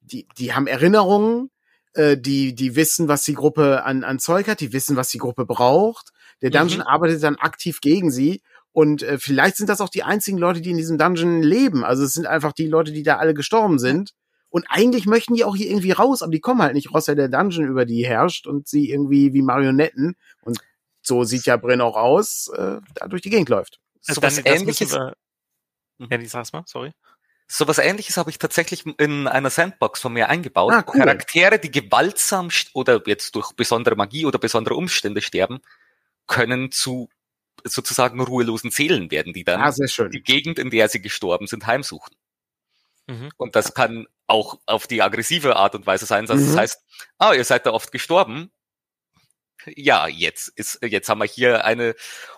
die, 0.00 0.26
die 0.38 0.52
haben 0.52 0.66
Erinnerungen, 0.66 1.50
äh, 1.94 2.16
die, 2.16 2.54
die 2.54 2.74
wissen, 2.76 3.08
was 3.08 3.22
die 3.24 3.34
Gruppe 3.34 3.84
an, 3.84 4.02
an 4.04 4.18
Zeug 4.18 4.48
hat, 4.48 4.60
die 4.60 4.72
wissen, 4.72 4.96
was 4.96 5.08
die 5.08 5.18
Gruppe 5.18 5.46
braucht. 5.46 6.10
Der 6.42 6.50
Dungeon 6.50 6.80
Mhm. 6.80 6.86
arbeitet 6.86 7.22
dann 7.22 7.36
aktiv 7.36 7.80
gegen 7.80 8.10
sie. 8.10 8.42
Und 8.72 9.02
äh, 9.02 9.18
vielleicht 9.18 9.56
sind 9.56 9.68
das 9.68 9.80
auch 9.80 9.88
die 9.88 10.02
einzigen 10.04 10.38
Leute, 10.38 10.60
die 10.60 10.70
in 10.70 10.76
diesem 10.76 10.96
Dungeon 10.98 11.42
leben. 11.42 11.84
Also 11.84 12.04
es 12.04 12.12
sind 12.12 12.26
einfach 12.26 12.52
die 12.52 12.68
Leute, 12.68 12.92
die 12.92 13.02
da 13.02 13.16
alle 13.16 13.34
gestorben 13.34 13.78
sind. 13.78 14.12
Und 14.48 14.66
eigentlich 14.68 15.06
möchten 15.06 15.34
die 15.34 15.44
auch 15.44 15.54
hier 15.56 15.68
irgendwie 15.70 15.92
raus, 15.92 16.22
aber 16.22 16.32
die 16.32 16.40
kommen 16.40 16.62
halt 16.62 16.74
nicht 16.74 16.92
raus, 16.92 17.06
weil 17.08 17.14
der 17.16 17.28
Dungeon 17.28 17.66
über 17.66 17.84
die 17.84 18.04
herrscht 18.04 18.46
und 18.46 18.66
sie 18.68 18.90
irgendwie 18.90 19.32
wie 19.32 19.42
Marionetten. 19.42 20.16
Und 20.42 20.58
so 21.02 21.24
sieht 21.24 21.46
ja 21.46 21.56
Brenn 21.56 21.80
auch 21.80 21.96
aus, 21.96 22.48
äh, 22.56 22.78
da 22.94 23.06
durch 23.08 23.22
die 23.22 23.30
Gegend 23.30 23.48
läuft. 23.48 23.78
Sowas 24.00 24.36
dann, 24.36 24.44
das 24.44 24.60
ähnliches, 24.60 24.92
wir, 24.92 25.14
Mhm. 25.98 26.08
ja, 26.10 26.16
die 26.18 26.26
sag's 26.26 26.52
mal, 26.52 26.62
sorry. 26.66 26.92
sowas 27.46 27.78
ähnliches 27.78 28.16
habe 28.16 28.30
ich 28.30 28.38
tatsächlich 28.38 28.86
in 28.98 29.26
einer 29.28 29.50
Sandbox 29.50 30.00
von 30.00 30.12
mir 30.14 30.28
eingebaut. 30.30 30.72
Ah, 30.72 30.84
cool. 30.88 31.00
Charaktere, 31.00 31.58
die 31.58 31.70
gewaltsam 31.70 32.48
oder 32.72 33.02
jetzt 33.06 33.34
durch 33.34 33.52
besondere 33.52 33.96
Magie 33.96 34.24
oder 34.26 34.38
besondere 34.38 34.74
Umstände 34.76 35.20
sterben, 35.20 35.60
können 36.26 36.70
zu 36.72 37.08
sozusagen 37.64 38.20
ruhelosen 38.20 38.70
Seelen 38.70 39.10
werden, 39.10 39.32
die 39.32 39.44
dann 39.44 39.60
Ah, 39.60 39.72
sehr 39.72 39.88
schön. 39.88 40.10
die 40.10 40.22
Gegend, 40.22 40.58
in 40.58 40.70
der 40.70 40.88
sie 40.88 41.00
gestorben 41.00 41.46
sind, 41.46 41.66
heimsuchen. 41.66 42.14
Mhm. 43.06 43.30
Und 43.36 43.56
das 43.56 43.74
kann 43.74 44.06
auch 44.26 44.60
auf 44.66 44.86
die 44.86 45.02
aggressive 45.02 45.56
Art 45.56 45.74
und 45.74 45.86
Weise 45.86 46.06
sein. 46.06 46.26
Das 46.26 46.40
Mhm. 46.40 46.56
heißt, 46.58 46.78
ah, 47.18 47.32
ihr 47.34 47.44
seid 47.44 47.66
da 47.66 47.72
oft 47.72 47.90
gestorben. 47.92 48.50
Ja, 49.66 50.06
jetzt 50.08 50.48
ist, 50.48 50.78
jetzt 50.82 51.08
haben 51.08 51.18
wir 51.20 51.26
hier 51.26 51.64
eine 51.64 51.94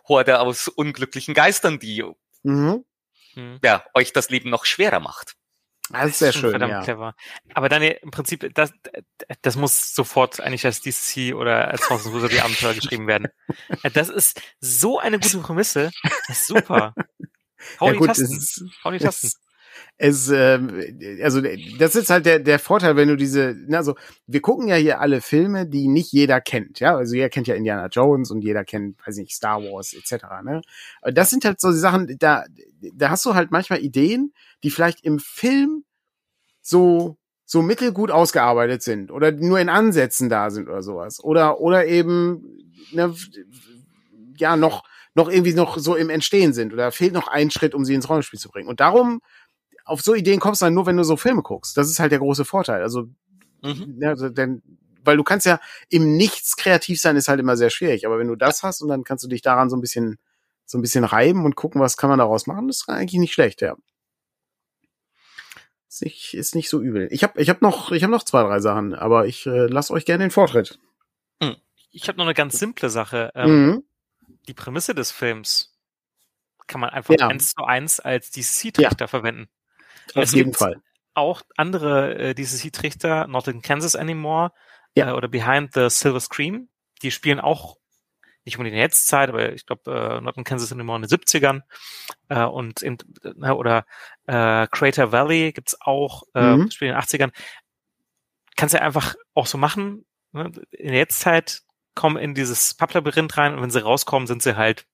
Horde 0.08 0.40
aus 0.40 0.66
unglücklichen 0.68 1.34
Geistern, 1.34 1.78
die 1.78 2.02
Mhm. 2.42 2.84
Mhm. 3.34 3.60
ja, 3.62 3.84
euch 3.94 4.12
das 4.12 4.28
Leben 4.30 4.50
noch 4.50 4.64
schwerer 4.64 5.00
macht. 5.00 5.34
Das 5.92 6.10
ist 6.10 6.18
sehr 6.18 6.32
schön, 6.32 6.50
verdammt 6.50 6.72
ja. 6.72 6.82
clever. 6.82 7.14
Aber 7.54 7.68
dann 7.68 7.82
im 7.82 8.10
Prinzip, 8.10 8.54
das, 8.54 8.72
das 9.42 9.56
muss 9.56 9.94
sofort 9.94 10.40
eigentlich 10.40 10.64
als 10.64 10.80
DCC 10.80 11.34
oder 11.34 11.68
als 11.68 11.90
of 11.90 12.04
Wizardry 12.12 12.40
Abenteuer 12.40 12.74
geschrieben 12.74 13.06
werden. 13.06 13.28
Das 13.94 14.08
ist 14.08 14.40
so 14.60 14.98
eine 14.98 15.18
gute 15.18 15.38
Prämisse. 15.38 15.90
Das 16.28 16.38
ist 16.38 16.46
super. 16.46 16.94
Hau 17.80 17.86
ja 17.86 17.92
die 17.92 17.98
gut, 17.98 18.08
Tasten. 18.08 18.24
ist, 18.24 18.64
Hau 18.84 18.90
die 18.90 18.98
Tasten. 18.98 19.26
es, 19.28 19.40
es 19.98 20.28
ähm, 20.30 20.70
also 21.22 21.40
das 21.78 21.94
ist 21.94 22.10
halt 22.10 22.26
der 22.26 22.40
der 22.40 22.58
Vorteil, 22.58 22.96
wenn 22.96 23.08
du 23.08 23.16
diese, 23.16 23.56
na, 23.68 23.78
also 23.78 23.94
wir 24.26 24.40
gucken 24.40 24.68
ja 24.68 24.76
hier 24.76 25.00
alle 25.00 25.20
Filme, 25.20 25.66
die 25.66 25.88
nicht 25.88 26.12
jeder 26.12 26.40
kennt, 26.40 26.80
ja, 26.80 26.96
also 26.96 27.14
jeder 27.14 27.28
kennt 27.28 27.46
ja 27.46 27.54
Indiana 27.54 27.86
Jones 27.86 28.30
und 28.30 28.42
jeder 28.42 28.64
kennt, 28.64 28.96
weiß 29.06 29.16
nicht, 29.16 29.32
Star 29.34 29.62
Wars 29.62 29.92
etc. 29.92 30.24
Ne, 30.44 30.62
das 31.12 31.30
sind 31.30 31.44
halt 31.44 31.60
so 31.60 31.70
die 31.70 31.78
Sachen, 31.78 32.16
da 32.18 32.44
da 32.94 33.10
hast 33.10 33.24
du 33.24 33.34
halt 33.34 33.50
manchmal 33.50 33.80
Ideen, 33.80 34.32
die 34.64 34.70
vielleicht 34.70 35.04
im 35.04 35.18
Film 35.18 35.84
so 36.62 37.16
so 37.44 37.62
mittelgut 37.62 38.10
ausgearbeitet 38.10 38.82
sind 38.82 39.10
oder 39.10 39.30
nur 39.32 39.60
in 39.60 39.68
Ansätzen 39.68 40.28
da 40.28 40.50
sind 40.50 40.68
oder 40.68 40.82
sowas 40.82 41.22
oder 41.22 41.60
oder 41.60 41.86
eben 41.86 42.58
ne, 42.92 43.14
ja 44.36 44.56
noch 44.56 44.84
noch 45.14 45.28
irgendwie 45.28 45.54
noch 45.54 45.76
so 45.78 45.94
im 45.94 46.10
Entstehen 46.10 46.52
sind 46.52 46.72
oder 46.72 46.90
fehlt 46.92 47.12
noch 47.12 47.28
ein 47.28 47.50
Schritt, 47.50 47.74
um 47.74 47.84
sie 47.84 47.94
ins 47.94 48.08
Rollenspiel 48.08 48.38
zu 48.38 48.48
bringen. 48.48 48.68
Und 48.68 48.80
darum, 48.80 49.20
auf 49.84 50.00
so 50.02 50.14
Ideen 50.14 50.40
kommst 50.40 50.60
du 50.60 50.66
dann 50.66 50.74
nur, 50.74 50.86
wenn 50.86 50.96
du 50.96 51.04
so 51.04 51.16
Filme 51.16 51.42
guckst. 51.42 51.76
Das 51.76 51.88
ist 51.90 51.98
halt 52.00 52.12
der 52.12 52.18
große 52.20 52.44
Vorteil. 52.44 52.82
Also, 52.82 53.08
Mhm. 53.62 53.98
ja, 54.00 54.14
denn, 54.14 54.62
weil 55.04 55.16
du 55.16 55.22
kannst 55.24 55.46
ja 55.46 55.60
im 55.88 56.16
Nichts 56.16 56.56
kreativ 56.56 57.00
sein, 57.00 57.16
ist 57.16 57.28
halt 57.28 57.40
immer 57.40 57.56
sehr 57.56 57.70
schwierig. 57.70 58.06
Aber 58.06 58.18
wenn 58.18 58.28
du 58.28 58.36
das 58.36 58.62
hast 58.62 58.80
und 58.82 58.88
dann 58.88 59.04
kannst 59.04 59.24
du 59.24 59.28
dich 59.28 59.42
daran 59.42 59.70
so 59.70 59.76
ein 59.76 59.80
bisschen, 59.80 60.18
so 60.64 60.78
ein 60.78 60.82
bisschen 60.82 61.04
reiben 61.04 61.44
und 61.44 61.54
gucken, 61.56 61.80
was 61.80 61.96
kann 61.96 62.10
man 62.10 62.18
daraus 62.18 62.46
machen, 62.46 62.66
das 62.68 62.78
ist 62.82 62.88
eigentlich 62.88 63.20
nicht 63.20 63.32
schlecht, 63.34 63.60
ja. 63.60 63.76
Ist 65.88 66.02
nicht, 66.02 66.34
ist 66.34 66.54
nicht 66.54 66.68
so 66.70 66.80
übel. 66.80 67.08
Ich 67.10 67.22
habe 67.22 67.40
ich 67.40 67.50
hab 67.50 67.60
noch, 67.60 67.92
ich 67.92 68.02
hab 68.02 68.10
noch 68.10 68.22
zwei, 68.22 68.42
drei 68.42 68.60
Sachen, 68.60 68.94
aber 68.94 69.26
ich 69.26 69.46
äh, 69.46 69.66
lasse 69.66 69.92
euch 69.92 70.04
gerne 70.06 70.24
den 70.24 70.30
Vortritt. 70.30 70.78
Ich 71.94 72.08
habe 72.08 72.16
noch 72.16 72.24
eine 72.24 72.32
ganz 72.32 72.58
simple 72.58 72.88
Sache. 72.88 73.30
Ähm, 73.34 73.66
Mhm. 73.66 73.84
Die 74.48 74.54
Prämisse 74.54 74.94
des 74.94 75.10
Films 75.12 75.74
kann 76.66 76.80
man 76.80 76.88
einfach 76.88 77.14
Ja. 77.18 77.28
eins 77.28 77.50
zu 77.50 77.62
eins 77.64 78.00
als 78.00 78.30
DC-Trichter 78.30 79.06
verwenden. 79.08 79.48
Auf 80.14 80.24
Es 80.24 80.32
jeden 80.32 80.50
gibt 80.50 80.58
Fall. 80.58 80.80
auch 81.14 81.42
andere 81.56 82.14
äh, 82.18 82.34
DCC-Trichter, 82.34 83.26
Not 83.26 83.48
in 83.48 83.62
Kansas 83.62 83.96
Anymore 83.96 84.52
Ja. 84.94 85.10
äh, 85.10 85.12
oder 85.12 85.28
Behind 85.28 85.72
the 85.74 85.88
Silver 85.90 86.20
Screen. 86.20 86.68
Die 87.02 87.10
spielen 87.10 87.40
auch 87.40 87.76
nicht 88.44 88.56
unbedingt 88.56 88.72
in 88.74 88.78
der 88.78 88.86
Jetztzeit, 88.86 89.28
aber 89.28 89.52
ich 89.52 89.66
glaube, 89.66 89.90
äh, 90.18 90.20
Not 90.20 90.36
in 90.36 90.44
Kansas 90.44 90.72
Anymore 90.72 90.96
in 90.96 91.02
den 91.02 91.10
70ern. 91.10 91.62
Äh, 92.28 92.44
und 92.44 92.82
in, 92.82 92.98
äh, 93.22 93.50
oder 93.50 93.84
äh, 94.26 94.66
Crater 94.68 95.12
Valley 95.12 95.52
gibt's 95.52 95.76
auch, 95.80 96.24
äh, 96.34 96.56
Mhm. 96.56 96.70
spielen 96.70 96.90
in 96.90 96.96
den 96.96 97.02
80ern. 97.02 97.30
Kannst 98.56 98.74
du 98.74 98.82
einfach 98.82 99.14
auch 99.34 99.46
so 99.46 99.58
machen. 99.58 100.04
Ne? 100.32 100.50
In 100.70 100.88
der 100.88 100.98
Jetztzeit 100.98 101.62
kommen 101.94 102.16
in 102.16 102.34
dieses 102.34 102.74
Papplabyrinth 102.74 103.36
rein 103.36 103.54
und 103.54 103.62
wenn 103.62 103.70
sie 103.70 103.82
rauskommen, 103.82 104.26
sind 104.26 104.42
sie 104.42 104.56
halt 104.56 104.86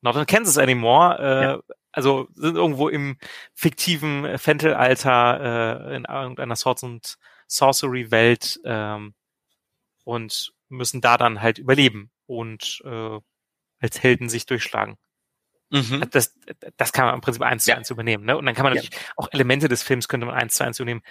Not 0.00 0.16
in 0.16 0.26
Kansas 0.26 0.56
Anymore. 0.58 1.62
Äh, 1.66 1.74
Also 1.92 2.28
sind 2.34 2.56
irgendwo 2.56 2.88
im 2.88 3.18
fiktiven 3.54 4.38
Fentel-Alter 4.38 5.88
äh, 5.90 5.96
in 5.96 6.04
irgendeiner 6.04 6.56
Swords 6.56 6.82
und 6.84 7.16
Sorcery-Welt 7.48 8.60
ähm, 8.64 9.14
und 10.04 10.52
müssen 10.68 11.00
da 11.00 11.16
dann 11.16 11.42
halt 11.42 11.58
überleben 11.58 12.10
und 12.26 12.80
äh, 12.84 13.18
als 13.80 14.02
Helden 14.02 14.28
sich 14.28 14.46
durchschlagen. 14.46 14.98
Mhm. 15.70 16.04
Das, 16.10 16.36
das 16.76 16.92
kann 16.92 17.06
man 17.06 17.14
im 17.14 17.20
Prinzip 17.20 17.42
eins 17.42 17.64
zu 17.64 17.70
Ja. 17.70 17.76
eins 17.76 17.90
übernehmen. 17.90 18.24
Ne? 18.24 18.36
Und 18.36 18.46
dann 18.46 18.54
kann 18.54 18.64
man 18.64 18.74
Ja. 18.74 18.82
natürlich 18.82 19.00
auch 19.16 19.28
Elemente 19.32 19.68
des 19.68 19.82
Films 19.82 20.08
könnte 20.08 20.26
man 20.26 20.34
eins 20.36 20.54
zu 20.54 20.64
eins 20.64 20.78
übernehmen, 20.78 21.02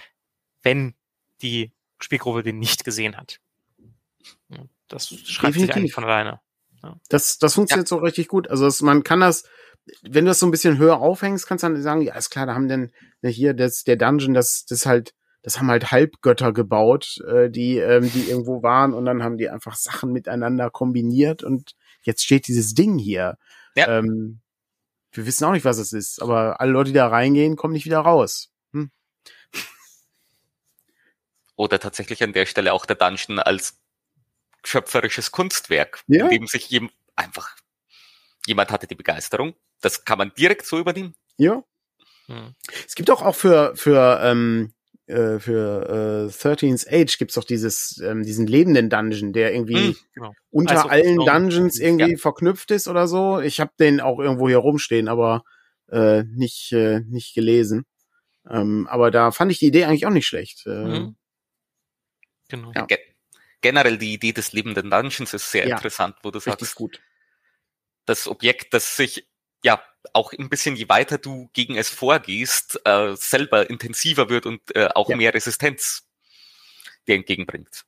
wenn 0.63 0.95
die 1.41 1.71
Spielgruppe 1.99 2.43
den 2.43 2.59
nicht 2.59 2.83
gesehen 2.85 3.17
hat. 3.17 3.39
Ja, 4.49 4.63
Das 4.87 5.07
schreibt 5.07 5.53
sich 5.53 5.63
Definitiv. 5.63 5.75
eigentlich 5.75 5.93
von 5.93 6.03
alleine. 6.05 6.39
Das, 7.09 7.37
das 7.37 7.55
funktioniert 7.55 7.87
so 7.89 7.97
richtig 7.97 8.29
gut. 8.29 8.49
Also 8.49 8.65
es, 8.65 8.81
man 8.81 9.03
kann 9.03 9.19
das, 9.19 9.43
wenn 10.01 10.25
du 10.25 10.29
das 10.29 10.39
so 10.39 10.45
ein 10.47 10.51
bisschen 10.51 10.77
höher 10.77 10.99
aufhängst, 10.99 11.47
kannst 11.47 11.63
du 11.63 11.67
dann 11.67 11.81
sagen, 11.81 12.01
ja, 12.01 12.15
ist 12.15 12.29
klar, 12.29 12.45
da 12.45 12.53
haben 12.53 12.67
denn 12.67 12.91
ne, 13.21 13.29
hier 13.29 13.53
das, 13.53 13.83
der 13.83 13.95
Dungeon, 13.95 14.33
das, 14.33 14.65
das 14.65 14.85
halt, 14.85 15.13
das 15.41 15.59
haben 15.59 15.69
halt 15.69 15.91
Halbgötter 15.91 16.51
gebaut, 16.51 17.17
äh, 17.27 17.49
die, 17.49 17.77
ähm, 17.77 18.11
die 18.11 18.29
irgendwo 18.29 18.61
waren 18.61 18.93
und 18.93 19.05
dann 19.05 19.23
haben 19.23 19.37
die 19.37 19.49
einfach 19.49 19.75
Sachen 19.75 20.11
miteinander 20.11 20.69
kombiniert 20.69 21.43
und 21.43 21.75
jetzt 22.01 22.23
steht 22.23 22.47
dieses 22.47 22.73
Ding 22.73 22.97
hier. 22.97 23.37
Ja. 23.75 23.99
Ähm, 23.99 24.41
wir 25.11 25.25
wissen 25.25 25.45
auch 25.45 25.53
nicht, 25.53 25.65
was 25.65 25.77
es 25.77 25.93
ist, 25.93 26.21
aber 26.21 26.59
alle 26.61 26.71
Leute, 26.71 26.89
die 26.89 26.95
da 26.95 27.07
reingehen, 27.07 27.55
kommen 27.55 27.73
nicht 27.73 27.85
wieder 27.85 27.99
raus. 27.99 28.51
Hm. 28.73 28.91
Oder 31.55 31.79
tatsächlich 31.79 32.23
an 32.23 32.33
der 32.33 32.45
Stelle 32.45 32.73
auch 32.73 32.85
der 32.85 32.95
Dungeon 32.95 33.39
als 33.39 33.79
schöpferisches 34.63 35.31
Kunstwerk, 35.31 36.03
Ja. 36.07 36.25
in 36.25 36.29
dem 36.29 36.47
sich 36.47 36.69
jem, 36.69 36.89
einfach 37.15 37.55
jemand 38.49 38.71
hatte 38.71 38.87
die 38.87 38.95
Begeisterung. 38.95 39.53
Das 39.79 40.03
kann 40.03 40.17
man 40.17 40.33
direkt 40.37 40.65
so 40.65 40.77
übernehmen. 40.79 41.13
Ja. 41.37 41.63
Hm. 42.25 42.55
Es 42.87 42.95
gibt 42.95 43.09
auch 43.11 43.21
auch 43.21 43.35
für 43.35 43.73
für 43.75 44.19
ähm, 44.23 44.73
äh, 45.05 45.39
für 45.39 46.27
äh, 46.29 46.31
13th 46.31 46.87
Age 46.91 47.17
gibt's 47.17 47.35
doch 47.35 47.43
dieses 47.43 47.99
ähm, 48.03 48.23
diesen 48.23 48.45
lebenden 48.47 48.89
Dungeon, 48.89 49.31
der 49.33 49.53
irgendwie 49.53 49.75
Hm. 49.89 49.95
Genau. 50.13 50.33
unter 50.51 50.75
Also, 50.77 50.89
allen 50.89 51.15
so- 51.17 51.25
Dungeons 51.25 51.79
irgendwie 51.79 52.17
verknüpft 52.17 52.71
ist 52.71 52.87
oder 52.87 53.07
so. 53.07 53.39
Ich 53.39 53.59
habe 53.59 53.71
den 53.79 54.01
auch 54.01 54.19
irgendwo 54.19 54.47
hier 54.49 54.57
rumstehen, 54.57 55.07
aber 55.07 55.43
äh, 55.91 56.23
nicht 56.23 56.71
äh, 56.73 57.01
nicht 57.01 57.33
gelesen. 57.35 57.85
Ähm, 58.49 58.87
aber 58.89 59.11
da 59.11 59.31
fand 59.31 59.51
ich 59.51 59.59
die 59.59 59.67
Idee 59.67 59.85
eigentlich 59.85 60.05
auch 60.07 60.11
nicht 60.11 60.27
schlecht. 60.27 60.65
Äh, 60.65 60.69
Mhm. 60.85 61.15
Genau. 62.49 62.71
Ja. 62.75 62.85
Ge 62.85 62.97
generell 63.61 63.97
die 63.97 64.13
Idee 64.13 64.31
des 64.31 64.53
lebenden 64.53 64.89
Dungeons 64.89 65.33
ist 65.33 65.51
sehr 65.51 65.67
Ja. 65.67 65.75
interessant, 65.75 66.15
wo 66.23 66.31
du 66.31 66.37
Richtig 66.39 66.53
sagst, 66.59 66.75
gut. 66.75 66.99
Das 68.09 68.27
Objekt, 68.27 68.73
das 68.73 68.95
sich 68.97 69.27
ja 69.63 69.81
auch 70.13 70.33
ein 70.33 70.49
bisschen, 70.49 70.75
je 70.75 70.89
weiter 70.89 71.17
du 71.17 71.49
gegen 71.53 71.75
es 71.77 71.89
vorgehst, 71.89 72.79
äh, 72.85 73.15
selber 73.15 73.69
intensiver 73.69 74.29
wird 74.29 74.45
und 74.45 74.61
äh, 74.75 74.87
auch 74.95 75.09
Ja. 75.09 75.17
mehr 75.17 75.33
Resistenz 75.33 76.07
dir 77.07 77.15
entgegenbringt. 77.15 77.85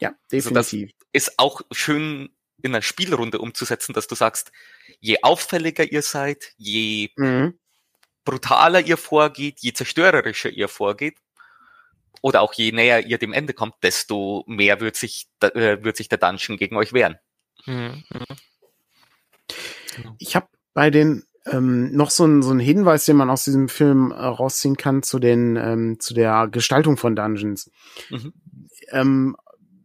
Ja, 0.00 0.14
Also 0.32 0.50
das- 0.50 0.70
definitiv. 0.70 0.96
Ist 1.12 1.38
auch 1.38 1.60
schön 1.70 2.34
in 2.62 2.74
einer 2.74 2.82
Spielrunde 2.82 3.38
umzusetzen, 3.38 3.92
dass 3.92 4.06
du 4.08 4.14
sagst, 4.14 4.50
je 5.00 5.18
auffälliger 5.22 5.84
ihr 5.84 6.02
seid, 6.02 6.54
je 6.56 7.10
mhm. 7.16 7.58
brutaler 8.24 8.80
ihr 8.80 8.96
vorgeht, 8.96 9.60
je 9.60 9.72
zerstörerischer 9.72 10.50
ihr 10.50 10.68
vorgeht, 10.68 11.18
oder 12.22 12.40
auch 12.40 12.54
je 12.54 12.72
näher 12.72 13.06
ihr 13.06 13.18
dem 13.18 13.32
Ende 13.32 13.52
kommt, 13.52 13.74
desto 13.82 14.44
mehr 14.46 14.80
wird 14.80 14.96
sich, 14.96 15.28
äh, 15.40 15.82
wird 15.84 15.96
sich 15.96 16.08
der 16.08 16.18
Dungeon 16.18 16.56
gegen 16.56 16.76
euch 16.76 16.92
wehren. 16.94 17.18
Mhm. 17.66 18.02
Genau. 19.96 20.14
Ich 20.18 20.34
habe 20.36 20.46
bei 20.74 20.90
den 20.90 21.24
ähm, 21.46 21.92
noch 21.94 22.10
so 22.10 22.24
ein 22.24 22.42
so 22.42 22.52
ein 22.52 22.58
Hinweis, 22.58 23.04
den 23.04 23.16
man 23.16 23.28
aus 23.30 23.44
diesem 23.44 23.68
Film 23.68 24.10
äh, 24.10 24.14
rausziehen 24.14 24.76
kann 24.76 25.02
zu 25.02 25.18
den 25.18 25.56
ähm, 25.56 26.00
zu 26.00 26.14
der 26.14 26.48
Gestaltung 26.50 26.96
von 26.96 27.14
Dungeons. 27.16 27.70
Mhm. 28.10 28.32
Ähm, 28.90 29.36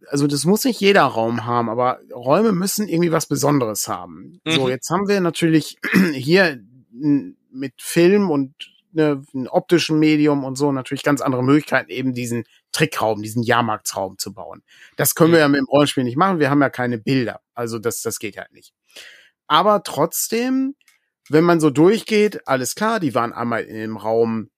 also 0.07 0.26
das 0.26 0.45
muss 0.45 0.64
nicht 0.64 0.80
jeder 0.80 1.03
Raum 1.03 1.45
haben, 1.45 1.69
aber 1.69 1.99
Räume 2.14 2.52
müssen 2.53 2.88
irgendwie 2.88 3.11
was 3.11 3.27
Besonderes 3.27 3.88
haben. 3.88 4.41
So, 4.48 4.64
Mhm. 4.64 4.69
jetzt 4.69 4.90
haben 4.90 5.07
wir 5.07 5.19
natürlich 5.22 5.77
hier 6.14 6.60
mit 7.52 7.73
Film 7.81 8.31
und 8.31 8.53
ne, 8.91 9.22
optischen 9.49 9.99
Medium 9.99 10.44
und 10.44 10.56
so 10.57 10.72
natürlich 10.72 11.03
ganz 11.03 11.22
andere 11.22 11.44
Möglichkeiten, 11.44 11.91
eben 11.91 12.14
diesen 12.14 12.45
Trickraum, 12.72 13.22
diesen 13.22 13.44
Jahrmarktsraum 13.44 14.18
zu 14.18 14.34
bauen. 14.34 14.64
Das 14.95 15.14
können 15.14 15.31
wir 15.31 15.38
Mhm. 15.40 15.41
ja 15.41 15.48
mit 15.49 15.60
dem 15.60 15.68
Rollenspiel 15.68 16.03
nicht 16.03 16.18
machen. 16.18 16.40
Wir 16.40 16.49
haben 16.49 16.61
ja 16.61 16.69
keine 16.69 16.98
Bilder. 16.98 17.41
Also 17.53 17.77
das, 17.80 18.02
das 18.02 18.18
geht 18.19 18.38
halt 18.38 18.52
nicht. 18.53 18.73
Aber 19.49 19.84
trotzdem, 19.84 20.76
wenn 21.27 21.43
man 21.43 21.59
so 21.59 21.71
durchgeht, 21.71 22.47
alles 22.47 22.76
klar, 22.76 22.99
die 22.99 23.15
waren 23.15 23.34
einmal 23.34 23.63
in 23.63 23.76
dem 23.76 23.97
Raum, 23.97 24.51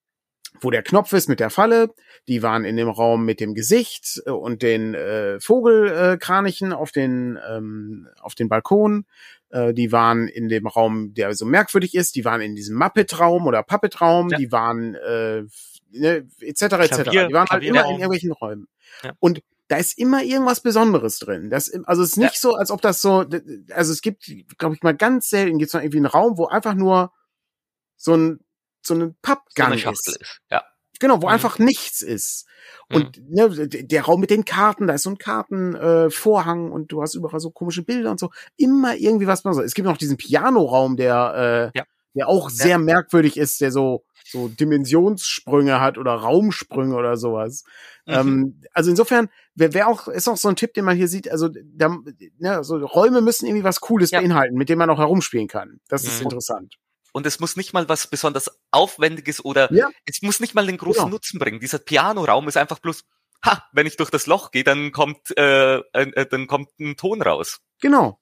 wo 0.60 0.70
der 0.70 0.84
Knopf 0.84 1.14
ist 1.14 1.30
mit 1.30 1.40
der 1.40 1.50
Falle, 1.50 1.90
die 2.28 2.44
waren 2.44 2.66
in 2.66 2.76
dem 2.76 2.90
Raum 2.90 3.26
mit 3.26 3.40
dem 3.40 3.54
Gesicht 3.56 4.22
äh, 4.26 4.32
und 4.32 4.62
den 4.62 4.94
äh, 4.94 5.40
Vogelkranichen 5.40 6.74
auf 6.74 6.92
den 6.92 7.40
ähm, 7.50 8.08
auf 8.20 8.36
den 8.36 8.50
Balkon, 8.50 9.06
äh, 9.50 9.74
die 9.74 9.92
waren 9.94 10.28
in 10.28 10.50
dem 10.50 10.68
Raum, 10.68 11.14
der 11.14 11.34
so 11.36 11.46
merkwürdig 11.46 11.96
ist, 11.96 12.16
die 12.16 12.26
waren 12.26 12.42
in 12.42 12.56
diesem 12.56 12.78
Muppet-Raum 12.78 13.48
oder 13.48 13.64
Puppet-Raum, 13.64 14.30
Ja. 14.30 14.38
die 14.38 14.52
waren 14.52 14.96
äh, 14.96 15.44
ne, 15.92 16.28
etc. 16.42 16.62
etc. 16.64 17.10
Die 17.10 17.34
waren 17.34 17.50
halt 17.50 17.64
immer 17.64 17.86
in 17.86 17.92
irgendwelchen 17.92 18.34
Räumen. 18.34 18.68
Ja. 19.04 19.14
Und 19.20 19.42
da 19.72 19.78
ist 19.78 19.98
immer 19.98 20.22
irgendwas 20.22 20.60
Besonderes 20.60 21.18
drin. 21.20 21.50
Das, 21.50 21.72
also 21.86 22.04
es 22.04 22.10
ist 22.10 22.18
nicht 22.18 22.40
so, 22.40 22.56
als 22.56 22.72
ob 22.72 22.82
das 22.82 23.02
so, 23.02 23.26
also 23.72 23.94
es 23.94 24.02
gibt, 24.02 24.30
glaube 24.58 24.76
ich 24.76 24.84
mal 24.84 24.96
ganz 24.96 25.30
selten, 25.30 25.58
gibt 25.60 25.70
es 25.70 25.74
mal 25.74 25.82
irgendwie 25.82 25.98
einen 26.00 26.08
Raum, 26.08 26.38
wo 26.38 26.48
einfach 26.48 26.74
nur 26.74 27.14
so 27.96 28.14
ein 28.16 28.40
so 28.84 28.96
ein 28.96 29.00
So 29.02 29.16
Pappgang 29.22 29.78
Schachtel 29.78 30.14
ist. 30.14 30.22
ist. 30.22 30.42
Ja. 30.50 30.64
Genau, 31.00 31.22
wo 31.22 31.28
Mhm. 31.28 31.34
einfach 31.34 31.58
nichts 31.60 32.02
ist. 32.02 32.46
Und 32.92 33.22
ne, 33.30 33.68
d- 33.68 33.84
der 33.84 34.04
Raum 34.04 34.20
mit 34.20 34.30
den 34.30 34.44
Karten, 34.44 34.88
da 34.88 34.94
ist 34.96 35.04
so 35.04 35.10
ein 35.12 35.18
Kartenvorhang 35.18 36.08
äh, 36.08 36.10
Vorhang 36.12 36.72
und 36.72 36.92
du 36.92 37.02
hast 37.02 37.16
überall 37.16 37.40
so 37.40 37.50
komische 37.52 37.84
Bilder 37.84 38.12
und 38.12 38.20
so. 38.20 38.30
Immer 38.58 38.96
irgendwie 38.98 39.26
was 39.28 39.42
Besonderes. 39.44 39.68
Es 39.68 39.74
gibt 39.76 39.88
noch 39.88 39.98
diesen 39.98 40.18
Pianoraum, 40.18 40.98
der, 40.98 41.72
äh, 41.74 41.78
Ja. 41.80 41.86
Der 42.14 42.28
auch 42.28 42.50
sehr 42.50 42.78
merkwürdig 42.78 43.38
ist, 43.38 43.62
der 43.62 43.72
so, 43.72 44.04
so 44.26 44.48
Dimensionssprünge 44.50 45.80
hat 45.80 45.98
oder 45.98 46.14
Raumsprünge 46.14 46.96
oder 46.96 47.18
sowas. 47.18 47.64
Mhm. 48.06 48.14
Ähm, 48.14 48.62
also 48.74 48.90
insofern, 48.90 49.30
wer, 49.56 49.74
wer 49.74 49.88
auch, 49.88 50.08
ist 50.08 50.28
auch 50.28 50.38
so 50.38 50.50
ein 50.50 50.56
Tipp, 50.56 50.74
den 50.74 50.86
man 50.86 50.98
hier 50.98 51.08
sieht, 51.08 51.30
also 51.32 51.50
da, 51.50 51.96
ne, 52.38 52.64
so 52.64 52.78
Räume 52.78 53.22
müssen 53.22 53.46
irgendwie 53.46 53.64
was 53.64 53.80
Cooles 53.82 54.12
Ja. 54.12 54.20
beinhalten, 54.22 54.56
mit 54.58 54.70
dem 54.70 54.80
man 54.80 54.90
auch 54.90 55.00
herumspielen 55.00 55.48
kann. 55.48 55.80
Das 55.88 56.04
ist 56.04 56.20
Mhm. 56.20 56.26
interessant. 56.26 56.76
Und 57.14 57.26
es 57.26 57.40
muss 57.40 57.58
nicht 57.58 57.74
mal 57.74 57.90
was 57.90 58.08
besonders 58.08 58.50
Aufwendiges 58.72 59.44
oder 59.44 59.72
Ja. 59.74 59.90
es 60.06 60.22
muss 60.22 60.40
nicht 60.40 60.56
mal 60.56 60.66
den 60.66 60.78
großen 60.78 61.04
Genau. 61.04 61.16
Nutzen 61.16 61.40
bringen. 61.40 61.60
Dieser 61.60 61.80
Pianoraum 61.80 62.48
ist 62.48 62.56
einfach 62.58 62.80
bloß, 62.80 63.04
ha, 63.46 63.64
wenn 63.74 63.86
ich 63.86 63.98
durch 63.98 64.10
das 64.10 64.28
Loch 64.28 64.52
gehe, 64.52 64.64
dann 64.64 64.92
kommt, 64.92 65.36
äh, 65.38 65.78
äh, 65.94 66.26
dann 66.28 66.48
kommt 66.48 66.70
ein 66.80 66.96
Ton 66.96 67.22
raus. 67.22 67.60
Genau. 67.82 68.20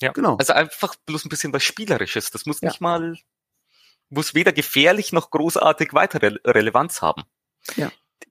Ja. 0.00 0.10
Genau. 0.10 0.36
Also 0.38 0.52
einfach 0.54 0.96
bloß 1.06 1.24
ein 1.24 1.28
bisschen 1.28 1.52
was 1.52 1.62
Spielerisches. 1.62 2.30
Das 2.32 2.44
muss 2.46 2.60
Ja. 2.60 2.68
nicht 2.70 2.80
mal, 2.80 3.16
muss 4.12 4.34
weder 4.34 4.52
gefährlich 4.52 5.12
noch 5.12 5.30
großartig 5.30 5.92
weiter 5.94 6.22
Re 6.22 6.38
Relevanz 6.44 7.02
haben. 7.02 7.22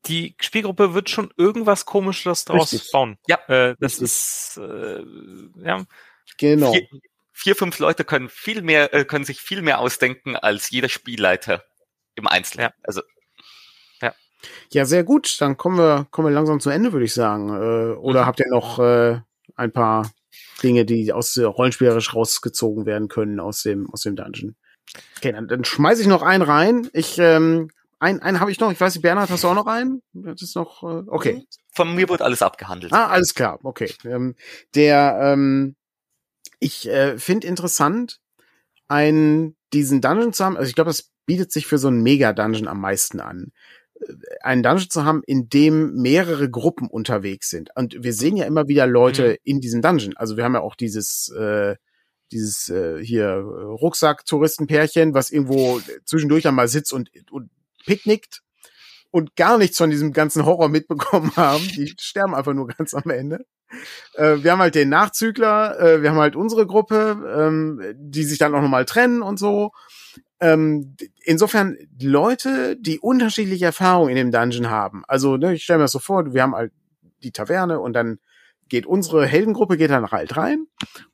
Die 0.06 0.36
Spielgruppe 0.40 0.94
wird 0.94 1.10
schon 1.10 1.32
irgendwas 1.38 1.86
Komisches 1.86 2.46
draus 2.46 2.74
Richtig. 2.74 2.92
bauen. 2.92 3.18
Ja. 3.28 3.38
Äh, 3.48 3.76
das 3.80 3.94
Richtig. 4.02 4.04
ist 4.04 4.58
äh, 4.58 5.04
ja 5.64 5.86
Genau. 6.38 6.72
Vier, 6.74 6.88
vier, 7.34 7.56
fünf 7.56 7.78
Leute 7.80 8.04
können 8.06 8.30
viel 8.30 8.62
mehr, 8.62 8.94
äh, 8.94 9.06
können 9.06 9.26
sich 9.26 9.42
viel 9.42 9.62
mehr 9.62 9.80
ausdenken 9.80 10.36
als 10.36 10.70
jeder 10.72 10.90
Spielleiter 10.90 11.64
im 12.16 12.28
Einzelnen. 12.28 12.68
Ja. 12.70 12.74
Also 12.84 13.02
Ja, 14.72 14.86
sehr 14.86 15.04
gut. 15.04 15.40
Dann 15.40 15.56
kommen 15.56 15.78
wir, 15.78 16.08
kommen 16.10 16.28
wir 16.28 16.34
langsam 16.34 16.60
zum 16.60 16.72
Ende, 16.72 16.94
würde 16.94 17.06
ich 17.06 17.14
sagen. 17.14 17.50
Äh, 17.50 17.94
oder 17.96 18.22
Mhm. 18.22 18.26
habt 18.26 18.40
ihr 18.40 18.48
noch 18.50 18.80
äh, 18.80 19.20
ein 19.56 19.72
paar 19.72 20.10
Dinge, 20.64 20.84
die 20.86 21.14
aus 21.14 21.38
äh, 21.38 21.44
rollenspielerisch 21.44 22.16
rausgezogen 22.16 22.88
werden 22.88 23.08
können 23.08 23.40
aus 23.40 23.62
dem, 23.62 23.88
aus 23.92 24.02
dem 24.02 24.16
Dungeon? 24.16 24.56
Okay, 25.18 25.32
dann, 25.32 25.48
dann 25.48 25.64
schmeiße 25.64 26.02
ich 26.02 26.08
noch 26.08 26.22
einen 26.22 26.44
rein. 26.44 26.90
Ich, 26.94 27.18
ähm, 27.18 27.70
einen, 28.00 28.20
einen 28.20 28.40
habe 28.40 28.52
ich 28.52 28.60
noch. 28.60 28.72
Ich 28.72 28.80
weiß 28.82 28.96
nicht, 28.96 29.04
Bernhard, 29.04 29.30
hast 29.30 29.44
du 29.44 29.48
auch 29.48 29.56
noch 29.56 29.68
einen? 29.68 30.02
Das 30.14 30.42
ist 30.42 30.56
noch, 30.56 30.84
äh, 30.84 31.04
okay. 31.08 31.46
von 31.72 31.96
mir 31.96 32.10
wurde 32.10 32.24
alles 32.24 32.42
abgehandelt. 32.42 32.94
Ah, 32.94 33.08
alles 33.08 33.34
klar, 33.34 33.60
okay. 33.64 33.94
Ähm, 34.04 34.36
der, 34.76 35.20
ähm, 35.22 35.76
ich 36.60 36.88
äh, 36.88 37.18
finde 37.18 37.48
interessant, 37.48 38.20
einen 38.88 39.56
diesen 39.74 40.02
Dungeon 40.02 40.34
zu 40.34 40.44
haben. 40.44 40.58
Also 40.58 40.70
ich 40.70 40.76
glaube, 40.76 40.90
das 40.90 41.12
bietet 41.26 41.52
sich 41.52 41.68
für 41.68 41.78
so 41.78 41.88
einen 41.88 42.04
Mega-Dungeon 42.04 42.68
am 42.68 42.82
meisten 42.82 43.20
an 43.20 43.52
einen 44.42 44.64
Dungeon 44.64 44.90
zu 44.90 45.06
haben, 45.06 45.22
in 45.26 45.50
dem 45.50 45.96
mehrere 45.96 46.50
Gruppen 46.50 46.88
unterwegs 46.88 47.50
sind. 47.50 47.70
Und 47.76 47.96
wir 48.00 48.14
sehen 48.14 48.38
ja 48.38 48.46
immer 48.46 48.68
wieder 48.68 48.88
Leute 48.88 49.32
mhm. 49.32 49.38
in 49.44 49.62
diesem 49.62 49.82
Dungeon. 49.82 50.18
Also 50.18 50.38
wir 50.38 50.44
haben 50.44 50.56
ja 50.56 50.62
auch 50.62 50.76
dieses 50.76 51.30
äh, 51.30 51.76
dieses 52.32 52.70
äh, 52.70 53.04
hier 53.04 53.34
Rucksack-Touristenpärchen, 53.34 55.14
was 55.14 55.32
irgendwo 55.32 55.82
zwischendurch 56.06 56.48
einmal 56.48 56.68
sitzt 56.68 56.94
und, 56.94 57.10
und 57.32 57.50
picknickt 57.86 58.42
und 59.12 59.36
gar 59.36 59.58
nichts 59.58 59.78
von 59.78 59.90
diesem 59.90 60.14
ganzen 60.14 60.46
Horror 60.46 60.70
mitbekommen 60.70 61.32
haben. 61.36 61.68
Die 61.68 61.94
sterben 62.00 62.34
einfach 62.34 62.54
nur 62.54 62.68
ganz 62.68 62.94
am 62.94 63.10
Ende. 63.10 63.46
Äh, 64.16 64.38
wir 64.44 64.52
haben 64.52 64.60
halt 64.60 64.76
den 64.76 64.90
Nachzügler, 64.90 65.80
äh, 65.80 66.02
wir 66.02 66.10
haben 66.10 66.18
halt 66.18 66.36
unsere 66.36 66.66
Gruppe, 66.66 67.18
ähm, 67.38 67.82
die 67.96 68.24
sich 68.24 68.38
dann 68.38 68.56
auch 68.56 68.62
nochmal 68.62 68.86
trennen 68.86 69.22
und 69.22 69.38
so. 69.38 69.72
Ähm, 70.40 70.96
insofern 71.24 71.78
Leute, 72.02 72.76
die 72.78 73.00
unterschiedliche 73.00 73.66
Erfahrungen 73.66 74.10
in 74.10 74.16
dem 74.16 74.32
Dungeon 74.32 74.70
haben. 74.70 75.04
Also 75.08 75.38
ne, 75.38 75.54
ich 75.54 75.64
stelle 75.64 75.80
mir 75.80 75.84
das 75.84 75.92
so 75.92 76.00
vor, 76.00 76.34
wir 76.34 76.42
haben 76.42 76.56
halt 76.56 76.74
die 77.24 77.32
Taverne 77.32 77.80
und 77.80 77.94
dann 77.94 78.20
geht 78.72 78.88
unsere 78.88 79.28
Heldengruppe 79.28 79.78
geht 79.78 79.92
dann 79.92 80.08
halt 80.08 80.36
rein 80.36 80.66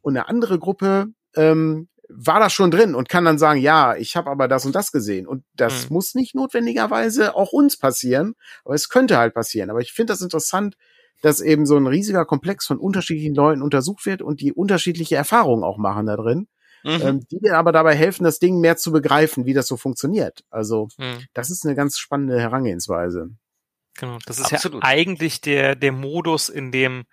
und 0.02 0.16
eine 0.16 0.30
andere 0.30 0.60
Gruppe 0.60 1.08
ähm, 1.36 1.90
war 2.08 2.40
da 2.40 2.50
schon 2.50 2.72
drin 2.72 2.96
und 2.96 3.10
kann 3.10 3.26
dann 3.26 3.38
sagen, 3.38 3.60
ja, 3.60 3.98
ich 3.98 4.16
habe 4.16 4.30
aber 4.30 4.48
das 4.48 4.66
und 4.66 4.74
das 4.74 4.94
gesehen. 4.94 5.28
Und 5.28 5.44
das 5.54 5.90
mhm. 5.90 5.96
muss 5.96 6.16
nicht 6.16 6.36
notwendigerweise 6.36 7.36
auch 7.36 7.52
uns 7.52 7.78
passieren, 7.78 8.36
aber 8.64 8.76
es 8.76 8.88
könnte 8.88 9.18
halt 9.18 9.34
passieren. 9.34 9.70
Aber 9.70 9.82
ich 9.82 9.92
finde 9.92 10.14
das 10.14 10.22
interessant, 10.22 10.78
dass 11.22 11.42
eben 11.42 11.66
so 11.66 11.76
ein 11.76 11.88
riesiger 11.88 12.24
Komplex 12.24 12.66
von 12.66 12.78
unterschiedlichen 12.78 13.36
Leuten 13.36 13.62
untersucht 13.62 14.06
wird 14.06 14.22
und 14.22 14.40
die 14.40 14.54
unterschiedliche 14.54 15.18
Erfahrungen 15.18 15.66
auch 15.66 15.78
machen 15.78 16.06
da 16.06 16.16
drin 16.16 16.48
mhm. 16.84 17.02
ähm, 17.02 17.28
die 17.30 17.40
dir 17.40 17.58
aber 17.58 17.72
dabei 17.72 17.96
helfen, 17.96 18.24
das 18.24 18.40
Ding 18.40 18.60
mehr 18.60 18.78
zu 18.78 18.92
begreifen, 18.92 19.46
wie 19.46 19.54
das 19.54 19.68
so 19.68 19.78
funktioniert. 19.78 20.44
Also 20.50 20.88
mhm. 20.98 21.26
das 21.34 21.50
ist 21.50 21.66
eine 21.66 21.76
ganz 21.76 21.98
spannende 21.98 22.40
Herangehensweise. 22.40 23.30
Genau, 23.96 24.20
das 24.26 24.40
ist 24.40 24.54
Absolut. 24.54 24.84
ja 24.84 24.90
eigentlich 24.90 25.42
der, 25.42 25.76
der 25.76 25.92
Modus, 25.92 26.50
in 26.50 26.72
dem 26.72 27.06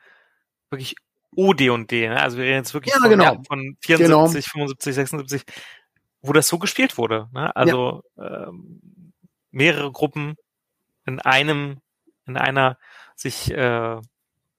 wirklich 0.74 0.96
OD 1.36 1.70
und 1.70 1.90
D, 1.90 2.08
ne? 2.08 2.20
also 2.20 2.36
wir 2.36 2.44
reden 2.44 2.58
jetzt 2.58 2.74
wirklich 2.74 2.94
ja, 2.94 3.00
von, 3.00 3.10
genau. 3.10 3.42
von 3.46 3.76
74, 3.80 4.52
genau. 4.52 4.66
75, 4.66 4.94
76, 4.94 5.42
wo 6.22 6.32
das 6.32 6.48
so 6.48 6.58
gespielt 6.58 6.96
wurde. 6.98 7.28
Ne? 7.32 7.54
Also 7.56 8.02
ja. 8.16 8.48
ähm, 8.48 9.12
mehrere 9.50 9.90
Gruppen 9.92 10.36
in 11.06 11.20
einem, 11.20 11.78
in 12.26 12.36
einer 12.36 12.78
sich 13.16 13.50
äh, 13.52 14.00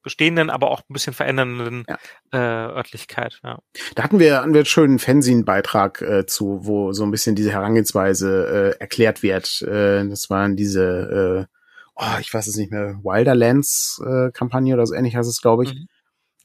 bestehenden, 0.05 0.51
aber 0.51 0.69
auch 0.69 0.81
ein 0.81 0.93
bisschen 0.93 1.13
verändernden 1.13 1.83
ja. 1.89 1.97
äh, 2.31 2.71
Örtlichkeit. 2.75 3.39
Ja. 3.43 3.59
Da 3.95 4.03
hatten 4.03 4.19
wir, 4.19 4.37
hatten 4.37 4.53
wir 4.53 4.59
einen 4.59 4.65
schönen 4.65 4.99
Fanzine-Beitrag 4.99 6.01
äh, 6.01 6.25
zu, 6.27 6.59
wo 6.61 6.93
so 6.93 7.03
ein 7.03 7.11
bisschen 7.11 7.35
diese 7.35 7.51
Herangehensweise 7.51 8.75
äh, 8.77 8.79
erklärt 8.79 9.23
wird. 9.23 9.63
Äh, 9.63 10.07
das 10.07 10.29
waren 10.29 10.55
diese, 10.55 11.47
äh, 11.49 11.55
oh, 11.95 12.19
ich 12.19 12.31
weiß 12.31 12.45
es 12.45 12.55
nicht 12.55 12.71
mehr, 12.71 12.99
Wilderlands-Kampagne 13.03 14.71
äh, 14.71 14.75
oder 14.75 14.85
so 14.85 14.93
ähnlich 14.93 15.15
heißt 15.15 15.29
es, 15.29 15.41
glaube 15.41 15.63
ich. 15.63 15.73
Mhm. 15.73 15.87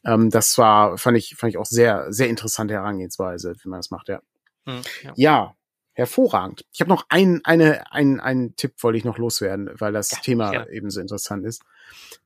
Ähm, 0.05 0.31
das 0.31 0.57
war, 0.59 0.99
fand 0.99 1.17
ich, 1.19 1.35
fand 1.37 1.51
ich 1.51 1.59
auch 1.59 1.67
sehr, 1.67 2.13
sehr 2.13 2.29
interessante 2.29 2.75
Herangehensweise, 2.75 3.55
wie 3.63 3.69
man 3.69 3.81
das 3.81 3.91
macht, 3.91 4.09
ja. 4.09 4.21
Mhm, 4.67 4.83
ja. 5.03 5.13
ja. 5.17 5.57
Hervorragend. 5.93 6.65
Ich 6.73 6.81
habe 6.81 6.89
noch 6.89 7.05
einen, 7.09 7.41
eine, 7.45 7.93
einen, 7.93 8.21
einen 8.21 8.57
Tipp 8.57 8.75
wollte 8.79 8.97
ich 8.97 9.05
noch 9.05 9.19
loswerden, 9.19 9.71
weil 9.75 9.93
das 9.93 10.13
ja, 10.13 10.19
Thema 10.19 10.53
ja. 10.53 10.67
eben 10.69 10.89
so 10.89 11.01
interessant 11.01 11.45
ist. 11.45 11.63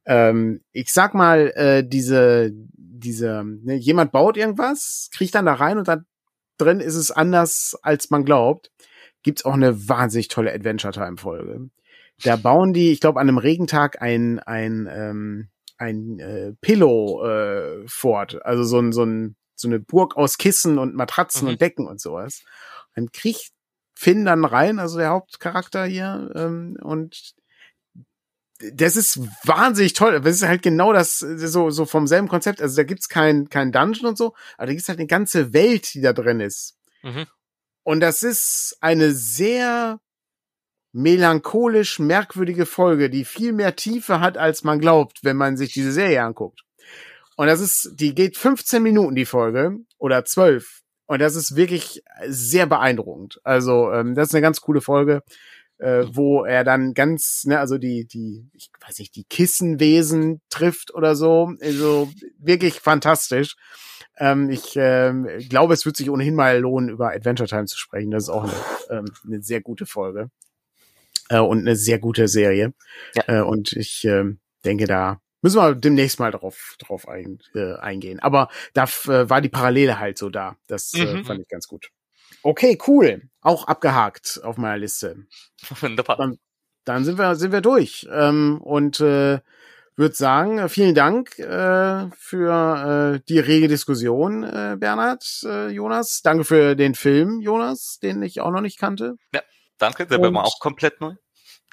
Ähm, 0.05 0.63
ich 0.73 0.93
sag 0.93 1.15
mal, 1.15 1.51
äh, 1.57 1.83
diese, 1.83 2.53
diese, 2.53 3.43
ne, 3.45 3.75
jemand 3.75 4.13
baut 4.13 4.37
irgendwas, 4.37 5.09
kriegt 5.13 5.35
dann 5.35 5.47
da 5.47 5.55
rein 5.55 5.79
und 5.79 5.89
da 5.89 6.05
drin 6.59 6.81
ist 6.81 6.95
es 6.95 7.11
anders, 7.11 7.77
als 7.83 8.11
man 8.11 8.25
glaubt. 8.25 8.71
Gibt's 9.23 9.45
auch 9.45 9.55
eine 9.55 9.89
wahnsinnig 9.89 10.29
tolle 10.29 10.53
Adventure 10.53 10.93
Time 10.93 11.17
Folge. 11.17 11.71
Da 12.23 12.37
bauen 12.37 12.75
die, 12.75 12.93
ich 12.93 13.01
glaube, 13.01 13.19
an 13.19 13.29
einem 13.29 13.39
Regentag 13.39 14.01
ein, 14.01 14.39
ein, 14.41 14.89
ähm, 14.93 15.49
ein 15.77 16.19
äh, 16.19 16.53
Pillow 16.61 17.25
äh, 17.25 17.87
fort, 17.87 18.45
also 18.45 18.65
so 18.65 18.79
ein, 18.79 18.93
so 18.93 19.05
ein, 19.05 19.37
so 19.55 19.69
eine 19.69 19.81
Burg 19.81 20.17
aus 20.17 20.39
Kissen 20.39 20.79
und 20.79 20.95
Matratzen 20.95 21.43
mhm. 21.43 21.49
und 21.51 21.61
Decken 21.61 21.87
und 21.87 22.01
sowas. 22.01 22.43
Dann 22.95 23.11
kriegt 23.13 23.51
Finn 23.95 24.25
dann 24.25 24.45
rein, 24.45 24.79
also 24.79 24.99
der 24.99 25.11
Hauptcharakter 25.11 25.85
hier, 25.85 26.31
ähm, 26.35 26.77
und 26.81 27.35
das 28.73 28.97
ist 28.97 29.19
wahnsinnig 29.45 29.95
toll. 29.95 30.21
Das 30.21 30.37
ist 30.37 30.47
halt 30.47 30.63
genau 30.63 30.93
das, 30.93 31.19
so, 31.19 31.71
so 31.71 31.85
vom 31.87 32.07
selben 32.07 32.29
Konzept. 32.29 32.63
Also 32.63 32.77
da 32.77 32.85
gibt's 32.85 33.09
kein, 33.09 33.49
kein 33.49 33.73
Dungeon 33.73 34.07
und 34.07 34.19
so, 34.19 34.35
aber 34.57 34.67
da 34.67 34.73
gibt's 34.73 34.89
halt 34.89 34.99
eine 34.99 35.09
ganze 35.09 35.53
Welt, 35.53 35.93
die 35.95 36.01
da 36.01 36.13
drin 36.13 36.41
ist. 36.41 36.79
Mhm. 37.03 37.27
Und 37.83 38.01
das 38.01 38.23
ist 38.23 38.77
eine 38.81 39.13
sehr 39.13 40.01
melancholisch 40.95 41.99
merkwürdige 41.99 42.67
Folge, 42.67 43.11
die 43.11 43.25
viel 43.25 43.53
mehr 43.53 43.75
Tiefe 43.75 44.21
hat, 44.21 44.39
als 44.39 44.63
man 44.63 44.79
glaubt, 44.79 45.25
wenn 45.25 45.37
man 45.37 45.57
sich 45.57 45.73
diese 45.73 45.93
Serie 45.93 46.23
anguckt. 46.23 46.63
Und 47.37 47.49
das 47.49 47.61
ist, 47.61 47.95
die 47.97 48.15
geht 48.15 48.37
15 48.37 48.83
Minuten, 48.83 49.17
die 49.17 49.25
Folge, 49.25 49.79
oder 49.99 50.25
12. 50.25 50.83
Und 51.07 51.21
das 51.21 51.35
ist 51.35 51.57
wirklich 51.57 52.03
sehr 52.27 52.67
beeindruckend. 52.67 53.41
Also, 53.43 53.93
ähm, 53.93 54.15
das 54.15 54.29
ist 54.29 54.35
eine 54.35 54.43
ganz 54.43 54.61
coole 54.61 54.81
Folge, 54.81 55.23
äh, 55.79 56.05
wo 56.13 56.45
er 56.45 56.63
dann 56.63 56.95
ganz, 56.95 57.45
ne, 57.45 57.59
also 57.59 57.77
die, 57.77 58.07
die, 58.07 58.49
ich 58.53 58.71
weiß 58.81 59.01
nicht, 59.01 59.17
die 59.17 59.25
Kissenwesen 59.25 60.43
trifft 60.49 60.95
oder 60.95 61.17
so. 61.17 61.53
Also 61.61 62.09
wirklich 62.39 62.75
fantastisch. 62.81 63.57
Ähm, 64.17 64.49
ich 64.49 64.77
ähm, 64.77 65.29
glaube, 65.49 65.75
es 65.75 65.85
wird 65.85 65.97
sich 65.97 66.09
ohnehin 66.09 66.37
mal 66.37 66.61
lohnen, 66.61 66.89
über 66.89 67.11
Adventure 67.11 67.49
Time 67.49 67.65
zu 67.65 67.77
sprechen. 67.77 68.13
Das 68.13 68.25
ist 68.25 68.31
auch 68.31 68.45
eine, 68.45 68.99
ähm, 68.99 69.07
eine 69.27 69.43
sehr 69.43 69.61
gute 69.61 69.87
Folge. 69.87 70.31
Äh, 71.35 71.41
und 71.41 71.61
eine 71.61 71.77
sehr 71.77 71.99
gute 71.99 72.29
Serie. 72.29 72.75
Ja. 73.15 73.23
Äh, 73.27 73.43
und 73.43 73.73
ich 73.73 74.05
äh, 74.05 74.25
denke, 74.65 74.87
da 74.87 75.21
Müssen 75.45 75.61
wir 75.61 75.75
demnächst 75.75 76.21
mal 76.21 76.31
drauf, 76.31 76.75
drauf 76.79 77.07
ein, 77.07 77.39
äh, 77.55 77.75
eingehen. 77.75 78.19
Aber 78.19 78.49
da 78.73 78.85
äh, 78.85 79.29
war 79.29 79.43
die 79.43 79.51
Parallele 79.51 79.99
halt 79.99 80.17
so 80.17 80.31
da. 80.31 80.57
Das 80.69 80.95
äh, 80.95 81.05
mhm. 81.05 81.27
fand 81.27 81.43
ich 81.43 81.49
ganz 81.49 81.67
gut. 81.69 81.91
Okay, 82.43 82.79
cool. 82.87 83.29
Auch 83.43 83.67
abgehakt 83.67 84.41
auf 84.43 84.57
meiner 84.57 84.79
Liste. 84.79 85.27
Wunderbar. 85.83 86.17
Dann, 86.17 86.39
dann 86.87 87.05
sind 87.05 87.19
wir, 87.19 87.35
sind 87.35 87.53
wir 87.53 87.61
durch. 87.61 88.09
Ähm, 88.11 88.59
und 88.63 89.01
äh, 89.01 89.41
würde 89.97 90.15
sagen, 90.15 90.67
vielen 90.71 90.95
Dank 90.95 91.39
äh, 91.39 92.09
für 92.17 93.15
äh, 93.17 93.21
die 93.29 93.39
rege 93.39 93.69
Diskussion, 93.69 94.45
äh, 94.45 94.79
Bernhard, 94.81 95.25
äh, 95.45 95.69
Jonas. 95.69 96.23
Danke 96.23 96.45
für 96.45 96.75
den 96.75 96.95
Film, 96.95 97.43
Jonas, 97.43 97.99
den 98.03 98.23
ich 98.23 98.41
auch 98.41 98.51
noch 98.51 98.63
nicht 98.63 98.79
kannte. 98.79 99.17
Ja, 99.35 99.43
danke, 99.77 100.07
der 100.07 100.23
war 100.23 100.45
auch 100.45 100.59
komplett 100.59 101.03
neu. 101.03 101.17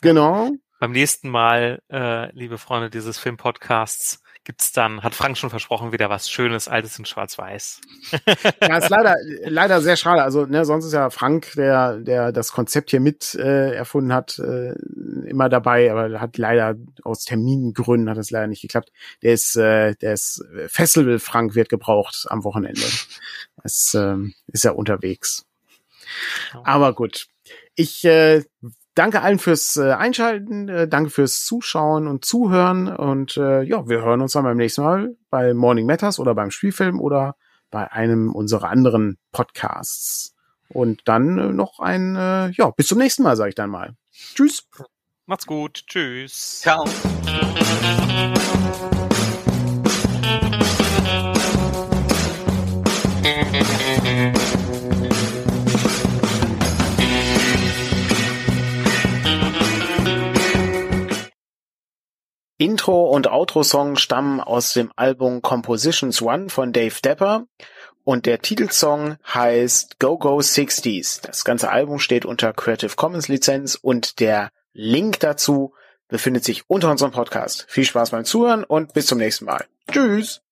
Genau 0.01 0.51
beim 0.81 0.93
nächsten 0.93 1.29
Mal, 1.29 1.79
äh, 1.91 2.35
liebe 2.35 2.57
Freunde 2.57 2.89
dieses 2.89 3.19
Filmpodcasts, 3.19 4.23
gibt's 4.43 4.71
dann, 4.71 5.03
hat 5.03 5.13
Frank 5.13 5.37
schon 5.37 5.51
versprochen, 5.51 5.91
wieder 5.91 6.09
was 6.09 6.27
Schönes, 6.27 6.67
Altes 6.67 6.97
in 6.97 7.05
Schwarz-Weiß. 7.05 7.81
ja, 8.67 8.77
ist 8.77 8.89
leider, 8.89 9.15
leider 9.43 9.79
sehr 9.81 9.95
schade. 9.95 10.23
Also, 10.23 10.47
ne, 10.47 10.65
sonst 10.65 10.85
ist 10.85 10.93
ja 10.93 11.11
Frank, 11.11 11.51
der, 11.55 11.99
der 11.99 12.31
das 12.31 12.51
Konzept 12.51 12.89
hier 12.89 12.99
mit 12.99 13.35
äh, 13.35 13.75
erfunden 13.75 14.11
hat, 14.11 14.39
äh, 14.39 14.73
immer 15.27 15.49
dabei, 15.49 15.91
aber 15.91 16.19
hat 16.19 16.39
leider 16.39 16.73
aus 17.03 17.25
Termingründen 17.25 18.09
hat 18.09 18.17
es 18.17 18.31
leider 18.31 18.47
nicht 18.47 18.63
geklappt. 18.63 18.91
Der 19.21 19.33
ist, 19.33 19.55
äh, 19.55 19.93
der 19.97 20.13
ist 20.13 20.43
Festival 20.65 21.19
Frank 21.19 21.53
wird 21.53 21.69
gebraucht 21.69 22.25
am 22.27 22.43
Wochenende. 22.43 22.81
Es 23.63 23.93
äh, 23.93 24.15
ist 24.47 24.63
ja 24.63 24.71
unterwegs. 24.71 25.45
Aber 26.63 26.95
gut. 26.95 27.27
Ich 27.75 28.03
äh, 28.03 28.43
danke 28.95 29.21
allen 29.21 29.39
fürs 29.39 29.77
äh, 29.77 29.91
Einschalten, 29.91 30.69
äh, 30.69 30.87
danke 30.87 31.09
fürs 31.09 31.45
Zuschauen 31.45 32.07
und 32.07 32.25
Zuhören 32.25 32.87
und 32.87 33.37
äh, 33.37 33.63
ja, 33.63 33.87
wir 33.87 34.01
hören 34.01 34.21
uns 34.21 34.33
dann 34.33 34.43
beim 34.43 34.57
nächsten 34.57 34.83
Mal 34.83 35.15
bei 35.29 35.53
Morning 35.53 35.85
Matters 35.85 36.19
oder 36.19 36.35
beim 36.35 36.51
Spielfilm 36.51 36.99
oder 36.99 37.35
bei 37.71 37.91
einem 37.91 38.33
unserer 38.33 38.69
anderen 38.69 39.17
Podcasts. 39.31 40.35
Und 40.69 41.01
dann 41.05 41.37
äh, 41.37 41.51
noch 41.51 41.79
ein, 41.79 42.15
äh, 42.15 42.49
ja, 42.51 42.69
bis 42.69 42.87
zum 42.87 42.97
nächsten 42.97 43.23
Mal, 43.23 43.35
sage 43.35 43.49
ich 43.49 43.55
dann 43.55 43.69
mal. 43.69 43.95
Tschüss. 44.11 44.67
Macht's 45.25 45.45
gut. 45.45 45.83
Tschüss. 45.87 46.61
Ciao. 46.61 46.85
Intro 62.61 63.09
und 63.09 63.27
Outro-Song 63.27 63.95
stammen 63.95 64.39
aus 64.39 64.73
dem 64.73 64.91
Album 64.95 65.41
Compositions 65.41 66.21
One 66.21 66.47
von 66.49 66.73
Dave 66.73 66.93
Depper 67.03 67.47
und 68.03 68.27
der 68.27 68.39
Titelsong 68.39 69.17
heißt 69.33 69.99
Go 69.99 70.19
Go 70.19 70.37
60s. 70.37 71.23
Das 71.23 71.43
ganze 71.43 71.71
Album 71.71 71.97
steht 71.97 72.23
unter 72.23 72.53
Creative 72.53 72.95
Commons 72.95 73.29
Lizenz 73.29 73.73
und 73.73 74.19
der 74.19 74.51
Link 74.73 75.19
dazu 75.21 75.73
befindet 76.07 76.43
sich 76.43 76.69
unter 76.69 76.91
unserem 76.91 77.11
Podcast. 77.11 77.65
Viel 77.67 77.85
Spaß 77.85 78.11
beim 78.11 78.25
Zuhören 78.25 78.63
und 78.63 78.93
bis 78.93 79.07
zum 79.07 79.17
nächsten 79.17 79.45
Mal. 79.45 79.65
Tschüss! 79.91 80.43